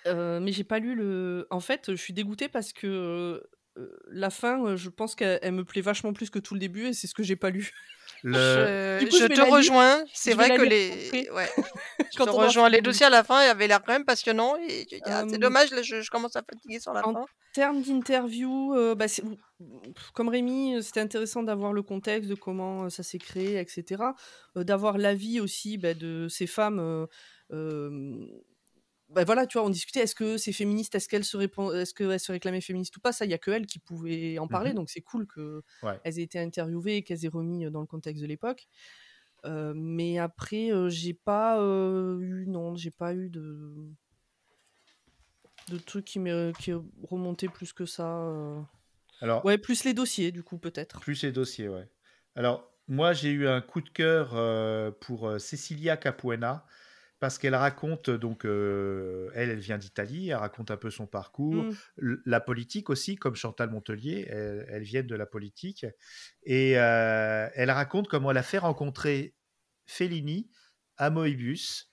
euh, 0.08 0.40
mais 0.40 0.52
j'ai 0.52 0.64
pas 0.64 0.80
lu 0.80 0.94
le. 0.96 1.48
En 1.50 1.60
fait, 1.60 1.92
je 1.92 1.96
suis 2.02 2.14
dégoûtée 2.14 2.50
parce 2.50 2.74
que 2.74 2.88
euh, 3.78 3.90
la 4.10 4.30
fin, 4.30 4.76
je 4.76 4.90
pense 4.90 5.16
qu'elle 5.16 5.40
elle 5.42 5.54
me 5.54 5.64
plaît 5.64 5.82
vachement 5.82 6.14
plus 6.14 6.30
que 6.30 6.40
tout 6.40 6.54
le 6.54 6.60
début 6.60 6.88
et 6.88 6.94
c'est 6.94 7.08
ce 7.08 7.14
que 7.14 7.24
j'ai 7.24 7.36
pas 7.36 7.50
lu. 7.50 7.72
Le... 8.24 8.98
Je, 9.00 9.00
Du 9.00 9.10
coup, 9.10 9.18
je 9.18 9.24
je 9.24 9.28
vais 9.28 9.36
te 9.36 9.42
rejoins. 9.42 10.04
C'est 10.14 10.34
vrai 10.34 10.56
que 10.58 10.62
les. 10.64 11.30
Ouais. 11.32 11.50
Je 12.12 12.18
Quand 12.18 12.26
te 12.26 12.32
rejoins. 12.32 12.70
Les 12.70 12.82
dossiers 12.82 13.06
à 13.08 13.10
la 13.10 13.24
fin 13.24 13.38
avaient 13.38 13.68
l'air 13.68 13.82
quand 13.84 13.92
même 13.94 14.06
passionnants. 14.06 14.56
Et 14.68 14.88
ah, 15.06 15.24
c'est 15.28 15.36
Euh, 15.36 15.38
dommage, 15.38 15.72
là, 15.72 15.82
je, 15.82 16.02
je 16.02 16.10
commence 16.10 16.36
à 16.36 16.42
fatiguer 16.42 16.80
sur 16.80 16.94
la 16.94 17.06
en 17.08 17.14
fin. 17.14 17.26
termes 17.54 17.82
d'interview, 17.82 18.74
euh, 18.76 18.96
bah, 18.96 19.06
comme 20.14 20.30
Rémi, 20.30 20.76
euh, 20.76 20.82
c'était 20.82 21.00
intéressant 21.02 21.44
d'avoir 21.44 21.74
le 21.74 21.82
contexte 21.84 22.30
de 22.30 22.36
comment 22.36 22.86
euh, 22.86 22.90
ça 22.90 23.04
s'est 23.04 23.18
créé, 23.18 23.60
etc. 23.60 24.04
Euh, 24.58 24.64
d'avoir 24.64 24.98
l'avis 24.98 25.40
aussi 25.40 25.78
bah, 25.78 25.94
de 25.94 26.28
ces 26.30 26.48
femmes. 26.48 26.80
euh, 26.80 27.06
euh, 27.52 28.26
bah, 29.10 29.24
voilà, 29.24 29.48
tu 29.48 29.58
vois, 29.58 29.66
on 29.68 29.70
discutait 29.70 30.02
est-ce 30.02 30.16
que 30.16 30.38
c'est 30.38 30.52
féministe, 30.54 30.96
est-ce 30.96 31.08
qu'elles 31.08 31.24
se, 31.26 31.38
est-ce 31.38 32.18
se 32.20 32.32
réclamaient 32.32 32.62
féministes 32.62 32.98
ou 32.98 33.00
pas? 33.00 33.12
Ça, 33.14 33.26
il 33.26 33.32
y 33.32 33.34
a 33.34 33.38
que 33.38 33.52
elles 33.52 33.66
qui 33.68 33.80
pouvaient 33.80 34.38
en 34.40 34.48
parler, 34.50 34.74
Mhm. 34.74 34.76
donc 34.76 34.90
c'est 34.90 35.02
cool 35.02 35.28
qu'elles 35.28 35.62
Ouais. 35.82 36.02
aient 36.06 36.22
été 36.24 36.40
interviewées 36.40 36.98
et 36.98 37.04
qu'elles 37.04 37.26
aient 37.26 37.30
remis 37.30 37.70
dans 37.72 37.82
le 37.82 37.88
contexte 37.88 38.22
de 38.22 38.28
l'époque. 38.28 38.68
Euh, 39.46 39.74
mais 39.76 40.18
après, 40.20 40.72
euh, 40.72 40.90
j'ai 40.90 41.14
pas 41.14 41.62
euh, 41.62 42.20
eu, 42.20 42.48
non, 42.48 42.76
j'ai 42.76 42.92
pas 42.92 43.14
eu 43.16 43.30
de 43.30 43.92
de 45.70 45.78
trucs 45.78 46.06
qui 46.06 46.20
m'est 46.20 46.56
qui 46.58 46.72
est 46.72 46.78
remonté 47.04 47.50
plus 47.50 47.74
que 47.74 47.86
ça. 47.86 48.68
Alors, 49.20 49.44
Ouais, 49.44 49.58
plus 49.58 49.84
les 49.84 49.96
dossiers, 49.96 50.32
du 50.32 50.44
coup, 50.44 50.60
peut-être. 50.60 51.00
plus 51.00 51.24
les 51.24 51.32
dossiers, 51.32 51.70
ouais. 51.70 51.90
Alors, 52.36 52.72
moi, 52.88 53.14
j'ai 53.14 53.32
eu 53.32 53.48
un 53.48 53.62
coup 53.62 53.82
de 53.82 53.90
cœur 53.90 54.30
pour 55.00 55.40
Cecilia 55.40 55.98
Capuena 55.98 56.66
parce 57.20 57.38
qu'elle 57.40 57.56
raconte, 57.56 58.10
donc, 58.10 58.46
euh, 58.46 59.30
elle, 59.34 59.50
elle 59.50 59.60
vient 59.60 59.78
d'Italie, 59.78 60.30
elle 60.30 60.36
raconte 60.36 60.70
un 60.72 60.78
peu 60.78 60.90
son 60.92 61.08
parcours, 61.08 61.64
Mm. 61.64 61.72
l- 62.04 62.18
la 62.26 62.40
politique 62.40 62.90
aussi, 62.90 63.16
comme 63.16 63.36
Chantal 63.36 63.70
Montelier, 63.72 64.28
elles, 64.30 64.66
elles 64.70 64.84
viennent 64.84 65.08
de 65.08 65.16
la 65.16 65.26
politique. 65.26 65.86
Et 66.44 66.78
euh, 66.78 67.50
elle 67.56 67.72
raconte 67.72 68.08
comment 68.08 68.32
elle 68.32 68.38
a 68.38 68.44
fait 68.44 68.60
rencontrer 68.60 69.34
Fellini 69.86 70.50
à 70.98 71.10
Moebius. 71.10 71.92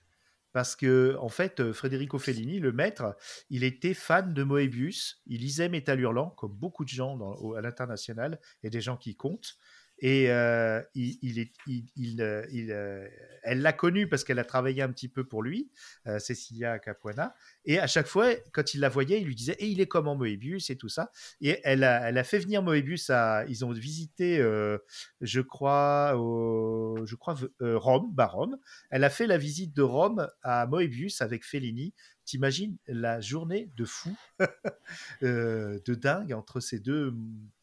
Parce 0.51 0.77
que, 0.77 1.17
en 1.19 1.27
fait, 1.27 1.59
euh, 1.59 1.73
Federico 1.73 2.17
Fellini, 2.17 2.59
le 2.59 2.71
maître, 2.71 3.17
il 3.49 3.65
était 3.65 3.93
fan 3.93 4.33
de 4.33 4.41
Moebius. 4.43 5.21
Il 5.25 5.41
lisait 5.41 5.67
Métal 5.67 5.99
Hurlant, 5.99 6.29
comme 6.29 6.53
beaucoup 6.53 6.85
de 6.85 6.89
gens 6.89 7.17
dans- 7.17 7.35
au- 7.35 7.55
à 7.55 7.61
l'international 7.61 8.39
et 8.63 8.69
des 8.69 8.79
gens 8.79 8.95
qui 8.95 9.17
comptent. 9.17 9.57
Et 9.99 10.29
euh, 10.29 10.81
euh, 10.97 13.07
elle 13.43 13.61
l'a 13.61 13.73
connu 13.73 14.09
parce 14.09 14.23
qu'elle 14.23 14.39
a 14.39 14.43
travaillé 14.43 14.81
un 14.81 14.89
petit 14.89 15.07
peu 15.07 15.23
pour 15.23 15.41
lui, 15.41 15.69
euh, 16.07 16.19
Cecilia 16.19 16.79
Capuana. 16.79 17.33
Et 17.63 17.79
à 17.79 17.87
chaque 17.87 18.07
fois, 18.07 18.33
quand 18.51 18.73
il 18.73 18.81
la 18.81 18.89
voyait, 18.89 19.21
il 19.21 19.27
lui 19.27 19.35
disait 19.35 19.55
Et 19.59 19.67
il 19.67 19.79
est 19.79 19.87
comment 19.87 20.15
Moebius 20.15 20.69
et 20.69 20.75
tout 20.75 20.89
ça? 20.89 21.11
Et 21.39 21.59
elle 21.63 21.83
a, 21.83 22.23
fait 22.23 22.39
venir 22.39 22.61
Moebius 22.61 23.09
à. 23.09 23.45
Ils 23.47 23.63
ont 23.63 23.71
visité, 23.71 24.39
euh, 24.39 24.77
je 25.21 25.41
crois, 25.41 26.11
je 26.13 27.15
crois 27.15 27.35
Rome, 27.61 28.11
bah 28.13 28.27
Rome. 28.27 28.57
Elle 28.89 29.03
a 29.03 29.09
fait 29.09 29.27
la 29.27 29.37
visite 29.37 29.73
de 29.73 29.81
Rome 29.81 30.27
à 30.43 30.67
Moebius 30.67 31.21
avec 31.21 31.45
Fellini. 31.45 31.93
T'imagines 32.25 32.77
la 32.87 33.21
journée 33.21 33.69
de 33.77 33.85
fou, 33.85 34.15
euh, 35.23 35.79
de 35.85 35.95
dingue 35.95 36.33
entre 36.33 36.59
ces 36.59 36.79
deux 36.79 37.13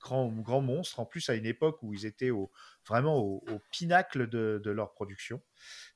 grands, 0.00 0.28
grands 0.28 0.60
monstres, 0.60 1.00
en 1.00 1.04
plus 1.04 1.28
à 1.28 1.34
une 1.34 1.46
époque 1.46 1.82
où 1.82 1.92
ils 1.92 2.06
étaient 2.06 2.30
au, 2.30 2.50
vraiment 2.86 3.18
au, 3.18 3.42
au 3.50 3.60
pinacle 3.72 4.28
de, 4.28 4.60
de, 4.62 4.70
leur 4.70 4.92
production. 4.92 5.42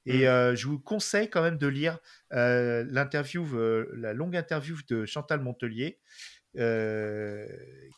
Et 0.05 0.25
Mm. 0.25 0.29
euh, 0.29 0.57
je 0.57 0.67
vous 0.67 0.79
conseille 0.79 1.31
quand 1.31 1.43
même 1.43 1.59
de 1.59 1.67
lire 1.67 1.99
euh, 2.33 2.85
l'interview, 2.91 3.47
la 3.95 4.13
longue 4.13 4.37
interview 4.37 4.77
de 4.89 5.07
Chantal 5.07 5.41
Montelier, 5.41 6.01
euh, 6.59 7.47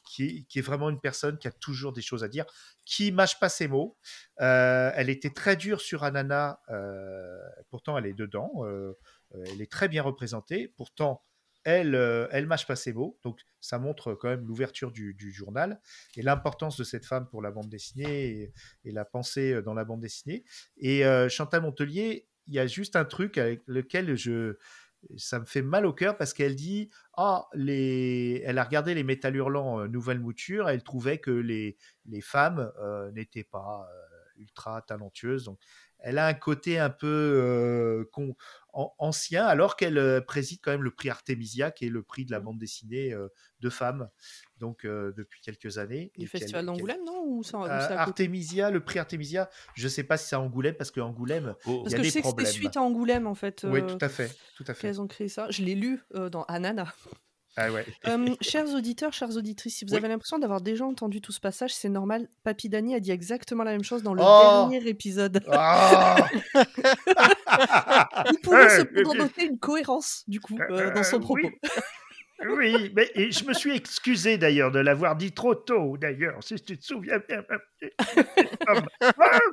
qui, 0.05 0.25
est, 0.25 0.43
qui, 0.49 0.59
est, 0.59 0.63
vraiment 0.63 0.91
une 0.91 1.01
personne 1.01 1.39
qui 1.39 1.47
a 1.47 1.53
toujours 1.53 1.93
des 1.93 2.03
choses 2.03 2.25
à 2.25 2.29
dire, 2.29 2.45
qui 2.85 3.13
mâche 3.13 3.39
pas 3.39 3.49
ses 3.49 3.69
mots. 3.69 3.97
Euh, 4.41 4.91
elle 4.97 5.11
était 5.11 5.31
très 5.31 5.55
dure 5.55 5.81
sur 5.81 6.03
Anana, 6.03 6.61
euh, 6.71 7.39
pourtant 7.71 7.97
elle 7.97 8.07
est 8.07 8.15
dedans, 8.15 8.51
elle 9.35 9.61
est 9.61 9.71
très 9.71 9.89
bien 9.89 10.03
représentée, 10.03 10.69
pourtant 10.77 11.23
elle, 11.65 11.95
euh, 11.95 12.29
elle 12.31 12.47
mâche 12.47 12.67
pas 12.67 12.77
ses 12.77 12.93
mots, 12.93 13.19
donc 13.23 13.41
ça 13.61 13.79
montre 13.79 14.15
quand 14.15 14.29
même 14.29 14.47
l'ouverture 14.47 14.91
du, 14.91 15.33
journal 15.33 15.81
et 16.17 16.23
l'importance 16.23 16.77
de 16.77 16.85
cette 16.85 17.05
femme 17.05 17.29
pour 17.29 17.43
la 17.43 17.51
bande 17.51 17.69
dessinée 17.69 18.53
et, 18.85 18.93
la 18.93 19.05
pensée 19.05 19.61
dans 19.63 19.75
la 19.75 19.85
bande 19.85 20.01
dessinée. 20.01 20.45
Et 20.79 21.05
euh, 21.05 21.29
Chantal 21.29 21.63
Montelier, 21.63 22.29
il 22.47 22.55
y 22.55 22.59
a 22.59 22.67
juste 22.67 22.97
un 22.97 23.05
truc 23.05 23.37
avec 23.37 23.61
lequel 23.67 24.17
je, 24.17 24.57
ça 25.17 25.39
me 25.39 25.45
fait 25.45 25.63
mal 25.63 25.87
au 25.87 25.93
cœur 25.93 26.17
parce 26.17 26.35
qu'elle 26.35 26.57
dit 26.57 26.91
ah 27.17 27.49
les 27.55 28.43
elle 28.45 28.59
a 28.59 28.65
regardé 28.65 28.95
les 28.95 29.05
métal 29.05 29.37
hurlants 29.37 29.81
euh, 29.81 29.89
nouvelle 29.89 30.21
mouture. 30.21 30.69
Elle 30.69 30.83
trouvait 30.83 31.19
que 31.19 31.31
les 31.31 31.77
les 32.07 32.21
femmes 32.21 32.73
euh, 32.81 33.11
n'étaient 33.13 33.45
pas 33.45 33.89
euh, 33.91 34.41
ultra 34.41 34.83
talentueuses 34.83 35.45
donc 35.45 35.59
elle 36.01 36.19
a 36.19 36.27
un 36.27 36.35
côté 36.35 36.79
un 36.79 36.91
peu 36.91 37.07
euh, 37.07 38.05
con, 38.13 38.35
en, 38.73 38.95
ancien 38.99 39.47
alors 39.47 39.77
qu'elle 39.77 39.99
euh, 39.99 40.21
préside 40.21 40.61
quand 40.63 40.71
même 40.71 40.83
le 40.83 40.91
prix 40.91 41.11
Artemisia 41.11 41.71
qui 41.71 41.87
est 41.87 41.91
le 41.91 42.03
prix 42.03 42.25
de 42.25 42.31
la 42.31 42.41
bande 42.41 42.59
dessinée 42.59 43.13
euh, 43.13 43.29
de 43.61 43.71
femmes 43.71 44.09
donc 44.59 44.85
euh, 44.85 45.13
depuis 45.17 45.41
quelques 45.41 45.79
années 45.79 46.13
du 46.17 46.27
festival 46.27 46.67
d'Angoulême 46.67 47.05
non 47.05 47.25
ou 47.27 47.43
ça, 47.43 47.59
ou 47.59 47.65
Artemisia 47.65 48.71
le 48.71 48.81
prix 48.81 48.99
Artemisia 48.99 49.51
je 49.75 49.89
sais 49.89 50.05
pas 50.05 50.17
si 50.17 50.29
c'est 50.29 50.37
à 50.37 50.41
Angoulême 50.41 50.75
parce 50.75 50.91
que 50.91 51.01
Angoulême 51.01 51.55
oh. 51.67 51.83
parce 51.83 51.95
que 51.95 52.03
je 52.03 52.11
sais 52.11 52.23
que 52.23 52.29
c'était 52.29 52.45
suite 52.47 52.77
à 52.77 52.83
Angoulême 52.83 53.27
en 53.27 53.35
fait 53.35 53.67
oui 53.69 53.85
tout 53.87 53.99
à 54.01 54.09
fait 54.09 54.35
tout 54.57 54.65
à 54.67 54.75
fait. 54.75 54.83
qu'elles 54.83 55.01
ont 55.01 55.07
créé 55.07 55.29
ça. 55.29 55.47
Je 55.51 55.63
l'ai 55.63 55.75
lu 55.75 56.01
euh, 56.15 56.29
dans 56.29 56.43
Anana 56.45 56.93
ah 57.57 57.73
ouais. 57.73 57.85
euh, 58.07 58.35
chers 58.41 58.73
auditeurs, 58.75 59.13
chères 59.13 59.37
auditrices, 59.37 59.79
si 59.79 59.85
vous 59.85 59.93
oui. 59.93 59.99
avez 59.99 60.09
l'impression 60.09 60.39
d'avoir 60.39 60.61
déjà 60.61 60.85
entendu 60.85 61.21
tout 61.21 61.33
ce 61.33 61.41
passage, 61.41 61.75
c'est 61.75 61.89
normal. 61.89 62.29
Papy 62.45 62.69
Dani 62.69 62.95
a 62.95 63.01
dit 63.01 63.11
exactement 63.11 63.65
la 63.65 63.73
même 63.73 63.83
chose 63.83 64.03
dans 64.03 64.15
le 64.15 64.23
oh 64.23 64.69
dernier 64.69 64.87
épisode. 64.89 65.43
Oh 65.47 65.53
vous 68.27 68.39
pouvez 68.43 68.69
cependant 68.69 69.15
noter 69.15 69.47
une 69.47 69.59
cohérence, 69.59 70.25
du 70.29 70.41
coup, 70.41 70.59
euh, 70.71 70.93
dans 70.93 71.03
son 71.03 71.21
propos. 71.21 71.41
Oui. 71.43 71.51
Oui, 72.47 72.93
mais 72.95 73.11
et 73.15 73.33
je 73.33 73.45
me 73.45 73.53
suis 73.53 73.75
excusé 73.75 74.39
d'ailleurs 74.39 74.71
de 74.71 74.79
l'avoir 74.79 75.17
dit 75.17 75.33
trop 75.33 75.57
tôt, 75.57 75.97
d'ailleurs, 75.97 76.43
si 76.43 76.55
tu 76.57 76.79
te 76.79 76.85
souviens 76.85 77.19
bien. 77.29 77.43
ah, 77.99 78.75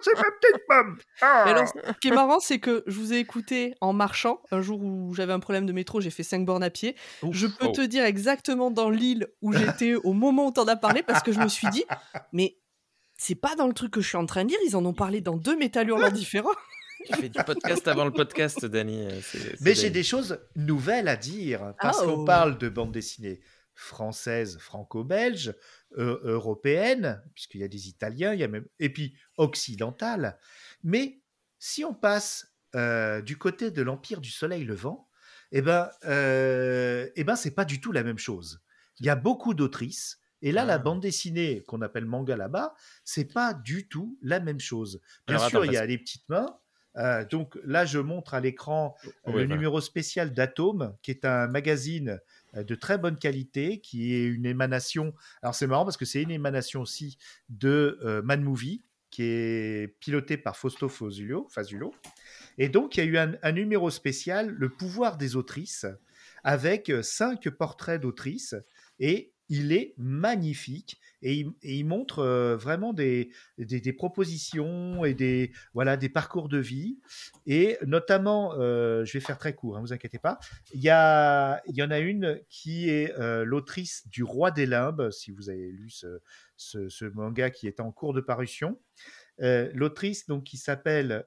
c'est 0.01 0.15
ma 0.15 0.23
petite 0.23 0.67
pomme. 0.67 0.97
Ah. 1.21 1.43
Alors, 1.47 1.67
ce 1.67 1.99
qui 1.99 2.09
est 2.09 2.15
marrant, 2.15 2.39
c'est 2.39 2.59
que 2.59 2.83
je 2.85 2.99
vous 2.99 3.13
ai 3.13 3.17
écouté 3.17 3.73
en 3.81 3.91
marchant. 3.91 4.41
Un 4.51 4.61
jour 4.61 4.83
où 4.83 5.13
j'avais 5.15 5.33
un 5.33 5.39
problème 5.39 5.65
de 5.65 5.73
métro, 5.73 5.99
j'ai 5.99 6.11
fait 6.11 6.23
5 6.23 6.45
bornes 6.45 6.63
à 6.63 6.69
pied. 6.69 6.95
Ouf, 7.23 7.35
je 7.35 7.47
peux 7.47 7.67
oh. 7.67 7.71
te 7.71 7.81
dire 7.81 8.05
exactement 8.05 8.69
dans 8.69 8.91
l'île 8.91 9.27
où 9.41 9.51
j'étais 9.51 9.95
au 9.95 10.13
moment 10.13 10.47
où 10.47 10.53
tu 10.53 10.59
en 10.59 10.67
as 10.67 10.75
parlé, 10.75 11.01
parce 11.01 11.23
que 11.23 11.31
je 11.31 11.39
me 11.39 11.47
suis 11.47 11.67
dit, 11.69 11.85
mais 12.33 12.57
c'est 13.17 13.35
pas 13.35 13.55
dans 13.55 13.67
le 13.67 13.73
truc 13.73 13.91
que 13.91 14.01
je 14.01 14.07
suis 14.07 14.17
en 14.17 14.25
train 14.25 14.43
de 14.43 14.49
dire, 14.49 14.59
ils 14.67 14.75
en 14.75 14.85
ont 14.85 14.93
parlé 14.93 15.21
dans 15.21 15.37
deux 15.37 15.57
métal 15.57 15.87
différents. 16.11 16.53
Tu 17.05 17.13
fais 17.13 17.29
du 17.29 17.43
podcast 17.43 17.87
avant 17.87 18.05
le 18.05 18.11
podcast, 18.11 18.65
Dani. 18.65 19.07
Mais 19.61 19.75
j'ai 19.75 19.89
des 19.89 20.03
choses 20.03 20.39
nouvelles 20.55 21.07
à 21.07 21.15
dire 21.15 21.73
parce 21.81 21.99
oh. 22.01 22.05
qu'on 22.05 22.25
parle 22.25 22.57
de 22.57 22.69
bande 22.69 22.91
dessinée 22.91 23.41
française, 23.75 24.57
franco-belge, 24.57 25.53
euh, 25.97 26.19
européenne, 26.23 27.21
puisqu'il 27.33 27.61
y 27.61 27.63
a 27.63 27.67
des 27.67 27.87
Italiens, 27.87 28.33
il 28.33 28.39
y 28.39 28.43
a 28.43 28.47
même 28.47 28.65
et 28.79 28.91
puis 28.91 29.15
occidentale. 29.37 30.39
Mais 30.83 31.21
si 31.59 31.83
on 31.83 31.93
passe 31.93 32.53
euh, 32.75 33.21
du 33.21 33.37
côté 33.37 33.71
de 33.71 33.81
l'empire 33.81 34.21
du 34.21 34.31
Soleil 34.31 34.63
Levant, 34.63 35.09
eh 35.51 35.61
ben, 35.61 35.89
euh, 36.05 37.09
eh 37.15 37.23
ben, 37.23 37.35
c'est 37.35 37.51
pas 37.51 37.65
du 37.65 37.79
tout 37.79 37.91
la 37.91 38.03
même 38.03 38.17
chose. 38.17 38.61
Il 38.99 39.05
y 39.05 39.09
a 39.09 39.15
beaucoup 39.15 39.53
d'autrices. 39.53 40.19
Et 40.41 40.51
là, 40.51 40.63
ah. 40.63 40.65
la 40.65 40.77
bande 40.77 41.01
dessinée 41.01 41.63
qu'on 41.63 41.81
appelle 41.81 42.05
manga 42.05 42.35
là-bas, 42.35 42.75
c'est 43.03 43.31
pas 43.31 43.53
du 43.53 43.87
tout 43.87 44.17
la 44.21 44.39
même 44.39 44.59
chose. 44.59 45.01
Bien 45.27 45.37
Alors, 45.37 45.49
sûr, 45.49 45.61
attends, 45.61 45.71
il 45.71 45.73
y 45.73 45.77
a 45.77 45.85
les 45.85 45.97
petites 45.97 46.27
mains, 46.29 46.57
euh, 46.97 47.25
donc 47.25 47.57
là, 47.63 47.85
je 47.85 47.99
montre 47.99 48.33
à 48.33 48.39
l'écran 48.39 48.95
Oh, 49.25 49.31
oui, 49.33 49.41
le 49.41 49.47
bah. 49.47 49.55
numéro 49.55 49.81
spécial 49.81 50.33
d'Atome, 50.33 50.95
qui 51.01 51.11
est 51.11 51.25
un 51.25 51.47
magazine 51.47 52.19
euh, 52.55 52.63
de 52.63 52.75
très 52.75 52.97
bonne 52.97 53.17
qualité, 53.17 53.79
qui 53.79 54.13
est 54.13 54.25
une 54.25 54.45
émanation. 54.45 55.13
Alors 55.41 55.55
c'est 55.55 55.67
marrant 55.67 55.83
parce 55.83 55.97
que 55.97 56.05
c'est 56.05 56.21
une 56.21 56.31
émanation 56.31 56.81
aussi 56.81 57.17
de 57.49 57.99
euh, 58.03 58.21
Mad 58.21 58.41
Movie, 58.41 58.83
qui 59.09 59.23
est 59.23 59.95
piloté 59.99 60.37
par 60.37 60.57
Fausto 60.57 60.89
Fazulo. 60.89 61.47
Fazulo. 61.49 61.93
Et 62.57 62.69
donc 62.69 62.97
il 62.97 63.03
y 63.03 63.03
a 63.03 63.05
eu 63.05 63.17
un, 63.17 63.33
un, 63.43 63.51
numéro 63.51 63.89
spécial, 63.89 64.49
Le 64.49 64.69
pouvoir 64.69 65.17
des 65.17 65.35
autrices, 65.35 65.85
avec 66.43 66.91
cinq 67.01 67.49
portraits 67.49 68.01
d'autrices. 68.01 68.55
Et 68.99 69.33
il 69.49 69.73
est 69.73 69.93
magnifique 69.97 70.99
et 71.25 71.43
il, 71.63 71.85
montre 71.85 72.19
euh, 72.19 72.55
vraiment 72.55 72.93
des, 72.93 73.31
propositions 73.97 75.03
et 75.05 75.15
des, 75.15 75.51
voilà, 75.73 75.97
des 75.97 76.07
parcours 76.07 76.49
de 76.49 76.59
vie. 76.59 76.99
Et 77.47 77.79
notamment, 77.83 78.53
euh, 78.53 79.03
je 79.05 79.13
vais 79.13 79.19
faire 79.19 79.39
très 79.39 79.55
court, 79.55 79.73
ne 79.73 79.79
hein, 79.79 79.81
vous 79.81 79.91
inquiétez 79.91 80.19
pas, 80.19 80.37
il 80.71 80.81
y, 80.81 80.89
a, 80.91 81.63
il 81.65 81.75
y 81.75 81.81
en 81.81 81.89
a 81.89 81.97
une 81.97 82.39
qui 82.47 82.91
est 82.91 83.11
euh, 83.19 83.43
l'autrice 83.43 84.07
du 84.07 84.23
Roi 84.23 84.51
des 84.51 84.67
Limbes, 84.67 85.09
si 85.09 85.31
vous 85.31 85.49
avez 85.49 85.71
lu 85.71 85.89
ce, 85.89 87.05
manga 87.15 87.49
qui 87.49 87.65
est 87.67 87.79
en 87.79 87.91
cours 87.91 88.13
de 88.13 88.21
parution. 88.21 88.79
L'autrice 89.39 90.27
donc 90.27 90.43
qui 90.43 90.57
s'appelle 90.57 91.25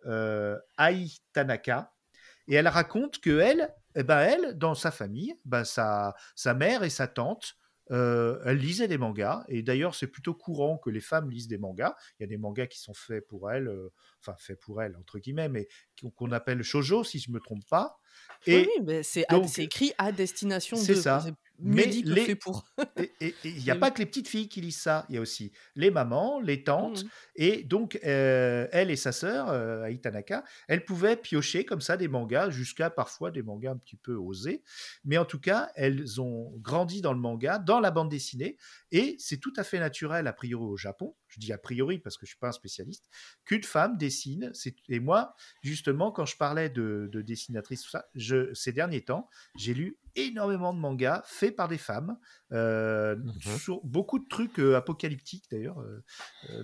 Ai 0.78 1.06
Tanaka 1.32 1.92
et 2.46 2.54
elle 2.54 2.68
raconte 2.68 3.20
que 3.20 3.38
elle, 3.38 3.74
eh 3.96 4.04
ben 4.04 4.20
elle 4.20 4.56
dans 4.56 4.74
sa 4.74 4.90
famille, 4.90 5.34
ben 5.44 5.64
sa, 5.64 6.14
sa 6.34 6.54
mère 6.54 6.84
et 6.84 6.88
sa 6.88 7.08
tante 7.08 7.56
euh, 7.90 8.40
elle 8.44 8.58
lisait 8.58 8.88
des 8.88 8.98
mangas, 8.98 9.44
et 9.48 9.62
d'ailleurs 9.62 9.94
c'est 9.94 10.06
plutôt 10.06 10.34
courant 10.34 10.78
que 10.78 10.90
les 10.90 11.00
femmes 11.00 11.30
lisent 11.30 11.48
des 11.48 11.58
mangas. 11.58 11.94
Il 12.18 12.22
y 12.22 12.24
a 12.24 12.26
des 12.26 12.36
mangas 12.36 12.66
qui 12.66 12.78
sont 12.80 12.94
faits 12.94 13.26
pour 13.26 13.50
elles, 13.50 13.68
euh, 13.68 13.92
enfin 14.20 14.34
faits 14.38 14.60
pour 14.60 14.82
elles 14.82 14.96
entre 14.96 15.18
guillemets, 15.18 15.48
mais 15.48 15.68
qu'on 16.16 16.32
appelle 16.32 16.62
shojo 16.62 17.04
si 17.04 17.18
je 17.18 17.30
me 17.30 17.40
trompe 17.40 17.66
pas. 17.68 17.98
Et 18.46 18.60
oui, 18.60 18.84
mais 18.84 19.02
c'est 19.02 19.26
écrit 19.58 19.92
à 19.98 20.12
destination 20.12 20.76
de. 20.76 20.82
C'est 20.82 20.96
ça. 20.96 21.24
Mais 21.60 21.86
les... 21.86 22.22
fait 22.22 22.34
pour. 22.36 22.68
et 22.96 23.34
il 23.44 23.62
n'y 23.62 23.70
a 23.70 23.76
pas 23.76 23.90
que 23.90 23.98
les 23.98 24.06
petites 24.06 24.28
filles 24.28 24.48
qui 24.48 24.60
lisent 24.60 24.80
ça, 24.80 25.06
il 25.08 25.16
y 25.16 25.18
a 25.18 25.20
aussi 25.20 25.52
les 25.74 25.90
mamans, 25.90 26.40
les 26.40 26.62
tantes, 26.62 27.04
mmh. 27.04 27.08
et 27.36 27.64
donc 27.64 27.98
euh, 28.04 28.68
elle 28.70 28.90
et 28.90 28.96
sa 28.96 29.12
sœur, 29.12 29.48
euh, 29.48 29.84
Aitanaka, 29.84 30.44
elles 30.68 30.84
pouvaient 30.84 31.16
piocher 31.16 31.64
comme 31.64 31.80
ça 31.80 31.96
des 31.96 32.08
mangas, 32.08 32.50
jusqu'à 32.50 32.90
parfois 32.90 33.30
des 33.30 33.42
mangas 33.42 33.72
un 33.72 33.76
petit 33.76 33.96
peu 33.96 34.14
osés, 34.14 34.62
mais 35.04 35.18
en 35.18 35.24
tout 35.24 35.40
cas, 35.40 35.70
elles 35.74 36.20
ont 36.20 36.52
grandi 36.58 37.02
dans 37.02 37.12
le 37.12 37.20
manga, 37.20 37.58
dans 37.58 37.80
la 37.80 37.90
bande 37.90 38.08
dessinée, 38.08 38.56
et 38.92 39.16
c'est 39.18 39.38
tout 39.38 39.52
à 39.56 39.64
fait 39.64 39.80
naturel 39.80 40.26
a 40.26 40.32
priori 40.32 40.64
au 40.64 40.76
Japon, 40.76 41.16
je 41.26 41.40
dis 41.40 41.52
a 41.52 41.58
priori 41.58 41.98
parce 41.98 42.16
que 42.16 42.26
je 42.26 42.30
suis 42.30 42.38
pas 42.38 42.48
un 42.48 42.52
spécialiste, 42.52 43.08
qu'une 43.44 43.64
femme 43.64 43.96
dessine, 43.96 44.52
et 44.88 45.00
moi, 45.00 45.34
justement, 45.62 46.12
quand 46.12 46.26
je 46.26 46.36
parlais 46.36 46.70
de, 46.70 47.08
de 47.12 47.22
dessinatrice, 47.22 47.82
tout 47.82 47.90
ça, 47.90 48.06
je, 48.14 48.52
ces 48.54 48.72
derniers 48.72 49.04
temps, 49.04 49.28
j'ai 49.56 49.74
lu 49.74 49.98
énormément 50.26 50.74
de 50.74 50.78
mangas 50.78 51.22
faits 51.26 51.56
par 51.56 51.68
des 51.68 51.78
femmes, 51.78 52.18
euh, 52.52 53.16
mmh. 53.16 53.40
sur 53.58 53.80
beaucoup 53.84 54.18
de 54.18 54.26
trucs 54.28 54.58
euh, 54.58 54.76
apocalyptiques 54.76 55.44
d'ailleurs, 55.50 55.80
euh, 55.80 56.02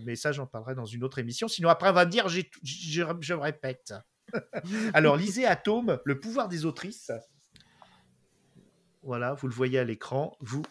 mais 0.04 0.16
ça 0.16 0.32
j'en 0.32 0.46
parlerai 0.46 0.74
dans 0.74 0.84
une 0.84 1.04
autre 1.04 1.18
émission. 1.18 1.48
Sinon 1.48 1.68
après 1.68 1.90
on 1.90 1.92
va 1.92 2.04
me 2.04 2.10
dire, 2.10 2.28
je, 2.28 3.32
répète. 3.32 3.94
Alors 4.94 5.16
lisez 5.16 5.46
Atome, 5.46 6.00
le 6.04 6.18
pouvoir 6.18 6.48
des 6.48 6.64
autrices. 6.64 7.12
Voilà, 9.02 9.34
vous 9.34 9.48
le 9.48 9.54
voyez 9.54 9.78
à 9.78 9.84
l'écran. 9.84 10.34
Vous, 10.40 10.62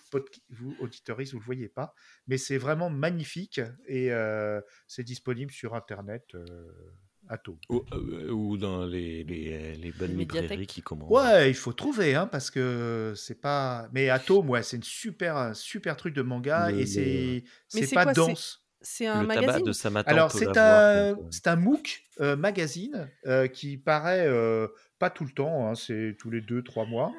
vous 0.49 0.75
auditoristes, 0.79 1.33
vous 1.33 1.39
le 1.39 1.45
voyez 1.45 1.69
pas, 1.69 1.93
mais 2.25 2.39
c'est 2.39 2.57
vraiment 2.57 2.89
magnifique 2.89 3.61
et 3.87 4.09
c'est 4.87 5.03
disponible 5.03 5.51
sur 5.51 5.75
internet. 5.75 6.35
Euh, 7.29 7.33
Atome. 7.33 7.57
Ou, 7.69 7.83
euh, 7.93 8.31
ou, 8.31 8.57
dans 8.57 8.85
les, 8.85 9.23
les, 9.23 9.75
les 9.75 9.91
bonnes 9.91 10.11
les 10.11 10.17
librairies 10.17 10.67
qui 10.67 10.81
commandent. 10.81 11.11
Ouais, 11.11 11.49
il 11.49 11.55
faut 11.55 11.73
trouver, 11.73 12.15
hein, 12.15 12.27
parce 12.27 12.51
que 12.51 13.13
c'est 13.15 13.39
pas. 13.39 13.89
Mais 13.93 14.09
Atome, 14.09 14.49
ouais, 14.49 14.63
c'est 14.63 14.77
une 14.77 14.83
super, 14.83 15.37
un 15.37 15.53
super 15.53 15.97
truc 15.97 16.13
de 16.13 16.21
manga 16.21 16.71
le, 16.71 16.79
et 16.79 16.85
c'est 16.85 17.43
c'est 17.67 17.93
pas 17.93 18.03
quoi, 18.03 18.13
dense. 18.13 18.59
C'est 18.81 19.07
un 19.07 19.21
Le 19.21 19.27
tabac 19.29 19.59
magazine? 19.59 19.65
de 19.65 20.09
Alors, 20.09 20.31
c'est 20.31 20.57
un, 20.57 20.79
euh, 20.81 21.15
c'est 21.31 21.47
un 21.47 21.55
MOOC 21.55 22.03
euh, 22.19 22.35
magazine 22.35 23.09
euh, 23.25 23.47
qui 23.47 23.77
paraît 23.77 24.27
euh, 24.27 24.67
pas 24.99 25.09
tout 25.09 25.23
le 25.23 25.31
temps, 25.31 25.69
hein, 25.69 25.75
c'est 25.75 26.17
tous 26.19 26.29
les 26.29 26.41
deux, 26.41 26.63
trois 26.63 26.85
mois. 26.85 27.13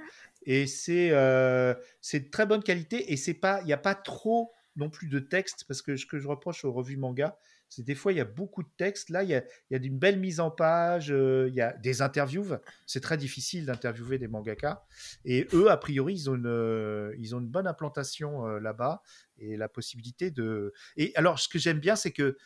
Et 0.45 0.67
c'est 0.67 1.09
euh, 1.13 1.75
c'est 2.03 2.21
de 2.21 2.31
très 2.31 2.45
bonne 2.45 2.63
qualité 2.63 3.11
et 3.11 3.17
c'est 3.17 3.33
pas, 3.33 3.63
il 3.63 3.67
n'y 3.67 3.73
a 3.73 3.79
pas 3.79 3.95
trop 3.95 4.53
non 4.77 4.91
plus 4.91 5.09
de 5.09 5.19
texte 5.21 5.65
parce 5.67 5.81
que 5.81 5.97
ce 5.97 6.05
que 6.05 6.19
je 6.19 6.29
reproche 6.29 6.67
aux 6.67 6.73
revues 6.73 6.99
manga, 6.99 7.39
des 7.83 7.95
fois 7.95 8.13
il 8.13 8.19
y 8.19 8.21
a 8.21 8.25
beaucoup 8.25 8.63
de 8.63 8.69
texte. 8.77 9.11
Là, 9.11 9.23
il 9.23 9.31
y 9.31 9.35
a, 9.35 9.43
une 9.71 9.99
belle 9.99 10.19
mise 10.19 10.41
en 10.41 10.51
page, 10.51 11.11
euh, 11.11 11.47
il 11.49 11.55
y 11.55 11.61
a 11.61 11.73
des 11.73 12.03
interviews. 12.03 12.47
C'est 12.87 13.01
très 13.01 13.17
difficile 13.17 13.67
d'interviewer 13.67 14.19
des 14.19 14.29
mangaka. 14.29 14.85
Et 15.25 15.47
eux, 15.53 15.71
a 15.71 15.77
priori, 15.77 16.15
ils 16.15 16.31
ont 16.31 16.35
une, 16.35 16.47
euh, 16.47 17.41
bonne 17.41 17.67
implantation 17.67 18.47
euh, 18.47 18.61
là-bas 18.61 19.03
et 19.39 19.57
la 19.57 19.69
possibilité 19.69 20.31
de. 20.31 20.73
Et 20.97 21.13
alors, 21.17 21.39
ce 21.39 21.49
que 21.49 21.59
j'aime 21.59 21.81
bien, 21.81 21.97
c'est 21.97 22.13
que 22.13 22.37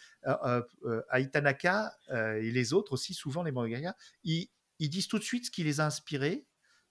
Aitanaka 1.12 1.92
et 2.10 2.50
les 2.50 2.72
autres 2.72 2.92
aussi, 2.92 3.14
souvent 3.14 3.42
les 3.42 3.52
mangaka, 3.52 3.94
ils, 4.24 4.48
ils 4.78 4.88
disent 4.88 5.09
tout 5.09 5.18
de 5.18 5.24
suite 5.24 5.46
ce 5.46 5.50
qui 5.50 5.64
les 5.64 5.80
a 5.80 5.86
inspirés. 5.86 6.46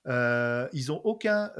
Ils 0.05 0.91
ont 0.91 1.01
aucun 1.03 1.51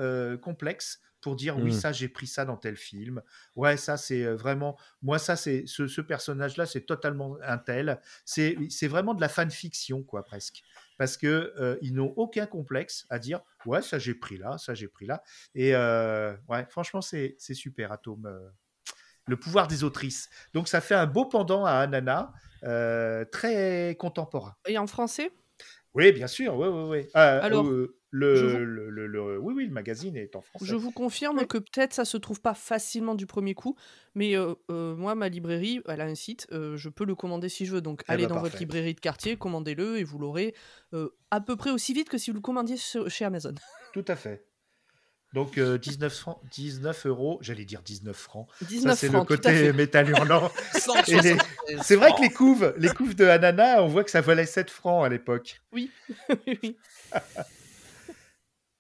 complexe 0.41 1.01
pour 1.21 1.35
dire 1.35 1.57
oui 1.57 1.71
Mm. 1.71 1.79
ça 1.79 1.91
j'ai 1.91 2.07
pris 2.09 2.27
ça 2.27 2.45
dans 2.45 2.57
tel 2.57 2.75
film. 2.77 3.21
Ouais 3.55 3.77
ça 3.77 3.97
c'est 3.97 4.23
euh, 4.23 4.35
vraiment 4.35 4.77
moi 5.01 5.19
ça 5.19 5.35
c'est 5.35 5.65
ce, 5.65 5.87
ce 5.87 6.01
personnage 6.01 6.57
là 6.57 6.65
c'est 6.65 6.81
totalement 6.85 7.37
un 7.43 7.57
tel. 7.57 7.99
C'est 8.25 8.57
c'est 8.69 8.87
vraiment 8.87 9.13
de 9.13 9.21
la 9.21 9.29
fanfiction 9.29 10.03
quoi 10.03 10.23
presque. 10.23 10.63
Parce 10.97 11.17
que 11.17 11.53
euh, 11.59 11.77
ils 11.81 11.93
n'ont 11.93 12.13
aucun 12.15 12.45
complexe 12.45 13.05
à 13.09 13.19
dire 13.19 13.41
ouais 13.65 13.81
ça 13.81 13.99
j'ai 13.99 14.13
pris 14.13 14.37
là 14.37 14.57
ça 14.57 14.73
j'ai 14.73 14.87
pris 14.87 15.05
là. 15.05 15.23
Et 15.55 15.75
euh, 15.75 16.35
ouais 16.49 16.65
franchement 16.69 17.01
c'est 17.01 17.35
c'est 17.39 17.53
super 17.53 17.91
Atome 17.91 18.25
euh, 18.25 18.49
le 19.27 19.37
pouvoir 19.37 19.67
des 19.67 19.83
autrices. 19.83 20.29
Donc 20.53 20.67
ça 20.67 20.79
fait 20.81 20.95
un 20.95 21.05
beau 21.05 21.25
pendant 21.25 21.65
à 21.65 21.71
Anana 21.73 22.31
euh, 22.63 23.25
très 23.25 23.95
contemporain. 23.99 24.55
Et 24.67 24.77
en 24.77 24.87
français? 24.87 25.31
Oui 25.97 26.11
bien 26.13 26.27
sûr 26.27 26.55
oui 26.57 26.67
oui 26.67 26.83
oui 26.89 27.05
Euh, 27.15 27.41
Alors, 27.41 27.65
euh, 27.67 27.93
le, 28.11 28.35
je 28.35 28.45
vous- 28.45 28.57
le, 28.59 28.89
le- 28.89 29.07
le- 29.07 29.37
oui 29.39 29.53
oui 29.53 29.65
le 29.65 29.73
magazine 29.73 30.15
est 30.15 30.35
en 30.37 30.41
français 30.41 30.65
Je 30.65 30.75
vous 30.75 30.91
confirme 30.91 31.45
que 31.45 31.57
peut-être 31.57 31.93
ça 31.93 32.05
se 32.05 32.15
trouve 32.15 32.39
pas 32.39 32.53
facilement 32.53 33.15
du 33.15 33.25
premier 33.25 33.53
coup, 33.53 33.75
mais 34.15 34.37
euh, 34.37 34.53
euh, 34.71 34.95
moi, 34.95 35.13
ma 35.13 35.27
librairie, 35.27 35.81
elle 35.87 35.99
a 35.99 36.05
un 36.05 36.15
site, 36.15 36.47
euh, 36.53 36.77
je 36.77 36.87
peux 36.87 37.03
le 37.05 37.15
commander 37.15 37.49
si 37.49 37.65
je 37.65 37.73
veux. 37.73 37.81
Donc, 37.81 38.03
Eh 38.07 38.11
allez 38.13 38.23
ben, 38.23 38.29
dans 38.29 38.35
votre 38.41 38.53
librairie 38.61 38.93
de 38.93 39.01
quartier, 39.01 39.35
commandez-le 39.35 39.97
et 39.97 40.05
vous 40.05 40.19
l'aurez 40.19 40.55
euh, 40.93 41.09
à 41.31 41.41
peu 41.41 41.57
près 41.57 41.71
aussi 41.71 41.93
vite 41.93 42.07
que 42.07 42.17
si 42.17 42.31
vous 42.31 42.35
le 42.37 42.41
commandiez 42.41 42.77
sur- 42.77 43.09
chez 43.09 43.25
Amazon. 43.25 43.53
Tout 43.93 44.05
à 44.07 44.15
fait. 44.15 44.46
Donc 45.33 45.57
euh, 45.57 45.77
19, 45.77 46.13
francs, 46.13 46.39
19 46.51 47.05
euros, 47.05 47.37
j'allais 47.41 47.65
dire 47.65 47.81
19 47.81 48.15
francs. 48.15 48.47
19 48.61 48.91
Ça, 48.93 48.95
c'est 48.97 49.07
le 49.07 49.13
francs, 49.13 49.27
côté 49.27 49.73
métal 49.73 50.09
hurlant. 50.09 50.49
173 50.73 51.25
Et 51.25 51.33
les- 51.75 51.83
C'est 51.83 51.95
vrai 51.97 52.11
que 52.15 52.21
les 52.21 52.29
couves, 52.29 52.73
les 52.77 52.89
couves 52.89 53.13
de 53.15 53.25
Anana, 53.25 53.83
on 53.83 53.87
voit 53.87 54.03
que 54.03 54.11
ça 54.11 54.21
valait 54.21 54.45
7 54.45 54.69
francs 54.69 55.05
à 55.05 55.09
l'époque. 55.09 55.61
Oui, 55.73 55.91
oui. 56.47 56.77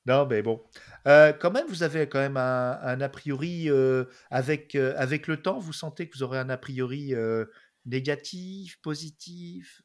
Non, 0.05 0.25
mais 0.25 0.41
bon. 0.41 0.63
Euh, 1.05 1.33
quand 1.33 1.51
même, 1.51 1.67
vous 1.67 1.83
avez 1.83 2.07
quand 2.07 2.19
même 2.19 2.37
un, 2.37 2.79
un 2.81 3.01
a 3.01 3.09
priori, 3.09 3.69
euh, 3.69 4.05
avec, 4.31 4.75
euh, 4.75 4.93
avec 4.97 5.27
le 5.27 5.41
temps, 5.41 5.59
vous 5.59 5.73
sentez 5.73 6.07
que 6.07 6.15
vous 6.17 6.23
aurez 6.23 6.39
un 6.39 6.49
a 6.49 6.55
priori 6.57 7.13
euh, 7.13 7.43
négatif, 7.85 8.79
positif? 8.81 9.81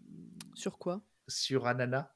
Sur 0.55 0.78
quoi? 0.78 1.02
Sur 1.26 1.66
Anana 1.66 2.14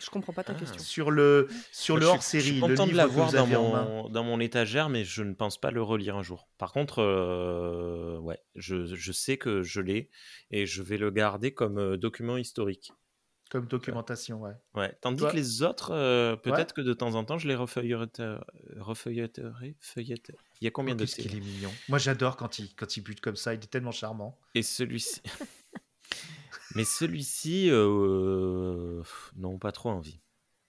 Je 0.00 0.08
comprends 0.10 0.32
pas 0.32 0.42
ta 0.44 0.52
Ah. 0.54 0.58
question. 0.58 0.78
Sur 0.80 1.10
le, 1.10 1.48
sur 1.70 1.94
Moi, 1.96 2.00
le 2.00 2.04
je 2.04 2.08
suis- 2.08 2.16
hors-série, 2.16 2.42
Je 2.44 2.48
suis 2.52 2.60
le 2.60 2.60
content 2.66 2.86
de 2.86 2.92
livre 2.92 3.02
que 3.02 3.08
l'avoir 3.08 3.32
dans 3.32 3.46
mon, 3.46 4.08
dans 4.08 4.24
mon 4.24 4.40
étagère, 4.40 4.88
mais 4.88 5.04
je 5.04 5.22
ne 5.22 5.34
pense 5.34 5.60
pas 5.60 5.70
le 5.70 5.82
relire 5.82 6.16
un 6.16 6.22
jour. 6.22 6.48
Par 6.58 6.72
contre, 6.72 7.00
euh, 7.02 8.18
ouais, 8.18 8.38
je, 8.54 8.86
je 8.86 9.12
sais 9.12 9.36
que 9.36 9.62
je 9.62 9.80
l'ai 9.80 10.08
et 10.50 10.64
je 10.66 10.82
vais 10.82 10.96
le 10.98 11.10
garder 11.10 11.52
comme 11.52 11.78
euh, 11.78 11.96
document 11.96 12.36
historique. 12.36 12.92
Comme 13.50 13.66
documentation, 13.66 14.40
ouais. 14.40 14.52
Ouais. 14.74 14.96
Tandis 15.02 15.18
Toi- 15.18 15.30
que 15.30 15.36
les 15.36 15.62
autres, 15.62 15.90
euh, 15.92 16.36
peut-être 16.36 16.72
que 16.72 16.80
de 16.80 16.94
temps 16.94 17.14
en 17.16 17.24
temps, 17.24 17.36
je 17.36 17.46
les 17.48 17.54
refeuilleterai. 17.54 18.38
refeuilleterai- 18.78 19.74
feuilleterai. 19.78 20.38
Il 20.62 20.64
y 20.64 20.68
a 20.68 20.70
combien 20.70 20.94
Oh, 20.94 20.98
de 20.98 21.04
qu'il 21.04 21.36
est 21.36 21.40
mignon. 21.40 21.70
Moi, 21.90 21.98
j'adore 21.98 22.36
quand 22.36 22.58
il, 22.58 22.74
quand 22.74 22.96
il 22.96 23.02
bute 23.02 23.20
comme 23.20 23.36
ça. 23.36 23.52
Il 23.52 23.62
est 23.62 23.66
tellement 23.70 23.90
charmant. 23.92 24.38
Et 24.54 24.62
celui-ci. 24.62 25.20
Mais 26.74 26.84
celui-ci, 26.84 27.68
euh, 27.70 29.02
non, 29.36 29.58
pas 29.58 29.72
trop 29.72 29.90
envie. 29.90 30.20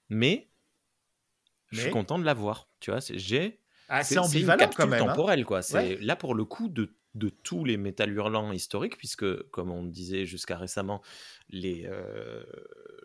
Mais, 0.09 0.49
je 1.71 1.81
suis 1.81 1.89
content 1.91 2.19
de 2.19 2.23
l'avoir. 2.25 2.69
Tu 2.79 2.91
vois, 2.91 2.99
j'ai. 3.01 3.59
ah, 3.89 4.03
c'est 4.03 4.17
ambivalent 4.17 4.69
quand 4.75 4.87
même. 4.87 5.01
hein. 5.03 5.07
temporelle, 5.07 5.45
quoi. 5.45 5.61
C'est 5.61 5.73
Ouais. 5.75 5.97
là 6.01 6.15
pour 6.15 6.35
le 6.35 6.45
coup 6.45 6.67
de, 6.69 6.95
de 7.15 7.29
tous 7.29 7.65
les 7.65 7.77
métal 7.77 8.11
hurlants 8.11 8.51
historiques, 8.51 8.97
puisque, 8.97 9.43
comme 9.49 9.71
on 9.71 9.83
disait 9.83 10.25
jusqu'à 10.25 10.57
récemment, 10.57 11.01
les, 11.49 11.85
euh, 11.85 12.43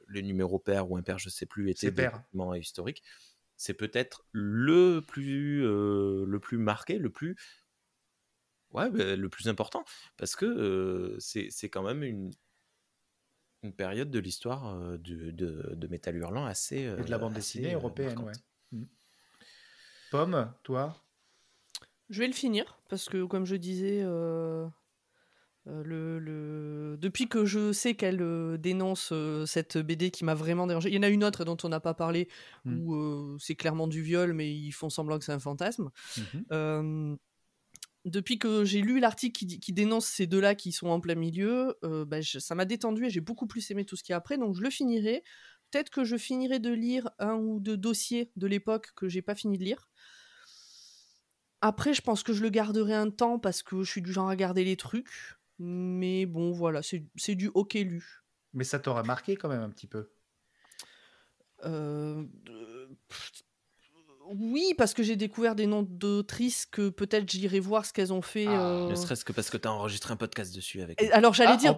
les 0.08 0.22
numéros 0.22 0.58
pairs 0.58 0.90
ou 0.90 0.96
impairs, 0.96 1.18
je 1.18 1.28
sais 1.30 1.46
plus, 1.46 1.70
étaient 1.70 1.90
documents 1.90 2.54
historiques. 2.54 3.02
C'est 3.56 3.74
peut-être 3.74 4.24
le 4.32 5.00
plus, 5.06 5.64
euh, 5.66 6.24
le 6.26 6.38
plus 6.40 6.58
marqué, 6.58 6.98
le 6.98 7.10
plus, 7.10 7.36
ouais, 8.72 8.90
bah, 8.90 9.16
le 9.16 9.28
plus 9.28 9.48
important, 9.48 9.84
parce 10.16 10.36
que 10.36 10.44
euh, 10.46 11.16
c'est 11.18 11.68
quand 11.68 11.82
même 11.82 12.02
une, 12.02 12.30
une 13.62 13.72
période 13.72 14.10
de 14.10 14.18
l'histoire 14.18 14.76
de, 14.98 15.30
de, 15.30 15.74
de 15.74 15.86
métal 15.88 16.16
hurlant 16.16 16.44
assez. 16.46 16.78
Et 16.78 17.02
de 17.02 17.10
la 17.10 17.18
bande 17.18 17.34
dessinée 17.34 17.74
européenne, 17.74 18.14
marquante. 18.14 18.36
ouais. 18.72 18.78
Mm. 18.78 18.84
Pomme, 20.10 20.52
toi? 20.62 20.96
Je 22.10 22.20
vais 22.20 22.26
le 22.28 22.32
finir 22.32 22.78
parce 22.88 23.08
que, 23.08 23.24
comme 23.24 23.44
je 23.44 23.56
disais, 23.56 24.02
le, 25.66 26.18
le- 26.18 26.96
depuis 26.98 27.28
que 27.28 27.44
je 27.44 27.72
sais 27.74 27.94
qu'elle 27.94 28.22
euh, 28.22 28.56
dénonce 28.56 29.10
euh, 29.12 29.44
cette 29.44 29.76
BD 29.76 30.10
qui 30.10 30.24
m'a 30.24 30.34
vraiment 30.34 30.66
dérangé, 30.66 30.88
il 30.88 30.94
y 30.94 30.98
en 30.98 31.02
a 31.02 31.08
une 31.10 31.22
autre 31.24 31.44
dont 31.44 31.58
on 31.62 31.68
n'a 31.68 31.80
pas 31.80 31.92
parlé 31.94 32.28
Mm. 32.64 32.78
où 32.80 32.94
euh, 32.94 33.36
c'est 33.38 33.54
clairement 33.54 33.86
du 33.86 34.00
viol, 34.02 34.32
mais 34.32 34.50
ils 34.50 34.72
font 34.72 34.88
semblant 34.88 35.18
que 35.18 35.24
c'est 35.26 35.32
un 35.32 35.38
fantasme. 35.38 35.90
Mhm. 36.50 37.18
Depuis 38.08 38.38
que 38.38 38.64
j'ai 38.64 38.80
lu 38.80 39.00
l'article 39.00 39.46
qui, 39.46 39.72
dénonce 39.72 40.06
ces 40.06 40.26
deux-là 40.26 40.54
qui 40.54 40.72
sont 40.72 40.88
en 40.88 41.00
plein 41.00 41.14
milieu, 41.14 41.76
euh, 41.84 42.04
bah, 42.04 42.20
je- 42.20 42.38
ça 42.38 42.54
m'a 42.54 42.64
détendu 42.64 43.06
et 43.06 43.10
j'ai 43.10 43.20
beaucoup 43.20 43.46
plus 43.46 43.70
aimé 43.70 43.84
tout 43.84 43.96
ce 43.96 44.02
qui 44.02 44.12
est 44.12 44.14
après, 44.14 44.38
donc 44.38 44.54
je 44.54 44.62
le 44.62 44.70
finirai. 44.70 45.22
Peut-être 45.70 45.90
que 45.90 46.04
je 46.04 46.16
finirai 46.16 46.58
de 46.58 46.72
lire 46.72 47.10
un 47.18 47.34
ou 47.34 47.60
deux 47.60 47.76
dossiers 47.76 48.30
de 48.36 48.46
l'époque 48.46 48.92
que 48.96 49.08
j'ai 49.08 49.22
pas 49.22 49.34
fini 49.34 49.58
de 49.58 49.64
lire. 49.64 49.88
Après, 51.60 51.92
je 51.92 52.02
pense 52.02 52.22
que 52.22 52.32
je 52.32 52.42
le 52.42 52.50
garderai 52.50 52.94
un 52.94 53.10
temps 53.10 53.38
parce 53.38 53.62
que 53.62 53.82
je 53.82 53.90
suis 53.90 54.02
du 54.02 54.12
genre 54.12 54.28
à 54.28 54.36
garder 54.36 54.64
les 54.64 54.76
trucs. 54.76 55.10
Mais 55.58 56.24
bon, 56.24 56.52
voilà, 56.52 56.82
c'est 56.82 57.04
c'est 57.16 57.34
du 57.34 57.48
ok 57.48 57.74
lu. 57.74 58.22
Mais 58.54 58.64
ça 58.64 58.78
t'aura 58.78 59.02
marqué 59.02 59.36
quand 59.36 59.48
même 59.48 59.62
un 59.62 59.70
petit 59.70 59.88
peu? 59.88 60.10
Euh, 61.64 62.24
oui, 64.36 64.74
parce 64.76 64.94
que 64.94 65.02
j'ai 65.02 65.16
découvert 65.16 65.54
des 65.54 65.66
noms 65.66 65.82
d'autrices 65.82 66.66
que 66.66 66.88
peut-être 66.88 67.28
j'irai 67.30 67.60
voir 67.60 67.84
ce 67.86 67.92
qu'elles 67.92 68.12
ont 68.12 68.22
fait. 68.22 68.46
Ah, 68.46 68.70
euh, 68.86 68.90
Ne 68.90 68.94
serait-ce 68.94 69.24
que 69.24 69.32
parce 69.32 69.50
que 69.50 69.56
tu 69.56 69.66
as 69.68 69.72
enregistré 69.72 70.12
un 70.12 70.16
podcast 70.16 70.54
dessus 70.54 70.82
avec 70.82 71.00
Et 71.02 71.10
alors 71.12 71.34
j'allais 71.34 71.52
Ah, 71.54 71.56
dire, 71.56 71.76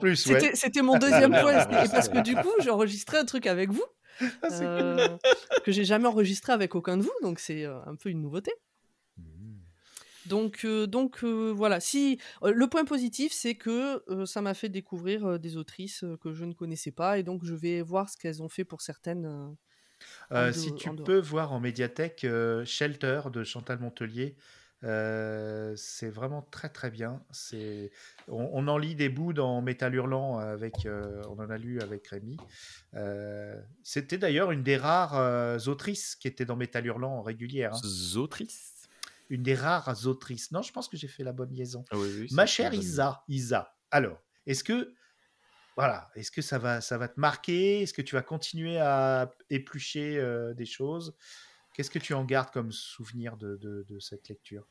c'était 0.55 0.81
ouais. 0.81 0.83
mon 0.87 0.99
deuxième 0.99 1.31
point, 1.41 1.63
et 1.85 1.89
parce 1.89 2.09
que 2.09 2.21
du 2.23 2.35
coup 2.35 2.51
j'ai 2.61 2.71
enregistré 2.71 3.19
un 3.19 3.25
truc 3.25 3.47
avec 3.47 3.71
vous 3.71 3.85
Ah, 4.43 4.51
c'est 4.51 4.65
euh, 4.65 5.09
que 5.65 5.73
j'ai 5.73 5.85
jamais 5.85 6.07
enregistré 6.09 6.53
avec 6.53 6.75
aucun 6.75 6.97
de 6.97 7.03
vous, 7.03 7.13
donc 7.23 7.39
c'est 7.39 7.65
euh, 7.65 7.79
un 7.87 7.95
peu 7.97 8.09
une 8.11 8.21
nouveauté. 8.23 8.53
Donc, 10.27 10.65
euh, 10.65 10.87
donc 10.87 11.25
euh, 11.25 11.51
voilà. 11.51 11.81
Si 11.81 12.19
euh, 12.43 12.53
le 12.53 12.67
point 12.69 12.85
positif, 12.85 13.33
c'est 13.33 13.55
que 13.55 14.03
euh, 14.11 14.27
ça 14.27 14.43
m'a 14.43 14.55
fait 14.55 14.69
découvrir 14.69 15.27
euh, 15.27 15.39
des 15.39 15.57
autrices 15.57 16.05
euh, 16.05 16.17
que 16.19 16.33
je 16.33 16.45
ne 16.45 16.53
connaissais 16.53 16.93
pas, 16.93 17.19
et 17.19 17.23
donc 17.23 17.43
je 17.45 17.55
vais 17.55 17.81
voir 17.83 18.09
ce 18.11 18.17
qu'elles 18.17 18.43
ont 18.43 18.49
fait 18.49 18.65
pour 18.65 18.81
certaines. 18.83 19.57
Euh, 20.33 20.53
si 20.53 20.75
tu 20.75 20.89
peux 21.05 21.19
voir 21.21 21.53
en 21.53 21.61
médiathèque 21.61 22.25
euh, 22.25 22.65
Shelter 22.65 23.23
de 23.33 23.45
Chantal 23.45 23.79
Montelier, 23.79 24.37
euh, 24.83 25.75
c'est 25.77 26.09
vraiment 26.09 26.41
très 26.51 26.71
très 26.71 26.91
bien. 26.91 27.23
C'est, 27.33 27.91
on, 28.29 28.49
on 28.53 28.67
en 28.69 28.79
lit 28.79 28.95
des 28.95 29.09
bouts 29.11 29.35
dans 29.35 29.61
Métal 29.61 29.95
Hurlant 29.95 30.39
avec, 30.39 30.87
euh, 30.87 31.23
on 31.29 31.39
en 31.39 31.51
a 31.51 31.59
lu 31.59 31.81
avec 31.83 32.07
Rémi. 32.09 32.39
Euh, 32.95 33.61
c'était 33.83 34.17
d'ailleurs 34.19 34.53
une 34.53 34.63
des 34.63 34.77
rares 34.79 35.17
euh, 35.19 35.59
autrices 35.67 36.17
qui 36.17 36.29
était 36.29 36.47
dans 36.47 36.57
Métal 36.57 36.87
Hurlant 36.87 37.19
en 37.19 37.23
régulière. 37.23 37.75
hein. 37.75 37.81
Zotrice 37.85 38.89
Une 39.29 39.43
des 39.43 39.55
rares 39.55 40.07
autrices. 40.07 40.51
Non, 40.51 40.63
je 40.63 40.73
pense 40.73 40.89
que 40.89 40.97
j'ai 40.97 41.09
fait 41.09 41.25
la 41.25 41.33
bonne 41.33 41.53
liaison. 41.53 41.85
Ah 41.91 41.99
oui, 41.99 42.09
oui, 42.21 42.29
Ma 42.33 42.47
chère 42.47 42.73
Isa, 42.73 43.23
Isa. 43.29 43.75
Alors, 43.91 44.19
est-ce 44.47 44.65
que 44.65 44.95
voilà, 45.77 46.11
est-ce 46.15 46.31
que 46.31 46.43
ça 46.43 46.59
va, 46.59 46.81
ça 46.81 46.99
va 46.99 47.09
te 47.09 47.19
marquer? 47.19 47.83
Est-ce 47.83 47.95
que 47.95 48.03
tu 48.03 48.15
vas 48.15 48.23
continuer 48.23 48.79
à 48.79 49.31
éplucher 49.49 50.23
des 50.55 50.67
choses? 50.67 51.15
Qu'est-ce 51.75 51.91
que 51.91 51.99
tu 51.99 52.15
en 52.15 52.25
gardes 52.25 52.51
comme 52.51 52.73
souvenir 52.73 53.37
de, 53.37 53.99
cette 54.01 54.29
lecture? 54.29 54.67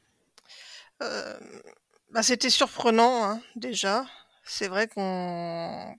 Bah, 1.00 2.24
c'était 2.24 2.50
surprenant 2.50 3.24
hein, 3.24 3.42
déjà. 3.56 4.06
C'est 4.44 4.68
vrai 4.68 4.88
qu'on. 4.88 5.96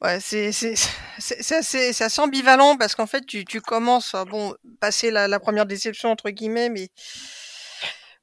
Ouais, 0.00 0.18
c'est 0.18 0.48
assez, 0.48 2.02
assez 2.02 2.20
ambivalent 2.20 2.78
parce 2.78 2.94
qu'en 2.94 3.06
fait 3.06 3.24
tu, 3.26 3.44
tu 3.44 3.60
commences 3.60 4.14
à 4.14 4.24
bon 4.24 4.54
passer 4.80 5.10
la, 5.10 5.28
la 5.28 5.38
première 5.38 5.66
déception 5.66 6.10
entre 6.10 6.30
guillemets, 6.30 6.70
mais 6.70 6.88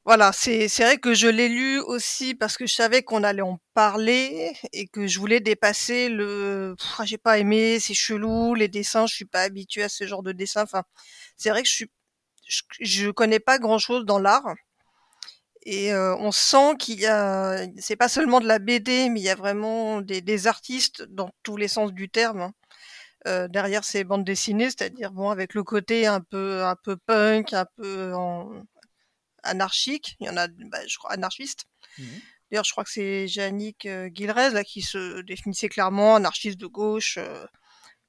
Voilà, 0.07 0.31
c'est 0.31 0.67
vrai 0.79 0.97
que 0.99 1.13
je 1.13 1.27
l'ai 1.27 1.49
lu 1.49 1.79
aussi 1.81 2.33
parce 2.33 2.55
que 2.57 2.65
je 2.65 2.73
savais 2.73 3.03
qu'on 3.03 3.23
allait 3.23 3.41
en 3.41 3.59
parler 3.73 4.53
et 4.71 4.87
que 4.87 5.05
je 5.05 5.19
voulais 5.19 5.41
dépasser 5.41 6.07
le 6.09 6.75
ah, 6.97 7.03
j'ai 7.05 7.17
pas 7.17 7.37
aimé, 7.39 7.77
c'est 7.81 7.93
chelou, 7.93 8.55
les 8.55 8.69
dessins, 8.69 9.05
je 9.05 9.13
suis 9.15 9.25
pas 9.25 9.41
habituée 9.41 9.83
à 9.83 9.89
ce 9.89 10.07
genre 10.07 10.23
de 10.23 10.31
dessin. 10.31 10.63
Enfin, 10.63 10.83
c'est 11.37 11.49
vrai 11.49 11.61
que 11.63 11.67
je 11.69 11.73
suis 11.75 11.91
je, 12.47 12.61
je 12.81 13.11
connais 13.11 13.39
pas 13.41 13.59
grand-chose 13.59 14.05
dans 14.05 14.19
l'art 14.19 14.55
et 15.65 15.91
euh, 15.93 16.15
on 16.17 16.31
sent 16.31 16.75
qu'il 16.79 16.99
y 16.99 17.05
a 17.07 17.65
c'est 17.77 17.95
pas 17.97 18.07
seulement 18.09 18.39
de 18.39 18.47
la 18.47 18.59
BD, 18.59 19.09
mais 19.09 19.19
il 19.19 19.23
y 19.23 19.29
a 19.29 19.35
vraiment 19.35 20.01
des, 20.01 20.21
des 20.21 20.47
artistes 20.47 21.03
dans 21.09 21.29
tous 21.43 21.57
les 21.57 21.67
sens 21.67 21.93
du 21.93 22.09
terme. 22.09 22.41
hein, 22.41 22.53
euh, 23.27 23.47
derrière 23.49 23.83
ces 23.85 24.03
bandes 24.05 24.25
dessinées, 24.25 24.67
c'est-à-dire 24.71 25.11
bon 25.11 25.29
avec 25.31 25.53
le 25.55 25.63
côté 25.63 26.07
un 26.07 26.21
peu 26.21 26.63
un 26.65 26.75
peu 26.77 26.97
punk, 26.97 27.53
un 27.53 27.65
peu 27.77 28.13
en- 28.15 28.51
anarchique. 29.47 30.15
Il 30.19 30.27
y 30.27 30.29
en 30.29 30.37
a, 30.37 30.47
bah, 30.47 30.85
je 30.87 30.97
crois, 30.97 31.11
anarchiste. 31.11 31.65
Mhm. 31.97 32.21
D'ailleurs, 32.51 32.63
je 32.65 32.71
crois 32.71 32.83
que 32.83 32.91
c'est 32.91 33.27
Yannick 33.27 33.85
euh, 33.85 34.07
Guillerez 34.07 34.51
là 34.51 34.63
qui 34.63 34.81
se 34.81 35.21
définissait 35.21 35.69
clairement 35.69 36.15
anarchiste 36.15 36.57
de 36.57 36.67
gauche, 36.67 37.17
euh, 37.17 37.45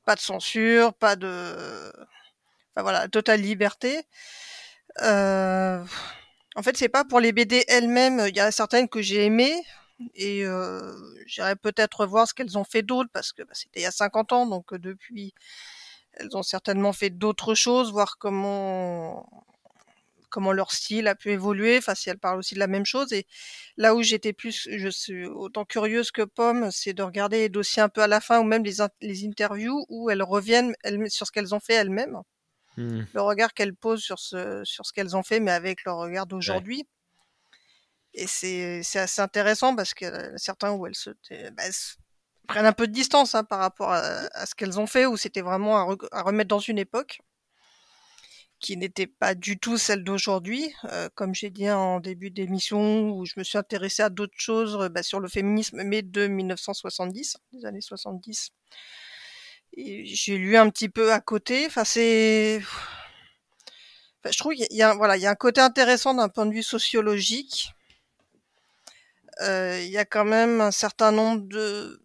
pas 0.05 0.15
de 0.15 0.21
censure, 0.21 0.95
pas 0.95 1.17
de, 1.17 1.93
enfin 2.75 2.83
voilà, 2.83 3.09
totale 3.09 3.41
liberté. 3.41 4.03
Euh, 5.03 5.85
En 6.55 6.63
fait, 6.63 6.77
c'est 6.77 6.89
pas 6.89 7.05
pour 7.05 7.21
les 7.21 7.33
BD 7.33 7.65
elles-mêmes. 7.69 8.25
Il 8.29 8.37
y 8.37 8.41
a 8.41 8.51
certaines 8.51 8.89
que 8.89 9.03
j'ai 9.03 9.25
aimées 9.25 9.63
et 10.15 10.45
euh, 10.45 10.93
j'irai 11.27 11.57
peut-être 11.57 12.07
voir 12.07 12.27
ce 12.29 12.35
qu'elles 12.35 12.59
ont 12.59 12.65
fait 12.65 12.83
d'autres 12.83 13.11
parce 13.13 13.33
que 13.33 13.43
bah, 13.43 13.55
c'était 13.55 13.81
il 13.81 13.83
y 13.85 13.87
a 13.87 13.91
50 13.93 14.33
ans, 14.33 14.47
donc 14.47 14.75
depuis, 14.75 15.35
elles 16.15 16.37
ont 16.37 16.43
certainement 16.43 16.93
fait 16.93 17.11
d'autres 17.11 17.55
choses, 17.55 17.93
voir 17.93 18.19
comment 18.19 19.47
comment 20.31 20.53
leur 20.53 20.73
style 20.73 21.09
a 21.09 21.15
pu 21.15 21.31
évoluer, 21.33 21.79
enfin 21.79 21.95
si 21.95 22.11
elles 22.11 22.19
parlent 22.19 22.39
aussi 22.39 22.55
de 22.55 22.59
la 22.61 22.67
même 22.67 22.85
chose. 22.87 23.13
Et 23.13 23.27
là 23.77 23.95
où 23.95 24.03
j'étais 24.03 24.33
plus, 24.33 24.69
je 24.71 24.89
suis 24.89 25.27
autant 25.27 25.65
curieuse 25.65 26.11
que 26.11 26.23
Pomme, 26.23 26.71
c'est 26.71 26.93
de 26.93 27.03
regarder 27.03 27.39
les 27.39 27.49
dossiers 27.49 27.83
un 27.83 27.89
peu 27.89 28.03
à 28.03 28.07
la 28.07 28.21
fin 28.21 28.41
ou 28.41 28.45
même 28.45 28.65
les, 28.65 28.81
in- 28.81 28.89
les 29.01 29.25
interviews 29.27 29.85
où 29.89 30.11
elles 30.11 30.23
reviennent 30.23 30.75
elles- 30.83 31.11
sur 31.11 31.27
ce 31.27 31.33
qu'elles 31.33 31.55
ont 31.55 31.61
fait 31.61 31.75
elles-mêmes, 31.75 32.19
Hmm. 32.77 33.03
le 33.13 33.21
regard 33.23 33.55
qu'elles 33.55 33.75
posent 33.75 34.03
sur 34.03 34.21
ce, 34.21 34.63
sur 34.65 34.87
ce 34.87 34.93
qu'elles 34.93 35.17
ont 35.17 35.25
fait, 35.25 35.41
mais 35.41 35.51
avec 35.51 35.83
leur 35.85 35.97
regard 35.97 36.27
d'aujourd'hui. 36.27 36.87
Et 38.15 38.27
c'est 38.27 38.83
c'est 38.85 38.99
assez 39.01 39.21
intéressant 39.21 39.75
parce 39.77 39.95
que 39.95 40.05
euh, 40.05 40.33
certains 40.37 40.71
où 40.73 40.87
elles 40.87 40.95
se 40.95 41.11
bah, 41.51 41.65
elles 41.67 41.73
se 41.73 41.97
prennent 42.47 42.67
un 42.67 42.73
peu 42.73 42.87
de 42.87 42.93
distance 42.93 43.35
hein, 43.35 43.45
par 43.45 43.59
rapport 43.59 43.91
à, 43.93 43.99
à 44.33 44.47
ce 44.47 44.55
qu'elles 44.55 44.79
ont 44.81 44.87
fait, 44.87 45.07
où 45.07 45.17
c'était 45.17 45.43
vraiment 45.43 45.77
à, 45.77 45.93
re- 45.93 46.09
à 46.13 46.23
remettre 46.23 46.49
dans 46.49 46.59
une 46.61 46.79
époque 46.79 47.21
qui 48.61 48.77
n'était 48.77 49.07
pas 49.07 49.35
du 49.35 49.59
tout 49.59 49.79
celle 49.79 50.05
d'aujourd'hui. 50.05 50.73
Euh, 50.85 51.09
comme 51.15 51.35
j'ai 51.35 51.51
dit 51.51 51.71
en 51.71 52.01
début 52.01 52.31
d'émission, 52.31 53.11
où 53.11 53.25
je 53.25 53.35
me 53.37 53.45
suis 53.45 53.59
intéressée 53.59 54.03
à 54.03 54.11
d'autres 54.11 54.39
choses 54.39 54.77
euh, 54.81 54.89
bah, 54.89 55.03
sur 55.03 55.21
le 55.21 55.29
féminisme, 55.29 55.83
mais 55.85 56.03
de 56.03 56.27
1970, 56.27 57.37
des 57.53 57.67
années 57.67 57.81
70. 57.81 58.51
Et 59.77 60.07
j'ai 60.07 60.39
lu 60.39 60.57
un 60.57 60.71
petit 60.71 60.89
peu 60.89 61.13
à 61.13 61.21
côté. 61.21 61.67
Enfin, 61.67 61.85
c'est. 61.85 62.61
Enfin, 64.21 64.33
je 64.33 64.39
trouve 64.39 64.55
qu'il 64.55 64.67
y 64.71 64.83
a, 64.83 64.95
voilà, 64.95 65.17
il 65.17 65.23
y 65.23 65.27
a 65.27 65.31
un 65.31 65.37
côté 65.37 65.61
intéressant 65.61 66.15
d'un 66.15 66.29
point 66.29 66.47
de 66.47 66.53
vue 66.53 66.63
sociologique. 66.63 67.71
Euh, 69.41 69.81
il 69.85 69.91
y 69.91 69.99
a 69.99 70.05
quand 70.05 70.25
même 70.25 70.61
un 70.61 70.73
certain 70.73 71.13
nombre 71.13 71.43
de 71.47 72.03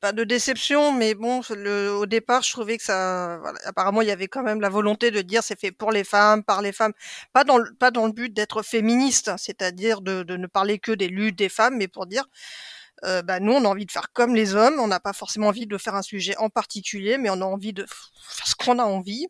pas 0.00 0.12
de 0.12 0.24
déception, 0.24 0.92
mais 0.92 1.14
bon, 1.14 1.40
au 1.40 2.06
départ, 2.06 2.42
je 2.42 2.52
trouvais 2.52 2.78
que 2.78 2.84
ça, 2.84 3.40
apparemment, 3.64 4.02
il 4.02 4.08
y 4.08 4.12
avait 4.12 4.28
quand 4.28 4.42
même 4.42 4.60
la 4.60 4.68
volonté 4.68 5.10
de 5.10 5.20
dire 5.22 5.42
c'est 5.42 5.58
fait 5.58 5.72
pour 5.72 5.90
les 5.90 6.04
femmes, 6.04 6.44
par 6.44 6.62
les 6.62 6.72
femmes, 6.72 6.92
pas 7.32 7.44
dans 7.44 7.58
le, 7.58 7.74
pas 7.74 7.90
dans 7.90 8.06
le 8.06 8.12
but 8.12 8.32
d'être 8.32 8.62
féministe, 8.62 9.30
c'est-à-dire 9.38 10.00
de, 10.00 10.24
ne 10.36 10.46
parler 10.46 10.78
que 10.78 10.92
des 10.92 11.08
luttes 11.08 11.36
des 11.36 11.48
femmes, 11.48 11.76
mais 11.76 11.88
pour 11.88 12.06
dire, 12.06 12.24
euh, 13.04 13.22
bah, 13.22 13.40
nous, 13.40 13.52
on 13.52 13.64
a 13.64 13.68
envie 13.68 13.86
de 13.86 13.92
faire 13.92 14.12
comme 14.12 14.34
les 14.34 14.54
hommes, 14.54 14.78
on 14.80 14.88
n'a 14.88 15.00
pas 15.00 15.12
forcément 15.12 15.48
envie 15.48 15.66
de 15.66 15.78
faire 15.78 15.94
un 15.94 16.02
sujet 16.02 16.36
en 16.38 16.50
particulier, 16.50 17.18
mais 17.18 17.30
on 17.30 17.40
a 17.40 17.44
envie 17.44 17.72
de 17.72 17.84
faire 17.86 18.46
ce 18.46 18.54
qu'on 18.54 18.78
a 18.78 18.84
envie. 18.84 19.26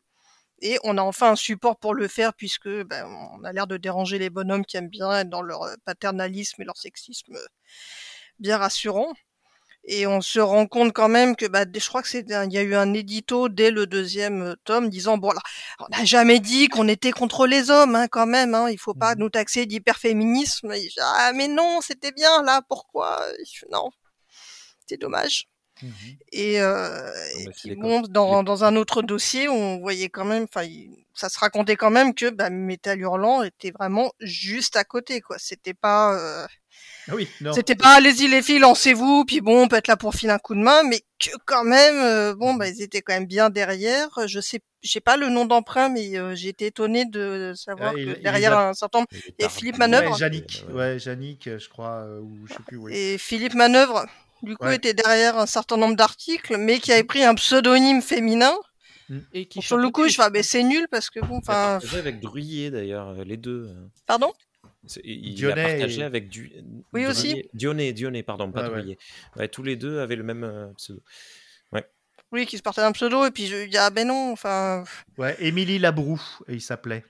Et 0.60 0.78
on 0.82 0.98
a 0.98 1.02
enfin 1.02 1.32
un 1.32 1.36
support 1.36 1.78
pour 1.78 1.94
le 1.94 2.08
faire 2.08 2.34
puisque 2.34 2.68
ben, 2.68 3.06
on 3.06 3.44
a 3.44 3.52
l'air 3.52 3.68
de 3.68 3.76
déranger 3.76 4.18
les 4.18 4.28
bonhommes 4.30 4.64
qui 4.64 4.76
aiment 4.76 4.88
bien 4.88 5.20
être 5.20 5.30
dans 5.30 5.42
leur 5.42 5.62
euh, 5.62 5.74
paternalisme 5.84 6.60
et 6.62 6.64
leur 6.64 6.76
sexisme 6.76 7.36
euh, 7.36 7.46
bien 8.40 8.58
rassurant. 8.58 9.12
Et 9.90 10.06
on 10.06 10.20
se 10.20 10.38
rend 10.38 10.66
compte 10.66 10.92
quand 10.92 11.08
même 11.08 11.34
que, 11.34 11.46
bah, 11.46 11.64
je 11.74 11.88
crois 11.88 12.02
que 12.02 12.08
c'est, 12.08 12.26
il 12.28 12.52
y 12.52 12.58
a 12.58 12.62
eu 12.62 12.74
un 12.74 12.92
édito 12.92 13.48
dès 13.48 13.70
le 13.70 13.86
deuxième 13.86 14.42
euh, 14.42 14.54
tome 14.64 14.90
disant 14.90 15.16
bon 15.16 15.30
là, 15.32 15.40
on 15.80 15.86
n'a 15.96 16.04
jamais 16.04 16.40
dit 16.40 16.68
qu'on 16.68 16.86
était 16.88 17.10
contre 17.10 17.46
les 17.46 17.70
hommes, 17.70 17.96
hein, 17.96 18.06
quand 18.06 18.26
même. 18.26 18.54
Hein, 18.54 18.68
il 18.70 18.78
faut 18.78 18.92
pas 18.94 19.14
Mhm. 19.14 19.20
nous 19.20 19.30
taxer 19.30 19.64
d'hyperféminisme. 19.64 20.72
Ah 21.00 21.32
mais 21.34 21.48
non, 21.48 21.80
c'était 21.80 22.12
bien 22.12 22.42
là. 22.42 22.60
Pourquoi? 22.68 23.24
Non, 23.72 23.88
c'est 24.86 24.98
dommage. 25.00 25.46
Mhm. 25.82 25.92
Et, 26.32 26.60
euh, 26.60 27.10
et 27.38 27.48
puis 27.50 27.76
bon, 27.76 28.00
dans, 28.02 28.42
dans 28.42 28.64
un 28.64 28.74
autre 28.76 29.00
dossier, 29.00 29.48
on 29.48 29.78
voyait 29.78 30.08
quand 30.08 30.24
même, 30.24 30.44
enfin, 30.52 30.66
ça 31.14 31.28
se 31.28 31.38
racontait 31.38 31.76
quand 31.76 31.90
même 31.90 32.14
que 32.14 32.30
bah, 32.30 32.50
Métal 32.50 33.00
Hurlant 33.00 33.42
était 33.44 33.70
vraiment 33.70 34.10
juste 34.20 34.76
à 34.76 34.84
côté, 34.84 35.20
quoi. 35.20 35.36
C'était 35.38 35.74
pas, 35.74 36.14
euh, 36.18 36.46
oui, 37.14 37.28
non. 37.40 37.52
c'était 37.52 37.74
pas, 37.74 37.94
allez-y 37.96 38.28
les 38.28 38.42
filles, 38.42 38.58
lancez-vous, 38.58 39.24
puis 39.24 39.40
bon, 39.40 39.62
on 39.62 39.68
peut 39.68 39.76
être 39.76 39.88
là 39.88 39.96
pour 39.96 40.14
filer 40.14 40.32
un 40.32 40.38
coup 40.38 40.54
de 40.54 40.60
main, 40.60 40.82
mais 40.82 41.00
que 41.18 41.30
quand 41.46 41.64
même, 41.64 41.96
euh, 41.96 42.34
bon, 42.34 42.54
bah, 42.54 42.68
ils 42.68 42.82
étaient 42.82 43.00
quand 43.02 43.14
même 43.14 43.26
bien 43.26 43.50
derrière. 43.50 44.08
Je 44.26 44.40
sais, 44.40 44.60
j'ai 44.82 45.00
pas 45.00 45.16
le 45.16 45.28
nom 45.28 45.44
d'emprunt, 45.44 45.88
mais 45.88 46.16
euh, 46.18 46.34
j'ai 46.34 46.48
été 46.50 46.66
étonnée 46.66 47.04
de 47.06 47.52
savoir 47.56 47.90
Ah, 47.92 47.94
que 47.94 48.16
il 48.16 48.22
derrière 48.22 48.56
a- 48.56 48.68
un 48.68 48.74
certain 48.74 48.98
nombre, 49.00 49.08
Il 49.12 49.44
et. 49.44 49.48
Philippe 49.48 49.74
Ouais, 49.74 49.78
Manœuvre. 49.88 50.18
Yannick, 50.20 50.64
Ouais, 50.68 50.74
ouais, 50.74 50.96
Yannick, 50.98 51.58
je 51.58 51.68
crois, 51.68 52.04
euh, 52.06 52.20
ou 52.20 52.46
je 52.46 52.52
sais 52.54 52.62
plus. 52.66 52.76
ouais. 52.76 52.94
Et 52.96 53.18
Philippe 53.18 53.54
Manœuvre, 53.54 54.06
du 54.42 54.56
coup, 54.56 54.66
Ouais. 54.66 54.76
était 54.76 54.94
derrière 54.94 55.36
un 55.38 55.46
certain 55.46 55.76
nombre 55.76 55.96
d'articles, 55.96 56.56
mais 56.58 56.78
qui 56.78 56.92
avait 56.92 57.04
pris 57.04 57.24
un 57.24 57.34
pseudonyme 57.34 58.02
féminin. 58.02 58.54
Et 59.32 59.46
qui 59.46 59.62
sur 59.62 59.78
le 59.78 59.88
coup, 59.88 60.06
je 60.06 60.14
fais, 60.16 60.20
ah, 60.20 60.24
filles. 60.26 60.32
ben, 60.34 60.42
c'est 60.42 60.62
nul 60.62 60.86
parce 60.90 61.08
que 61.08 61.18
bon, 61.20 61.38
enfin, 61.38 61.78
avec 61.94 62.20
Druillet 62.20 62.70
d'ailleurs, 62.70 63.08
euh, 63.08 63.24
les 63.24 63.38
deux. 63.38 63.68
euh. 63.70 63.86
pardon? 64.06 64.30
Il 65.04 65.34
Dionnet 65.34 65.60
a 65.64 65.68
partagé 65.68 66.00
et- 66.00 66.04
avec 66.04 66.28
du... 66.28 66.52
Oui, 66.92 67.06
aussi. 67.06 67.48
Dionnet, 67.54 67.92
Dionnet, 67.92 68.22
pardon, 68.22 68.50
pas 68.50 68.68
Ouais, 68.70 68.96
ouais. 69.36 69.48
Tous 69.48 69.62
les 69.62 69.76
deux 69.76 70.00
avaient 70.00 70.16
le 70.16 70.22
même 70.24 70.44
euh, 70.44 70.66
pseudo. 70.76 71.02
Oui, 72.30 72.44
qui 72.44 72.58
se 72.58 72.62
partait 72.62 72.82
d'un 72.82 72.92
pseudo, 72.92 73.24
et 73.24 73.30
puis 73.30 73.46
je 73.46 73.64
dis, 73.64 73.78
ah 73.78 73.88
ben 73.88 74.06
non, 74.06 74.32
enfin, 74.32 74.84
Ouais, 75.16 75.34
Émilie 75.40 75.78
Labroux, 75.78 76.20
et 76.46 76.52
il 76.52 76.60
s'appelait. 76.60 77.02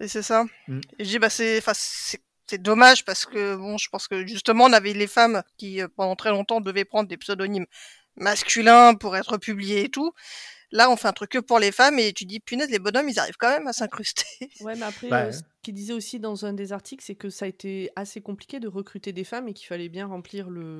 et 0.00 0.08
c'est 0.08 0.22
ça. 0.24 0.44
Mm. 0.66 0.80
Et 0.98 1.04
je 1.04 1.08
dis, 1.10 1.18
bah 1.20 1.30
c'est, 1.30 1.58
enfin, 1.58 1.70
c'est, 1.72 2.20
c'est 2.48 2.60
dommage 2.60 3.04
parce 3.04 3.26
que 3.26 3.54
bon, 3.54 3.78
je 3.78 3.88
pense 3.88 4.08
que 4.08 4.26
justement, 4.26 4.64
on 4.64 4.72
avait 4.72 4.92
les 4.92 5.06
femmes 5.06 5.44
qui, 5.56 5.80
euh, 5.80 5.86
pendant 5.96 6.16
très 6.16 6.30
longtemps, 6.30 6.60
devaient 6.60 6.84
prendre 6.84 7.08
des 7.08 7.16
pseudonymes 7.16 7.66
masculins 8.16 8.94
pour 8.94 9.16
être 9.16 9.36
publiés 9.38 9.84
et 9.84 9.88
tout. 9.88 10.12
Là, 10.72 10.90
on 10.90 10.96
fait 10.96 11.06
un 11.06 11.12
truc 11.12 11.30
que 11.30 11.38
pour 11.38 11.60
les 11.60 11.70
femmes, 11.70 12.00
et 12.00 12.12
tu 12.12 12.24
dis, 12.24 12.40
punaise, 12.40 12.68
les 12.68 12.80
bonhommes, 12.80 13.08
ils 13.08 13.20
arrivent 13.20 13.36
quand 13.38 13.50
même 13.50 13.68
à 13.68 13.72
s'incruster. 13.72 14.24
Ouais, 14.62 14.74
mais 14.74 14.82
après, 14.86 15.08
Bah, 15.08 15.22
euh, 15.26 15.32
qu'il 15.66 15.74
disait 15.74 15.92
aussi 15.92 16.20
dans 16.20 16.46
un 16.46 16.52
des 16.52 16.72
articles, 16.72 17.04
c'est 17.04 17.14
que 17.16 17.28
ça 17.28 17.44
a 17.44 17.48
été 17.48 17.90
assez 17.96 18.20
compliqué 18.20 18.60
de 18.60 18.68
recruter 18.68 19.12
des 19.12 19.24
femmes 19.24 19.48
et 19.48 19.52
qu'il 19.54 19.66
fallait 19.66 19.88
bien 19.88 20.06
remplir 20.06 20.48
le. 20.48 20.78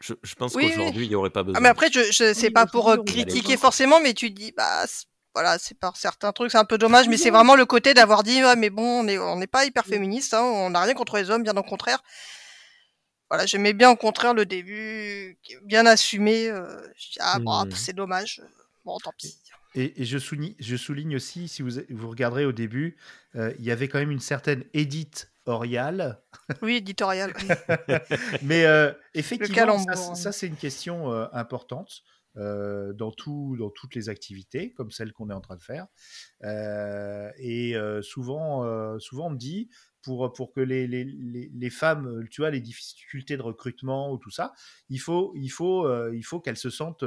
Je, 0.00 0.12
je 0.22 0.34
pense 0.34 0.54
Oui, 0.56 0.64
oui. 0.66 0.72
qu'aujourd'hui, 0.74 1.06
il 1.06 1.08
n'y 1.08 1.14
aurait 1.14 1.30
pas 1.30 1.42
besoin. 1.42 1.56
Ah, 1.58 1.60
mais 1.62 1.68
après, 1.68 1.90
je, 1.90 2.00
je, 2.12 2.34
c'est 2.34 2.48
Oui, 2.48 2.52
pas 2.52 2.66
pour 2.66 2.90
euh, 2.90 2.96
critiquer 2.98 3.56
forcément, 3.56 4.00
mais 4.00 4.14
tu 4.14 4.30
dis, 4.30 4.52
bah, 4.52 4.86
c'est- 4.86 5.06
voilà, 5.34 5.58
c'est 5.58 5.78
par 5.78 5.96
certains 5.96 6.32
trucs, 6.32 6.50
c'est 6.50 6.58
un 6.58 6.64
peu 6.64 6.78
dommage, 6.78 7.08
mais 7.08 7.16
c'est 7.18 7.30
vraiment 7.30 7.56
le 7.56 7.66
côté 7.66 7.94
d'avoir 7.94 8.22
dit, 8.22 8.42
ouais, 8.42 8.56
mais 8.56 8.70
bon, 8.70 9.00
on 9.00 9.04
n'est 9.04 9.18
on 9.18 9.36
n'est 9.36 9.46
pas 9.46 9.64
hyper 9.66 9.84
féministe, 9.86 10.34
hein, 10.34 10.42
on 10.42 10.70
n'a 10.70 10.80
rien 10.80 10.94
contre 10.94 11.16
les 11.18 11.30
hommes, 11.30 11.42
bien 11.42 11.56
au 11.56 11.62
contraire. 11.62 12.02
Voilà, 13.28 13.44
j'aimais 13.46 13.72
bien 13.72 13.90
au 13.90 13.96
contraire 13.96 14.34
le 14.34 14.46
début, 14.46 15.38
bien 15.64 15.84
assumé. 15.86 16.48
euh, 16.48 16.80
je 16.96 17.10
dis, 17.12 17.18
ah, 17.20 17.38
bon, 17.40 17.64
Hmm. 17.64 17.70
c'est 17.74 17.92
dommage. 17.92 18.40
Bon, 18.84 18.98
tant 18.98 19.12
pis. 19.18 19.36
Et, 19.76 20.02
et 20.02 20.04
je, 20.04 20.18
souligne, 20.18 20.54
je 20.58 20.76
souligne 20.76 21.16
aussi, 21.16 21.48
si 21.48 21.62
vous, 21.62 21.70
vous 21.90 22.08
regarderez 22.08 22.46
au 22.46 22.52
début, 22.52 22.96
euh, 23.36 23.52
il 23.58 23.64
y 23.64 23.70
avait 23.70 23.88
quand 23.88 23.98
même 23.98 24.10
une 24.10 24.20
certaine 24.20 24.64
Edith 24.72 25.30
Orial. 25.44 26.20
Oui, 26.62 26.76
éditorial. 26.76 27.32
Mais 28.42 28.64
euh, 28.64 28.92
effectivement, 29.14 29.78
ça, 30.14 30.32
c'est 30.32 30.46
une 30.46 30.56
question 30.56 31.12
euh, 31.12 31.26
importante 31.32 32.02
euh, 32.38 32.92
dans, 32.92 33.12
tout, 33.12 33.56
dans 33.58 33.70
toutes 33.70 33.94
les 33.94 34.08
activités, 34.10 34.72
comme 34.72 34.90
celle 34.90 35.12
qu'on 35.12 35.30
est 35.30 35.34
en 35.34 35.40
train 35.40 35.56
de 35.56 35.62
faire. 35.62 35.86
Euh, 36.44 37.30
et 37.38 37.74
euh, 37.76 38.02
souvent, 38.02 38.98
souvent, 38.98 39.28
on 39.28 39.30
me 39.30 39.38
dit, 39.38 39.70
pour, 40.02 40.32
pour 40.32 40.52
que 40.52 40.60
les, 40.60 40.86
les, 40.86 41.04
les, 41.04 41.50
les 41.52 41.70
femmes, 41.70 42.26
tu 42.30 42.42
vois, 42.42 42.50
les 42.50 42.60
difficultés 42.60 43.36
de 43.36 43.42
recrutement 43.42 44.12
ou 44.12 44.18
tout 44.18 44.30
ça, 44.30 44.52
il 44.88 45.00
faut, 45.00 45.32
il 45.34 45.48
faut, 45.48 45.88
il 46.12 46.22
faut 46.22 46.40
qu'elles 46.40 46.58
se 46.58 46.70
sentent 46.70 47.04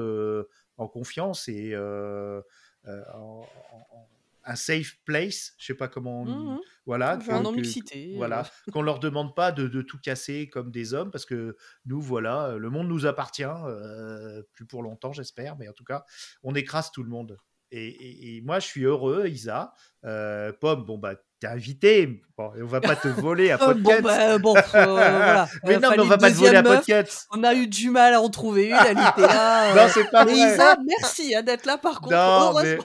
en 0.80 0.88
confiance 0.88 1.48
et 1.48 1.74
euh, 1.74 2.42
euh, 2.88 3.04
en, 3.14 3.46
en- 3.74 3.98
en- 3.98 4.08
un 4.46 4.56
safe 4.56 4.96
place, 5.06 5.54
je 5.60 5.66
sais 5.68 5.74
pas 5.76 5.88
comment 5.88 6.22
on 6.22 6.26
dit. 6.26 6.32
Mhm. 6.32 6.60
Voilà, 6.88 7.18
Enfin, 7.18 7.44
que- 7.44 7.56
mixité. 7.58 8.14
voilà, 8.16 8.46
euh. 8.68 8.72
qu'on 8.72 8.82
leur 8.82 9.00
demande 9.00 9.36
pas 9.36 9.52
de, 9.52 9.68
de 9.68 9.82
tout 9.84 10.00
casser 10.02 10.50
comme 10.50 10.72
des 10.72 10.94
hommes, 10.96 11.12
parce 11.12 11.26
que 11.26 11.56
nous, 11.86 12.02
voilà, 12.02 12.56
le 12.58 12.70
monde 12.72 12.88
nous 12.88 13.06
appartient, 13.06 13.44
euh, 13.44 14.42
plus 14.54 14.66
pour 14.66 14.82
longtemps, 14.82 15.12
j'espère, 15.14 15.56
mais 15.58 15.68
en 15.68 15.74
tout 15.74 15.84
cas, 15.84 16.04
on 16.42 16.56
écrase 16.56 16.90
tout 16.92 17.04
le 17.04 17.10
monde. 17.10 17.38
Et, 17.72 17.86
et- 17.90 18.38
et 18.38 18.42
moi, 18.42 18.60
je 18.60 18.66
suis 18.66 18.84
heureux, 18.86 19.28
Isa. 19.28 19.74
Euh, 20.06 20.52
Pomme, 20.54 20.84
bon, 20.84 20.98
bah, 20.98 21.16
t'es 21.40 21.48
invité. 21.48 22.22
Bon, 22.38 22.52
on 22.58 22.66
va 22.66 22.80
pas 22.80 22.96
te 22.96 23.08
voler 23.08 23.52
à 23.52 23.58
podcast. 23.58 24.02
bon, 24.02 24.02
bah, 24.02 24.38
bon, 24.38 24.56
euh, 24.56 24.62
voilà. 24.86 25.48
mais 25.64 25.76
Euh, 25.76 25.80
non, 25.80 25.90
mais 25.92 26.00
on 26.00 26.06
va 26.06 26.18
pas 26.18 26.32
te 26.32 26.36
voler 26.36 26.56
à 26.56 26.64
podcast. 26.64 27.28
On 27.32 27.44
a 27.44 27.54
eu 27.54 27.68
du 27.68 27.90
mal 27.90 28.14
à 28.14 28.22
en 28.22 28.30
trouver 28.30 28.70
une, 28.70 28.76
elle 28.76 28.98
était 28.98 29.22
là. 29.22 29.74
Non, 29.76 29.82
euh. 29.84 29.88
c'est 29.94 30.10
pas 30.10 30.26
Mais 30.26 30.32
vrai. 30.32 30.54
Isa, 30.54 30.78
merci 30.86 31.36
hein, 31.36 31.44
d'être 31.44 31.66
là 31.66 31.78
par 31.78 32.00
contre. 32.00 32.16
Non, 32.16 32.54
mais... 32.62 32.78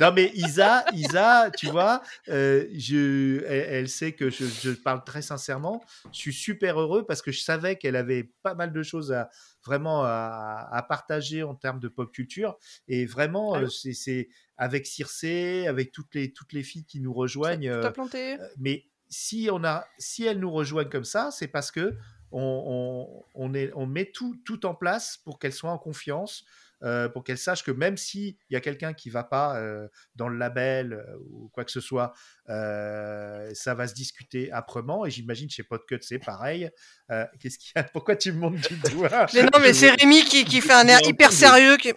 non, 0.00 0.12
mais 0.12 0.30
Isa, 0.34 0.84
Isa, 0.92 1.50
tu 1.56 1.68
vois, 1.68 2.02
euh, 2.28 2.66
je, 2.74 3.44
elle, 3.46 3.66
elle 3.70 3.88
sait 3.88 4.12
que 4.12 4.30
je, 4.30 4.44
je 4.46 4.70
parle 4.70 5.04
très 5.04 5.22
sincèrement. 5.22 5.82
Je 6.12 6.18
suis 6.18 6.34
super 6.34 6.80
heureux 6.80 7.04
parce 7.06 7.22
que 7.22 7.30
je 7.30 7.40
savais 7.40 7.76
qu'elle 7.76 7.96
avait 7.96 8.30
pas 8.42 8.54
mal 8.54 8.72
de 8.72 8.82
choses 8.82 9.12
à 9.12 9.30
vraiment 9.64 10.04
à, 10.04 10.68
à 10.70 10.82
partager 10.82 11.42
en 11.42 11.54
termes 11.54 11.80
de 11.80 11.88
pop 11.88 12.12
culture. 12.12 12.56
Et 12.88 13.06
vraiment, 13.06 13.54
Allô 13.54 13.66
euh, 13.66 13.92
c'est 13.92 14.28
avec 14.56 14.86
Circé, 14.86 15.66
avec 15.66 15.92
toutes 15.92 16.14
les, 16.14 16.32
toutes 16.32 16.52
les 16.52 16.62
filles 16.62 16.84
qui 16.84 17.00
nous 17.00 17.12
rejoignent. 17.12 17.68
Tu 17.80 17.86
euh, 17.86 17.90
planté 17.90 18.40
euh, 18.40 18.48
mais 18.58 18.84
si 19.08 19.48
on 19.52 19.64
a, 19.64 19.84
si 19.98 20.24
elles 20.24 20.38
nous 20.38 20.50
rejoignent 20.50 20.88
comme 20.88 21.04
ça, 21.04 21.30
c'est 21.30 21.48
parce 21.48 21.70
que 21.70 21.96
on, 22.30 23.24
on, 23.36 23.48
on 23.48 23.54
est, 23.54 23.70
on 23.74 23.86
met 23.86 24.10
tout, 24.10 24.40
tout 24.44 24.64
en 24.64 24.74
place 24.74 25.18
pour 25.18 25.38
qu'elles 25.38 25.52
soient 25.52 25.70
en 25.70 25.78
confiance, 25.78 26.44
euh, 26.82 27.08
pour 27.08 27.24
qu'elles 27.24 27.38
sachent 27.38 27.64
que 27.64 27.70
même 27.70 27.96
s'il 27.96 28.36
y 28.50 28.56
a 28.56 28.60
quelqu'un 28.60 28.92
qui 28.92 29.10
va 29.10 29.24
pas 29.24 29.56
euh, 29.56 29.88
dans 30.14 30.28
le 30.28 30.36
label 30.36 30.92
euh, 30.92 31.16
ou 31.30 31.50
quoi 31.52 31.64
que 31.64 31.70
ce 31.70 31.80
soit, 31.80 32.12
euh, 32.48 33.50
ça 33.54 33.74
va 33.74 33.86
se 33.86 33.94
discuter 33.94 34.52
âprement. 34.52 35.06
Et 35.06 35.10
j'imagine 35.10 35.48
chez 35.50 35.62
Podcut 35.62 35.98
c'est 36.02 36.18
pareil. 36.18 36.70
Euh, 37.10 37.24
Qu'est-ce 37.40 37.58
qu'il 37.58 37.72
y 37.76 37.78
a? 37.78 37.82
Pourquoi 37.92 38.16
tu 38.16 38.32
me 38.32 38.38
montres 38.38 38.68
du 38.68 38.76
doigt? 38.90 39.26
Mais 39.34 39.42
non, 39.42 39.60
mais 39.60 39.72
c'est 39.72 39.90
Rémi 39.90 40.24
qui, 40.24 40.44
qui 40.44 40.60
fait 40.60 40.72
un 40.72 40.86
air 40.88 41.00
hyper 41.04 41.32
sérieux. 41.32 41.76
Qui... 41.76 41.92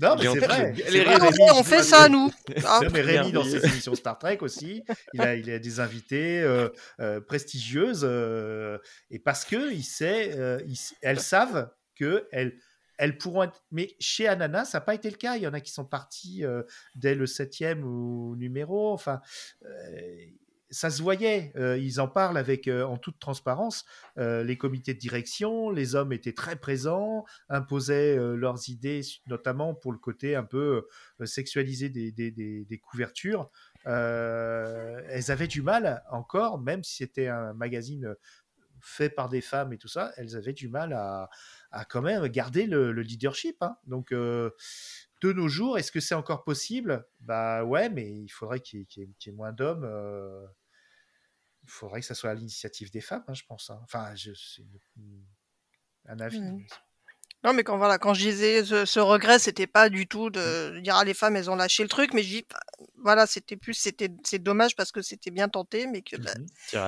Non, 0.00 0.16
mais 0.16 0.24
c'est 0.32 0.46
vrai. 0.46 0.72
Les 0.90 1.04
vrai, 1.04 1.16
on 1.20 1.24
Rémi, 1.26 1.50
on 1.54 1.62
fait 1.62 1.82
ça, 1.82 2.08
nous. 2.08 2.30
Ah, 2.64 2.80
Non, 2.82 2.88
mais 2.92 3.00
Rémi, 3.00 3.32
dans 3.32 3.44
ses 3.44 3.64
émissions 3.64 3.94
Star 3.94 4.18
Trek 4.18 4.38
aussi, 4.40 4.82
il 5.14 5.20
a, 5.20 5.34
il 5.34 5.50
a 5.50 5.58
des 5.58 5.80
invités 5.80 6.40
euh, 6.42 6.68
euh, 7.00 7.20
prestigieuses 7.20 8.04
euh, 8.04 8.78
et 9.10 9.18
parce 9.18 9.44
que 9.44 9.72
il 9.72 9.84
sait, 9.84 10.32
euh, 10.36 10.60
il 10.66 10.76
elles 11.02 11.20
savent 11.20 11.70
que 11.96 12.26
elles, 13.02 13.18
pourront 13.18 13.42
être. 13.44 13.62
Mais 13.72 13.96
chez 13.98 14.28
Ananas, 14.28 14.66
ça 14.66 14.78
n'a 14.78 14.82
pas 14.82 14.94
été 14.94 15.10
le 15.10 15.16
cas. 15.16 15.36
Il 15.36 15.42
y 15.42 15.46
en 15.46 15.54
a 15.54 15.60
qui 15.60 15.72
sont 15.72 15.84
partis 15.84 16.44
euh, 16.44 16.62
dès 16.94 17.14
le 17.14 17.26
septième 17.26 17.84
ou 17.84 18.36
numéro. 18.36 18.92
Enfin, 18.92 19.20
euh, 19.64 20.26
ça 20.70 20.88
se 20.88 21.02
voyait. 21.02 21.52
Euh, 21.56 21.76
ils 21.76 22.00
en 22.00 22.06
parlent 22.06 22.38
avec 22.38 22.68
en 22.68 22.96
toute 22.96 23.18
transparence. 23.18 23.84
Les 24.16 24.56
comités 24.56 24.94
de 24.94 25.00
direction, 25.00 25.70
les 25.70 25.96
hommes 25.96 26.12
étaient 26.12 26.32
très 26.32 26.56
présents, 26.56 27.24
imposaient 27.48 28.16
leurs 28.36 28.68
idées, 28.68 29.02
notamment 29.26 29.74
pour 29.74 29.92
le 29.92 29.98
côté 29.98 30.36
un 30.36 30.44
peu 30.44 30.86
sexualisé 31.24 31.90
des, 31.90 32.80
couvertures. 32.82 33.50
Elles 33.84 35.30
avaient 35.30 35.48
du 35.48 35.60
mal 35.60 36.02
encore, 36.10 36.58
même 36.58 36.84
si 36.84 36.96
c'était 36.96 37.28
un 37.28 37.52
magazine 37.52 38.14
fait 38.82 39.10
par 39.10 39.28
des 39.28 39.40
femmes 39.40 39.72
et 39.72 39.78
tout 39.78 39.88
ça, 39.88 40.12
elles 40.16 40.36
avaient 40.36 40.52
du 40.52 40.68
mal 40.68 40.92
à, 40.92 41.30
à 41.72 41.84
quand 41.84 42.02
même 42.02 42.26
garder 42.28 42.66
le, 42.66 42.92
le 42.92 43.02
leadership. 43.02 43.56
hein. 43.62 43.76
Donc, 43.86 44.12
euh, 44.12 44.50
de 45.22 45.32
nos 45.32 45.48
jours, 45.48 45.78
est-ce 45.78 45.92
que 45.92 46.00
c'est 46.00 46.14
encore 46.14 46.44
possible? 46.44 47.06
Bah 47.20 47.64
ouais, 47.64 47.88
mais 47.88 48.10
il 48.10 48.28
faudrait 48.28 48.60
qu'il 48.60 48.80
y, 48.96 49.00
ait- 49.02 49.08
y 49.26 49.30
moins 49.30 49.52
d'hommes. 49.52 49.84
euh, 49.84 50.44
il 51.64 51.70
faudrait 51.70 52.00
que 52.00 52.06
ça 52.06 52.14
soit 52.14 52.30
à 52.30 52.34
l'initiative 52.34 52.90
des 52.90 53.00
femmes, 53.00 53.24
hein, 53.28 53.34
je 53.34 53.44
pense. 53.44 53.70
hein. 53.70 53.80
Enfin, 53.84 54.14
je, 54.16 54.32
c'est 54.34 54.64
un 56.06 56.18
avis. 56.18 56.40
Mais- 56.40 56.66
Non, 57.44 57.52
mais 57.52 57.62
quand, 57.64 57.76
voilà, 57.78 57.98
quand 57.98 58.14
je 58.14 58.20
disais 58.28 58.64
ce, 58.64 58.84
ce 58.84 58.98
regret, 59.00 59.38
c'était 59.38 59.66
pas 59.68 59.88
du 59.88 60.06
tout 60.08 60.28
de 60.30 60.78
dire 60.80 60.96
ah, 60.96 61.04
les 61.04 61.14
femmes, 61.14 61.36
elles 61.36 61.50
ont 61.50 61.56
lâché 61.56 61.82
le 61.84 61.88
truc, 61.88 62.14
mais 62.14 62.22
je 62.24 62.28
dis, 62.28 62.46
voilà, 62.98 63.26
c'était 63.28 63.56
plus, 63.56 63.74
c'était, 63.74 64.10
c'est 64.24 64.40
dommage 64.40 64.74
parce 64.76 64.90
que 64.92 65.02
c'était 65.02 65.30
bien 65.30 65.48
tenté, 65.48 65.86
mais 65.86 66.02
que, 66.02 66.16
bah, 66.16 66.32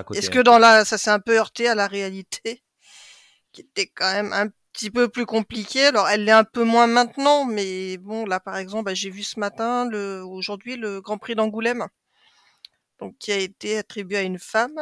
côté. 0.05 0.19
est-ce 0.19 0.31
que 0.31 0.41
dans 0.41 0.59
la, 0.59 0.85
ça 0.85 0.99
s'est 0.99 1.11
un 1.11 1.21
peu 1.21 1.37
heurté 1.39 1.69
à 1.69 1.75
la 1.77 1.87
réalité, 1.87 2.63
qui 3.53 3.61
était 3.63 3.87
quand 3.87 4.13
même 4.13 4.33
un 4.33 4.49
petit 4.75 4.91
peu 4.91 5.09
plus 5.09 5.25
compliquée. 5.25 5.87
Alors, 5.87 6.07
elle 6.09 6.25
l'est 6.27 6.33
un 6.33 6.45
peu 6.45 6.65
moins 6.65 6.87
maintenant, 6.87 7.47
mais 7.47 7.97
bon, 7.97 8.27
là, 8.27 8.41
par 8.41 8.59
exemple, 8.59 8.85
bah, 8.85 8.95
j'ai 8.95 9.09
vu 9.09 9.23
ce 9.23 9.41
matin, 9.41 9.89
le, 9.89 10.23
aujourd'hui, 10.23 10.77
le 10.77 11.01
Grand 11.01 11.17
Prix 11.17 11.35
d'Angoulême, 11.35 11.87
donc 13.01 13.17
qui 13.19 13.33
a 13.33 13.39
été 13.39 13.79
attribué 13.79 14.19
à 14.19 14.23
une 14.23 14.39
femme, 14.39 14.79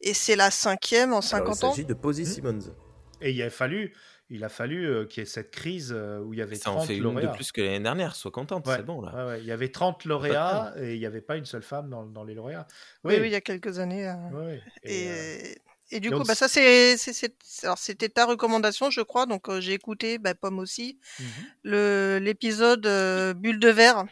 et 0.00 0.14
c'est 0.14 0.36
la 0.36 0.50
cinquième 0.50 1.12
en 1.12 1.20
Alors, 1.20 1.24
il 1.24 1.28
50 1.54 1.64
ans. 1.64 1.70
s'agit 1.70 1.84
de 1.84 1.94
Posy 1.94 2.22
Hmm 2.22 2.26
Simmons. 2.26 2.74
Et 3.20 3.32
il 3.32 3.42
a 3.42 3.50
fallu, 3.50 3.92
il 4.30 4.44
a 4.44 4.48
fallu 4.48 4.86
euh, 4.86 5.04
qu'il 5.04 5.20
y 5.20 5.22
ait 5.22 5.26
cette 5.28 5.50
crise 5.50 5.92
euh, 5.92 6.20
où 6.20 6.34
il 6.34 6.38
y 6.38 6.42
avait 6.42 6.54
Ça 6.54 6.70
en 6.70 6.74
30 6.76 6.86
fait 6.86 6.92
une 6.96 7.00
de 7.00 7.04
lauréats. 7.08 7.28
plus 7.32 7.50
que 7.50 7.60
l'année 7.60 7.80
dernière. 7.80 8.14
Sois 8.14 8.30
contente, 8.30 8.64
Ouais, 8.68 8.76
c'est 8.76 8.84
bon 8.84 9.00
là. 9.00 9.12
ouais, 9.12 9.32
ouais. 9.32 9.40
Il 9.40 9.46
y 9.46 9.50
avait 9.50 9.70
30 9.72 10.04
lauréats 10.04 10.72
et 10.78 10.94
il 10.94 11.00
n'y 11.00 11.06
avait 11.06 11.20
pas 11.20 11.36
une 11.36 11.44
seule 11.46 11.64
femme 11.64 11.90
dans, 11.90 12.06
dans 12.06 12.22
les 12.22 12.34
lauréats. 12.34 12.68
Oui, 13.02 13.16
oui, 13.20 13.26
il 13.26 13.32
y 13.32 13.34
a 13.34 13.40
quelques 13.40 13.80
années. 13.80 14.08
euh. 14.08 14.56
Et, 14.84 15.02
Et, 15.06 15.08
euh, 15.10 15.54
et 15.90 16.00
du 16.00 16.10
donc 16.10 16.22
coup, 16.22 16.26
bah, 16.26 16.34
ça, 16.34 16.48
c'est, 16.48 16.96
c'était 16.96 18.08
ta 18.08 18.26
recommandation, 18.26 18.90
je 18.90 19.00
crois. 19.00 19.26
Donc, 19.26 19.48
euh, 19.48 19.60
j'ai 19.60 19.72
écouté, 19.72 20.18
bah, 20.18 20.34
Pomme 20.34 20.58
aussi, 20.58 20.98
le, 21.62 22.18
l'épisode 22.20 22.86
euh, 22.86 23.34
Bulle 23.34 23.58
de 23.58 23.68
verre 23.68 24.04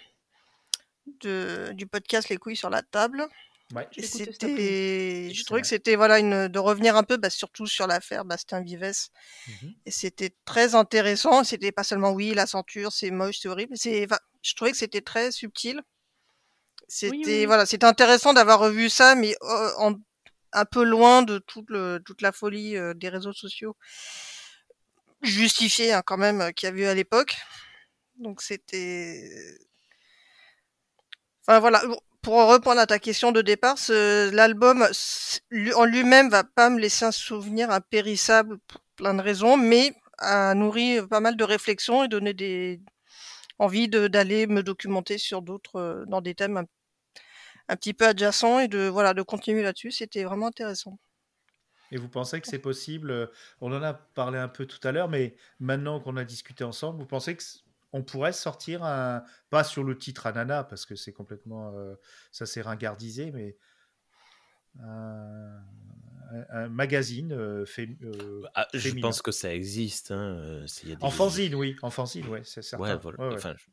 de, 1.20 1.70
du 1.74 1.86
podcast 1.86 2.28
Les 2.28 2.39
couilles 2.39 2.57
sur 2.57 2.70
la 2.70 2.82
table. 2.82 3.27
Ouais. 3.74 3.86
C'était, 3.98 5.32
je 5.35 5.44
trouvais 5.44 5.61
que 5.61 5.66
c'était, 5.66 5.97
voilà, 5.97 6.19
une, 6.19 6.48
de 6.48 6.59
revenir 6.59 6.97
un 6.97 7.03
peu, 7.03 7.16
bah, 7.16 7.31
surtout 7.31 7.66
sur 7.66 7.86
l'affaire 7.86 8.24
Bastien 8.24 8.62
Vives. 8.62 9.09
Mhm. 9.48 9.74
Et 9.85 9.90
c'était 9.90 10.35
très 10.44 10.74
intéressant. 10.74 11.44
C'était 11.44 11.73
pas 11.73 11.85
seulement, 11.85 12.12
oui, 12.12 12.32
la 12.32 12.47
ceinture, 12.47 12.93
c'est 12.93 13.11
moche, 13.11 13.39
c'est 13.40 13.48
horrible. 13.48 13.77
C'est, 13.77 14.05
enfin, 14.05 14.19
je 14.43 14.55
trouvais 14.55 14.70
que 14.70 14.78
c'était 14.78 15.03
très 15.03 15.31
subtil. 15.31 15.82
C'était, 16.89 17.40
oui. 17.40 17.47
voilà, 17.47 17.66
c'était 17.66 17.86
intéressant 17.86 18.32
d'avoir 18.32 18.61
revu 18.61 18.89
ça, 18.89 19.16
mais 19.16 19.35
euh, 19.43 19.70
en, 19.78 19.94
un 20.57 20.65
peu 20.65 20.83
loin 20.85 21.23
de 21.23 21.39
toute, 21.39 21.70
la 22.20 22.33
folie 22.33 22.77
euh, 22.77 22.95
des 22.95 23.09
réseaux 23.09 23.33
sociaux. 23.33 23.77
Justifiée, 25.23 25.93
hein, 25.93 26.03
quand 26.05 26.16
même, 26.16 26.41
euh, 26.41 26.51
qu'il 26.51 26.66
y 26.69 26.73
avait 26.73 26.83
eu 26.83 26.87
à 26.87 26.95
l'époque. 26.95 27.37
Donc 28.19 28.43
c'était. 28.43 29.31
Enfin 31.43 31.61
voilà, 31.61 31.83
pour 32.23 32.51
répondre 32.51 32.81
à 32.81 32.87
ta 32.87 32.99
question 32.99 33.31
de 33.33 33.43
départ, 33.43 33.77
l'album 33.89 34.85
en 35.77 35.85
lui-même 35.85 36.28
va 36.31 36.43
pas 36.43 36.70
me 36.70 36.81
laisser 36.81 37.05
un 37.05 37.12
souvenir 37.12 37.70
impérissable 37.70 38.59
pour 38.66 38.81
plein 38.97 39.15
de 39.15 39.23
raisons, 39.23 39.57
mais 39.57 39.93
a 40.19 40.55
nourri 40.55 40.99
pas 41.09 41.20
mal 41.20 41.37
de 41.37 41.45
réflexions 41.45 42.03
et 42.05 42.09
donné 42.09 42.35
des 42.35 42.81
envie 43.59 43.89
d'aller 43.89 44.47
me 44.47 44.62
documenter 44.62 45.19
sur 45.19 45.43
d'autres, 45.43 45.77
euh, 45.77 46.05
dans 46.07 46.20
des 46.20 46.35
thèmes 46.35 46.65
un, 47.68 47.76
petit 47.76 47.94
peu 47.94 48.06
adjacents 48.06 48.59
et 48.59 48.68
de 48.68 48.88
voilà 48.88 49.14
de 49.14 49.22
continuer 49.22 49.62
là-dessus. 49.62 49.90
C'était 49.90 50.24
vraiment 50.24 50.48
intéressant. 50.48 50.98
Et 51.93 51.98
vous 51.98 52.09
pensez 52.09 52.40
que 52.40 52.48
c'est 52.48 52.59
possible 52.59 53.10
euh, 53.10 53.26
On 53.60 53.72
en 53.72 53.82
a 53.82 53.94
parlé 53.94 54.38
un 54.38 54.48
peu 54.48 54.66
tout 54.66 54.86
à 54.86 54.93
l'heure, 54.93 55.09
mais 55.09 55.36
maintenant 55.60 56.01
qu'on 56.01 56.16
a 56.16 56.24
discuté 56.24 56.64
ensemble, 56.64 56.98
vous 56.98 57.06
pensez 57.06 57.36
que 57.36 57.43
on 57.93 58.02
pourrait 58.02 58.32
sortir 58.32 58.82
un 58.82 59.22
pas 59.48 59.62
sur 59.64 59.84
le 59.84 59.97
titre 59.97 60.26
Anana 60.26 60.64
parce 60.64 60.84
que 60.84 60.97
c'est 60.97 61.12
complètement 61.12 61.72
euh, 61.76 61.94
ça 62.32 62.44
s'est 62.44 62.60
ringardisé, 62.60 63.30
mais 63.30 63.56
un, 64.82 66.68
magazine 66.68 67.32
euh, 67.32 67.64
euh, 67.78 68.43
Ah, 68.55 68.66
je 68.74 68.80
féminin. 68.80 69.09
pense 69.09 69.22
que 69.22 69.30
ça 69.30 69.55
existe. 69.55 70.10
Hein. 70.10 70.64
s'il 70.66 70.90
y 70.90 70.93
a 70.93 70.97
des- 70.97 71.05
En 71.05 71.10
fanzine, 71.10 71.55
oui, 71.55 71.76
en 71.82 71.90
fanzine, 71.90 72.26
ouais, 72.28 72.43
c'est 72.44 72.62
certain. 72.62 72.84
Ouais, 72.84 72.97
voilà. 73.01 73.18
Ouais, 73.18 73.28
ouais. 73.28 73.34
Enfin, 73.36 73.55
je- 73.56 73.66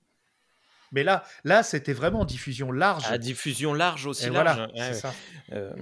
Mais 0.94 1.04
là, 1.04 1.24
là, 1.44 1.62
c'était 1.64 1.92
vraiment 1.94 2.22
en 2.22 2.26
diffusion 2.26 2.72
large. 2.72 3.04
à 3.12 3.18
diffusion 3.18 3.74
large 3.74 4.06
aussi 4.06 4.28
Et 4.28 4.30
large. 4.30 4.56
voilà, 4.58 4.72
c'est 4.74 4.80
ouais, 4.82 4.94
ça. 4.94 5.14
euh, 5.52 5.74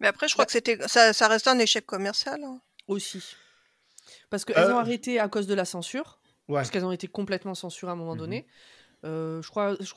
Mais 0.00 0.06
après, 0.06 0.28
je 0.28 0.34
crois 0.34 0.46
que 0.46 0.52
c'était 0.52 0.78
ça, 0.86 1.12
ça 1.12 1.26
restait 1.28 1.50
un 1.50 1.58
échec 1.58 1.84
commercial. 1.86 2.42
hein. 2.44 2.60
Aussi. 2.86 3.34
Parce 4.30 4.44
qu'elles 4.44 4.58
Euh, 4.58 4.74
ont 4.74 4.78
arrêté 4.78 5.18
à 5.18 5.28
cause 5.28 5.46
de 5.48 5.54
la 5.54 5.64
censure. 5.64 6.20
Ouais. 6.48 6.56
Parce 6.56 6.70
qu'elles 6.70 6.84
ont 6.84 6.92
été 6.92 7.08
complètement 7.08 7.54
censurées 7.54 7.90
à 7.90 7.94
un 7.94 7.96
moment 7.96 8.12
Mhm. 8.12 8.18
donné. 8.20 8.46
Euh, 9.04 9.42
je 9.42 9.48
crois, 9.48 9.74
je- 9.80 9.94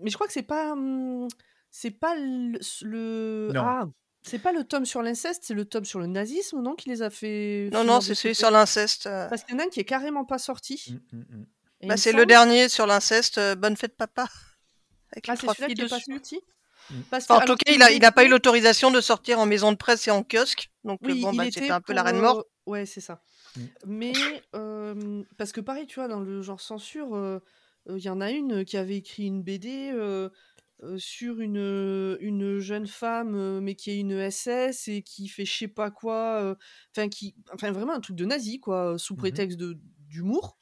mais 0.00 0.10
je 0.10 0.14
crois 0.14 0.26
que 0.28 0.32
c'est 0.32 0.42
pas, 0.42 0.72
hum, 0.72 1.26
c'est 1.70 1.90
pas 1.90 2.14
le, 2.16 3.50
ah, 3.56 3.86
c'est 4.22 4.38
pas 4.38 4.52
le 4.52 4.64
tome 4.64 4.84
sur 4.84 5.02
l'inceste, 5.02 5.42
c'est 5.44 5.54
le 5.54 5.64
tome 5.64 5.84
sur 5.84 5.98
le 5.98 6.06
nazisme, 6.06 6.60
non, 6.60 6.74
qui 6.74 6.88
les 6.88 7.02
a 7.02 7.10
fait. 7.10 7.68
Non, 7.72 7.82
non, 7.84 8.00
c'est 8.00 8.14
celui 8.14 8.34
sur 8.34 8.50
l'inceste. 8.50 9.04
Parce 9.04 9.42
qu'il 9.44 9.54
y 9.54 9.56
en 9.56 9.60
a 9.60 9.64
un 9.66 9.68
qui 9.68 9.80
est 9.80 9.84
carrément 9.84 10.24
pas 10.24 10.38
sorti. 10.38 10.84
Et 10.86 10.92
il 11.12 11.36
Bah, 11.82 11.96
c'est 11.96 12.12
le 12.12 12.26
dernier 12.26 12.68
sur 12.68 12.86
l'inceste. 12.86 13.38
euh, 13.38 13.54
Bonne 13.54 13.76
fête, 13.76 13.96
papa. 13.96 14.26
Avec 15.12 15.28
Ah, 15.28 15.32
les 15.32 15.36
c'est 15.36 15.42
trois 15.42 15.54
celui-là 15.54 15.68
filles 15.68 15.74
qui 15.76 15.82
est 15.82 15.88
pas. 15.88 15.98
Mm. 16.90 17.02
Parce 17.10 17.26
que, 17.26 17.32
Enfin, 17.34 17.44
en 17.44 17.46
tout 17.46 17.56
cas, 17.56 17.72
il 17.72 17.82
a, 17.82 17.90
il 17.92 18.04
a 18.04 18.12
pas 18.12 18.24
eu 18.24 18.28
l'autorisation 18.28 18.90
de 18.90 19.00
sortir 19.00 19.38
en 19.38 19.46
maison 19.46 19.72
de 19.72 19.76
presse 19.76 20.08
et 20.08 20.10
en 20.10 20.22
kiosque. 20.22 20.70
Donc, 20.84 20.98
Oui, 21.02 21.22
bon, 21.22 21.32
il 21.32 21.36
bah, 21.36 21.44
était 21.44 21.60
c'était 21.60 21.72
un 21.72 21.80
peu 21.80 21.92
la 21.92 22.02
reine 22.02 22.20
mort. 22.20 22.38
euh, 22.38 22.42
Ouais, 22.66 22.86
c'est 22.86 23.00
ça. 23.00 23.22
Mm. 23.56 23.60
Mais 23.86 24.12
euh, 24.54 25.22
parce 25.36 25.52
que 25.52 25.60
pareil, 25.60 25.86
tu 25.86 25.96
vois, 25.96 26.08
dans 26.08 26.20
le 26.20 26.42
genre 26.42 26.60
censure, 26.60 27.14
euh, 27.14 27.38
euh, 27.88 27.98
il 27.98 28.04
y 28.04 28.08
en 28.10 28.20
a 28.20 28.30
une 28.30 28.64
qui 28.64 28.76
avait 28.76 28.96
écrit 28.96 29.24
une 29.26 29.42
BD 29.42 29.90
euh, 29.92 30.28
euh, 30.82 30.98
sur 30.98 31.40
une, 31.40 32.16
une 32.20 32.58
jeune 32.58 32.86
femme, 32.86 33.34
euh, 33.34 33.60
mais 33.60 33.74
qui 33.74 33.90
est 33.90 33.98
une 33.98 34.30
SS 34.30 34.88
et 34.88 35.02
qui 35.02 35.28
fait 35.28 35.44
je 35.44 35.56
sais 35.58 35.68
pas 35.68 35.90
quoi. 35.90 36.40
euh, 36.42 36.54
Enfin, 36.96 37.08
qui, 37.08 37.34
enfin 37.52 37.70
vraiment 37.72 37.94
un 37.94 38.00
truc 38.00 38.16
de 38.16 38.24
nazi, 38.24 38.60
quoi, 38.60 38.96
sous 38.98 39.14
Mhm. 39.14 39.18
prétexte 39.20 39.58
de 39.58 39.78
d'humour. 40.08 40.58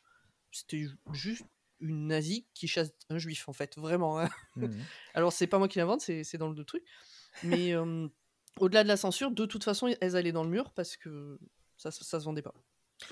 C'était 0.60 0.78
ju- 0.78 0.96
juste 1.12 1.44
une 1.80 2.06
nazie 2.06 2.46
qui 2.54 2.68
chasse 2.68 2.92
un 3.10 3.18
juif, 3.18 3.48
en 3.48 3.52
fait, 3.52 3.76
vraiment. 3.76 4.18
hein. 4.20 4.28
Mhm. 4.56 4.70
Alors, 5.14 5.32
c'est 5.32 5.46
pas 5.46 5.58
moi 5.58 5.68
qui 5.68 5.78
l'invente, 5.78 6.00
c'est 6.00 6.24
c'est 6.24 6.38
dans 6.38 6.48
le 6.50 6.64
truc. 6.64 6.82
Mais 7.42 7.72
euh, 7.74 8.08
au-delà 8.58 8.82
de 8.82 8.88
la 8.88 8.96
censure, 8.96 9.30
de 9.30 9.44
toute 9.46 9.64
façon, 9.64 9.92
elles 10.00 10.16
allaient 10.16 10.32
dans 10.32 10.44
le 10.44 10.50
mur 10.50 10.72
parce 10.72 10.96
que 10.96 11.38
ça, 11.76 11.90
ça, 11.90 12.04
ça 12.04 12.20
se 12.20 12.24
vendait 12.24 12.42
pas. 12.42 12.54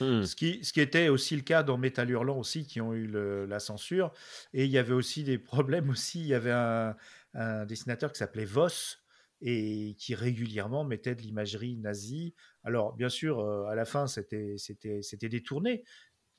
Hmm. 0.01 0.23
Ce 0.23 0.35
qui, 0.35 0.65
ce 0.65 0.73
qui 0.73 0.81
était 0.81 1.09
aussi 1.09 1.37
le 1.37 1.43
cas 1.43 1.63
dans 1.63 1.77
Metal 1.77 2.09
Hurlant 2.09 2.39
aussi, 2.39 2.67
qui 2.67 2.81
ont 2.81 2.95
eu 2.95 3.07
le- 3.07 3.45
la 3.45 3.61
censure. 3.61 4.13
Et 4.55 4.65
il 4.65 4.71
y 4.71 4.79
avait 4.79 4.95
aussi 4.95 5.25
des 5.25 5.37
problèmes 5.39 5.91
aussi. 5.91 6.21
Il 6.21 6.27
y 6.27 6.33
avait 6.35 6.53
un, 6.53 6.97
un 7.35 7.67
dessinateur 7.67 8.11
qui 8.11 8.19
s'appelait 8.19 8.47
Voss 8.47 9.05
et 9.43 9.95
qui 9.99 10.15
régulièrement 10.15 10.85
mettait 10.85 11.15
de 11.15 11.21
l'imagerie 11.21 11.77
nazie. 11.77 12.35
Alors, 12.63 12.95
bien 12.95 13.11
sûr, 13.11 13.41
euh, 13.41 13.67
à 13.67 13.75
la 13.75 13.85
fin, 13.85 14.07
c'était 14.07 14.55
c'était- 14.57 15.03
c'était 15.03 15.29
détourné, 15.29 15.85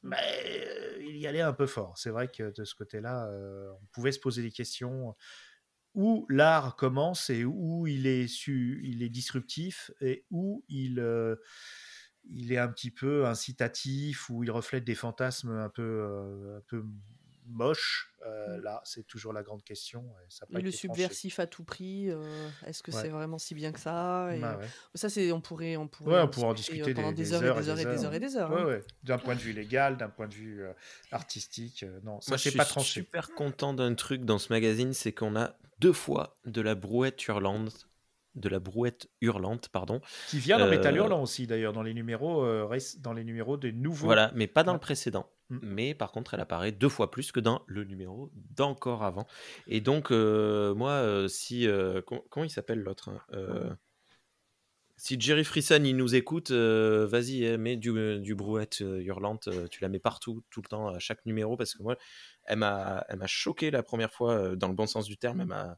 mais 0.06 0.98
il 1.02 1.18
y 1.18 1.28
allait 1.28 1.42
un 1.42 1.54
peu 1.54 1.66
fort. 1.66 1.98
C'est 1.98 2.12
vrai 2.12 2.30
que 2.30 2.54
de 2.56 2.64
ce 2.64 2.76
côté-là, 2.76 3.30
on 3.82 3.86
pouvait 3.92 4.12
se 4.12 4.20
poser 4.20 4.42
des 4.44 4.52
questions 4.52 5.16
où 5.96 6.26
l'art 6.30 6.76
commence 6.76 7.30
et 7.30 7.46
où 7.46 7.88
il 7.88 8.06
est, 8.06 8.28
su, 8.28 8.82
il 8.84 9.02
est 9.02 9.10
disruptif 9.10 9.92
et 10.02 10.26
où 10.30 10.64
il, 10.68 11.00
est 12.52 12.58
un 12.58 12.68
petit 12.68 12.92
peu 12.92 13.26
incitatif, 13.26 14.30
où 14.30 14.44
il 14.44 14.52
reflète 14.52 14.84
des 14.84 14.96
fantasmes 14.96 15.52
un 15.52 15.70
peu, 15.70 16.58
un 16.58 16.62
peu 16.68 16.86
moches. 17.48 18.12
Euh, 18.26 18.60
là, 18.62 18.82
c'est 18.86 19.06
toujours 19.06 19.34
la 19.34 19.44
grande 19.44 19.64
question. 19.64 20.02
et 20.24 20.26
ça 20.30 20.46
le 20.50 20.60
tranché. 20.62 20.72
subversif 20.78 21.40
à 21.40 21.48
tout 21.48 21.64
prix, 21.64 22.10
euh, 22.10 22.48
est-ce 22.66 22.82
que 22.82 22.92
Ouais. 22.92 23.02
c'est 23.02 23.10
vraiment 23.10 23.38
si 23.38 23.54
bien 23.56 23.72
que 23.72 23.80
ça 23.80 24.30
Et, 24.36 24.40
Bah 24.40 24.58
ouais. 24.60 24.66
Ça, 24.96 25.10
c'est 25.10 25.32
on 25.32 25.42
pourrait, 25.42 25.78
on 25.78 25.88
pourrait 25.88 26.14
Ouais, 26.16 26.20
en 26.22 26.26
on 26.26 26.28
pourrait 26.30 26.48
en 26.48 26.54
discuter, 26.54 26.92
euh, 26.92 26.94
pendant 26.94 27.12
des- 27.12 27.34
heures, 27.34 27.44
heures 27.44 27.58
et 27.58 27.62
des 27.62 27.70
heures 27.70 27.80
et 27.80 27.86
des 27.86 28.06
heures 28.06 28.14
et 28.14 28.20
des 28.20 28.36
heures. 28.38 28.52
Ouais, 28.52 28.62
hein. 28.62 28.66
ouais. 28.66 28.82
D'un 29.04 29.18
point 29.20 29.36
de 29.36 29.42
vue 29.42 29.54
légal, 29.54 29.98
d'un 29.98 30.10
point 30.10 30.28
de 30.28 30.34
vue 30.34 30.64
euh, 30.64 30.74
artistique. 31.12 31.84
euh, 31.84 32.00
non, 32.04 32.20
ça 32.22 32.32
Moi, 32.32 32.38
je 32.38 32.44
c'est 32.44 32.50
suis 32.50 32.58
pas 32.58 32.66
tranché. 32.66 32.92
super 33.02 33.30
content 33.36 33.74
d'un 33.74 33.94
truc 33.96 34.26
dans 34.26 34.38
ce 34.40 34.52
magazine, 34.52 34.94
c'est 34.94 35.12
qu'on 35.14 35.36
a 35.36 35.56
deux 35.80 35.94
fois 35.94 36.38
de 36.46 36.62
la 36.62 36.76
brouette 36.76 37.26
hurlante, 37.28 37.88
de 38.36 38.50
la 38.50 38.60
brouette 38.60 39.08
hurlante, 39.22 39.70
pardon. 39.70 40.02
Qui 40.30 40.40
vient 40.40 40.58
dans 40.58 40.68
Metal 40.68 40.94
Euh, 40.94 40.98
Hurlant 40.98 41.22
aussi, 41.22 41.48
d'ailleurs, 41.48 41.74
dans 41.74 41.84
les 41.84 41.94
numéros, 41.94 42.44
euh, 42.44 42.68
dans 43.00 43.14
les 43.14 43.24
numéros 43.24 43.58
des 43.58 43.72
nouveaux. 43.72 44.08
Voilà, 44.08 44.32
mais 44.36 44.48
pas 44.48 44.64
dans 44.64 44.74
le 44.74 44.80
précédent. 44.80 45.30
Mm. 45.50 45.60
Mais 45.62 45.94
par 45.96 46.12
contre, 46.12 46.34
elle 46.34 46.40
apparaît 46.42 46.72
deux 46.72 46.90
fois 46.90 47.12
plus 47.12 47.32
que 47.32 47.40
dans 47.40 47.64
le 47.68 47.84
numéro 47.84 48.32
d'encore 48.56 49.04
avant. 49.04 49.28
Et 49.68 49.82
donc, 49.82 50.12
euh, 50.12 50.74
moi, 50.76 50.92
euh, 50.92 51.28
si. 51.28 51.68
euh, 51.68 52.02
com- 52.02 52.22
comment 52.30 52.44
il 52.46 52.50
s'appelle 52.50 52.80
l'autre 52.80 53.10
hein 53.10 53.78
Si 54.98 55.20
Jerry 55.20 55.44
Frisson, 55.44 55.82
il 55.84 55.98
nous 55.98 56.16
écoute, 56.16 56.52
euh, 56.52 57.06
vas-y, 57.06 57.44
eh, 57.44 57.58
mets 57.58 57.76
du, 57.76 57.92
du 58.22 58.34
brouette 58.34 58.80
euh, 58.82 59.02
hurlante. 59.02 59.50
euh, 59.50 59.68
tu 59.68 59.82
la 59.82 59.90
mets 59.90 60.00
partout, 60.00 60.44
tout 60.50 60.62
le 60.64 60.70
temps, 60.70 60.88
à 60.88 61.00
chaque 61.00 61.26
numéro, 61.26 61.58
parce 61.58 61.74
que 61.76 61.84
moi, 61.84 61.98
elle 62.46 62.60
m'a 62.60 63.04
choqué 63.26 63.72
la 63.72 63.84
première 63.84 64.14
fois, 64.14 64.56
dans 64.56 64.70
le 64.70 64.74
bon 64.74 64.88
sens 64.88 65.06
du 65.06 65.18
terme. 65.18 65.42
Elle 65.42 65.48
m'a 65.48 65.78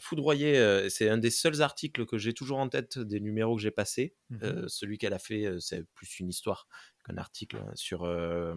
foudroyé. 0.00 0.88
C'est 0.88 1.08
un 1.10 1.18
des 1.18 1.30
seuls 1.30 1.60
articles 1.62 2.06
que 2.06 2.16
j'ai 2.18 2.32
toujours 2.32 2.58
en 2.58 2.68
tête 2.68 2.98
des 2.98 3.20
numéros 3.20 3.56
que 3.56 3.62
j'ai 3.62 3.70
passés. 3.70 4.16
Euh, 4.42 4.64
celui 4.68 4.96
qu'elle 4.98 5.12
a 5.14 5.18
fait, 5.18 5.46
c'est 5.60 5.84
plus 5.94 6.18
une 6.18 6.28
histoire 6.30 6.66
qu'un 7.06 7.16
article 7.18 7.56
hein, 7.56 7.70
sur 7.74 8.04
euh, 8.04 8.54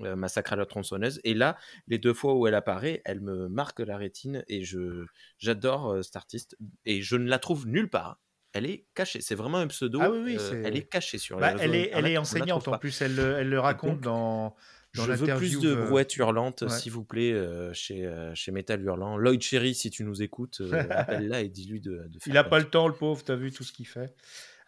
euh, 0.00 0.16
Massacre 0.16 0.52
à 0.52 0.56
la 0.56 0.66
tronçonneuse. 0.66 1.20
Et 1.24 1.34
là, 1.34 1.56
les 1.88 1.98
deux 1.98 2.14
fois 2.14 2.34
où 2.34 2.46
elle 2.46 2.54
apparaît, 2.54 3.02
elle 3.04 3.20
me 3.20 3.48
marque 3.48 3.80
la 3.80 3.96
rétine 3.96 4.44
et 4.48 4.64
je 4.64 5.04
j'adore 5.38 5.92
euh, 5.92 6.02
cet 6.02 6.16
artiste 6.16 6.56
et 6.84 7.02
je 7.02 7.16
ne 7.16 7.28
la 7.28 7.38
trouve 7.38 7.66
nulle 7.66 7.88
part. 7.90 8.20
Elle 8.52 8.66
est 8.66 8.86
cachée. 8.94 9.20
C'est 9.20 9.34
vraiment 9.34 9.58
un 9.58 9.66
pseudo. 9.66 9.98
Ah 10.02 10.10
oui, 10.10 10.18
oui, 10.24 10.36
euh, 10.36 10.50
c'est- 10.50 10.62
elle 10.62 10.76
est 10.76 10.88
cachée 10.88 11.18
sur 11.18 11.36
les 11.36 11.40
Bah, 11.42 11.46
réseaux 11.52 11.62
elle, 11.64 11.74
est, 11.74 11.90
elle 11.92 12.06
est 12.06 12.16
enseignante 12.16 12.68
en 12.68 12.78
plus, 12.78 13.02
elle, 13.02 13.14
le- 13.14 13.36
elle 13.38 13.50
le 13.50 13.60
raconte 13.60 13.96
donc, 13.96 14.00
dans, 14.00 14.56
dans 14.94 15.04
Je 15.04 15.12
veux 15.12 15.36
plus 15.36 15.60
de 15.60 15.74
brouettes 15.74 16.16
hurlantes, 16.16 16.62
ouais. 16.62 16.70
s'il 16.70 16.90
vous 16.92 17.04
plaît, 17.04 17.32
euh, 17.34 17.74
chez, 17.74 18.06
euh, 18.06 18.34
chez 18.34 18.52
Metal 18.52 18.80
Hurlant. 18.80 19.18
Lloyd 19.18 19.42
Cherry, 19.42 19.74
si 19.74 19.90
tu 19.90 20.04
nous 20.04 20.22
écoutes, 20.22 20.62
euh, 20.62 20.70
appelle-la 20.90 21.42
et 21.42 21.48
dis-lui 21.50 21.82
de, 21.82 22.06
de 22.08 22.18
faire 22.18 22.32
Il 22.32 22.38
a 22.38 22.44
comme 22.44 22.50
pas 22.50 22.58
le 22.60 22.70
temps, 22.70 22.88
le 22.88 22.94
pauvre, 22.94 23.22
t'as 23.22 23.36
vu 23.36 23.52
tout 23.52 23.62
ce 23.62 23.72
qu'il 23.72 23.86
fait. 23.86 24.14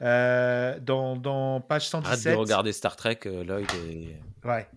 Euh, 0.01 0.79
dans, 0.81 1.17
dans 1.17 1.61
page 1.61 1.93
Arrête 1.93 2.21
117. 2.21 2.33
de 2.35 2.39
regarder 2.39 2.73
Star 2.73 2.95
Trek, 2.97 3.21
euh, 3.27 3.43
Lloyd 3.43 3.69
et 3.89 4.17
Ouais. 4.45 4.69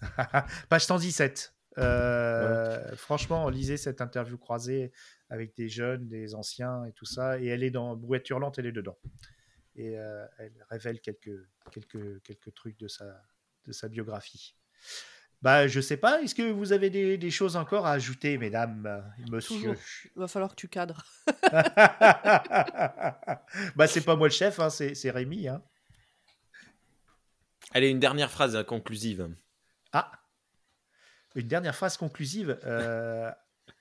Page 0.68 0.84
117. 0.84 1.52
Euh, 1.78 2.94
Franchement, 2.96 3.48
lisez 3.50 3.76
cette 3.76 4.00
interview 4.00 4.38
croisée 4.38 4.92
avec 5.28 5.56
des 5.56 5.68
jeunes, 5.68 6.08
des 6.08 6.34
anciens 6.34 6.84
et 6.84 6.92
tout 6.92 7.04
ça. 7.04 7.38
Et 7.40 7.46
elle 7.46 7.62
est 7.62 7.70
dans 7.70 7.96
Brouette 7.96 8.28
Hurlante, 8.30 8.58
elle 8.58 8.66
est 8.66 8.72
dedans. 8.72 8.96
Et 9.74 9.98
euh, 9.98 10.24
elle 10.38 10.52
révèle 10.70 11.00
quelques, 11.00 11.36
quelques, 11.70 12.22
quelques 12.22 12.54
trucs 12.54 12.78
de 12.78 12.88
sa, 12.88 13.04
de 13.66 13.72
sa 13.72 13.88
biographie. 13.88 14.54
Bah, 15.46 15.68
je 15.68 15.80
sais 15.80 15.96
pas, 15.96 16.20
est-ce 16.22 16.34
que 16.34 16.50
vous 16.50 16.72
avez 16.72 16.90
des, 16.90 17.18
des 17.18 17.30
choses 17.30 17.54
encore 17.54 17.86
à 17.86 17.92
ajouter, 17.92 18.36
mesdames, 18.36 18.84
euh, 18.84 19.00
monsieur? 19.30 19.54
Toujours. 19.54 19.74
Il 20.16 20.18
va 20.18 20.26
falloir 20.26 20.50
que 20.50 20.56
tu 20.56 20.66
cadres. 20.66 21.06
Bah, 23.76 23.86
c'est 23.86 24.00
pas 24.00 24.16
moi 24.16 24.26
le 24.26 24.32
chef, 24.32 24.58
hein, 24.58 24.70
c'est 24.70 24.96
c'est 24.96 25.12
Rémi. 25.12 25.46
Hein. 25.46 25.62
Allez, 27.70 27.90
une 27.90 28.00
dernière 28.00 28.28
phrase 28.28 28.56
hein, 28.56 28.64
conclusive. 28.64 29.28
Ah, 29.92 30.10
une 31.36 31.46
dernière 31.46 31.76
phrase 31.76 31.96
conclusive. 31.96 32.58
Euh, 32.64 33.30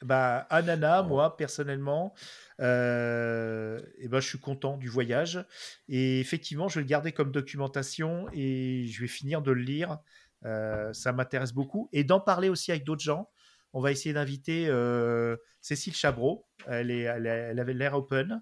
bah, 0.03 0.45
Anana, 0.51 1.01
moi, 1.01 1.35
personnellement, 1.35 2.13
euh, 2.59 3.81
eh 3.97 4.07
ben, 4.07 4.19
je 4.19 4.27
suis 4.27 4.39
content 4.39 4.77
du 4.77 4.87
voyage. 4.87 5.43
Et 5.89 6.19
effectivement, 6.19 6.67
je 6.67 6.75
vais 6.75 6.81
le 6.81 6.87
garder 6.87 7.11
comme 7.11 7.31
documentation 7.31 8.27
et 8.33 8.85
je 8.85 9.01
vais 9.01 9.07
finir 9.07 9.41
de 9.41 9.51
le 9.51 9.61
lire. 9.61 9.97
Euh, 10.45 10.93
ça 10.93 11.11
m'intéresse 11.11 11.51
beaucoup. 11.53 11.89
Et 11.91 12.03
d'en 12.03 12.19
parler 12.21 12.47
aussi 12.49 12.71
avec 12.71 12.83
d'autres 12.85 13.03
gens. 13.03 13.29
On 13.73 13.81
va 13.81 13.91
essayer 13.91 14.13
d'inviter 14.13 14.67
euh, 14.69 15.35
Cécile 15.59 15.93
Chabreau. 15.95 16.45
Elle, 16.67 16.91
est, 16.91 17.01
elle, 17.01 17.27
avait 17.59 17.73
l'air 17.73 17.93
open. 17.95 18.41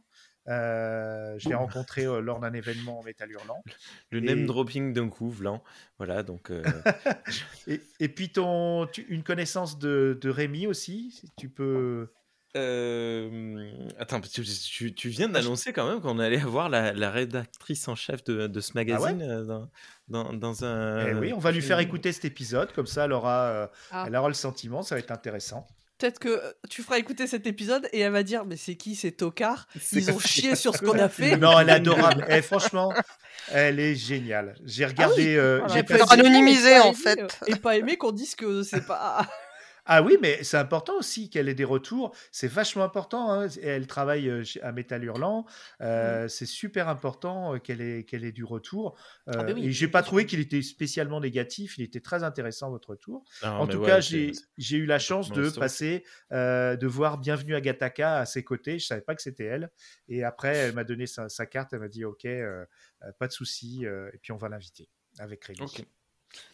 Euh, 0.50 1.36
je 1.40 1.48
l'ai 1.50 1.56
rencontrée 1.56 2.04
lors 2.22 2.40
d'un 2.40 2.52
événement 2.54 3.00
en 3.00 3.04
Métal 3.04 3.32
Hurlant. 3.32 3.64
Le 4.12 4.20
Et- 4.20 4.22
name 4.22 4.46
dropping 4.46 4.94
d'un 4.94 5.10
coup, 5.10 5.30
Vlan. 5.32 5.64
Voilà, 5.98 6.22
donc. 6.22 6.52
Et, 7.68 7.80
et 8.00 8.10
puis 8.10 8.30
ton, 8.30 8.86
tu- 8.92 9.06
une 9.10 9.24
connaissance 9.24 9.80
de, 9.80 10.18
de 10.22 10.30
Rémi 10.30 10.68
aussi, 10.68 11.12
si 11.12 11.32
tu 11.38 11.50
peux. 11.50 12.12
euh, 12.58 13.72
Attends, 13.98 14.22
tu, 14.22 14.44
tu- 14.44 14.94
tu 14.94 15.10
viens 15.10 15.30
d'annoncer 15.30 15.74
quand 15.74 15.90
même 15.90 16.02
qu'on 16.02 16.20
allait 16.20 16.42
avoir 16.42 16.70
la, 16.70 16.94
la 16.94 17.10
rédactrice 17.10 17.88
en 17.88 17.96
chef 17.96 18.24
de, 18.26 18.48
de 18.48 18.60
ce 18.60 18.74
magazine 18.76 19.22
euh, 19.22 19.44
dans, 19.46 19.70
dans, 20.14 20.32
dans 20.32 20.64
un. 20.64 21.08
Eh 21.08 21.14
oui, 21.16 21.34
on 21.36 21.40
va 21.40 21.52
lui 21.52 21.62
faire 21.62 21.80
écouter 21.80 22.12
cet 22.14 22.24
épisode, 22.26 22.72
comme 22.72 22.86
ça 22.88 23.06
elle 23.06 23.12
aura, 23.14 23.42
euh, 23.48 23.68
Ah. 23.92 24.06
elle 24.08 24.16
aura 24.16 24.28
le 24.30 24.34
sentiment, 24.36 24.82
ça 24.84 24.96
va 24.96 25.00
être 25.00 25.12
intéressant. 25.12 25.68
Peut-être 26.00 26.20
que 26.20 26.30
euh, 26.30 26.52
tu 26.70 26.82
feras 26.84 26.98
écouter 26.98 27.28
cet 27.28 27.48
épisode 27.48 27.88
et 27.94 28.00
elle 28.02 28.12
va 28.12 28.24
dire 28.24 28.46
Mais 28.46 28.58
c'est 28.58 28.76
qui 28.76 28.96
ces 28.96 29.12
tocards? 29.12 29.68
Ils 29.94 30.12
ont 30.12 30.20
chié 30.20 30.56
sur 30.56 30.76
ce 30.76 30.82
qu'on 30.82 30.98
a 31.00 31.08
fait? 31.10 31.38
Non, 31.38 31.60
elle 31.60 31.70
est 31.70 31.74
adorable. 31.74 32.26
Eh, 32.30 32.42
franchement, 32.42 32.94
elle 33.52 33.80
est 33.80 33.96
géniale. 33.96 34.56
J'ai 34.66 34.86
regardé. 34.86 35.36
euh, 35.38 35.60
Voilà, 35.60 35.74
j'ai 35.74 35.80
elle 35.80 35.86
peut 35.86 35.94
passé- 35.98 36.04
être 36.04 36.14
anonymisé, 36.14 36.80
en 36.80 36.94
fait. 36.94 37.20
euh, 37.22 37.28
Et 37.48 37.56
pas 37.56 37.78
aimé 37.78 37.96
qu'on 37.98 38.12
dise 38.12 38.36
que 38.36 38.64
c'est 38.64 38.86
pas. 38.86 39.26
Ah 39.86 40.02
oui, 40.02 40.18
mais 40.22 40.44
c'est 40.44 40.58
important 40.58 40.98
aussi 40.98 41.30
qu'elle 41.30 41.50
ait 41.50 41.56
des 41.56 41.64
retours. 41.66 42.16
C'est 42.32 42.48
vachement 42.48 42.84
important. 42.84 43.32
hein. 43.32 43.48
Elle 43.62 43.86
travaille 43.86 44.32
à 44.62 44.72
Métal 44.72 45.04
Hurlant. 45.04 45.46
Euh, 45.82 46.28
C'est 46.30 46.46
super 46.46 46.88
important 46.88 47.60
qu'elle 47.60 47.82
ait, 47.82 48.04
qu'elle 48.06 48.24
ait 48.24 48.32
du 48.32 48.44
retour. 48.46 48.98
Euh, 49.28 49.34
Ah 49.38 49.44
ben 49.44 49.56
oui, 49.56 49.66
et 49.68 49.72
j'ai 49.72 49.88
pas 49.90 50.02
trouvé 50.02 50.26
qu'il 50.26 50.40
était 50.40 50.62
spécialement 50.62 51.20
négatif. 51.20 51.78
Il 51.78 51.84
était 51.84 52.00
très 52.00 52.24
intéressant 52.24 52.70
votre 52.70 52.92
retour. 52.92 53.26
Non, 53.44 53.50
en 53.50 53.68
tout 53.68 53.80
ouais, 53.80 53.88
cas, 53.88 54.00
j'ai 54.00 54.78
eu 54.78 54.86
la 54.86 55.00
chance 55.00 55.32
de 55.32 55.50
passer, 55.50 56.06
euh, 56.32 56.76
de 56.78 56.88
voir 56.88 57.18
Bienvenue 57.18 57.56
à 57.56 57.62
Gataka 57.62 58.20
à 58.20 58.26
ses 58.26 58.44
côtés. 58.44 58.80
Je 58.80 58.86
savais 58.86 59.02
pas 59.02 59.16
que 59.16 59.22
c'était 59.22 59.46
elle. 59.46 59.70
Et 60.08 60.24
après, 60.24 60.56
elle 60.56 60.74
m'a 60.76 60.84
donné 60.86 61.08
sa, 61.08 61.28
sa 61.28 61.46
carte. 61.46 61.74
Elle 61.74 61.80
m'a 61.80 61.88
dit 61.90 62.06
OK, 62.06 62.26
pas 63.20 63.28
de 63.28 63.34
souci. 63.34 63.86
euh, 63.86 64.10
et 64.14 64.18
puis 64.18 64.32
on 64.32 64.38
va 64.38 64.48
l'inviter 64.50 64.88
avec 65.20 65.44
Rémi. 65.44 65.60
Ok. 65.62 65.84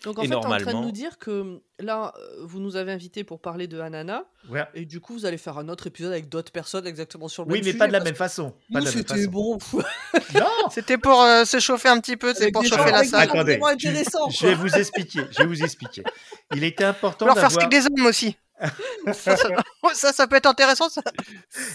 Donc 0.03 0.17
en 0.19 0.21
Et 0.21 0.25
fait, 0.25 0.29
tu 0.29 0.33
es 0.33 0.35
en 0.37 0.41
train 0.41 0.57
de 0.57 0.63
normalement- 0.63 0.85
nous 0.85 0.91
dire 0.91 1.17
que 1.17 1.61
là, 1.79 2.13
euh, 2.17 2.37
vous 2.45 2.59
nous 2.59 2.75
avez 2.75 2.91
invités 2.91 3.23
pour 3.23 3.39
parler 3.41 3.67
de 3.67 3.79
Hanana. 3.79 4.25
Ouais. 4.49 4.65
Et 4.73 4.85
du 4.85 4.99
coup, 4.99 5.13
vous 5.13 5.25
allez 5.25 5.37
faire 5.37 5.57
un 5.57 5.69
autre 5.69 5.87
épisode 5.87 6.11
avec 6.11 6.29
d'autres 6.29 6.51
personnes 6.51 6.85
exactement 6.87 7.27
sur 7.27 7.43
le 7.45 7.51
Oui, 7.51 7.59
même 7.59 7.65
mais 7.65 7.71
sujet. 7.71 7.77
pas 7.77 7.87
de 7.87 7.91
la 7.93 7.99
parce 7.99 8.09
même 8.09 8.15
façon. 8.15 8.51
que 8.51 8.73
Pas 8.73 8.79
nous, 8.79 8.85
de 8.85 8.85
la 8.85 8.95
même 8.95 8.97
c'était 9.07 9.15
façon. 9.15 9.29
bon. 9.31 9.57
Non, 10.39 10.69
C'était 10.71 10.97
pour 10.97 11.21
euh, 11.21 11.45
se 11.45 11.59
chauffer 11.59 11.89
un 11.89 11.99
petit 11.99 12.17
peu, 12.17 12.33
c'est 12.33 12.51
pour 12.51 12.63
chauffer 12.63 12.89
gens- 12.89 12.95
la 12.95 13.03
salle. 13.03 13.21
Attendez, 13.29 13.59
intéressants, 13.63 14.29
je 14.29 14.47
vais 14.47 14.55
vous 14.55 14.73
expliquer. 14.75 15.21
Je 15.31 15.37
vais 15.39 15.45
vous 15.45 15.63
expliquer. 15.63 16.03
Il 16.53 16.63
était 16.63 16.83
important 16.83 17.25
Leur 17.25 17.35
faire 17.35 17.49
d'avoir. 17.49 17.65
avec 17.65 17.79
des 17.81 17.85
hommes 17.87 18.05
aussi. 18.07 18.37
ça, 19.13 20.11
ça, 20.13 20.27
peut 20.27 20.35
être 20.35 20.45
intéressant. 20.45 20.89
Ça. 20.89 21.01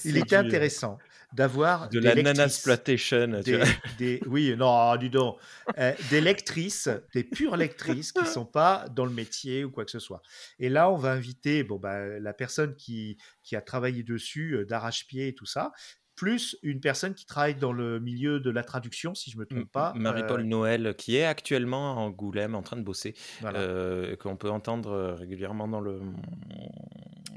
Il 0.05 0.17
était 0.19 0.37
intéressant 0.37 0.99
d'avoir 1.35 1.89
De 1.89 1.99
des 1.99 2.15
la 2.15 2.23
nanasploitation. 2.23 3.41
Des, 3.45 3.61
des- 3.99 4.21
oui, 4.27 4.55
non, 4.57 4.97
donc. 4.97 5.39
Euh, 5.79 5.93
des 6.11 6.21
lectrices, 6.21 6.89
des 7.13 7.25
pures 7.25 7.57
lectrices 7.57 8.13
qui 8.13 8.25
sont 8.25 8.47
pas 8.47 8.87
dans 8.95 9.05
le 9.05 9.11
métier 9.11 9.65
ou 9.65 9.71
quoi 9.71 9.85
que 9.85 9.91
ce 9.91 9.99
soit. 9.99 10.23
Et 10.59 10.69
là, 10.69 10.91
on 10.91 10.97
va 10.97 11.11
inviter 11.11 11.65
bon, 11.65 11.79
bah, 11.79 12.19
la 12.21 12.33
personne 12.33 12.77
qui, 12.77 13.19
qui 13.43 13.57
a 13.57 13.61
travaillé 13.61 14.03
dessus, 14.05 14.55
euh, 14.55 14.65
d'arrache-pied 14.65 15.29
et 15.29 15.35
tout 15.35 15.47
ça. 15.47 15.73
Plus 16.17 16.57
une 16.63 16.81
personne 16.81 17.15
qui 17.15 17.27
travaille 17.27 17.55
dans 17.57 17.73
le 17.73 17.99
milieu 18.01 18.41
de 18.41 18.51
la 18.51 18.63
traduction, 18.63 19.15
si 19.15 19.31
je 19.31 19.39
me 19.39 19.47
trompe 19.47 19.71
pas. 19.71 19.93
Marie-Paul 19.97 20.41
euh, 20.41 20.45
Noël, 20.45 20.95
qui 20.97 21.17
est 21.17 21.25
actuellement 21.25 21.93
à 21.93 22.01
Angoulême 22.01 22.55
en 22.55 22.63
train 22.63 22.77
de 22.77 22.83
bosser, 22.83 23.15
voilà. 23.41 23.59
euh, 23.61 24.17
qu'on 24.17 24.37
peut 24.37 24.51
entendre 24.51 24.91
euh, 24.93 25.15
régulièrement 25.15 25.69
dans 25.69 25.81
le, 25.81 26.01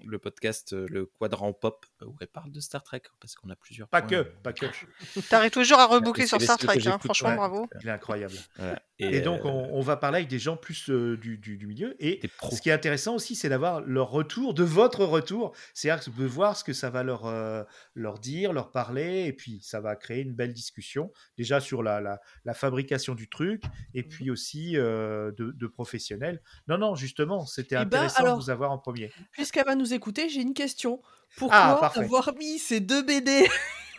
le 0.05 0.19
podcast 0.19 0.73
euh, 0.73 0.85
Le 0.89 1.05
Quadrant 1.05 1.53
Pop, 1.53 1.85
où 2.05 2.15
elle 2.21 2.27
parle 2.27 2.51
de 2.51 2.59
Star 2.59 2.83
Trek, 2.83 3.01
parce 3.19 3.35
qu'on 3.35 3.49
a 3.49 3.55
plusieurs. 3.55 3.87
Pas 3.89 4.01
points. 4.01 4.23
que, 4.23 4.29
pas 4.43 4.53
que. 4.53 4.65
T'arrives 5.29 5.51
toujours 5.51 5.79
à 5.79 5.85
reboucler 5.87 6.27
sur 6.27 6.41
Star 6.41 6.57
Trek, 6.57 6.79
hein, 6.85 6.97
franchement, 7.03 7.29
ouais. 7.29 7.35
bravo. 7.35 7.67
Il 7.81 7.87
est 7.87 7.91
incroyable. 7.91 8.35
Voilà. 8.57 8.81
Et, 8.99 9.21
donc, 9.21 9.41
euh, 9.41 9.49
on, 9.49 9.77
on 9.77 9.81
va 9.81 9.95
parler 9.95 10.17
avec 10.17 10.29
des 10.29 10.39
gens 10.39 10.57
plus 10.57 10.89
euh, 10.89 11.17
du, 11.17 11.37
du- 11.37 11.57
du 11.57 11.67
milieu. 11.67 11.95
Et 12.03 12.19
ce 12.51 12.61
qui 12.61 12.69
est 12.69 12.73
intéressant 12.73 13.15
aussi, 13.15 13.35
c'est 13.35 13.49
d'avoir 13.49 13.81
leur 13.81 14.09
retour, 14.09 14.53
de 14.53 14.63
votre 14.63 15.03
retour. 15.05 15.53
C'est-à-dire 15.73 16.11
de 16.17 16.25
voir 16.25 16.57
ce 16.57 16.63
que 16.63 16.73
ça 16.73 16.89
va 16.89 17.03
leur, 17.03 17.25
euh, 17.27 17.63
leur 17.93 18.17
dire, 18.19 18.53
leur 18.53 18.66
parler. 18.71 19.25
Et 19.25 19.33
puis, 19.33 19.59
ça 19.61 19.81
va 19.81 19.95
créer 19.95 20.21
une 20.21 20.33
belle 20.33 20.53
discussion. 20.53 21.11
Déjà 21.37 21.59
sur 21.59 21.83
la, 21.83 22.01
la, 22.01 22.19
la 22.45 22.53
fabrication 22.53 23.15
du 23.15 23.29
truc. 23.29 23.63
Et 23.93 24.03
Mmh. 24.03 24.07
puis 24.09 24.31
aussi 24.31 24.77
euh, 24.77 25.31
de, 25.37 25.51
de 25.51 25.67
professionnels. 25.67 26.41
Non, 26.67 26.77
non, 26.77 26.95
justement, 26.95 27.45
c'était 27.45 27.75
Eh 27.75 27.79
ben, 27.79 27.85
intéressant 27.85 28.23
alors- 28.23 28.37
de 28.37 28.43
vous 28.43 28.49
avoir 28.49 28.71
en 28.71 28.77
premier. 28.77 29.11
Puisqu'elle 29.31 29.65
va 29.65 29.75
nous 29.75 29.93
écouter, 29.93 30.29
j'ai 30.29 30.41
une 30.41 30.53
question. 30.53 31.01
Ah, 31.03 31.77
Pourquoi 31.79 32.03
avoir 32.03 32.33
mis 32.35 32.57
ces 32.57 32.79
deux 32.79 33.01
BD 33.03 33.45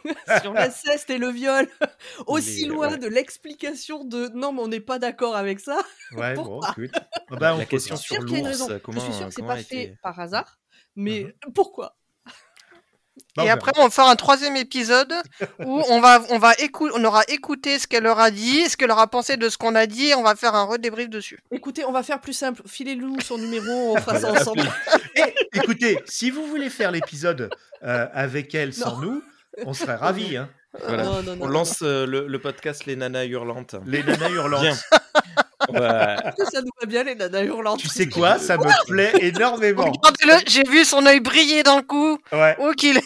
sur 0.43 0.53
l'inceste 0.55 1.11
et 1.11 1.19
le 1.19 1.29
viol 1.29 1.69
aussi 2.27 2.63
Les- 2.63 2.69
loin 2.69 2.93
ouais. 2.93 2.99
de 2.99 3.07
l'explication 3.07 4.05
de 4.05 4.29
non 4.35 4.53
mais 4.53 4.63
on 4.63 4.69
n'est 4.69 4.81
pas 4.81 4.99
d'accord 4.99 5.37
avec 5.37 5.61
ça 5.61 5.79
Ouais, 6.13 6.35
bon, 6.35 6.61
écoute. 6.71 6.91
Ah 7.31 7.37
ben, 7.37 7.55
on 7.55 7.59
La 7.59 7.67
question 7.67 7.97
posera. 7.97 8.21
Je 8.21 8.27
suis 8.27 8.39
sur 8.39 8.67
l'ours, 8.67 8.83
comment- 8.83 9.01
je 9.01 9.05
suis 9.05 9.15
sûre 9.15 9.27
que 9.29 9.35
c'est 9.35 9.43
pas 9.43 9.57
fait 9.59 9.99
par 10.03 10.19
hasard 10.19 10.59
mais 10.97 11.25
Mhm. 11.47 11.53
pourquoi? 11.53 11.98
Bah, 13.37 13.45
Et 13.45 13.51
après, 13.51 13.73
on 13.77 13.85
va 13.85 13.91
faire 13.91 14.07
un 14.07 14.17
troisième 14.17 14.57
épisode 14.57 15.13
où 15.65 15.83
on 15.89 16.01
va, 16.01 16.23
on 16.31 16.39
va 16.39 16.55
écouter, 16.59 16.93
on 16.97 17.05
aura 17.05 17.23
écouté 17.29 17.79
ce 17.79 17.87
qu'elle 17.87 18.05
leur 18.05 18.19
a 18.19 18.31
dit, 18.31 18.69
ce 18.69 18.77
qu'elle 18.77 18.89
leur 18.89 18.99
a 18.99 19.07
pensé 19.07 19.37
de 19.37 19.49
ce 19.49 19.59
qu'on 19.59 19.75
a 19.75 19.87
dit, 19.87 20.09
et 20.09 20.15
on 20.15 20.23
va 20.23 20.35
faire 20.37 20.55
un 20.55 20.65
redébrief 20.65 21.09
dessus. 21.09 21.39
écoutez 21.53 21.85
on 21.85 21.93
va 21.93 22.03
faire 22.03 22.21
plus 22.21 22.33
simple 22.33 22.63
filez-nous 22.67 23.21
son 23.21 23.39
numéro 23.39 23.95
on 23.95 23.97
fera 24.01 24.19
ça 24.21 24.33
ensemble 24.33 24.63
Et, 25.17 25.35
écoutez, 25.55 25.99
si 26.07 26.31
vous 26.31 26.47
voulez 26.47 26.71
faire 26.71 26.91
l'épisode 26.91 27.51
euh, 27.85 28.07
avec 28.13 28.55
elle 28.55 28.73
sans 28.73 28.99
nous, 28.99 29.23
on 29.65 29.75
serait 29.75 29.97
ravis. 29.97 30.37
Hein. 30.37 30.49
Voilà. 30.87 31.05
non 31.05 31.23
non 31.23 31.37
non 31.37 31.45
On 31.45 31.49
lance 31.49 31.79
euh, 31.83 32.07
le, 32.07 32.27
le 32.27 32.39
podcast 32.39 32.87
Les 32.87 32.95
Nanas 32.97 33.25
Hurlantes. 33.25 33.75
Les 33.87 34.03
nanas 34.03 34.29
hurlantes. 34.31 34.85
Non. 35.73 36.45
ça 36.53 36.61
nous 36.63 36.71
va 36.81 36.87
bien 36.87 37.03
les 37.05 37.15
nanas 37.17 37.43
hurlantes 37.43 37.81
Tu 37.81 37.89
sais 37.89 38.09
quoi? 38.09 38.39
Ça 38.39 38.57
me 38.57 38.87
plaît 38.87 39.13
énormément. 39.21 39.91
Regardez-le, 39.91 40.45
j'ai 40.51 40.63
vu 40.63 40.85
son 40.85 41.05
œil 41.07 41.21
briller 41.21 41.63
d'un 41.63 41.83
coup. 41.83 42.19
Ouais. 42.33 42.57
Où 42.61 42.73
qu'il 42.73 42.97
est. 42.99 43.05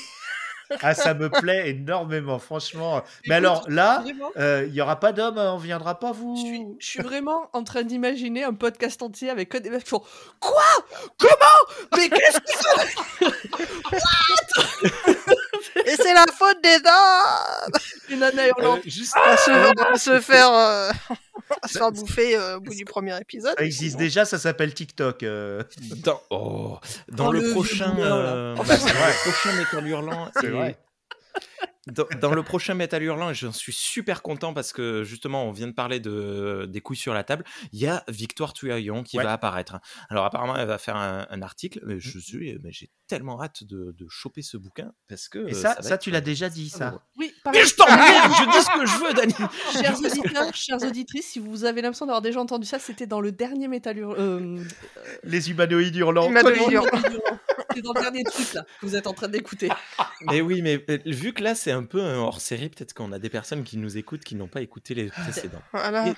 Ah, 0.81 0.95
ça 0.95 1.13
me 1.13 1.29
plaît 1.29 1.69
énormément, 1.71 2.39
franchement. 2.39 3.03
Mais 3.27 3.37
Écoute, 3.37 3.47
alors 3.47 3.65
là, 3.69 4.03
euh, 4.39 4.65
il 4.69 4.75
y 4.75 4.81
aura 4.81 4.99
pas 4.99 5.13
d'homme, 5.13 5.37
hein, 5.37 5.53
on 5.55 5.59
viendra 5.59 5.99
pas 5.99 6.13
vous. 6.13 6.35
je 6.37 6.41
suis, 6.47 6.67
je 6.79 6.87
suis 6.87 7.03
vraiment 7.03 7.51
en 7.53 7.63
train 7.63 7.83
d'imaginer 7.83 8.45
un 8.45 8.55
podcast 8.55 9.03
entier 9.03 9.29
avec 9.29 9.51
que 9.51 9.59
des 9.59 9.69
meufs 9.69 9.85
qui 9.85 9.91
font 9.91 10.03
Quoi? 10.41 10.63
Comment? 11.19 11.67
Mais 11.97 12.09
qu'est-ce 12.09 12.39
que 12.41 13.33
Et 15.87 15.97
c'est 15.97 16.15
la 16.15 16.25
faute 16.39 16.63
des 16.63 16.79
dames 16.81 17.73
c'est 17.81 18.11
les 18.11 18.17
nanas 18.17 18.43
Euh, 18.43 18.51
hurlantes 18.59 18.81
juste, 18.87 19.15
va 19.17 19.37
se, 19.97 20.01
se 20.01 20.21
faire, 20.21 20.51
euh, 20.53 20.91
se 21.67 21.79
faire 21.79 21.93
bouffer 21.93 22.37
euh, 22.37 22.57
au 22.57 22.61
bout 22.61 22.75
du 22.75 22.85
premier 22.85 23.19
épisode. 23.21 23.55
ça 23.59 23.65
existe 23.65 23.97
déjà, 23.97 24.25
ça 24.25 24.39
s'appelle 24.39 24.75
TikTok. 24.75 25.23
euh. 25.23 25.63
Dans, 26.05 26.21
oh, 26.31 26.79
dans 27.09 27.29
Oh, 27.29 27.33
le 27.33 27.39
le, 27.41 27.45
vieux 27.47 27.55
prochain, 27.55 27.95
là. 27.97 28.05
euh, 28.17 28.55
Bah, 28.57 28.65
c'est 28.69 28.77
vrai. 28.93 29.13
le 29.13 29.31
prochain 29.31 29.87
Hurlant, 29.87 30.31
C'est 30.41 30.49
vrai. 30.49 30.79
Dans, 31.89 32.07
dans 32.21 32.33
le 32.33 32.45
prochain 32.45 32.75
Metal 32.75 33.03
Hurlant, 33.03 33.31
et 33.31 33.35
j'en 33.35 33.51
suis 33.51 33.73
super 33.73 34.23
content 34.23 34.55
parce 34.55 34.73
que 34.73 35.03
justement, 35.03 35.45
on 35.47 35.51
vient 35.51 35.67
de 35.67 35.73
parler 35.73 35.99
de, 35.99 36.65
des 36.71 36.81
couilles 36.81 36.97
sur 36.97 37.13
la 37.13 37.25
table. 37.25 37.45
Il 37.73 37.81
y 37.81 37.89
a 37.89 38.05
Victoire 38.07 38.53
Tuaillon 38.53 39.03
qui 39.03 39.17
Ouais. 39.19 39.25
va 39.25 39.33
apparaître. 39.33 39.81
Alors, 40.09 40.25
apparemment, 40.25 40.55
elle 40.57 40.69
va 40.69 40.79
faire 40.79 40.95
un, 40.95 41.27
un 41.29 41.43
article. 41.43 41.81
Mais 41.85 41.99
je 41.99 42.21
suis, 42.21 42.57
mais 42.63 42.71
j'ai 42.71 42.89
tellement 43.09 43.43
hâte 43.43 43.65
de, 43.65 43.93
de 43.99 44.07
choper 44.09 44.43
ce 44.43 44.57
bouquin 44.57 44.93
parce 45.09 45.29
que. 45.29 45.41
Et 45.49 45.51
euh, 45.51 45.55
ça, 45.55 45.77
ça, 45.83 45.97
être 45.97 46.01
tu 46.03 46.13
l'as 46.13 46.21
déjà 46.21 46.49
dit, 46.49 46.69
ça. 46.69 47.03
Oui, 47.19 47.35
pareil. 47.43 47.61
Mais 47.61 47.67
je 47.67 47.75
t'emmerde, 47.75 48.33
je 48.39 48.51
dis 48.53 48.65
ce 48.65 48.79
que 48.79 48.87
je 48.87 49.05
veux, 49.05 49.15
Dani. 49.15 49.35
Chers 49.83 49.99
auditeurs, 49.99 50.55
chères 50.55 50.83
auditrices, 50.85 51.27
si 51.33 51.41
vous 51.41 51.65
avez 51.65 51.83
l'impression 51.83 52.07
d'avoir 52.07 52.23
déjà 52.23 52.39
entendu 52.41 52.65
ça, 52.67 52.79
c'était 52.79 53.07
dans 53.09 53.21
le 53.21 53.33
dernier 53.33 53.67
Metal 53.67 53.99
Hurlant. 53.99 54.15
Euh, 54.19 54.63
Les 55.25 55.51
humanoïdes 55.51 55.97
hurlants. 55.97 56.29
Humanoïdes 56.31 56.71
hurlants. 56.71 56.91
Metal 57.75 57.83
Hurlant. 57.83 57.83
C'est 57.83 57.83
dans 57.83 57.93
le 57.95 58.01
dernier 58.01 58.25
truc 58.25 58.53
là 58.55 58.63
que 58.81 58.87
vous 58.87 58.97
êtes 58.97 59.07
en 59.07 59.13
train 59.13 59.29
d'écouter. 59.29 59.69
Mais 60.29 60.41
oui, 60.41 60.63
mais 60.63 60.85
vu 61.07 61.33
que 61.33 61.43
là, 61.43 61.55
c'est 61.55 61.73
un 61.73 61.83
peu 61.85 62.01
un 62.03 62.17
hors 62.19 62.41
série, 62.41 62.69
peut-être 62.69 62.95
qu'on 62.95 63.11
a 63.13 63.19
des 63.19 63.29
personnes 63.31 63.65
qui 63.65 63.77
nous 63.77 63.97
écoutent 63.99 64.23
qui 64.25 64.35
n'ont 64.37 64.47
pas 64.49 64.61
écouté 64.63 64.95
les 64.95 65.07
précédents. 65.09 65.63
Voilà. 65.73 66.09
Et- 66.09 66.15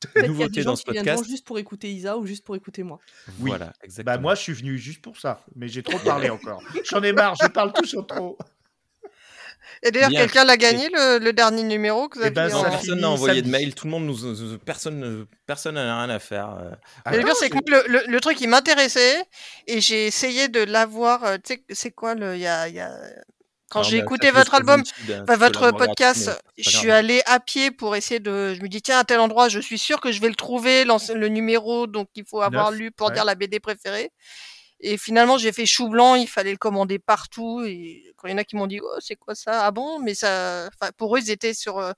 Peut-être 0.00 0.12
qu'il 0.12 0.22
y 0.22 0.24
a 0.24 0.28
Nouveauté 0.28 0.50
des 0.52 0.62
gens 0.62 0.70
dans 0.70 0.76
ce 0.76 0.84
qui 0.84 0.92
viendront 0.92 1.12
podcast. 1.16 1.28
juste 1.30 1.44
pour 1.44 1.58
écouter 1.58 1.92
Isa 1.92 2.16
ou 2.16 2.24
juste 2.24 2.44
pour 2.44 2.54
écouter 2.54 2.84
moi. 2.84 3.00
Oui. 3.40 3.50
Voilà, 3.50 3.72
exactement. 3.82 4.14
Bah 4.14 4.20
moi, 4.22 4.34
je 4.36 4.42
suis 4.42 4.52
venu 4.52 4.78
juste 4.78 5.02
pour 5.02 5.18
ça, 5.18 5.44
mais 5.56 5.66
j'ai 5.66 5.82
trop 5.82 5.98
parlé 5.98 6.30
encore. 6.30 6.62
J'en 6.84 7.02
ai 7.02 7.12
marre, 7.12 7.34
je 7.42 7.48
parle 7.48 7.72
toujours 7.72 8.06
trop. 8.06 8.38
Et 9.82 9.90
d'ailleurs, 9.90 10.10
quelqu'un 10.10 10.44
l'a 10.44 10.56
gagné 10.56 10.88
le, 10.92 11.18
le 11.18 11.32
dernier 11.32 11.62
numéro 11.62 12.08
que 12.08 12.18
vous 12.18 12.24
Eh 12.24 12.26
avez 12.26 12.34
ben, 12.34 12.48
Non, 12.48 12.62
personne 12.62 13.00
n'a 13.00 13.10
envoyé 13.10 13.42
de 13.42 13.48
mail, 13.48 13.74
tout 13.74 13.86
le 13.86 13.90
monde 13.92 14.06
nous, 14.06 14.18
nous- 14.34 14.58
personne, 14.58 14.98
ne- 14.98 15.24
personne 15.46 15.74
n'a 15.76 16.00
rien 16.04 16.10
à 16.14 16.18
faire. 16.18 16.50
euh. 16.60 16.70
Ah 17.04 17.12
le 17.12 17.18
non, 17.18 17.24
pire, 17.26 17.36
c'est 17.36 17.50
que 17.50 17.58
j'ai- 17.66 17.70
moi, 17.72 17.82
le, 17.86 17.92
le- 17.98 18.04
le 18.06 18.20
truc, 18.20 18.40
il 18.40 18.48
m'intéressait 18.48 19.22
et 19.66 19.80
j'ai 19.80 20.06
essayé 20.06 20.48
de 20.48 20.60
l'avoir. 20.64 21.24
euh, 21.24 21.36
Tu 21.44 21.54
sais, 21.54 21.64
c'est 21.70 21.90
quoi 21.90 22.14
le. 22.14 22.34
Il 22.34 22.40
y 22.40 22.46
a, 22.46 22.68
il 22.68 22.74
y 22.74 22.80
a- 22.80 22.92
Quand 23.70 23.82
j'ai 23.82 23.98
écouté 23.98 24.30
votre 24.30 24.54
album, 24.54 24.80
YouTube, 24.80 25.24
hein, 25.28 25.36
votre 25.36 25.70
podcast, 25.72 26.30
je 26.56 26.70
suis 26.70 26.90
allée 26.90 27.20
à 27.26 27.38
pied 27.38 27.70
pour 27.70 27.94
essayer 27.96 28.18
de. 28.18 28.54
Je 28.54 28.62
me 28.62 28.68
dis, 28.68 28.80
tiens, 28.80 28.98
à 28.98 29.04
tel 29.04 29.20
endroit, 29.20 29.48
je 29.50 29.60
suis 29.60 29.78
sûr 29.78 30.00
que 30.00 30.10
je 30.10 30.20
vais 30.22 30.28
le 30.30 30.34
trouver, 30.34 30.84
le 30.84 31.28
numéro, 31.28 31.86
donc 31.86 32.08
il 32.14 32.24
faut 32.24 32.40
avoir 32.40 32.70
lu 32.72 32.90
pour 32.90 33.08
ouais. 33.08 33.14
dire 33.14 33.24
la 33.26 33.34
BD 33.34 33.60
préférée. 33.60 34.10
Et 34.80 34.96
finalement, 34.96 35.38
j'ai 35.38 35.50
fait 35.52 35.66
chou 35.66 35.88
blanc, 35.88 36.14
il 36.14 36.28
fallait 36.28 36.52
le 36.52 36.56
commander 36.56 36.98
partout. 37.00 37.62
Et 37.66 38.12
quand 38.16 38.28
il 38.28 38.30
y 38.30 38.34
en 38.34 38.38
a 38.38 38.44
qui 38.44 38.54
m'ont 38.54 38.68
dit, 38.68 38.78
oh, 38.80 38.96
c'est 39.00 39.16
quoi 39.16 39.34
ça? 39.34 39.64
Ah 39.66 39.70
bon? 39.72 39.98
Mais 39.98 40.14
ça. 40.14 40.68
Enfin, 40.80 40.92
pour 40.96 41.16
eux, 41.16 41.20
ils 41.20 41.30
étaient 41.32 41.52
sur. 41.54 41.78
euh, 41.78 41.92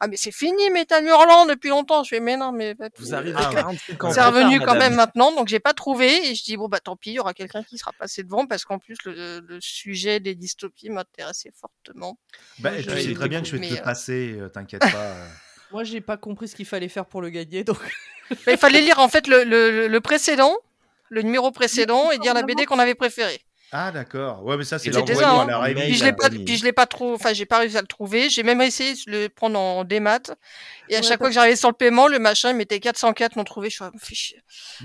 Ah, 0.00 0.08
mais 0.08 0.16
c'est 0.16 0.32
fini, 0.32 0.68
Metal 0.70 1.04
Hurlant 1.04 1.46
depuis 1.46 1.68
longtemps. 1.68 2.02
Je 2.02 2.08
fais, 2.08 2.18
mais 2.20 2.36
non, 2.36 2.50
mais. 2.50 2.74
Vous 2.98 3.14
arrivez 3.14 3.34
Ah 3.38 3.48
ouais. 3.50 3.54
45 3.54 4.04
ans 4.04 4.10
C'est 4.10 4.20
revenu 4.22 4.58
quand 4.60 4.74
même 4.74 4.94
maintenant, 4.96 5.30
donc 5.32 5.46
j'ai 5.48 5.60
pas 5.60 5.74
trouvé. 5.74 6.28
Et 6.30 6.34
je 6.34 6.42
dis 6.42 6.56
bon 6.56 6.66
bah 6.68 6.80
tant 6.80 6.96
pis, 6.96 7.10
il 7.10 7.14
y 7.14 7.18
aura 7.20 7.34
quelqu'un 7.34 7.62
qui 7.62 7.78
sera 7.78 7.92
passé 7.92 8.24
devant 8.24 8.46
parce 8.46 8.64
qu'en 8.64 8.78
plus 8.80 8.96
le, 9.04 9.40
le 9.40 9.60
sujet 9.60 10.18
des 10.18 10.34
dystopies 10.34 10.90
m'intéressait 10.90 11.52
fortement. 11.58 12.18
Bah, 12.58 12.72
Moi, 12.72 12.82
tu 12.82 12.90
je- 12.90 12.98
sais 12.98 13.14
très 13.14 13.28
bien 13.28 13.42
que 13.42 13.46
je 13.46 13.56
vais 13.56 13.66
te 13.68 13.72
le 13.74 13.78
euh, 13.80 13.82
passer, 13.84 14.36
euh, 14.40 14.48
t'inquiète 14.48 14.80
pas. 14.80 15.14
Moi, 15.70 15.84
j'ai 15.84 16.00
pas 16.00 16.16
compris 16.16 16.48
ce 16.48 16.56
qu'il 16.56 16.66
fallait 16.66 16.88
faire 16.88 17.06
pour 17.06 17.22
le 17.22 17.30
gagner, 17.30 17.62
donc 17.64 17.78
Mais 18.46 18.54
il 18.54 18.58
fallait 18.58 18.80
lire 18.80 18.98
en 18.98 19.08
fait 19.08 19.26
le, 19.28 19.44
le, 19.44 19.86
le 19.88 20.00
précédent, 20.00 20.56
le 21.10 21.22
numéro 21.22 21.50
précédent 21.50 22.10
et 22.10 22.18
dire 22.18 22.34
la 22.34 22.42
BD 22.42 22.66
qu'on 22.66 22.78
avait 22.78 22.94
préférée. 22.94 23.40
Ah 23.76 23.90
d'accord. 23.90 24.44
Ouais, 24.44 24.56
mais 24.56 24.62
ça 24.62 24.78
c'est 24.78 24.94
à 24.94 25.00
hein. 25.00 25.46
la 25.48 25.58
réunion. 25.58 25.82
Puis 25.82 25.94
je 25.96 26.04
l'ai 26.04 26.10
a 26.10 26.12
pas, 26.12 26.30
puis 26.30 26.56
je 26.56 26.64
l'ai 26.64 26.72
pas 26.72 26.86
trop, 26.86 27.12
enfin 27.14 27.32
j'ai 27.32 27.44
pas 27.44 27.58
réussi 27.58 27.76
à 27.76 27.80
le 27.80 27.88
trouver. 27.88 28.30
J'ai 28.30 28.44
même 28.44 28.60
essayé 28.60 28.94
de 28.94 29.10
le 29.10 29.28
prendre 29.28 29.58
en 29.58 29.82
démat 29.82 30.20
et 30.88 30.96
à 30.96 31.00
Ouais, 31.00 31.02
chaque 31.02 31.18
fois 31.18 31.26
que 31.28 31.34
j'arrivais 31.34 31.56
sur 31.56 31.70
le 31.70 31.74
paiement, 31.74 32.06
le 32.06 32.20
machin 32.20 32.50
il 32.50 32.56
mettait 32.56 32.78
404 32.78 33.34
non 33.34 33.42
trouvé. 33.42 33.70
Je 33.70 33.74
suis 33.76 33.84
me 33.84 33.98
fais 33.98 34.14
chier. 34.14 34.42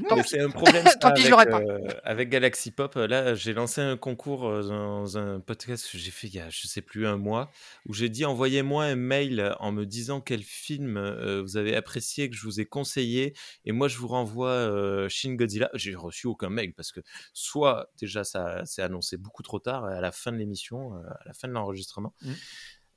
Tant 0.08 0.16
Mais 0.16 0.24
pis. 0.24 0.30
c'est 0.30 0.40
un 0.42 0.50
problème 0.50 0.88
ça, 0.88 0.96
Tant 0.96 1.12
pis, 1.14 1.22
je 1.24 1.30
l'aurais 1.30 1.46
pas. 1.48 1.60
euh, 1.60 1.88
avec 2.04 2.30
Galaxy 2.30 2.72
Pop. 2.72 2.96
Là, 2.96 3.36
j'ai 3.36 3.54
lancé 3.54 3.80
un 3.82 3.96
concours 3.96 4.48
euh, 4.48 4.64
dans 4.64 5.20
un 5.20 5.40
podcast 5.40 5.88
que 5.92 6.00
j'ai 6.00 6.10
fait 6.10 6.26
il 6.28 6.34
y 6.36 6.40
a, 6.40 6.50
je 6.50 6.66
sais 6.66 6.82
plus, 6.82 7.06
un 7.06 7.18
mois, 7.18 7.52
où 7.86 7.94
j'ai 7.94 8.10
dit 8.10 8.26
envoyez-moi 8.26 8.86
un 8.86 8.96
mail 8.96 9.54
en 9.60 9.72
me 9.72 9.86
disant 9.86 10.20
quel 10.20 10.42
film 10.42 10.98
euh, 10.98 11.44
vous 11.44 11.58
avez 11.58 11.76
apprécié, 11.76 12.28
que 12.30 12.36
je 12.36 12.42
vous 12.42 12.60
ai 12.60 12.66
conseillé, 12.66 13.36
et 13.66 13.72
moi 13.72 13.88
je 13.88 13.98
vous 13.98 14.08
renvoie 14.08 14.50
euh, 14.50 15.10
Shin 15.10 15.36
Godzilla. 15.36 15.70
J'ai 15.76 15.94
reçu 15.94 16.26
aucun 16.26 16.50
mail 16.50 16.74
parce 16.74 16.92
que 16.92 17.02
soit 17.34 17.92
déjà 18.00 18.24
ça 18.24 18.64
annoncé 18.82 19.18
beaucoup 19.18 19.44
trop 19.44 19.60
tard 19.60 19.86
à 19.86 20.02
la 20.02 20.12
fin 20.12 20.32
de 20.32 20.38
l'émission, 20.38 20.96
euh, 20.96 21.02
à 21.10 21.26
la 21.26 21.34
fin 21.34 21.48
de 21.48 21.54
l'enregistrement. 21.54 22.14
Mm. 22.22 22.32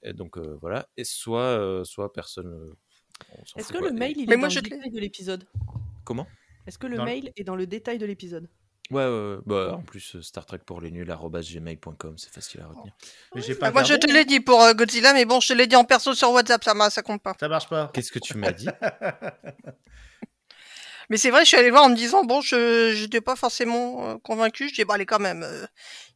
Et 0.05 0.13
donc 0.13 0.37
euh, 0.39 0.59
voilà, 0.61 0.89
et 0.97 1.05
soit, 1.05 1.41
euh, 1.43 1.85
soit 1.85 2.13
personne. 2.13 2.49
euh, 2.49 2.75
est-ce 3.57 3.73
que 3.73 3.79
quoi. 3.79 3.89
le 3.89 3.93
mail 3.95 4.15
il 4.19 4.27
Mais 4.29 4.35
est 4.35 4.37
moi, 4.37 4.49
dans 4.49 4.55
je 4.55 4.61
le 4.61 4.69
détail 4.69 4.91
de 4.91 4.99
l'épisode? 5.01 5.47
Comment? 6.05 6.27
Est-ce 6.67 6.79
que 6.79 6.87
le 6.87 6.97
Dans 6.97 7.05
le- 7.05 7.11
mail 7.11 7.33
est 7.37 7.45
dans 7.45 7.57
le 7.57 7.67
détail 7.67 7.99
de 7.99 8.07
l'épisode? 8.07 8.49
Ouais, 8.91 9.05
ouais, 9.07 9.35
ouais. 9.37 9.39
Bah, 9.47 9.77
en 9.77 9.83
plus, 9.83 10.21
Star 10.21 10.45
Trek 10.45 10.59
pour 10.67 10.81
les 10.81 10.91
nuls, 10.91 11.07
gmail.com, 11.07 12.19
c'est 12.19 12.31
facile 12.33 12.61
à 12.61 12.67
retenir. 12.67 12.93
Mais 13.35 13.41
j'ai 13.41 13.55
pas 13.55 13.69
Ah, 13.69 13.71
moi 13.71 13.85
je 13.85 13.95
te 13.95 14.13
l'ai 14.13 14.25
dit 14.25 14.41
pour 14.41 14.61
euh, 14.61 14.75
Godzilla, 14.75 15.15
mais 15.15 15.25
bon 15.25 15.41
je 15.41 15.49
te 15.49 15.53
l'ai 15.55 15.67
dit 15.67 15.77
en 15.77 15.85
perso 15.85 16.15
sur 16.15 16.31
WhatsApp, 16.33 16.63
ça 16.63 16.91
ça 16.91 17.03
compte 17.03 17.23
pas. 17.23 17.35
Ça 17.39 17.49
marche 17.49 17.69
pas. 17.69 17.91
Qu'est-ce 17.95 18.13
que 18.13 18.19
tu 18.19 18.37
m'as 18.37 18.53
dit? 18.53 18.67
Mais 21.11 21.16
c'est 21.16 21.31
vrai, 21.31 21.41
je 21.45 21.49
suis 21.49 21.57
allée 21.57 21.70
voir 21.70 21.85
en 21.85 21.89
me 21.91 21.97
disant, 21.97 22.24
bon, 22.24 22.41
je 22.41 23.01
n'étais 23.03 23.20
pas 23.20 23.37
forcément 23.37 24.09
euh, 24.11 24.16
convaincu. 24.23 24.69
Je 24.69 24.74
dis, 24.74 24.85
bon, 24.85 24.95
allez, 24.95 25.07
quand 25.07 25.19
même. 25.20 25.43
euh, 25.43 25.66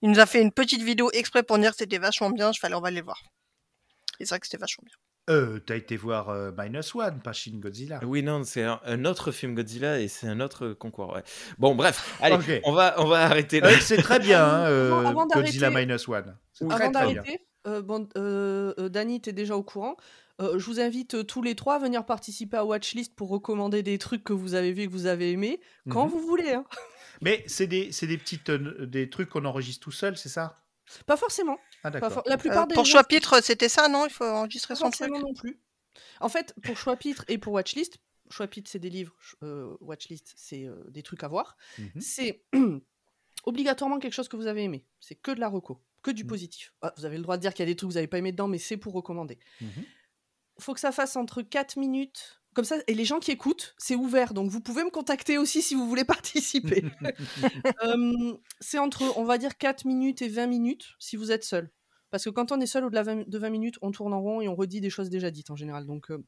il 0.02 0.10
nous 0.10 0.18
a 0.20 0.26
fait 0.26 0.40
une 0.42 0.52
petite 0.52 0.82
vidéo 0.82 1.10
exprès 1.12 1.42
pour 1.42 1.58
dire 1.58 1.70
que 1.72 1.76
c'était 1.78 1.98
vachement 1.98 2.30
bien. 2.30 2.52
Je 2.52 2.58
fallait, 2.60 2.74
on 2.74 2.80
va 2.80 2.88
aller 2.88 3.02
voir. 3.02 3.20
Et 4.20 4.24
c'est 4.24 4.30
vrai 4.30 4.40
que 4.40 4.46
c'était 4.46 4.58
vachement 4.58 4.84
bien. 4.86 4.94
Euh, 5.28 5.58
t'as 5.58 5.74
été 5.74 5.96
voir 5.96 6.28
euh, 6.28 6.52
Minus 6.56 6.94
One, 6.94 7.20
pas 7.20 7.32
Shin 7.32 7.58
Godzilla. 7.58 7.98
Oui, 8.04 8.22
non, 8.22 8.44
c'est 8.44 8.62
un, 8.62 8.80
un 8.84 9.04
autre 9.04 9.32
film 9.32 9.56
Godzilla 9.56 9.98
et 9.98 10.06
c'est 10.06 10.28
un 10.28 10.38
autre 10.38 10.68
concours. 10.68 11.14
Ouais. 11.14 11.24
Bon, 11.58 11.74
bref, 11.74 12.16
allez, 12.20 12.60
on, 12.64 12.70
va, 12.72 12.94
on 12.98 13.06
va 13.06 13.22
arrêter 13.24 13.58
là. 13.58 13.68
Euh, 13.70 13.76
c'est 13.80 13.96
très 14.00 14.20
bien, 14.20 14.44
hein, 14.44 14.62
Avant- 14.66 14.70
euh, 15.00 15.04
avant 15.06 15.26
Godzilla 15.26 15.68
d'arrêter- 15.68 15.86
Minus 15.86 16.06
One. 16.08 16.36
Oui. 16.60 16.68
Avant 16.72 16.90
d'arrêter, 16.90 17.40
euh, 17.66 17.82
bon, 17.82 18.08
Dany, 18.88 19.20
t'es 19.20 19.32
déjà 19.32 19.56
au 19.56 19.64
courant. 19.64 19.96
Euh, 20.40 20.58
je 20.58 20.66
vous 20.66 20.80
invite 20.80 21.14
euh, 21.14 21.22
tous 21.24 21.40
les 21.42 21.54
trois 21.54 21.76
à 21.76 21.78
venir 21.78 22.04
participer 22.04 22.58
à 22.58 22.64
Watchlist 22.64 23.14
pour 23.14 23.28
recommander 23.30 23.82
des 23.82 23.96
trucs 23.98 24.22
que 24.22 24.34
vous 24.34 24.52
avez 24.54 24.72
vus 24.72 24.82
et 24.82 24.86
que 24.86 24.92
vous 24.92 25.06
avez 25.06 25.32
aimés 25.32 25.60
quand 25.88 26.04
Mhm. 26.04 26.10
vous 26.10 26.20
voulez. 26.20 26.50
hein. 26.52 26.64
Mais 27.22 27.42
c'est 27.46 27.66
des, 27.66 27.90
c'est 27.92 28.06
des 28.06 28.18
petites 28.18 28.50
euh, 28.50 28.84
des 28.86 29.08
trucs 29.08 29.30
qu'on 29.30 29.46
enregistre 29.46 29.82
tout 29.84 29.92
seul, 29.92 30.16
c'est 30.18 30.28
ça? 30.28 30.54
Pas 31.06 31.16
forcément. 31.16 31.56
Ah 31.82 31.90
Pas 31.90 31.90
d'accord. 32.00 32.12
for- 32.12 32.22
La 32.26 32.34
Euh, 32.34 32.36
plupart 32.38 32.66
des 32.66 32.74
pour 32.74 32.84
gens- 32.84 32.98
chapitre, 32.98 33.42
c'était 33.42 33.70
ça, 33.70 33.88
non? 33.88 34.04
Il 34.06 34.12
faut 34.12 34.24
enregistrer 34.26 34.74
Pas 34.74 34.80
son 34.80 34.90
truc. 34.90 35.08
forcément 35.08 35.20
non 35.20 35.32
plus. 35.34 35.58
En 36.20 36.28
fait, 36.28 36.54
pour 36.62 36.76
Choix-Pitre 36.76 37.24
et 37.28 37.38
pour 37.38 37.54
Watchlist, 37.54 37.96
Choix-Pitre, 38.30 38.70
c'est 38.70 38.78
des 38.78 38.90
livres, 38.90 39.14
ch- 39.20 39.36
euh, 39.42 39.74
Watchlist, 39.80 40.34
c'est 40.36 40.66
euh, 40.66 40.76
des 40.90 41.02
trucs 41.02 41.24
à 41.24 41.28
voir. 41.28 41.56
Mhm. 41.78 42.00
C'est 42.00 42.44
obligatoirement 43.44 43.98
quelque 43.98 44.12
chose 44.12 44.28
que 44.28 44.36
vous 44.36 44.46
avez 44.46 44.64
aimé. 44.64 44.84
C'est 45.00 45.14
que 45.14 45.30
de 45.30 45.40
la 45.40 45.48
reco, 45.48 45.80
que 46.02 46.10
du 46.10 46.24
Mhm. 46.24 46.28
positif. 46.28 46.74
Ah, 46.82 46.92
vous 46.98 47.04
avez 47.06 47.16
le 47.16 47.22
droit 47.22 47.36
de 47.36 47.42
dire 47.42 47.54
qu'il 47.54 47.62
y 47.64 47.68
a 47.68 47.72
des 47.72 47.76
trucs 47.76 47.88
que 47.88 47.92
vous 47.92 47.96
n'avez 47.98 48.06
pas 48.08 48.18
aimé 48.18 48.32
dedans, 48.32 48.48
mais 48.48 48.58
c'est 48.58 48.76
pour 48.76 48.92
recommander. 48.92 49.38
Faut 50.58 50.74
que 50.74 50.80
ça 50.80 50.92
fasse 50.92 51.16
entre 51.16 51.42
4 51.42 51.76
minutes. 51.76 52.40
Comme 52.54 52.64
ça, 52.64 52.76
et 52.86 52.94
les 52.94 53.04
gens 53.04 53.18
qui 53.18 53.30
écoutent, 53.32 53.74
c'est 53.76 53.94
ouvert, 53.96 54.32
donc 54.32 54.50
vous 54.50 54.62
pouvez 54.62 54.82
me 54.82 54.88
contacter 54.90 55.36
aussi 55.36 55.60
si 55.60 55.74
vous 55.74 55.86
voulez 55.86 56.04
participer. 56.06 56.84
Euh, 57.84 58.34
c'est 58.60 58.78
entre, 58.78 59.16
on 59.18 59.24
va 59.24 59.36
dire, 59.38 59.58
4 59.58 59.84
minutes 59.84 60.22
et 60.22 60.28
20 60.28 60.46
minutes 60.46 60.94
si 60.98 61.16
vous 61.16 61.30
êtes 61.30 61.44
seul. 61.44 61.70
Parce 62.10 62.24
que 62.24 62.30
quand 62.30 62.52
on 62.52 62.60
est 62.60 62.66
seul 62.66 62.84
au-delà 62.84 63.04
de 63.04 63.38
20 63.38 63.50
minutes, 63.50 63.76
on 63.82 63.90
tourne 63.90 64.14
en 64.14 64.20
rond 64.22 64.40
et 64.40 64.48
on 64.48 64.54
redit 64.54 64.80
des 64.80 64.88
choses 64.90 65.10
déjà 65.10 65.30
dites 65.30 65.50
en 65.50 65.56
général. 65.56 65.84
Donc, 65.86 66.10
euh, 66.10 66.24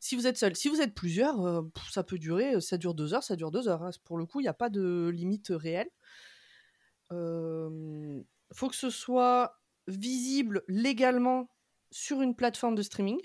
si 0.00 0.16
vous 0.16 0.26
êtes 0.26 0.36
seul, 0.36 0.56
si 0.56 0.68
vous 0.68 0.80
êtes 0.80 0.94
plusieurs, 0.94 1.40
euh, 1.46 1.62
ça 1.90 2.02
peut 2.02 2.18
durer, 2.18 2.60
ça 2.60 2.76
dure 2.76 2.94
2 2.94 3.14
heures, 3.14 3.22
ça 3.22 3.36
dure 3.36 3.52
2 3.52 3.68
heures. 3.68 3.82
hein. 3.84 3.90
Pour 4.04 4.18
le 4.18 4.26
coup, 4.26 4.40
il 4.40 4.44
n'y 4.44 4.48
a 4.48 4.54
pas 4.54 4.70
de 4.70 5.08
limite 5.14 5.48
réelle. 5.50 5.88
Il 7.10 8.24
faut 8.52 8.68
que 8.68 8.76
ce 8.76 8.90
soit 8.90 9.60
visible 9.86 10.62
légalement 10.66 11.48
sur 11.92 12.20
une 12.22 12.34
plateforme 12.34 12.74
de 12.74 12.82
streaming. 12.82 13.20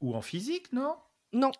Ou 0.00 0.14
en 0.14 0.22
physique, 0.22 0.72
non? 0.72 0.96
Non, 1.34 1.50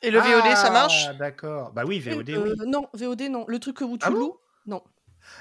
Et 0.00 0.10
le 0.10 0.18
VOD, 0.20 0.56
ça 0.56 0.70
marche? 0.70 1.06
Ah, 1.08 1.12
d'accord. 1.12 1.72
Bah 1.72 1.84
oui, 1.86 2.00
VOD, 2.00 2.30
Euh, 2.30 2.42
oui. 2.56 2.66
Non, 2.66 2.88
VOD, 2.94 3.22
non. 3.28 3.44
Le 3.46 3.58
truc 3.58 3.76
que 3.76 3.84
vous 3.84 3.98
tu 3.98 4.06
Ah 4.06 4.10
bon 4.10 4.18
loues, 4.18 4.36
non. 4.66 4.82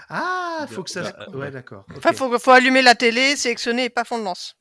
Ah, 0.09 0.65
faut 0.69 0.83
que 0.83 0.89
ça. 0.89 1.03
D'accord. 1.03 1.35
Ouais, 1.35 1.49
d'accord. 1.51 1.85
Enfin, 1.95 2.11
faut, 2.11 2.37
faut 2.37 2.51
allumer 2.51 2.81
la 2.81 2.95
télé, 2.95 3.37
sélectionner 3.37 3.85
et 3.85 3.89
pas 3.89 4.03
fond 4.03 4.19
de 4.19 4.23
lance. 4.25 4.57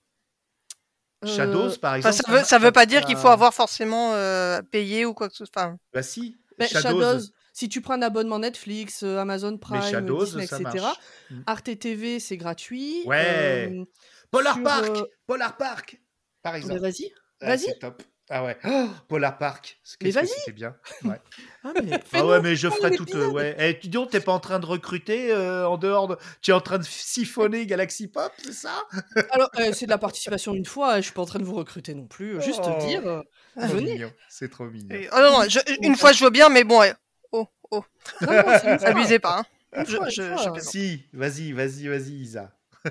Shadows, 1.25 1.73
Euh, 1.73 1.77
par 1.79 1.95
Enfin, 1.95 2.11
exemple. 2.11 2.27
ça 2.27 2.33
veut, 2.33 2.45
ça 2.45 2.59
veut 2.59 2.73
pas 2.73 2.87
dire 2.87 3.05
qu'il 3.05 3.17
faut 3.17 3.29
avoir 3.29 3.53
forcément 3.53 4.13
euh, 4.13 4.63
payé 4.63 5.05
ou 5.05 5.15
quoi 5.15 5.29
que 5.29 5.35
ce 5.35 5.45
soit. 5.47 5.63
Enfin, 5.63 5.77
Bah 5.93 6.03
si. 6.03 6.37
Shadows. 6.61 7.01
Shadows, 7.03 7.21
si 7.53 7.69
tu 7.69 7.81
prends 7.81 7.95
un 7.95 8.03
abonnement 8.03 8.39
Netflix, 8.39 9.03
euh, 9.03 9.19
Amazon 9.19 9.57
Prime, 9.59 9.83
Shadows, 9.83 10.25
Disney, 10.27 10.47
ça 10.47 10.59
etc. 10.59 10.85
marche. 10.85 10.99
Mm. 11.31 11.41
Arte 11.47 11.79
TV, 11.79 12.21
c'est 12.21 12.37
gratuit. 12.37 13.03
Ouais. 13.07 13.73
Polar 14.31 14.55
sur, 14.55 14.63
Park. 14.65 14.89
euh, 14.97 15.05
Polar 15.27 15.57
Park. 15.57 16.01
Par 16.43 16.55
exemple. 16.55 16.81
vas-y. 16.81 17.11
Ah, 17.41 17.47
vas-y. 17.49 17.59
c'est 17.61 17.79
top. 17.79 18.03
Ah 18.29 18.43
ouais. 18.45 18.57
Oh, 18.65 18.89
Polar 19.09 19.39
Park. 19.39 19.79
Mais 20.03 20.11
vas-y. 20.11 20.27
c'était 20.27 20.53
bien. 20.53 20.75
Ouais. 21.05 21.21
Ah, 21.63 21.73
mais 21.85 22.01
Ah 22.13 22.27
ouais, 22.27 22.41
mais 22.41 22.57
je 22.57 22.69
ferai 22.69 22.91
toute. 22.97 23.15
euh, 23.15 23.29
ouais. 23.29 23.55
Eh, 23.59 23.79
tu 23.79 23.87
dis, 23.89 23.99
t'es 24.11 24.21
pas 24.21 24.33
en 24.33 24.41
train 24.41 24.59
de 24.59 24.67
recruter 24.67 25.31
euh, 25.33 25.69
en 25.69 25.77
dehors 25.79 26.09
de. 26.09 26.17
Tu 26.41 26.51
es 26.51 26.55
en 26.55 26.61
train 26.61 26.79
de 26.79 26.85
siphonner 26.85 27.67
Galaxy 27.67 28.09
Pop, 28.09 28.33
c'est 28.43 28.53
ça? 28.53 28.83
Alors, 29.31 29.49
euh, 29.61 29.73
c'est 29.73 29.87
de 29.87 29.91
la 29.91 29.99
participation 29.99 30.55
une 30.55 30.65
fois. 30.67 30.97
Je 30.97 31.03
suis 31.03 31.13
pas 31.13 31.23
en 31.23 31.27
train 31.27 31.39
de 31.39 31.45
vous 31.45 31.55
recruter 31.55 31.95
non 31.95 32.07
plus. 32.09 32.41
Juste 32.43 32.63
Oh. 32.65 32.85
dire. 32.87 33.07
euh, 33.07 33.23
Ah, 33.57 33.69
Trop 33.69 33.77
venez. 33.77 34.05
C'est 34.29 34.51
trop 34.51 34.65
mignon. 34.67 34.95
et- 34.97 35.09
oh 35.13 35.17
non, 35.21 35.31
non, 35.43 35.49
je- 35.49 35.61
une 35.83 35.95
fois 35.97 36.13
je 36.13 36.25
veux 36.25 36.31
bien, 36.31 36.49
mais 36.49 36.65
bon, 36.65 36.81
ouais. 36.81 36.95
oh, 37.33 37.47
oh, 37.71 37.85
Non, 38.23 38.33
non, 38.33 38.43
c'est 38.61 38.85
abusez 38.87 39.19
pas. 39.21 39.39
hein. 39.73 39.85
Je, 39.87 39.97
je- 40.11 40.23
je. 40.57 40.61
Si, 40.61 41.05
vas-y, 41.13 41.53
vas-y, 41.53 41.87
vas-y, 41.89 42.13
Isa. 42.13 42.51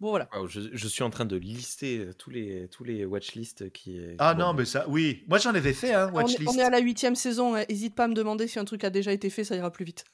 Bon, 0.00 0.10
voilà. 0.10 0.28
Je, 0.48 0.60
je 0.72 0.88
suis 0.88 1.02
en 1.02 1.10
train 1.10 1.24
de 1.24 1.36
lister 1.36 1.98
euh, 1.98 2.12
tous 2.14 2.30
les, 2.30 2.68
tous 2.68 2.84
les 2.84 3.04
watchlists 3.04 3.70
qui. 3.72 4.00
Ah 4.18 4.34
bon, 4.34 4.40
non, 4.40 4.54
mais 4.54 4.64
ça, 4.64 4.88
oui. 4.88 5.24
Moi, 5.28 5.38
j'en 5.38 5.54
avais 5.54 5.72
fait, 5.72 5.92
hein, 5.92 6.10
On 6.12 6.20
est, 6.20 6.22
Watchlist. 6.22 6.50
on 6.54 6.58
est 6.58 6.62
à 6.62 6.70
la 6.70 6.78
huitième 6.80 7.14
saison. 7.14 7.54
hein. 7.56 7.64
Hésite 7.68 7.94
pas 7.94 8.04
à 8.04 8.08
me 8.08 8.14
demander 8.14 8.46
si 8.48 8.58
un 8.58 8.64
truc 8.64 8.84
a 8.84 8.90
déjà 8.90 9.12
été 9.12 9.30
fait, 9.30 9.44
ça 9.44 9.56
ira 9.56 9.70
plus 9.70 9.84
vite. 9.84 10.04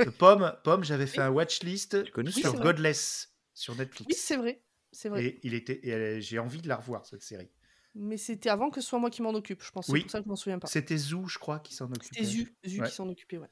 Euh, 0.00 0.04
Pomme, 0.18 0.54
Pomme 0.64 0.84
j'avais 0.84 1.06
fait 1.06 1.20
un 1.20 1.30
Watchlist 1.30 1.96
sur. 2.30 2.54
Godless 2.60 3.32
sur 3.52 3.74
Netflix. 3.76 4.06
Oui, 4.08 4.14
c'est 4.18 4.36
vrai. 4.36 4.62
C'est 4.92 5.08
vrai. 5.08 5.24
Et, 5.24 5.40
il 5.42 5.54
était, 5.54 5.80
et 5.86 6.20
j'ai 6.20 6.38
envie 6.38 6.60
de 6.62 6.68
la 6.68 6.76
revoir, 6.76 7.04
cette 7.06 7.22
série. 7.22 7.48
Mais 7.96 8.16
c'était 8.16 8.48
avant 8.50 8.70
que 8.70 8.80
ce 8.80 8.88
soit 8.88 8.98
moi 8.98 9.08
qui 9.10 9.22
m'en 9.22 9.30
occupe, 9.34 9.62
je 9.62 9.70
pense. 9.70 9.88
Oui. 9.88 10.00
C'est 10.00 10.02
pour 10.04 10.10
ça 10.12 10.18
que 10.18 10.24
je 10.24 10.28
m'en 10.28 10.36
souviens 10.36 10.58
pas. 10.58 10.66
C'était 10.66 10.96
Zou, 10.96 11.28
je 11.28 11.38
crois, 11.38 11.60
qui 11.60 11.74
s'en 11.74 11.86
occupait. 11.86 12.06
C'était 12.12 12.24
Zu, 12.24 12.56
Zu 12.66 12.80
Ouais. 12.80 12.88
qui 12.88 12.94
s'en 12.94 13.08
occupait, 13.08 13.38
ouais. 13.38 13.48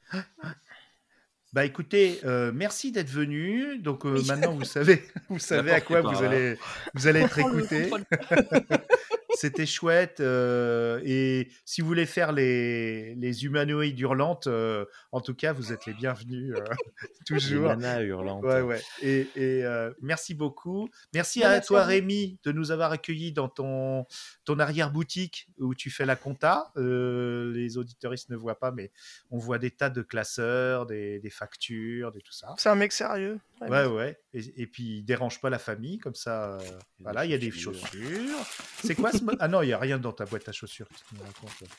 Bah 1.53 1.65
écoutez, 1.65 2.19
euh, 2.25 2.51
merci 2.53 2.91
d'être 2.91 3.09
venu. 3.11 3.77
Donc 3.77 4.05
euh, 4.05 4.13
Oui. 4.17 4.25
maintenant 4.27 4.53
vous 4.53 4.65
savez, 4.65 5.03
vous 5.29 5.37
savez 5.37 5.71
à 5.71 5.81
quoi 5.81 6.01
vous 6.01 6.23
allez, 6.23 6.57
vous 6.95 7.05
allez 7.07 7.19
être 7.21 7.37
écouté. 7.45 7.91
C'était 9.35 9.65
chouette. 9.65 10.19
euh, 10.19 11.01
et 11.03 11.49
si 11.65 11.81
vous 11.81 11.87
voulez 11.87 12.05
faire 12.05 12.31
les, 12.31 13.15
les 13.15 13.45
humanoïdes 13.45 13.99
hurlantes, 13.99 14.47
euh, 14.47 14.85
en 15.11 15.21
tout 15.21 15.33
cas, 15.33 15.53
vous 15.53 15.73
êtes 15.73 15.85
les 15.85 15.93
bienvenus 15.93 16.53
euh, 16.55 16.63
Les 17.01 17.25
toujours. 17.25 17.67
nanas 17.69 18.01
hurlantes. 18.03 18.43
Ouais, 18.43 18.61
ouais. 18.61 18.81
Et, 19.01 19.27
et, 19.35 19.65
euh, 19.65 19.91
merci 20.01 20.33
beaucoup. 20.33 20.87
Merci 21.13 21.39
Bah, 21.41 21.47
à 21.47 21.49
merci 21.53 21.67
toi, 21.67 21.81
à. 21.81 21.85
Rémi, 21.85 22.37
de 22.43 22.51
nous 22.51 22.71
avoir 22.71 22.91
accueillis 22.91 23.31
dans 23.31 23.49
ton, 23.49 24.05
ton 24.45 24.59
arrière-boutique 24.59 25.47
où 25.57 25.73
tu 25.75 25.89
fais 25.89 26.05
la 26.05 26.15
compta. 26.15 26.71
Euh, 26.77 27.51
les 27.53 27.77
auditoristes 27.77 28.29
ne 28.29 28.35
voient 28.35 28.59
pas, 28.59 28.71
mais 28.71 28.91
on 29.31 29.37
voit 29.39 29.57
des 29.59 29.71
tas 29.71 29.89
de 29.89 30.01
classeurs, 30.01 30.85
des, 30.85 31.19
des 31.19 31.29
factures, 31.29 32.11
des 32.11 32.21
tout 32.21 32.31
ça. 32.33 32.53
C'est 32.57 32.69
un 32.69 32.75
mec 32.75 32.91
sérieux. 32.93 33.39
Ouais, 33.61 33.85
ouais. 33.85 34.19
Et, 34.33 34.63
et 34.63 34.67
puis, 34.67 34.97
il 34.97 35.03
dérange 35.05 35.39
pas 35.39 35.49
la 35.49 35.59
famille, 35.59 35.97
comme 35.97 36.15
ça. 36.15 36.55
euh, 36.55 36.59
voilà, 36.99 37.23
il 37.25 37.31
y 37.31 37.33
a 37.33 37.37
des 37.37 37.49
chaussures. 37.51 37.87
chaussures. 37.87 38.45
C'est 38.83 38.93
quoi 38.95 39.11
ce. 39.11 39.22
Ah 39.39 39.47
non, 39.47 39.61
il 39.61 39.67
n'y 39.67 39.73
a 39.73 39.79
rien 39.79 39.97
dans 39.99 40.13
ta 40.13 40.25
boîte 40.25 40.47
à 40.49 40.51
chaussures. 40.51 40.87
que 40.87 40.93
tu 41.09 41.15
me 41.15 41.21
racontes. 41.21 41.69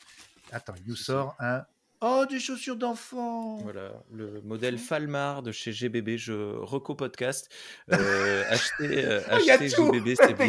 Attends, 0.51 0.73
il 0.83 0.89
nous 0.89 0.95
sort 0.95 1.35
un. 1.39 1.63
Oh, 2.01 2.25
des 2.29 2.39
chaussures 2.39 2.75
d'enfant 2.75 3.55
Voilà, 3.57 3.93
le 4.11 4.41
modèle 4.41 4.77
Falmar 4.77 5.41
de 5.41 5.51
chez 5.51 5.71
GBB, 5.71 6.17
je 6.17 6.33
reco 6.57 6.93
podcast. 6.93 7.49
Euh, 7.91 8.43
achetez 8.49 9.05
euh, 9.05 9.21
Oh, 9.31 9.35
achetez 9.35 9.69
GBB, 9.69 10.15
c'est 10.15 10.33
bien. 10.37 10.47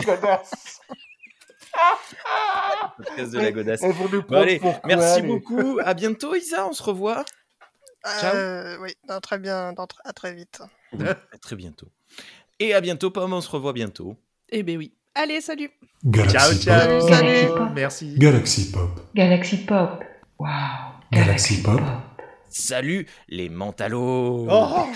podcast 2.97 3.33
de 3.33 3.39
la 3.39 3.53
godasse. 3.53 3.83
Elles 3.83 3.93
vont 3.93 4.09
nous 4.09 4.23
Bon, 4.23 4.37
allez, 4.37 4.61
merci 4.85 5.23
beaucoup. 5.23 5.79
À 5.85 5.95
bientôt, 5.95 6.35
Isa. 6.35 6.67
On 6.67 6.73
se 6.73 6.83
revoit. 6.83 7.25
Ciao. 8.21 8.35
Euh, 8.35 8.77
oui, 8.81 8.95
non, 9.09 9.21
très 9.21 9.39
bien, 9.39 9.73
non, 9.73 9.87
à 10.05 10.13
très 10.13 10.35
vite. 10.35 10.63
Oui, 10.93 11.07
à 11.09 11.39
très 11.39 11.57
bientôt. 11.57 11.89
Et 12.59 12.75
à 12.75 12.81
bientôt, 12.81 13.11
Pomme. 13.11 13.33
On 13.33 13.41
se 13.41 13.51
revoit 13.51 13.73
bientôt. 13.73 14.17
Eh 14.49 14.63
ben 14.63 14.77
oui. 14.79 14.96
Allez, 15.19 15.41
salut 15.41 15.71
Ciao, 15.71 16.27
Galaxy 16.27 16.61
ciao 16.61 17.01
Pop. 17.01 17.09
Salut. 17.09 17.73
Merci. 17.75 18.15
Galaxy 18.19 18.71
Pop. 18.71 18.91
Galaxy 19.15 19.57
Pop. 19.65 20.05
Wow. 20.39 20.49
Galaxy 21.11 21.63
Pop. 21.63 21.81
Salut 22.51 23.07
les 23.31 23.49
mentalos. 23.49 24.47
Oh 24.47 24.87